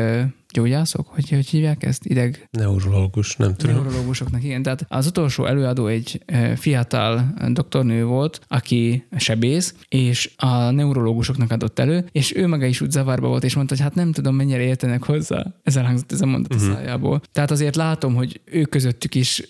gyógyászok, 0.52 1.08
hogy, 1.08 1.30
hogy 1.30 1.46
hívják 1.46 1.82
ezt? 1.82 2.04
Ideg... 2.04 2.48
Neurológus, 2.50 3.36
nem 3.36 3.54
tudom. 3.54 3.74
Neurológusoknak, 3.74 4.44
igen. 4.44 4.62
Tehát 4.62 4.84
az 4.88 5.06
utolsó 5.06 5.46
előadó 5.46 5.86
egy 5.86 6.24
fiatal 6.56 7.34
doktornő 7.48 8.04
volt, 8.04 8.40
aki 8.48 9.06
sebész, 9.16 9.74
és 9.88 10.30
a 10.36 10.70
neurológusoknak 10.70 11.50
adott 11.50 11.78
elő, 11.78 12.08
és 12.12 12.36
ő 12.36 12.46
maga 12.46 12.66
is 12.66 12.80
úgy 12.80 12.90
zavarba 12.90 13.28
volt, 13.28 13.44
és 13.44 13.54
mondta, 13.54 13.74
hogy 13.74 13.84
hát 13.84 13.94
nem 13.94 14.12
tudom, 14.12 14.34
mennyire 14.34 14.62
értenek 14.62 15.02
hozzá. 15.02 15.46
Ezzel 15.62 15.84
hangzott 15.84 16.12
ez 16.12 16.20
a 16.20 16.26
mondat 16.26 16.54
uh-huh. 16.54 16.68
a 16.68 16.72
mhm. 16.72 16.80
szájából. 16.80 17.22
Tehát 17.32 17.50
azért 17.50 17.76
látom, 17.76 18.14
hogy 18.14 18.40
ő 18.44 18.62
közöttük 18.62 19.14
is 19.14 19.48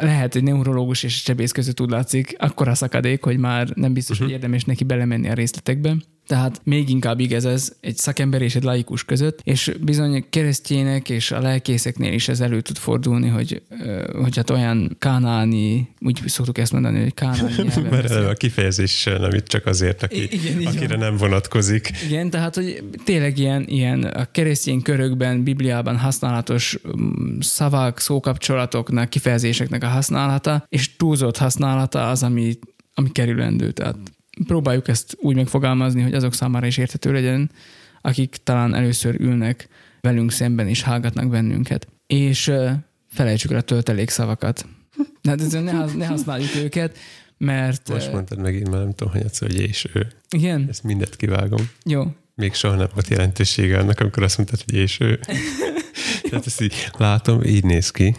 lehet, 0.00 0.32
hogy 0.32 0.42
neurológus 0.42 1.02
és 1.02 1.14
sebész 1.14 1.52
között 1.52 1.80
úgy 1.80 1.90
látszik, 1.90 2.36
akkora 2.38 2.74
szakadék, 2.74 3.24
hogy 3.24 3.38
már 3.38 3.68
nem 3.74 3.92
biztos, 3.92 4.16
uh-huh. 4.16 4.32
hogy 4.32 4.42
érdemes 4.42 4.64
neki 4.64 4.84
belemenni 4.84 5.28
a 5.28 5.34
részletekbe. 5.34 5.96
Tehát 6.30 6.60
még 6.64 6.88
inkább 6.88 7.20
igaz 7.20 7.44
ez 7.44 7.72
egy 7.80 7.96
szakember 7.96 8.42
és 8.42 8.54
egy 8.54 8.62
laikus 8.62 9.04
között, 9.04 9.40
és 9.42 9.72
bizony 9.80 10.24
keresztjének 10.30 11.08
és 11.08 11.30
a 11.30 11.40
lelkészeknél 11.40 12.12
is 12.12 12.28
ez 12.28 12.40
elő 12.40 12.60
tud 12.60 12.76
fordulni, 12.78 13.28
hogy, 13.28 13.62
hogy 14.12 14.36
hát 14.36 14.50
olyan 14.50 14.96
kánáni, 14.98 15.88
úgy 16.00 16.22
szoktuk 16.26 16.58
ezt 16.58 16.72
mondani, 16.72 17.02
hogy 17.02 17.14
kánáni 17.14 17.54
Mert 17.90 18.10
a 18.10 18.32
kifejezés 18.32 19.04
nem 19.04 19.30
itt 19.32 19.46
csak 19.46 19.66
azért, 19.66 20.02
aki, 20.02 20.22
Igen, 20.22 20.66
akire 20.66 20.88
van. 20.88 20.98
nem 20.98 21.16
vonatkozik. 21.16 21.90
Igen, 22.04 22.30
tehát 22.30 22.54
hogy 22.54 22.84
tényleg 23.04 23.38
ilyen, 23.38 23.64
ilyen 23.68 24.02
a 24.02 24.30
keresztény 24.30 24.82
körökben, 24.82 25.42
Bibliában 25.42 25.98
használatos 25.98 26.78
mm, 26.96 27.38
szavak, 27.40 28.00
szókapcsolatoknak, 28.00 29.08
kifejezéseknek 29.08 29.82
a 29.82 29.88
használata, 29.88 30.64
és 30.68 30.96
túlzott 30.96 31.36
használata 31.36 32.10
az, 32.10 32.22
ami, 32.22 32.58
ami 32.94 33.12
kerülendő. 33.12 33.70
Tehát 33.70 33.96
próbáljuk 34.46 34.88
ezt 34.88 35.16
úgy 35.20 35.36
megfogalmazni, 35.36 36.02
hogy 36.02 36.14
azok 36.14 36.34
számára 36.34 36.66
is 36.66 36.76
érthető 36.76 37.12
legyen, 37.12 37.50
akik 38.00 38.36
talán 38.42 38.74
először 38.74 39.20
ülnek 39.20 39.68
velünk 40.00 40.32
szemben 40.32 40.68
és 40.68 40.82
hallgatnak 40.82 41.28
bennünket. 41.28 41.88
És 42.06 42.52
felejtsük 43.08 43.50
el 43.50 43.58
a 43.58 43.62
töltelékszavakat. 43.62 44.66
De 45.22 45.60
ne, 45.60 45.84
ne 45.84 46.06
használjuk 46.06 46.54
őket, 46.56 46.98
mert... 47.38 47.88
Most 47.88 48.12
mondtad 48.12 48.48
én 48.48 48.66
már 48.70 48.80
nem 48.80 48.94
tudom, 48.94 49.12
hogy 49.12 49.22
egyszer, 49.22 49.48
hogy 49.48 49.60
és 49.60 49.86
ő. 49.92 50.06
Igen? 50.30 50.66
Ezt 50.68 50.82
mindet 50.82 51.16
kivágom. 51.16 51.70
Jó. 51.84 52.04
Még 52.34 52.54
soha 52.54 52.74
nem 52.74 52.88
volt 52.94 53.08
jelentősége 53.08 53.78
annak, 53.78 54.00
amikor 54.00 54.22
azt 54.22 54.36
mondtad, 54.36 54.62
hogy 54.64 54.74
és 54.74 55.00
ő. 55.00 55.20
Tehát 56.30 56.46
ezt 56.46 56.60
így 56.60 56.90
látom, 56.98 57.42
így 57.42 57.64
néz 57.64 57.90
ki. 57.90 58.16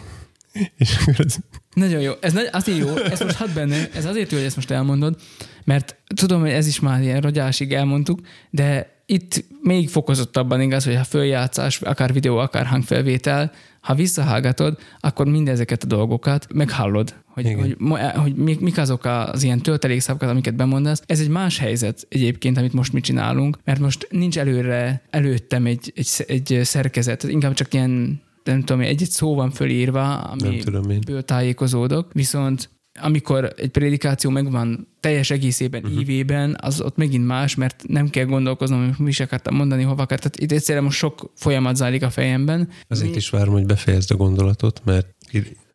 És 0.76 0.96
akkor 0.96 1.14
ez... 1.18 1.36
Nagyon 1.74 2.00
jó. 2.00 2.12
Ez 2.20 2.32
nagy, 2.32 2.48
azért 2.52 2.78
jó, 2.78 2.96
ez 2.96 3.20
most 3.20 3.36
hat 3.36 3.52
benne, 3.52 3.88
ez 3.94 4.04
azért 4.04 4.30
jó, 4.30 4.36
hogy 4.36 4.46
ezt 4.46 4.56
most 4.56 4.70
elmondod, 4.70 5.16
mert 5.64 5.96
tudom, 6.14 6.40
hogy 6.40 6.50
ez 6.50 6.66
is 6.66 6.80
már 6.80 7.02
ilyen 7.02 7.20
rogyásig 7.20 7.72
elmondtuk, 7.72 8.20
de 8.50 8.90
itt 9.06 9.44
még 9.62 9.88
fokozottabban 9.88 10.60
igaz, 10.60 10.84
hogy 10.84 10.96
ha 10.96 11.04
följátszás, 11.04 11.80
akár 11.80 12.12
videó, 12.12 12.36
akár 12.36 12.66
hangfelvétel, 12.66 13.52
ha 13.80 13.94
visszahallgatod, 13.94 14.78
akkor 15.00 15.26
mindezeket 15.26 15.82
a 15.82 15.86
dolgokat 15.86 16.46
meghallod, 16.52 17.14
hogy, 17.26 17.56
hogy, 17.60 17.76
hogy 18.14 18.34
mik 18.36 18.78
azok 18.78 19.04
az 19.04 19.42
ilyen 19.42 19.60
töltelékszavakat, 19.60 20.28
amiket 20.28 20.54
bemondasz. 20.54 21.02
Ez 21.06 21.20
egy 21.20 21.28
más 21.28 21.58
helyzet 21.58 22.06
egyébként, 22.08 22.58
amit 22.58 22.72
most 22.72 22.92
mi 22.92 23.00
csinálunk, 23.00 23.58
mert 23.64 23.80
most 23.80 24.06
nincs 24.10 24.38
előre, 24.38 25.02
előttem 25.10 25.66
egy, 25.66 25.92
egy, 25.96 26.24
egy 26.26 26.60
szerkezet, 26.62 27.22
inkább 27.22 27.52
csak 27.52 27.74
ilyen 27.74 28.22
nem 28.44 28.60
tudom, 28.60 28.80
egy-egy 28.80 29.10
szó 29.10 29.34
van 29.34 29.50
fölírva, 29.50 30.18
amiből 30.20 31.22
tájékozódok, 31.22 32.12
viszont 32.12 32.70
amikor 33.00 33.52
egy 33.56 33.70
prédikáció 33.70 34.30
megvan 34.30 34.88
teljes 35.00 35.30
egészében, 35.30 35.84
uh-huh. 35.84 36.00
ívében, 36.00 36.56
az 36.60 36.80
ott 36.80 36.96
megint 36.96 37.26
más, 37.26 37.54
mert 37.54 37.84
nem 37.88 38.10
kell 38.10 38.24
gondolkoznom, 38.24 38.86
hogy 38.86 38.94
mi 38.98 39.08
is 39.08 39.20
akartam 39.20 39.54
mondani, 39.54 39.82
hova 39.82 40.02
akart. 40.02 40.22
Tehát 40.22 40.40
itt 40.40 40.52
egyszerűen 40.52 40.84
most 40.84 40.98
sok 40.98 41.30
folyamat 41.34 41.76
zajlik 41.76 42.02
a 42.02 42.10
fejemben. 42.10 42.68
Azért 42.88 43.16
is 43.16 43.30
várom, 43.30 43.52
hogy 43.54 43.66
befejezd 43.66 44.10
a 44.10 44.16
gondolatot, 44.16 44.82
mert... 44.84 45.06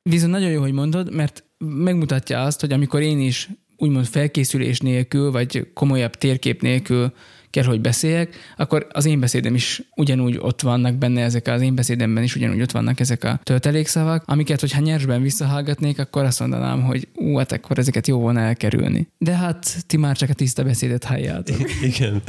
Viszont 0.04 0.32
nagyon 0.32 0.50
jó, 0.50 0.62
hogy 0.62 0.72
mondod, 0.72 1.14
mert 1.14 1.44
megmutatja 1.58 2.44
azt, 2.44 2.60
hogy 2.60 2.72
amikor 2.72 3.02
én 3.02 3.20
is 3.20 3.50
úgymond 3.78 4.06
felkészülés 4.06 4.80
nélkül, 4.80 5.32
vagy 5.32 5.68
komolyabb 5.74 6.16
térkép 6.16 6.62
nélkül 6.62 7.14
kell, 7.58 7.66
hogy 7.66 7.82
beszéljek, 7.82 8.36
akkor 8.58 8.88
az 8.92 9.06
én 9.06 9.20
beszédem 9.20 9.56
is 9.56 9.82
ugyanúgy 9.96 10.38
ott 10.42 10.62
vannak 10.62 10.96
benne 10.96 11.22
ezek, 11.22 11.48
az 11.48 11.62
én 11.62 11.76
beszédemben 11.76 12.24
is 12.24 12.36
ugyanúgy 12.36 12.62
ott 12.62 12.72
vannak 12.72 13.00
ezek 13.00 13.24
a 13.24 13.40
töltelékszavak, 13.44 14.24
amiket, 14.26 14.60
hogyha 14.60 14.82
nyersben 14.82 15.22
visszahallgatnék, 15.22 16.00
akkor 16.00 16.24
azt 16.24 16.40
mondanám, 16.40 16.84
hogy 16.84 17.08
ú, 17.16 17.38
hát 17.38 17.52
akkor 17.52 17.80
ezeket 17.80 18.08
jó 18.08 18.20
volna 18.20 18.40
elkerülni. 18.40 19.08
De 19.18 19.36
hát 19.36 19.84
ti 19.88 19.98
már 19.98 20.18
csak 20.18 20.30
a 20.30 20.34
tiszta 20.34 20.64
beszédet 20.64 21.04
halljátok. 21.04 21.58
Igen 21.82 22.22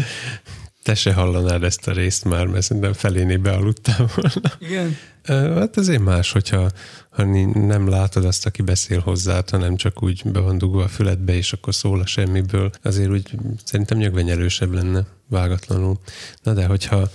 te 0.88 0.94
se 0.94 1.12
hallanád 1.12 1.62
ezt 1.62 1.88
a 1.88 1.92
részt 1.92 2.24
már, 2.24 2.46
mert 2.46 2.64
szerintem 2.64 2.92
feléné 2.92 3.36
bealudtál 3.36 4.08
volna. 4.14 4.52
Igen. 4.58 4.96
Hát 5.58 5.76
azért 5.76 6.02
más, 6.02 6.32
hogyha 6.32 6.70
ha 7.10 7.24
nem 7.54 7.88
látod 7.88 8.24
azt, 8.24 8.46
aki 8.46 8.62
beszél 8.62 9.00
hozzá, 9.00 9.42
hanem 9.50 9.76
csak 9.76 10.02
úgy 10.02 10.22
be 10.24 10.40
van 10.40 10.58
dugva 10.58 10.82
a 10.82 10.88
füledbe, 10.88 11.34
és 11.34 11.52
akkor 11.52 11.74
szól 11.74 12.00
a 12.00 12.06
semmiből, 12.06 12.70
azért 12.82 13.10
úgy 13.10 13.30
szerintem 13.64 13.98
nyögvenyelősebb 13.98 14.72
lenne 14.72 15.06
vágatlanul. 15.26 15.98
Na 16.42 16.52
de 16.52 16.66
hogyha 16.66 17.10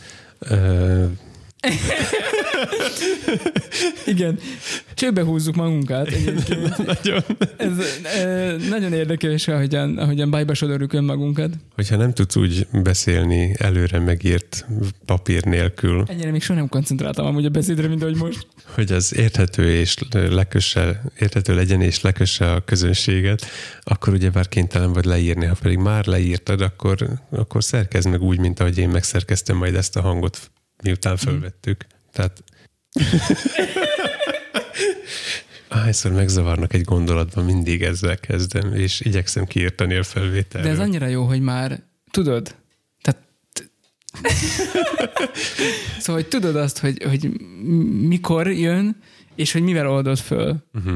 Igen. 4.05 4.39
Csőbe 4.93 5.23
húzzuk 5.23 5.55
magunkat 5.55 6.07
egyébként. 6.07 6.77
nagyon. 6.93 7.23
Ez 7.57 7.71
e, 8.03 8.55
nagyon 8.69 8.93
érdekes, 8.93 9.47
ahogyan, 9.47 9.97
ahogyan 9.97 10.29
bajba 10.29 10.53
sodorjuk 10.53 10.93
önmagunkat. 10.93 11.53
Hogyha 11.75 11.95
nem 11.95 12.13
tudsz 12.13 12.35
úgy 12.35 12.67
beszélni 12.83 13.55
előre 13.57 13.99
megírt 13.99 14.65
papír 15.05 15.43
nélkül. 15.43 16.03
Ennyire 16.07 16.31
még 16.31 16.41
soha 16.41 16.59
nem 16.59 16.69
koncentráltam 16.69 17.25
amúgy 17.25 17.45
a 17.45 17.49
beszédre, 17.49 17.87
mint 17.87 18.01
ahogy 18.01 18.15
most. 18.15 18.47
Hogy 18.65 18.91
az 18.91 19.15
érthető 19.15 19.71
és 19.71 19.95
lekösse, 20.11 21.01
érthető 21.19 21.55
legyen 21.55 21.81
és 21.81 22.01
lekösse 22.01 22.51
a 22.51 22.61
közönséget, 22.61 23.45
akkor 23.83 24.13
ugye 24.13 24.29
bár 24.29 24.47
kénytelen 24.47 24.93
vagy 24.93 25.05
leírni, 25.05 25.45
ha 25.45 25.55
pedig 25.61 25.77
már 25.77 26.05
leírtad, 26.05 26.61
akkor, 26.61 27.07
akkor 27.29 27.63
szerkezd 27.63 28.09
meg 28.09 28.21
úgy, 28.21 28.39
mint 28.39 28.59
ahogy 28.59 28.77
én 28.77 28.89
megszerkeztem 28.89 29.57
majd 29.57 29.75
ezt 29.75 29.95
a 29.95 30.01
hangot, 30.01 30.51
miután 30.83 31.17
felvettük. 31.17 31.85
Tehát 32.11 32.43
Hányszor 35.69 36.11
megzavarnak 36.11 36.73
egy 36.73 36.83
gondolatban, 36.83 37.45
mindig 37.45 37.81
ezzel 37.81 38.17
kezdem, 38.17 38.73
és 38.73 39.01
igyekszem 39.01 39.45
kiírtani 39.45 39.95
a 39.95 40.03
felvételről. 40.03 40.67
De 40.67 40.73
ez 40.73 40.87
annyira 40.87 41.07
jó, 41.07 41.23
hogy 41.23 41.41
már 41.41 41.83
tudod, 42.11 42.55
szóval, 45.99 46.21
hogy 46.21 46.27
tudod 46.27 46.55
azt, 46.55 46.79
hogy, 46.79 47.03
hogy 47.03 47.29
mikor 48.07 48.51
jön, 48.51 48.95
és 49.35 49.51
hogy 49.51 49.61
mivel 49.61 49.89
oldod 49.89 50.17
föl. 50.17 50.55
Uh-huh. 50.73 50.95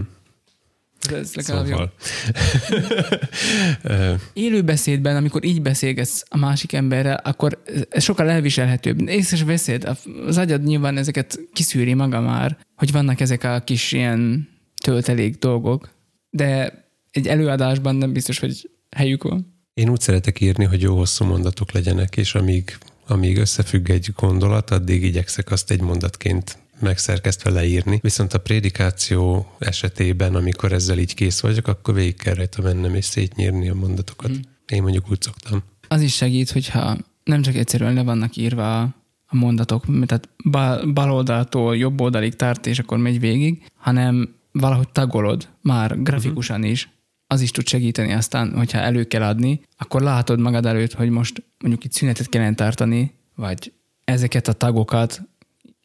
Ez 1.11 1.31
szóval. 1.37 1.93
Élő 4.33 4.61
beszédben, 4.61 5.15
amikor 5.15 5.43
így 5.43 5.61
beszélgetsz 5.61 6.23
a 6.29 6.37
másik 6.37 6.73
emberrel, 6.73 7.21
akkor 7.23 7.61
ez 7.89 8.03
sokkal 8.03 8.29
elviselhetőbb. 8.29 9.07
Észes 9.07 9.43
beszéd, 9.43 9.97
az 10.27 10.37
agyad 10.37 10.63
nyilván 10.63 10.97
ezeket 10.97 11.39
kiszűri 11.53 11.93
maga 11.93 12.21
már, 12.21 12.57
hogy 12.75 12.91
vannak 12.91 13.19
ezek 13.19 13.43
a 13.43 13.59
kis 13.59 13.91
ilyen 13.91 14.49
töltelék 14.83 15.37
dolgok, 15.37 15.89
de 16.29 16.83
egy 17.11 17.27
előadásban 17.27 17.95
nem 17.95 18.13
biztos, 18.13 18.39
hogy 18.39 18.69
helyük 18.95 19.23
van. 19.23 19.55
Én 19.73 19.89
úgy 19.89 20.01
szeretek 20.01 20.41
írni, 20.41 20.65
hogy 20.65 20.81
jó 20.81 20.95
hosszú 20.95 21.25
mondatok 21.25 21.71
legyenek, 21.71 22.17
és 22.17 22.35
amíg, 22.35 22.77
amíg 23.07 23.37
összefügg 23.37 23.89
egy 23.89 24.09
gondolat, 24.15 24.71
addig 24.71 25.03
igyekszek 25.03 25.51
azt 25.51 25.71
egy 25.71 25.81
mondatként 25.81 26.57
megszerkesztve 26.79 27.49
leírni, 27.49 27.99
viszont 28.01 28.33
a 28.33 28.39
prédikáció 28.39 29.51
esetében, 29.59 30.35
amikor 30.35 30.71
ezzel 30.71 30.97
így 30.97 31.13
kész 31.13 31.39
vagyok, 31.39 31.67
akkor 31.67 31.93
végig 31.93 32.17
kell 32.17 32.33
rajta 32.33 32.61
mennem 32.61 32.95
és 32.95 33.05
szétnyírni 33.05 33.69
a 33.69 33.73
mondatokat. 33.73 34.31
Hmm. 34.31 34.41
Én 34.67 34.81
mondjuk 34.81 35.09
úgy 35.09 35.21
szoktam. 35.21 35.63
Az 35.87 36.01
is 36.01 36.15
segít, 36.15 36.51
hogyha 36.51 36.97
nem 37.23 37.41
csak 37.41 37.55
egyszerűen 37.55 37.93
le 37.93 38.03
vannak 38.03 38.35
írva 38.35 38.81
a 39.29 39.35
mondatok, 39.35 39.85
tehát 40.05 40.29
bal 40.93 41.11
oldaltól 41.11 41.77
jobb 41.77 42.01
oldalig 42.01 42.35
tart, 42.35 42.65
és 42.65 42.79
akkor 42.79 42.97
megy 42.97 43.19
végig, 43.19 43.65
hanem 43.75 44.35
valahogy 44.51 44.89
tagolod 44.89 45.47
már 45.61 46.01
grafikusan 46.01 46.63
is, 46.63 46.89
az 47.27 47.41
is 47.41 47.51
tud 47.51 47.67
segíteni 47.67 48.13
aztán, 48.13 48.53
hogyha 48.55 48.77
elő 48.77 49.03
kell 49.03 49.21
adni, 49.23 49.61
akkor 49.77 50.01
látod 50.01 50.39
magad 50.39 50.65
előtt, 50.65 50.93
hogy 50.93 51.09
most 51.09 51.43
mondjuk 51.59 51.83
itt 51.83 51.91
szünetet 51.91 52.29
kellene 52.29 52.55
tartani, 52.55 53.13
vagy 53.35 53.73
ezeket 54.03 54.47
a 54.47 54.53
tagokat 54.53 55.21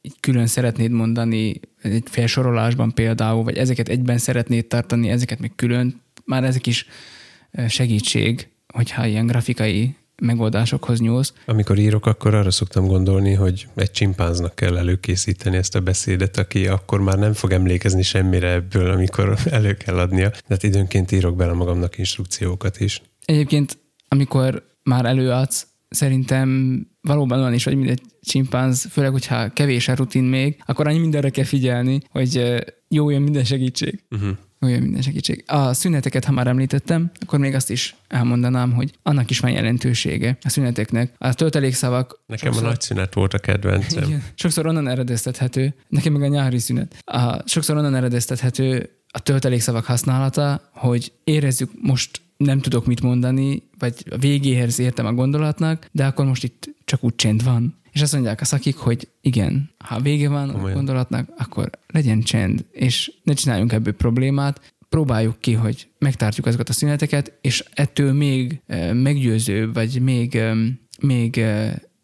így 0.03 0.21
külön 0.21 0.47
szeretnéd 0.47 0.91
mondani 0.91 1.61
egy 1.83 2.03
felsorolásban 2.05 2.95
például, 2.95 3.45
vagy 3.45 3.57
ezeket 3.57 3.89
egyben 3.89 4.19
szeretnéd 4.19 4.67
tartani, 4.67 5.09
ezeket 5.09 5.39
még 5.39 5.55
külön, 5.55 6.01
már 6.25 6.45
ezek 6.45 6.67
is 6.67 6.87
segítség, 7.69 8.49
hogyha 8.73 9.07
ilyen 9.07 9.27
grafikai 9.27 9.97
megoldásokhoz 10.23 11.01
nyúlsz. 11.01 11.33
Amikor 11.47 11.79
írok, 11.79 12.07
akkor 12.07 12.35
arra 12.35 12.51
szoktam 12.51 12.87
gondolni, 12.87 13.33
hogy 13.33 13.69
egy 13.75 13.91
csimpánznak 13.91 14.55
kell 14.55 14.77
előkészíteni 14.77 15.57
ezt 15.57 15.75
a 15.75 15.81
beszédet, 15.81 16.37
aki 16.37 16.67
akkor 16.67 17.01
már 17.01 17.19
nem 17.19 17.33
fog 17.33 17.53
emlékezni 17.53 18.03
semmire 18.03 18.51
ebből, 18.51 18.91
amikor 18.91 19.37
elő 19.51 19.75
kell 19.75 19.99
adnia. 19.99 20.29
De 20.29 20.39
hát 20.49 20.63
időnként 20.63 21.13
írok 21.13 21.37
bele 21.37 21.53
magamnak 21.53 21.99
instrukciókat 21.99 22.81
is. 22.81 23.03
Egyébként, 23.25 23.79
amikor 24.09 24.67
már 24.83 25.05
előadsz, 25.05 25.67
szerintem 25.89 26.81
valóban 27.03 27.39
olyan 27.39 27.55
is 27.55 27.65
vagy, 27.65 27.77
mint 27.77 27.91
egy 27.91 28.03
csimpánz, 28.23 28.87
főleg, 28.91 29.13
hogyha 29.13 29.53
kevés 29.53 29.89
a 29.89 29.95
rutin 29.95 30.25
még, 30.25 30.63
akkor 30.67 30.87
annyi 30.87 30.99
mindenre 30.99 31.31
kell 31.31 31.45
figyelni, 31.45 32.01
hogy 32.11 32.63
jó 32.89 33.11
jön 33.11 33.23
minden 33.23 33.45
segítség. 33.45 34.05
Uh-huh. 34.11 34.37
Jó 34.61 34.69
jön 34.69 34.83
minden 34.83 35.03
segítség. 35.03 35.45
A 35.47 35.73
szüneteket, 35.73 36.25
ha 36.25 36.33
már 36.33 36.47
említettem, 36.47 37.11
akkor 37.21 37.39
még 37.39 37.55
azt 37.55 37.71
is 37.71 37.97
elmondanám, 38.09 38.73
hogy 38.73 38.93
annak 39.03 39.31
is 39.31 39.39
van 39.39 39.51
jelentősége 39.51 40.39
a 40.43 40.49
szüneteknek. 40.49 41.15
A 41.19 41.35
töltelékszavak... 41.35 42.23
Nekem 42.27 42.53
sokszor, 42.53 42.67
a 42.67 42.69
nagy 42.69 42.81
szünet 42.81 43.15
volt 43.15 43.35
a 43.35 43.39
kedvencem. 43.39 44.03
Igen, 44.03 44.23
sokszor 44.35 44.67
onnan 44.67 44.89
eredeztethető, 44.89 45.75
nekem 45.89 46.13
meg 46.13 46.23
a 46.23 46.27
nyári 46.27 46.59
szünet. 46.59 46.97
A, 47.05 47.49
sokszor 47.49 47.77
onnan 47.77 47.95
eredeztethető 47.95 48.91
a 49.09 49.21
töltelékszavak 49.21 49.85
használata, 49.85 50.71
hogy 50.73 51.13
érezzük 51.25 51.71
most 51.81 52.21
nem 52.37 52.61
tudok 52.61 52.87
mit 52.87 53.03
mondani, 53.03 53.63
vagy 53.79 53.95
a 54.11 54.17
végéhez 54.17 54.79
értem 54.79 55.07
a 55.07 55.13
gondolatnak, 55.13 55.89
de 55.93 56.05
akkor 56.07 56.25
most 56.25 56.45
itt 56.45 56.72
csak 56.93 57.05
úgy 57.05 57.15
csend 57.15 57.45
van. 57.45 57.75
És 57.93 58.03
azt 58.03 58.13
mondják 58.13 58.41
a 58.41 58.45
szakik, 58.45 58.77
hogy 58.77 59.09
igen, 59.21 59.71
ha 59.79 60.01
vége 60.01 60.29
van 60.29 60.49
a 60.49 60.73
gondolatnak, 60.73 61.29
akkor 61.37 61.71
legyen 61.87 62.21
csend, 62.21 62.65
és 62.73 63.13
ne 63.23 63.33
csináljunk 63.33 63.73
ebből 63.73 63.93
problémát, 63.93 64.75
próbáljuk 64.89 65.41
ki, 65.41 65.53
hogy 65.53 65.89
megtartjuk 65.99 66.47
azokat 66.47 66.69
a 66.69 66.73
szüneteket, 66.73 67.39
és 67.41 67.65
ettől 67.75 68.13
még 68.13 68.63
meggyőzőbb, 68.93 69.75
vagy 69.75 70.01
még, 70.01 70.41
még 71.01 71.45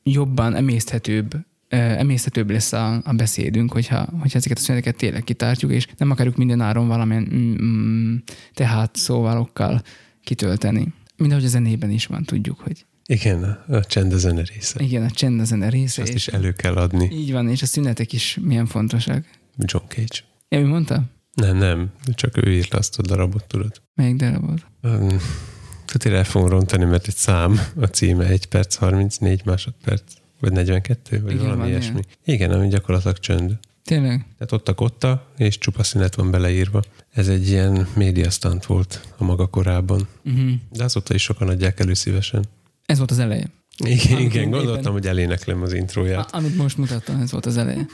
jobban 0.03 0.55
emészthetőbb 0.55 1.47
emészhetőbb 1.69 2.51
lesz 2.51 2.73
a, 2.73 3.01
a 3.05 3.13
beszédünk, 3.13 3.73
hogyha, 3.73 4.09
hogyha 4.21 4.39
ezeket 4.39 4.59
a 4.59 4.61
szüneteket 4.61 4.97
tényleg 4.97 5.25
kitártjuk, 5.25 5.73
és 5.73 5.87
nem 5.97 6.11
akarjuk 6.11 6.37
minden 6.37 6.61
áron 6.61 6.89
valamilyen 6.89 7.29
mm, 7.35 7.55
mm, 7.63 8.17
tehát 8.55 8.97
szóvalokkal 8.97 9.83
kitölteni. 10.25 10.93
Mint 11.17 11.33
ahogy 11.33 11.45
a 11.45 11.49
zenében 11.49 11.91
is 11.91 12.07
van, 12.07 12.25
tudjuk, 12.25 12.61
hogy 12.61 12.87
igen, 13.11 13.65
a 13.69 13.85
csend 13.85 14.13
a 14.13 14.19
zene 14.19 14.43
része. 14.43 14.83
Igen, 14.83 15.03
a 15.03 15.11
csend 15.11 15.41
a 15.41 15.45
zene 15.45 15.69
része. 15.69 16.03
Azt 16.03 16.15
is 16.15 16.29
elő 16.29 16.53
kell 16.53 16.75
adni. 16.75 17.09
Így 17.13 17.33
van, 17.33 17.49
és 17.49 17.63
a 17.63 17.67
szünetek 17.67 18.13
is 18.13 18.39
milyen 18.41 18.67
fontosak. 18.67 19.25
John 19.57 19.85
Cage. 19.89 20.25
Ja, 20.49 20.61
mi 20.61 20.67
mondta? 20.67 21.03
Nem, 21.35 21.57
nem, 21.57 21.93
csak 22.15 22.47
ő 22.47 22.53
írt 22.53 22.75
azt 22.75 22.99
a 22.99 23.03
darabot, 23.03 23.45
tudod. 23.45 23.83
Melyik 23.95 24.17
darabot? 24.17 24.67
Um, 24.83 25.19
tudod, 25.85 26.13
el 26.13 26.25
fogom 26.25 26.49
rontani, 26.49 26.85
mert 26.85 27.07
egy 27.07 27.15
szám, 27.15 27.61
a 27.77 27.87
címe 27.87 28.27
1 28.27 28.47
perc, 28.47 28.75
34 28.75 29.45
másodperc, 29.45 30.13
vagy 30.41 30.53
42, 30.53 31.23
vagy 31.23 31.33
Igen, 31.33 31.45
valami 31.45 31.69
ilyesmi. 31.69 32.01
Ilyen. 32.25 32.41
Igen, 32.41 32.51
ami 32.51 32.69
gyakorlatilag 32.69 33.19
csönd. 33.19 33.59
Tényleg? 33.85 34.27
Tehát 34.39 34.53
ott 34.53 34.69
a 34.69 34.75
kotta, 34.75 35.33
és 35.37 35.59
csupa 35.59 35.83
szünet 35.83 36.15
van 36.15 36.31
beleírva. 36.31 36.83
Ez 37.11 37.29
egy 37.29 37.49
ilyen 37.49 37.89
médiasztant 37.95 38.67
volt 38.67 39.15
a 39.17 39.25
maga 39.25 39.47
korában. 39.47 40.09
Uh-huh. 40.25 40.51
De 40.73 40.85
azóta 40.85 41.15
is 41.15 41.23
sokan 41.23 41.49
adják 41.49 41.81
elő 41.81 41.95
szívesen. 41.95 42.45
Ez 42.89 42.99
volt 42.99 43.11
az 43.11 43.19
eleje. 43.19 43.51
Igen, 43.85 44.21
igen 44.21 44.51
gondoltam, 44.51 44.81
éppen, 44.81 44.93
hogy 44.93 45.07
eléneklem 45.07 45.63
az 45.63 45.73
intróját. 45.73 46.35
Amit 46.35 46.57
most 46.57 46.77
mutattam, 46.77 47.21
ez 47.21 47.31
volt 47.31 47.47
az 47.47 47.57
eleje. 47.57 47.87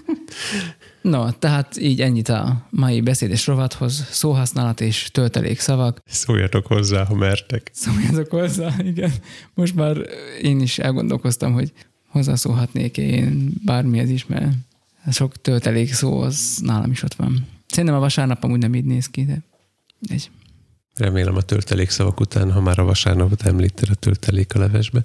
No, 1.03 1.31
tehát 1.31 1.77
így 1.77 2.01
ennyit 2.01 2.29
a 2.29 2.67
mai 2.71 3.01
beszédes 3.01 3.47
rovathoz. 3.47 4.07
Szóhasználat 4.11 4.81
és 4.81 5.09
töltelék 5.13 5.61
szavak. 5.61 6.03
Szóljatok 6.07 6.67
hozzá, 6.67 7.05
ha 7.05 7.15
mertek. 7.15 7.71
Szóljatok 7.73 8.31
hozzá, 8.31 8.75
igen. 8.79 9.13
Most 9.55 9.75
már 9.75 9.97
én 10.43 10.61
is 10.61 10.79
elgondolkoztam, 10.79 11.53
hogy 11.53 11.73
hozzászólhatnék 12.09 12.97
én 12.97 13.53
bármihez 13.65 14.11
is, 14.11 14.27
mert 14.27 14.53
sok 15.11 15.41
töltelék 15.41 15.93
szó 15.93 16.21
az 16.21 16.59
nálam 16.63 16.91
is 16.91 17.03
ott 17.03 17.15
van. 17.15 17.47
Szerintem 17.67 17.95
a 17.95 18.01
vasárnap 18.01 18.45
amúgy 18.45 18.59
nem 18.59 18.75
így 18.75 18.85
néz 18.85 19.07
ki, 19.07 19.25
de 19.25 19.43
egy. 20.09 20.31
Remélem 20.97 21.37
a 21.37 21.43
töltelék 21.43 21.91
szavak 21.91 22.21
után, 22.21 22.53
ha 22.53 22.61
már 22.61 22.79
a 22.79 22.85
vasárnapot 22.85 23.43
említed 23.43 23.89
a 23.91 23.95
töltelék 23.95 24.55
a 24.55 24.59
levesbe, 24.59 25.03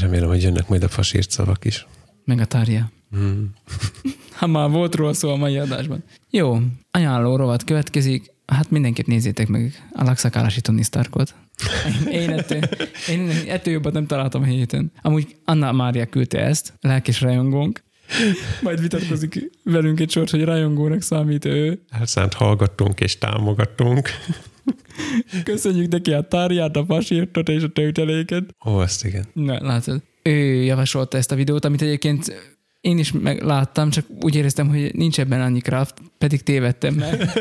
remélem, 0.00 0.28
hogy 0.28 0.42
jönnek 0.42 0.68
majd 0.68 0.82
a 0.82 0.88
fasírt 0.88 1.30
szavak 1.30 1.64
is. 1.64 1.86
Meg 2.24 2.40
a 2.40 2.44
tárja. 2.44 2.90
Mm. 3.16 3.44
ha 4.38 4.46
már 4.46 4.70
volt 4.70 4.94
róla 4.94 5.12
szó 5.12 5.30
a 5.30 5.36
mai 5.36 5.58
adásban. 5.58 6.04
Jó, 6.30 6.58
ajánló 6.90 7.36
rovat 7.36 7.64
következik. 7.64 8.32
Hát 8.46 8.70
mindenkit 8.70 9.06
nézzétek 9.06 9.48
meg 9.48 9.88
a 9.92 10.04
lakszakálási 10.04 10.60
Tony 10.60 10.82
Starkot. 10.82 11.34
Én 12.10 12.30
ettől, 12.30 12.60
én 13.08 13.30
ettől 13.48 13.72
jobbat 13.72 13.92
nem 13.92 14.06
találtam 14.06 14.42
a 14.42 14.44
héten. 14.44 14.92
Amúgy 15.02 15.36
Anna 15.44 15.72
Mária 15.72 16.06
küldte 16.06 16.38
ezt, 16.38 16.72
lelkes 16.80 17.20
rajongónk, 17.20 17.82
majd 18.62 18.80
vitatkozik 18.80 19.50
velünk 19.62 20.00
egy 20.00 20.10
sort, 20.10 20.30
hogy 20.30 20.44
rajongónak 20.44 21.02
számít 21.02 21.44
ő. 21.44 21.80
Elszánt 21.90 22.34
hallgattunk 22.34 23.00
és 23.00 23.18
támogatunk. 23.18 24.08
Köszönjük 25.44 25.90
neki 25.90 26.12
a 26.12 26.20
tárját, 26.20 26.76
a 26.76 26.84
fasírtot 26.84 27.48
és 27.48 27.62
a 27.62 27.68
tölteléket. 27.68 28.44
Ó, 28.66 28.76
azt 28.76 29.04
igen. 29.04 29.26
Na, 29.32 29.62
látod. 29.62 30.02
Ő 30.22 30.62
javasolta 30.62 31.16
ezt 31.16 31.32
a 31.32 31.34
videót, 31.34 31.64
amit 31.64 31.82
egyébként 31.82 32.52
én 32.80 32.98
is 32.98 33.12
megláttam, 33.12 33.90
csak 33.90 34.06
úgy 34.20 34.34
éreztem, 34.34 34.68
hogy 34.68 34.94
nincs 34.94 35.20
ebben 35.20 35.40
annyi 35.40 35.60
craft, 35.60 35.94
pedig 36.18 36.42
tévedtem 36.42 36.94
mert... 36.94 37.40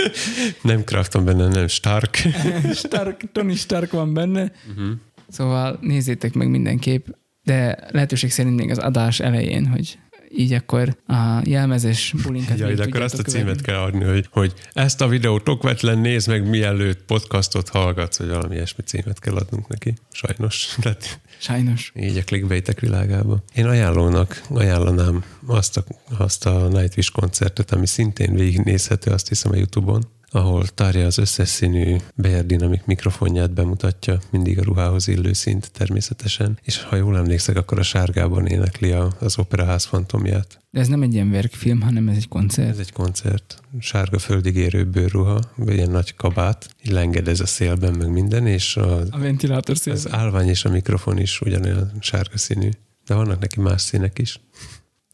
nem 0.62 0.84
craft 0.84 1.12
van 1.12 1.24
benne, 1.24 1.48
nem 1.48 1.66
Stark. 1.66 2.16
Stark, 2.84 3.32
Tony 3.32 3.54
Stark 3.54 3.92
van 3.92 4.14
benne. 4.14 4.52
Uh-huh. 4.70 4.96
Szóval 5.28 5.78
nézzétek 5.80 6.34
meg 6.34 6.48
mindenképp, 6.48 7.06
de 7.44 7.78
lehetőség 7.90 8.30
szerint 8.30 8.56
még 8.56 8.70
az 8.70 8.78
adás 8.78 9.20
elején, 9.20 9.66
hogy 9.66 9.98
így 10.36 10.52
akkor 10.52 10.96
a 11.06 11.40
jelmezes 11.44 12.14
bulinkat 12.22 12.58
ja, 12.58 12.66
akkor 12.66 13.00
azt 13.00 13.18
a 13.18 13.22
címet 13.22 13.44
követni. 13.44 13.62
kell 13.62 13.80
adni, 13.80 14.04
hogy, 14.04 14.28
hogy 14.30 14.52
ezt 14.72 15.00
a 15.00 15.08
videót 15.08 15.48
okvetlen 15.48 15.98
nézd 15.98 16.28
meg, 16.28 16.48
mielőtt 16.48 17.04
podcastot 17.04 17.68
hallgatsz, 17.68 18.18
vagy 18.18 18.28
valami 18.28 18.54
ilyesmi 18.54 18.84
címet 18.84 19.18
kell 19.18 19.34
adnunk 19.34 19.68
neki. 19.68 19.94
Sajnos. 20.12 20.66
Tehát 20.82 21.20
Sajnos. 21.38 21.92
Így 21.96 22.16
a 22.16 22.22
clickbaitek 22.22 22.80
világába. 22.80 23.42
Én 23.54 23.66
ajánlónak 23.66 24.42
ajánlanám 24.48 25.24
azt 25.46 25.76
a, 25.76 25.84
azt 26.18 26.46
a 26.46 26.68
Nightwish 26.68 27.12
koncertet, 27.12 27.72
ami 27.72 27.86
szintén 27.86 28.34
végignézhető, 28.34 29.10
azt 29.10 29.28
hiszem 29.28 29.52
a 29.52 29.56
Youtube-on 29.56 30.06
ahol 30.34 30.66
Tárja 30.66 31.06
az 31.06 31.18
összes 31.18 31.48
színű 31.48 31.96
beirdinamik 32.14 32.84
mikrofonját 32.84 33.52
bemutatja, 33.52 34.18
mindig 34.30 34.58
a 34.58 34.62
ruhához 34.62 35.08
illő 35.08 35.32
szint 35.32 35.70
természetesen, 35.72 36.58
és 36.62 36.82
ha 36.82 36.96
jól 36.96 37.16
emlékszek, 37.16 37.56
akkor 37.56 37.78
a 37.78 37.82
sárgában 37.82 38.46
énekli 38.46 38.90
az 39.18 39.38
operaház 39.38 39.84
fantomját. 39.84 40.62
De 40.70 40.80
ez 40.80 40.88
nem 40.88 41.02
egy 41.02 41.14
ilyen 41.14 41.30
verkfilm, 41.30 41.80
hanem 41.80 42.08
ez 42.08 42.16
egy 42.16 42.28
koncert. 42.28 42.68
Ez 42.68 42.78
egy 42.78 42.92
koncert. 42.92 43.60
Sárga 43.78 44.18
földig 44.18 44.56
érő 44.56 44.84
bőrruha, 44.84 45.40
vagy 45.56 45.74
ilyen 45.74 45.90
nagy 45.90 46.14
kabát, 46.14 46.68
így 46.84 46.92
lengedez 46.92 47.40
a 47.40 47.46
szélben, 47.46 47.94
meg 47.94 48.10
minden, 48.10 48.46
és 48.46 48.76
a, 48.76 48.98
a 49.10 49.18
ventilátor 49.18 49.76
szélben. 49.76 50.04
Az 50.04 50.12
állvány 50.12 50.48
és 50.48 50.64
a 50.64 50.70
mikrofon 50.70 51.18
is 51.18 51.40
ugyanolyan 51.40 51.92
sárga 52.00 52.38
színű. 52.38 52.68
De 53.06 53.14
vannak 53.14 53.40
neki 53.40 53.60
más 53.60 53.82
színek 53.82 54.18
is. 54.18 54.40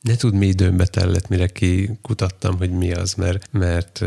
Ne 0.01 0.17
tud 0.17 0.35
mi 0.35 0.47
időmbe 0.47 0.87
tellett, 0.87 1.29
mire 1.29 1.47
kikutattam, 1.47 2.57
hogy 2.57 2.71
mi 2.71 2.93
az, 2.93 3.15
mert, 3.15 3.49
mert 3.53 4.05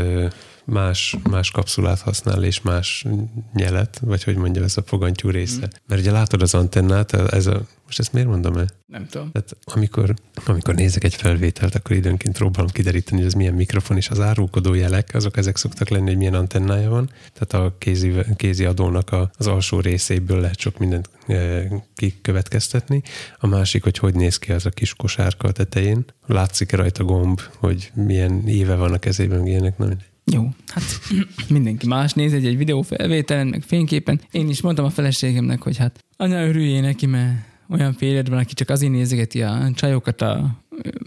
más, 0.66 1.18
más 1.30 1.52
kapszulát 1.52 2.00
használ, 2.00 2.44
és 2.44 2.62
más 2.62 3.06
nyelet, 3.54 4.00
vagy 4.04 4.24
hogy 4.24 4.36
mondjam, 4.36 4.64
ez 4.64 4.78
a 4.78 4.84
fogantyú 4.86 5.30
része. 5.30 5.66
Mm. 5.66 5.70
Mert 5.88 6.02
ugye 6.02 6.12
látod 6.12 6.42
az 6.42 6.54
antennát, 6.54 7.14
ez 7.14 7.48
a, 7.48 7.62
most 7.86 8.00
ezt 8.00 8.14
miért 8.14 8.28
mondom 8.28 8.58
el? 8.58 8.68
Nem 8.86 9.08
tudom. 9.08 9.32
Tehát 9.32 9.56
amikor, 9.64 10.14
amikor 10.46 10.76
nézek 10.76 11.04
egy 11.04 11.16
felvételt, 11.16 11.76
akkor 11.76 11.96
időnként 11.96 12.38
próbálom 12.38 12.70
kideríteni, 12.70 13.18
hogy 13.18 13.28
ez 13.28 13.34
milyen 13.34 13.54
mikrofon, 13.54 13.98
és 13.98 14.10
az 14.10 14.20
árulkodó 14.20 14.74
jelek, 14.74 15.10
azok 15.14 15.38
ezek 15.38 15.58
szoktak 15.58 15.90
lenni, 15.90 16.08
hogy 16.08 16.18
milyen 16.18 16.34
antennája 16.34 16.90
van. 16.90 17.10
Tehát 17.34 17.66
a 17.66 17.76
kézi, 17.78 18.14
kézi 18.36 18.66
adónak 18.66 19.12
a, 19.12 19.32
az 19.38 19.48
alsó 19.48 19.80
részéből 19.80 20.40
lehet 20.40 20.60
sok 20.60 20.78
mindent 20.78 21.10
e, 21.28 21.68
kikövetkeztetni. 21.96 23.02
A 23.38 23.48
másik, 23.48 23.84
hogy 23.84 23.98
hogy 23.98 24.16
néz 24.16 24.38
ki 24.38 24.52
az 24.52 24.66
a 24.66 24.70
kis 24.70 24.94
kosárka 24.94 25.48
a 25.48 25.52
tetején. 25.52 26.06
Látszik-e 26.26 26.76
rajta 26.76 27.04
gomb, 27.04 27.42
hogy 27.58 27.92
milyen 27.94 28.48
éve 28.48 28.76
van 28.76 28.94
a 28.94 28.98
kezében, 29.00 29.48
ilyenek, 29.48 29.78
na 29.78 29.86
mindegy. 29.86 30.12
Jó, 30.26 30.50
hát 30.68 30.84
mindenki 31.50 31.88
más 31.88 32.14
néz 32.14 32.34
egy, 32.34 32.46
egy 32.46 32.58
videófelvételen, 32.58 33.48
meg 33.48 33.62
fényképen. 33.62 34.22
Én 34.32 34.50
is 34.50 34.62
mondtam 34.62 34.86
a 34.86 34.90
feleségemnek, 34.90 35.62
hogy 35.62 35.78
hát 35.78 36.04
anya 36.18 36.48
örüljé 36.48 36.80
neki, 36.80 37.06
mert 37.06 37.52
olyan 37.70 37.94
félred 37.94 38.30
van, 38.30 38.38
aki 38.38 38.54
csak 38.54 38.70
azért 38.70 38.92
nézegeti 38.92 39.42
a 39.42 39.72
csajokat 39.76 40.22
a 40.22 40.64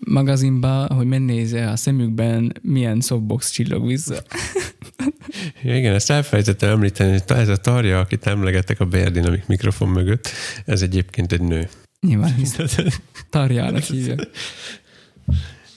magazinba, 0.07 0.95
hogy 0.95 1.07
megnézze 1.07 1.71
a 1.71 1.77
szemükben, 1.77 2.53
milyen 2.63 3.01
softbox 3.01 3.51
csillog 3.51 3.87
vissza. 3.87 4.23
Ja, 5.63 5.77
igen, 5.79 5.95
ezt 5.95 6.11
elfelejtettem 6.11 6.71
említeni, 6.71 7.11
hogy 7.11 7.23
ez 7.37 7.49
a 7.49 7.57
tarja, 7.57 7.99
akit 7.99 8.27
emlegettek 8.27 8.81
a 8.81 8.85
Berdinamik 8.85 9.47
mikrofon 9.47 9.89
mögött, 9.89 10.29
ez 10.65 10.83
egyébként 10.83 11.33
egy 11.33 11.43
nő. 11.43 11.69
Nyilván, 12.01 12.35
tarjának 13.31 13.83
hívják. 13.83 14.29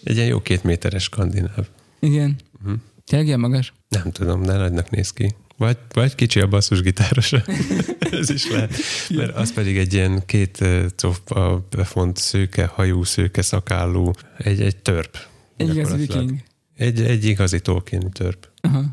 Egy 0.04 0.16
ilyen 0.16 0.28
jó 0.28 0.42
két 0.42 0.64
méteres 0.64 1.04
skandináv. 1.04 1.68
Igen. 2.00 2.36
Uh-huh. 2.62 2.80
Tényleg 3.10 3.28
ilyen 3.28 3.40
magas? 3.40 3.74
Nem 3.88 4.12
tudom, 4.12 4.42
de 4.42 4.58
nagynak 4.58 4.90
néz 4.90 5.12
ki. 5.12 5.36
Vagy, 5.58 5.78
vagy 5.94 6.16
kicsi 6.16 6.40
a 6.40 6.48
basszusgitáros. 6.48 7.34
Ez 8.20 8.30
is 8.30 8.52
lehet. 8.52 8.74
Mert 9.10 9.36
az 9.36 9.54
pedig 9.54 9.78
egy 9.78 9.94
ilyen 9.94 10.26
két 10.26 10.66
cofa 10.96 11.68
befont 11.70 12.18
szőke, 12.18 12.66
hajú, 12.66 13.04
szőke 13.04 13.42
szakállú, 13.42 14.12
egy, 14.38 14.62
egy 14.62 14.78
törp. 14.78 15.18
Egy 15.58 15.76
igazi 15.76 15.96
viking. 15.96 16.44
Egy, 16.76 17.02
egy 17.02 17.26
igazi 17.26 17.60
Tolkien 17.60 18.12
törp. 18.12 18.50
Aha. 18.62 18.84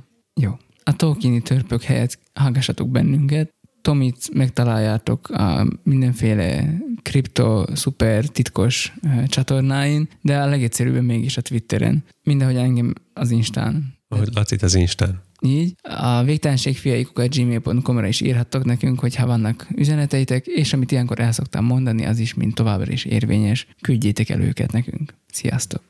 Jó. 0.40 0.50
A 0.82 0.96
Tolkieni 0.96 1.42
törpök 1.42 1.82
helyett 1.82 2.18
hallgassatok 2.34 2.88
bennünket. 2.88 3.54
Tomit 3.82 4.34
megtaláljátok 4.34 5.28
a 5.28 5.66
mindenféle 5.82 6.78
kripto, 7.02 7.64
szuper 7.74 8.24
titkos 8.24 8.92
csatornáin, 9.26 10.08
de 10.22 10.38
a 10.38 10.46
legegyszerűbben 10.46 11.04
mégis 11.04 11.36
a 11.36 11.40
Twitteren. 11.40 12.04
Mindenhogy 12.22 12.56
engem 12.56 12.92
az 13.12 13.30
Instán. 13.30 13.95
Ahogy 14.08 14.28
Lacit 14.34 14.62
az 14.62 14.74
Instán. 14.74 15.22
Így. 15.40 15.74
A 15.82 16.22
végtelenségfiaikukat 16.22 17.34
gmail.com-ra 17.34 18.06
is 18.06 18.20
írhattok 18.20 18.64
nekünk, 18.64 19.00
hogyha 19.00 19.26
vannak 19.26 19.66
üzeneteitek, 19.74 20.46
és 20.46 20.72
amit 20.72 20.92
ilyenkor 20.92 21.20
el 21.20 21.32
szoktam 21.32 21.64
mondani, 21.64 22.04
az 22.04 22.18
is 22.18 22.34
mind 22.34 22.54
továbbra 22.54 22.92
is 22.92 23.04
érvényes. 23.04 23.66
Küldjétek 23.80 24.28
el 24.28 24.40
őket 24.40 24.72
nekünk. 24.72 25.14
Sziasztok! 25.32 25.82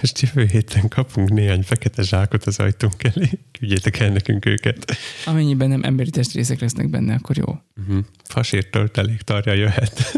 Most 0.00 0.20
jövő 0.20 0.46
héten 0.46 0.88
kapunk 0.88 1.28
néhány 1.28 1.62
fekete 1.62 2.02
zsákot 2.02 2.44
az 2.44 2.58
ajtunk 2.58 3.04
elé. 3.04 3.30
Küldjétek 3.58 3.98
el 3.98 4.10
nekünk 4.10 4.46
őket. 4.46 4.96
Amennyiben 5.24 5.68
nem 5.68 5.82
emberi 5.82 6.10
testrészek 6.10 6.60
lesznek 6.60 6.88
benne, 6.88 7.14
akkor 7.14 7.36
jó. 7.36 7.58
Uh-huh. 7.80 8.04
Fasírt 8.24 8.70
töltelék 8.70 9.20
tarja 9.20 9.52
jöhet. 9.52 10.02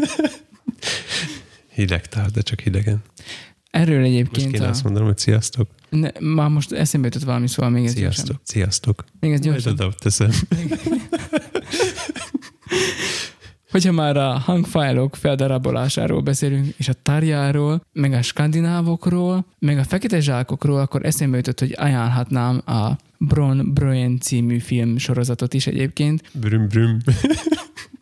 Hideg 1.73 2.07
tár, 2.07 2.31
de 2.31 2.41
csak 2.41 2.59
hidegen. 2.59 3.01
Erről 3.69 4.03
egyébként... 4.03 4.45
Most 4.45 4.55
kéne 4.57 4.65
a... 4.65 4.69
azt 4.69 4.83
mondanom, 4.83 5.07
hogy 5.07 5.17
sziasztok. 5.17 5.69
Ne, 5.89 6.09
már 6.19 6.49
most 6.49 6.71
eszembe 6.71 7.07
jutott 7.07 7.23
valami, 7.23 7.47
szóval 7.47 7.71
még 7.71 7.85
ez 7.85 7.91
Sziasztok. 7.91 8.25
Gyorsan. 8.25 8.41
Sziasztok. 8.43 9.03
Még 9.19 9.31
ez 9.31 9.39
gyorsan. 9.39 9.73
Majd 9.77 9.95
teszem. 9.95 10.29
Hogyha 13.71 13.91
már 13.91 14.17
a 14.17 14.37
hangfájlok 14.37 15.15
feldarabolásáról 15.15 16.21
beszélünk, 16.21 16.73
és 16.77 16.87
a 16.87 16.93
tárjáról, 16.93 17.81
meg 17.93 18.13
a 18.13 18.21
skandinávokról, 18.21 19.45
meg 19.59 19.77
a 19.77 19.83
fekete 19.83 20.19
zsákokról, 20.19 20.79
akkor 20.79 21.05
eszembe 21.05 21.37
jutott, 21.37 21.59
hogy 21.59 21.75
ajánlhatnám 21.77 22.61
a 22.65 22.97
Bron 23.17 23.73
Brön 23.73 24.19
című 24.19 24.59
film 24.59 24.97
sorozatot 24.97 25.53
is 25.53 25.67
egyébként. 25.67 26.23
Brüm, 26.33 26.67
brüm. 26.67 26.97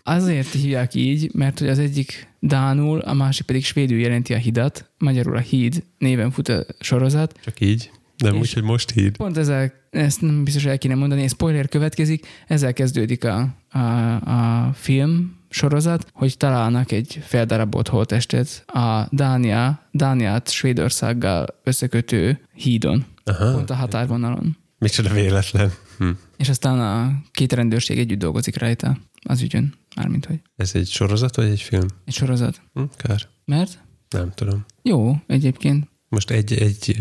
Azért 0.10 0.54
hívják 0.54 0.94
így, 0.94 1.30
mert 1.34 1.60
hogy 1.60 1.68
az 1.68 1.80
egyik 1.80 2.28
Dánul, 2.40 3.00
a 3.00 3.14
másik 3.14 3.46
pedig 3.46 3.66
svédül 3.66 4.00
jelenti 4.00 4.34
a 4.34 4.38
hidat, 4.38 4.90
magyarul 4.98 5.36
a 5.36 5.40
híd 5.40 5.84
néven 5.98 6.32
fut 6.32 6.48
a 6.48 6.66
sorozat. 6.80 7.40
Csak 7.44 7.60
így? 7.60 7.92
Nem 8.18 8.38
úgy, 8.38 8.54
hogy 8.54 8.64
most 8.64 8.92
híd. 8.92 9.18
Pont 9.18 9.38
ezzel, 9.38 9.74
ezt 9.90 10.22
nem 10.22 10.44
biztos 10.44 10.66
el 10.66 10.78
kéne 10.78 10.96
mondani, 10.96 11.28
spoiler 11.28 11.68
következik, 11.68 12.28
ezzel 12.48 12.74
kezdődik 12.74 13.24
a, 13.24 13.56
a, 13.70 13.80
a 14.16 14.74
film 14.74 15.38
sorozat, 15.50 16.08
hogy 16.14 16.38
találnak 16.38 16.92
egy 16.92 17.20
feldarabolt 17.22 17.88
holtestet 17.88 18.64
a 18.68 19.08
Dánia, 19.12 19.88
Dániát 19.92 20.50
Svédországgal 20.50 21.46
összekötő 21.64 22.40
hídon, 22.54 23.06
Aha. 23.24 23.52
pont 23.52 23.70
a 23.70 23.76
határvonalon. 23.76 24.58
Micsoda 24.80 25.10
véletlen. 25.14 25.72
Hm. 25.98 26.10
És 26.38 26.50
aztán 26.50 26.80
a 26.80 27.22
két 27.32 27.54
rendőrség 27.54 28.00
együtt 28.00 28.20
dolgozik 28.20 28.58
rajta 28.58 28.98
az 29.24 29.42
ügyön, 29.42 29.74
mármint 29.96 30.26
hogy. 30.26 30.42
Ez 30.56 30.76
egy 30.76 30.88
sorozat 30.88 31.36
vagy 31.36 31.50
egy 31.50 31.62
film? 31.62 31.86
Egy 32.06 32.14
sorozat. 32.14 32.62
Hm, 32.74 32.84
kár. 32.96 33.22
Mert? 33.46 33.84
Nem 34.10 34.32
tudom. 34.36 34.66
Jó, 34.82 35.16
egyébként. 35.28 35.88
Most 36.10 36.30
egy, 36.30 36.54
egy 36.54 36.98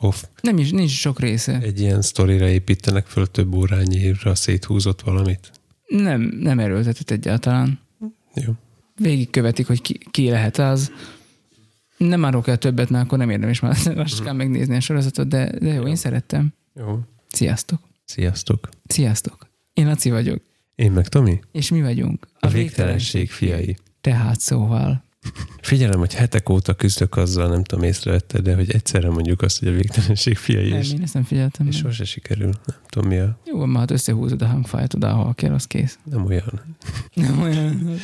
off. 0.00 0.24
Nem 0.40 0.58
is, 0.58 0.70
nincs 0.70 0.90
sok 0.90 1.20
része. 1.20 1.60
Egy 1.60 1.80
ilyen 1.80 2.02
sztorira 2.02 2.48
építenek 2.48 3.06
föl 3.06 3.26
több 3.26 3.54
órányira 3.54 4.34
széthúzott 4.34 5.00
valamit? 5.00 5.50
Nem, 5.86 6.20
nem 6.20 6.58
erőltetett 6.58 7.10
egyáltalán. 7.10 7.80
Jó. 8.34 8.52
Végig 8.96 9.30
követik, 9.30 9.66
hogy 9.66 9.82
ki, 9.82 9.98
ki 10.10 10.30
lehet 10.30 10.58
az. 10.58 10.92
Nem 11.96 12.24
árok 12.24 12.48
el 12.48 12.58
többet, 12.58 12.90
mert 12.90 13.04
akkor 13.04 13.18
nem 13.18 13.30
érdemes 13.30 13.60
már 13.60 13.76
uh-huh. 13.86 14.32
megnézni 14.32 14.76
a 14.76 14.80
sorozatot, 14.80 15.28
de, 15.28 15.58
de 15.58 15.66
jó, 15.66 15.74
jó, 15.74 15.86
én 15.86 15.96
szerettem. 15.96 16.52
Jó. 16.74 16.98
Sziasztok. 17.28 17.80
Sziasztok. 18.04 18.68
Sziasztok. 18.86 19.46
Én 19.72 19.86
Laci 19.86 20.10
vagyok. 20.10 20.42
Én 20.74 20.92
meg 20.92 21.08
Tomi. 21.08 21.40
És 21.52 21.70
mi 21.70 21.82
vagyunk? 21.82 22.26
A, 22.38 22.46
a 22.46 22.50
végtelenség 22.50 23.30
fiai. 23.30 23.76
Tehát 24.00 24.40
szóval. 24.40 25.04
Figyelem, 25.60 25.98
hogy 25.98 26.14
hetek 26.14 26.48
óta 26.48 26.74
küzdök 26.74 27.16
azzal, 27.16 27.48
nem 27.48 27.64
tudom, 27.64 27.84
észrevetted, 27.84 28.42
de 28.42 28.54
hogy 28.54 28.70
egyszerre 28.70 29.10
mondjuk 29.10 29.42
azt, 29.42 29.58
hogy 29.58 29.68
a 29.68 29.72
végtelenség 29.72 30.36
fiai. 30.36 30.68
Nem, 30.68 30.78
és, 30.78 30.92
én 30.92 31.02
ezt 31.02 31.14
nem 31.14 31.22
figyeltem. 31.22 31.66
És 31.66 31.76
sose 31.76 32.04
sikerül. 32.04 32.50
Nem 32.66 32.76
tudom, 32.88 33.08
mi 33.08 33.18
a... 33.18 33.38
Jó, 33.44 33.64
már 33.64 33.78
hát 33.78 33.90
összehúzod 33.90 34.42
a 34.42 34.46
hangfájt 34.46 34.94
oda, 34.94 35.08
ahol 35.08 35.34
kell, 35.34 35.52
az 35.52 35.66
kész. 35.66 35.98
Nem 36.04 36.24
olyan. 36.24 36.60
Nem 37.14 37.42
olyan. 37.42 37.96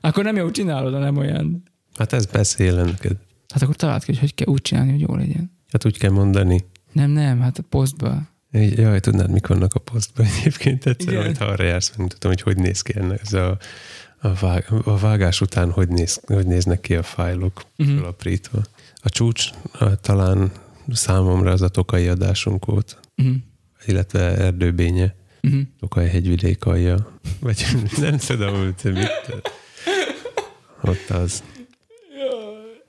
Akkor 0.00 0.24
nem 0.24 0.36
jó 0.36 0.50
csinálod, 0.50 1.00
nem 1.00 1.16
olyan. 1.16 1.62
Hát 1.94 2.12
ez 2.12 2.26
beszél 2.26 2.84
neked. 2.84 3.16
Hát 3.48 3.62
akkor 3.62 3.76
találd 3.76 4.04
ki, 4.04 4.10
hogy 4.10 4.20
hogy 4.20 4.34
kell 4.34 4.46
úgy 4.46 4.62
csinálni, 4.62 4.90
hogy 4.90 5.00
jó 5.00 5.14
legyen. 5.14 5.52
Hát 5.72 5.86
úgy 5.86 5.98
kell 5.98 6.10
mondani. 6.10 6.64
Nem, 6.92 7.10
nem, 7.10 7.40
hát 7.40 7.58
a 7.58 7.62
posztba. 7.62 8.22
Jaj, 8.52 9.00
tudnád, 9.00 9.30
mik 9.30 9.46
vannak 9.46 9.74
a 9.74 9.78
posztban 9.78 10.26
egyébként 10.26 10.86
egyszer, 10.86 11.14
majd 11.14 11.36
ha 11.36 11.44
arra 11.44 11.64
jársz, 11.64 11.90
megmutatom, 11.90 12.30
hogy 12.30 12.40
hogy 12.40 12.56
néz 12.56 12.82
ki 12.82 12.92
ennek 12.96 13.20
ez 13.22 13.32
a, 13.32 13.58
a, 14.20 14.34
vág, 14.34 14.66
a 14.84 14.98
vágás 14.98 15.40
után, 15.40 15.70
hogy, 15.70 15.88
néz, 15.88 16.20
hogy 16.26 16.46
néznek 16.46 16.80
ki 16.80 16.94
a 16.94 17.02
fájlok 17.02 17.62
uh-huh. 17.78 17.96
felaprítva. 17.96 18.62
A 19.02 19.08
csúcs 19.08 19.50
a, 19.72 20.00
talán 20.00 20.52
számomra 20.92 21.50
az 21.50 21.62
a 21.62 21.68
tokai 21.68 22.08
adásunk 22.08 22.64
volt, 22.64 23.00
uh-huh. 23.16 23.36
illetve 23.86 24.36
erdőbénye, 24.36 25.14
uh-huh. 25.42 25.60
Tokaj 25.80 26.08
hegyvidék 26.08 26.64
alja. 26.64 27.18
Vagy 27.40 27.66
nem 28.00 28.16
tudom, 28.16 28.56
hogy 28.56 28.92
mit. 28.92 29.42
Ott 30.82 31.10
az. 31.10 31.42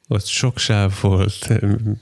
Ott 0.08 0.26
sok 0.26 0.58
sáv 0.58 0.94
volt. 1.02 1.48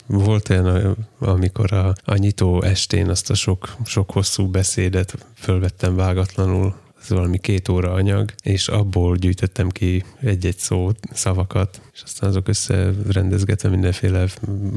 Volt 0.06 0.49
olyan, 0.49 0.98
amikor 1.19 1.73
a, 1.73 1.95
a 2.06 2.15
nyitó 2.15 2.61
estén 2.61 3.10
azt 3.10 3.30
a 3.30 3.34
sok, 3.34 3.76
sok 3.86 4.11
hosszú 4.11 4.48
beszédet 4.48 5.26
fölvettem 5.36 5.95
vágatlanul, 5.95 6.76
ez 7.02 7.10
valami 7.10 7.38
két 7.38 7.69
óra 7.69 7.91
anyag, 7.91 8.34
és 8.44 8.68
abból 8.68 9.15
gyűjtöttem 9.15 9.69
ki 9.69 10.03
egy-egy 10.19 10.57
szót, 10.57 10.98
szavakat, 11.14 11.82
és 11.94 12.02
aztán 12.03 12.30
azok 12.30 12.48
összerendezgetve 12.48 13.69
mindenféle 13.69 14.26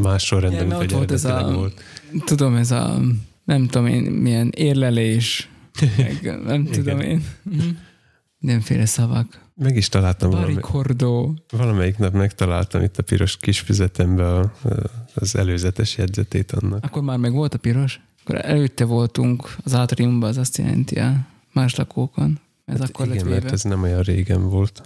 más 0.03 0.25
sorrendben, 0.25 0.67
mint 0.67 0.79
hogy 0.79 0.93
volt 0.93 1.13
ez 1.13 1.25
a, 1.25 1.53
volt. 1.55 1.83
Tudom, 2.25 2.55
ez 2.57 2.71
a 2.71 3.01
nem 3.45 3.67
tudom 3.67 3.87
én, 3.87 4.03
milyen 4.03 4.51
érlelés, 4.57 5.49
meg 5.97 6.41
nem 6.45 6.65
tudom 6.65 7.01
én. 7.01 7.25
Mindenféle 8.45 8.87
szavak. 8.87 9.41
Meg 9.55 9.77
is 9.77 9.89
találtam 9.89 10.31
valami, 10.31 10.57
valamelyik 11.51 11.99
nap 11.99 12.13
megtaláltam 12.13 12.83
itt 12.83 12.99
a 12.99 13.03
piros 13.03 13.37
kis 13.37 13.61
füzetembe 13.61 14.35
a, 14.35 14.53
az 15.15 15.37
előzetes 15.37 15.97
jegyzetét 15.97 16.53
annak. 16.53 16.85
Akkor 16.85 17.03
már 17.03 17.19
meg 17.19 17.33
volt 17.33 17.55
a 17.55 17.59
piros? 17.59 18.01
Akkor 18.23 18.45
előtte 18.45 18.85
voltunk 18.85 19.57
az 19.65 19.75
átriumban, 19.75 20.29
az 20.29 20.37
azt 20.37 20.59
jelenti 20.59 20.99
a 20.99 21.27
más 21.53 21.75
lakókon. 21.75 22.39
Ez 22.65 22.79
hát 22.79 22.89
akkor 22.89 23.07
igen, 23.07 23.29
lett 23.29 23.43
mert 23.43 23.53
ez 23.53 23.63
nem 23.63 23.83
olyan 23.83 24.03
régen 24.03 24.49
volt. 24.49 24.83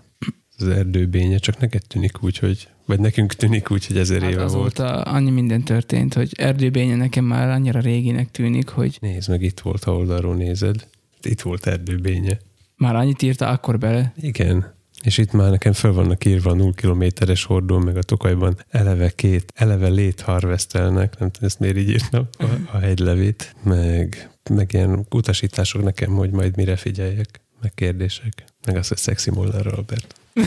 az 0.58 0.68
erdőbénye, 0.68 1.38
csak 1.38 1.58
neked 1.58 1.82
tűnik 1.86 2.22
úgy, 2.22 2.38
hogy 2.38 2.68
vagy 2.86 3.00
nekünk 3.00 3.32
tűnik 3.34 3.70
úgy, 3.70 3.86
hogy 3.86 3.98
ezer 3.98 4.20
Hát 4.22 4.30
éve 4.30 4.40
volt. 4.46 4.54
azóta 4.78 5.00
annyi 5.02 5.30
minden 5.30 5.62
történt, 5.62 6.14
hogy 6.14 6.32
erdőbénye 6.36 6.96
nekem 6.96 7.24
már 7.24 7.48
annyira 7.48 7.80
réginek 7.80 8.30
tűnik, 8.30 8.68
hogy 8.68 8.98
Nézd 9.00 9.28
meg, 9.28 9.42
itt 9.42 9.60
volt, 9.60 9.84
ha 9.84 9.96
oldalról 9.96 10.34
nézed. 10.34 10.86
Itt 11.22 11.40
volt 11.40 11.66
erdőbénye. 11.66 12.38
Már 12.78 12.96
annyit 12.96 13.22
írta 13.22 13.48
akkor 13.48 13.78
bele. 13.78 14.12
Igen. 14.16 14.76
És 15.02 15.18
itt 15.18 15.32
már 15.32 15.50
nekem 15.50 15.72
fel 15.72 15.92
vannak 15.92 16.24
írva 16.24 16.50
a 16.50 16.54
0 16.54 16.72
kilométeres 16.72 17.44
hordó, 17.44 17.78
meg 17.78 17.96
a 17.96 18.02
Tokajban 18.02 18.56
eleve 18.68 19.10
két, 19.10 19.52
eleve 19.54 19.88
lét 19.88 20.20
harvestelnek, 20.20 21.18
nem 21.18 21.30
tudom, 21.30 21.48
ezt 21.48 21.58
miért 21.58 21.76
így 21.76 21.88
írtam, 21.88 22.28
a, 22.38 22.44
a 22.72 22.78
hegylevét, 22.78 23.54
meg, 23.62 24.30
meg 24.50 24.72
ilyen 24.72 25.06
utasítások 25.10 25.82
nekem, 25.82 26.10
hogy 26.10 26.30
majd 26.30 26.56
mire 26.56 26.76
figyeljek, 26.76 27.40
meg 27.60 27.74
kérdések, 27.74 28.44
meg 28.66 28.76
azt, 28.76 28.88
hogy 28.88 28.98
szexi 28.98 29.30
Moller 29.30 29.66
Albert. 29.66 30.14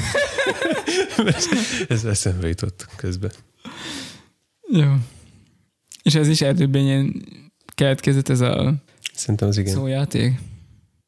ez 1.90 2.06
eszembe 2.06 2.48
jutott 2.48 2.88
közben. 2.96 3.32
Jó. 4.72 4.94
És 6.04 6.16
ez 6.16 6.28
is 6.28 6.42
erdőbényen 6.42 7.26
keletkezett 7.76 8.30
ez 8.30 8.42
a 8.42 8.74
Szerintem 9.14 9.48
az 9.48 9.58
igen. 9.58 9.74
szójáték? 9.74 10.40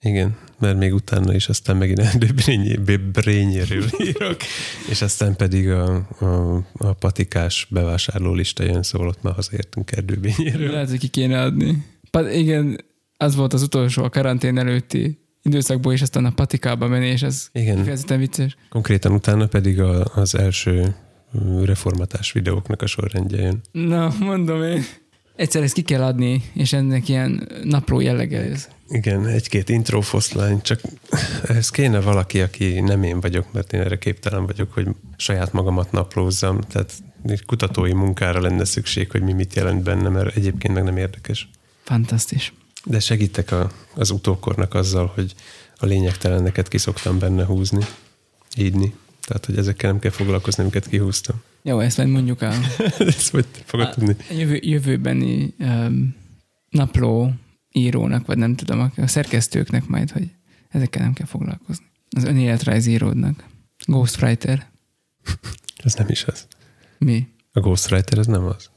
Igen, 0.04 0.38
mert 0.60 0.78
még 0.78 0.94
utána 0.94 1.34
is 1.34 1.48
aztán 1.48 1.78
megint 1.78 2.00
erdőbrényéről 2.14 3.84
írok, 4.00 4.38
és 4.90 5.02
aztán 5.02 5.36
pedig 5.36 5.70
a, 5.70 5.96
a, 6.20 6.56
a 6.74 6.94
patikás 6.94 7.68
bevásárló 7.70 8.34
lista 8.34 8.64
jön, 8.64 8.84
szóval 8.84 9.08
ott 9.08 9.22
már 9.22 9.34
hazaértünk 9.34 9.92
erdőbényéről. 9.92 10.72
Lehet, 10.72 10.90
hogy 10.90 11.00
ki 11.00 11.08
kéne 11.08 11.42
adni. 11.42 11.86
Pa- 12.12 12.32
igen, 12.32 12.80
az 13.18 13.36
volt 13.36 13.54
az 13.54 13.62
utolsó 13.62 14.04
a 14.04 14.10
karantén 14.10 14.58
előtti 14.58 15.18
időszakból, 15.42 15.94
és 15.94 16.02
aztán 16.02 16.26
a 16.26 16.32
patikába 16.32 16.88
menni, 16.88 17.08
és 17.08 17.22
ez 17.22 17.50
Igen, 17.52 17.76
kifejezetten 17.78 18.20
vicces. 18.20 18.56
konkrétan 18.70 19.12
utána 19.12 19.48
pedig 19.48 19.82
a, 19.82 20.06
az 20.16 20.36
első 20.36 20.96
reformatás 21.64 22.32
videóknak 22.32 22.82
a 22.82 22.86
sorrendje 22.86 23.42
jön. 23.42 23.62
Na, 23.72 24.14
mondom 24.20 24.64
én. 24.64 24.84
Egyszer 25.36 25.64
ezt 25.64 25.74
ki 25.74 25.82
kell 25.82 26.04
adni, 26.04 26.44
és 26.54 26.74
ennek 26.74 27.10
ilyen 27.10 27.50
napló 27.64 28.00
jellege 28.00 28.40
ez. 28.42 28.68
Igen, 28.88 29.28
egy-két 29.28 29.70
intro 29.70 30.02
foszlány, 30.02 30.62
csak 30.62 30.82
ez 31.48 31.70
kéne 31.70 32.02
valaki, 32.02 32.42
aki 32.42 32.80
nem 32.80 33.04
én 33.04 33.20
vagyok, 33.20 33.54
mert 33.54 33.74
én 33.74 33.82
erre 33.82 33.98
képtelen 33.98 34.46
vagyok, 34.46 34.74
hogy 34.74 34.88
saját 35.18 35.54
magamat 35.54 35.92
naplózzam, 35.92 36.62
tehát 36.62 36.94
egy 37.26 37.46
kutatói 37.46 37.94
munkára 37.94 38.42
lenne 38.42 38.66
szükség, 38.66 39.12
hogy 39.12 39.22
mi 39.22 39.34
mit 39.34 39.56
jelent 39.56 39.84
benne, 39.84 40.10
mert 40.10 40.36
egyébként 40.36 40.74
meg 40.74 40.84
nem 40.84 40.98
érdekes. 40.98 41.50
Fantasztis. 41.84 42.54
De 42.86 43.00
segítek 43.00 43.52
a, 43.52 43.72
az 43.96 44.10
utókornak 44.10 44.74
azzal, 44.74 45.12
hogy 45.16 45.34
a 45.78 45.86
lényegteleneket 45.86 46.68
ki 46.68 46.78
szoktam 46.78 47.20
benne 47.20 47.46
húzni, 47.46 47.86
írni. 48.58 48.94
Tehát, 49.22 49.46
hogy 49.46 49.58
ezekkel 49.58 49.92
nem 49.92 50.00
kell 50.00 50.12
foglalkozni, 50.12 50.62
amiket 50.62 50.88
kihúztam. 50.88 51.42
Jó, 51.62 51.80
ezt 51.80 51.98
majd 51.98 52.10
mondjuk 52.10 52.42
el. 52.42 52.60
Ezt 52.98 53.30
vagy 53.30 53.46
fogod 53.66 53.90
tudni. 53.90 54.16
A 54.30 54.34
jövő, 54.34 54.60
jövőbeni 54.62 55.54
um, 55.60 56.16
napló 56.70 57.34
írónak, 57.74 58.26
vagy 58.26 58.38
nem 58.38 58.56
tudom, 58.56 58.92
a 58.98 59.08
szerkesztőknek 59.08 59.88
majd, 59.88 60.12
hogy 60.12 60.32
ezekkel 60.70 61.02
nem 61.02 61.14
kell 61.14 61.28
foglalkozni. 61.28 61.86
Az 62.10 62.24
önéletrajz 62.24 62.86
íródnak. 62.86 63.44
Ghostwriter. 63.86 64.72
Ez 65.84 65.94
nem 65.94 66.10
is 66.10 66.24
az. 66.24 66.48
Mi? 66.98 67.28
A 67.52 67.60
Ghostwriter 67.60 68.18
ez 68.18 68.28
nem 68.28 68.46
az. 68.46 68.70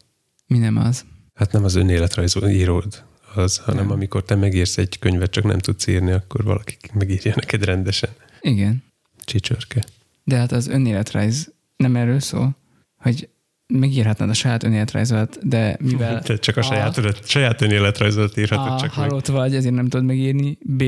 Mi 0.47 0.59
nem 0.59 0.77
az? 0.77 1.05
Hát 1.35 1.53
nem 1.53 1.65
az 1.65 1.75
önéletrajzó 1.75 2.49
íród 2.49 3.05
az, 3.35 3.57
hanem 3.57 3.87
Nem. 3.87 3.95
amikor 3.95 4.25
te 4.25 4.35
megírsz 4.35 4.79
egy 4.79 4.99
könyvet, 4.99 5.31
csak 5.31 5.45
nem 5.45 5.59
tudsz 5.59 5.87
írni, 5.87 6.11
akkor 6.11 6.45
valaki 6.45 6.77
megírja 6.93 7.33
neked 7.37 7.65
rendesen. 7.65 8.11
Igen. 8.41 8.83
Csicsörke. 9.25 9.85
De 10.25 10.37
hát 10.37 10.53
az 10.53 10.67
önéletrajz 10.67 11.53
nem 11.77 11.97
erről 11.97 12.21
szól, 12.21 12.57
hogy 12.97 13.29
megírhatnád 13.67 14.29
a 14.29 14.35
saját 14.35 14.63
önéletrajzodat, 14.63 15.49
de 15.49 15.77
mivel 15.81 16.21
Tehát 16.23 16.43
csak 16.43 16.57
a, 16.57 16.63
saját, 16.63 17.27
saját 17.29 17.61
önéletrajzodat 17.61 18.37
írhatod 18.37 18.73
A, 18.73 18.79
csak 18.81 18.97
meg. 18.97 19.09
halott 19.09 19.27
vagy, 19.27 19.55
ezért 19.55 19.75
nem 19.75 19.89
tudod 19.89 20.07
megírni, 20.07 20.59
B, 20.61 20.83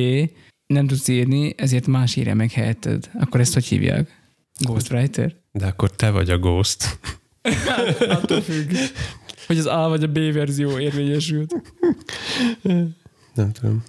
nem 0.66 0.86
tudsz 0.86 1.08
írni, 1.08 1.54
ezért 1.56 1.86
más 1.86 2.16
írja 2.16 2.34
meg 2.34 2.50
helyetted. 2.50 3.10
Akkor 3.20 3.40
ezt 3.40 3.54
hogy 3.54 3.64
hívják? 3.64 4.20
Ghostwriter? 4.60 5.34
De 5.52 5.66
akkor 5.66 5.90
te 5.90 6.10
vagy 6.10 6.30
a 6.30 6.38
Ghost. 6.38 6.98
Attól 8.08 8.40
függ. 8.40 8.72
Hogy 9.46 9.58
az 9.58 9.66
A 9.66 9.88
vagy 9.88 10.02
a 10.02 10.06
B 10.06 10.18
verzió 10.32 10.78
érvényesült. 10.78 11.54
Nem 13.34 13.52
tudom. 13.52 13.84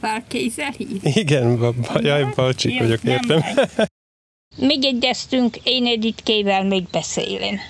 Balkézzel 0.00 0.70
hív? 0.70 1.00
Igen, 1.02 1.58
ba, 1.58 1.72
ba, 1.72 2.00
jaj, 2.00 2.32
balcsik 2.34 2.78
vagyok, 2.78 3.02
értem. 3.04 3.40
Baj. 4.56 4.66
Még 4.66 4.84
egyeztünk, 4.84 5.56
én 5.62 5.86
Editkével 5.86 6.64
még 6.64 6.84
beszélén. 6.90 7.60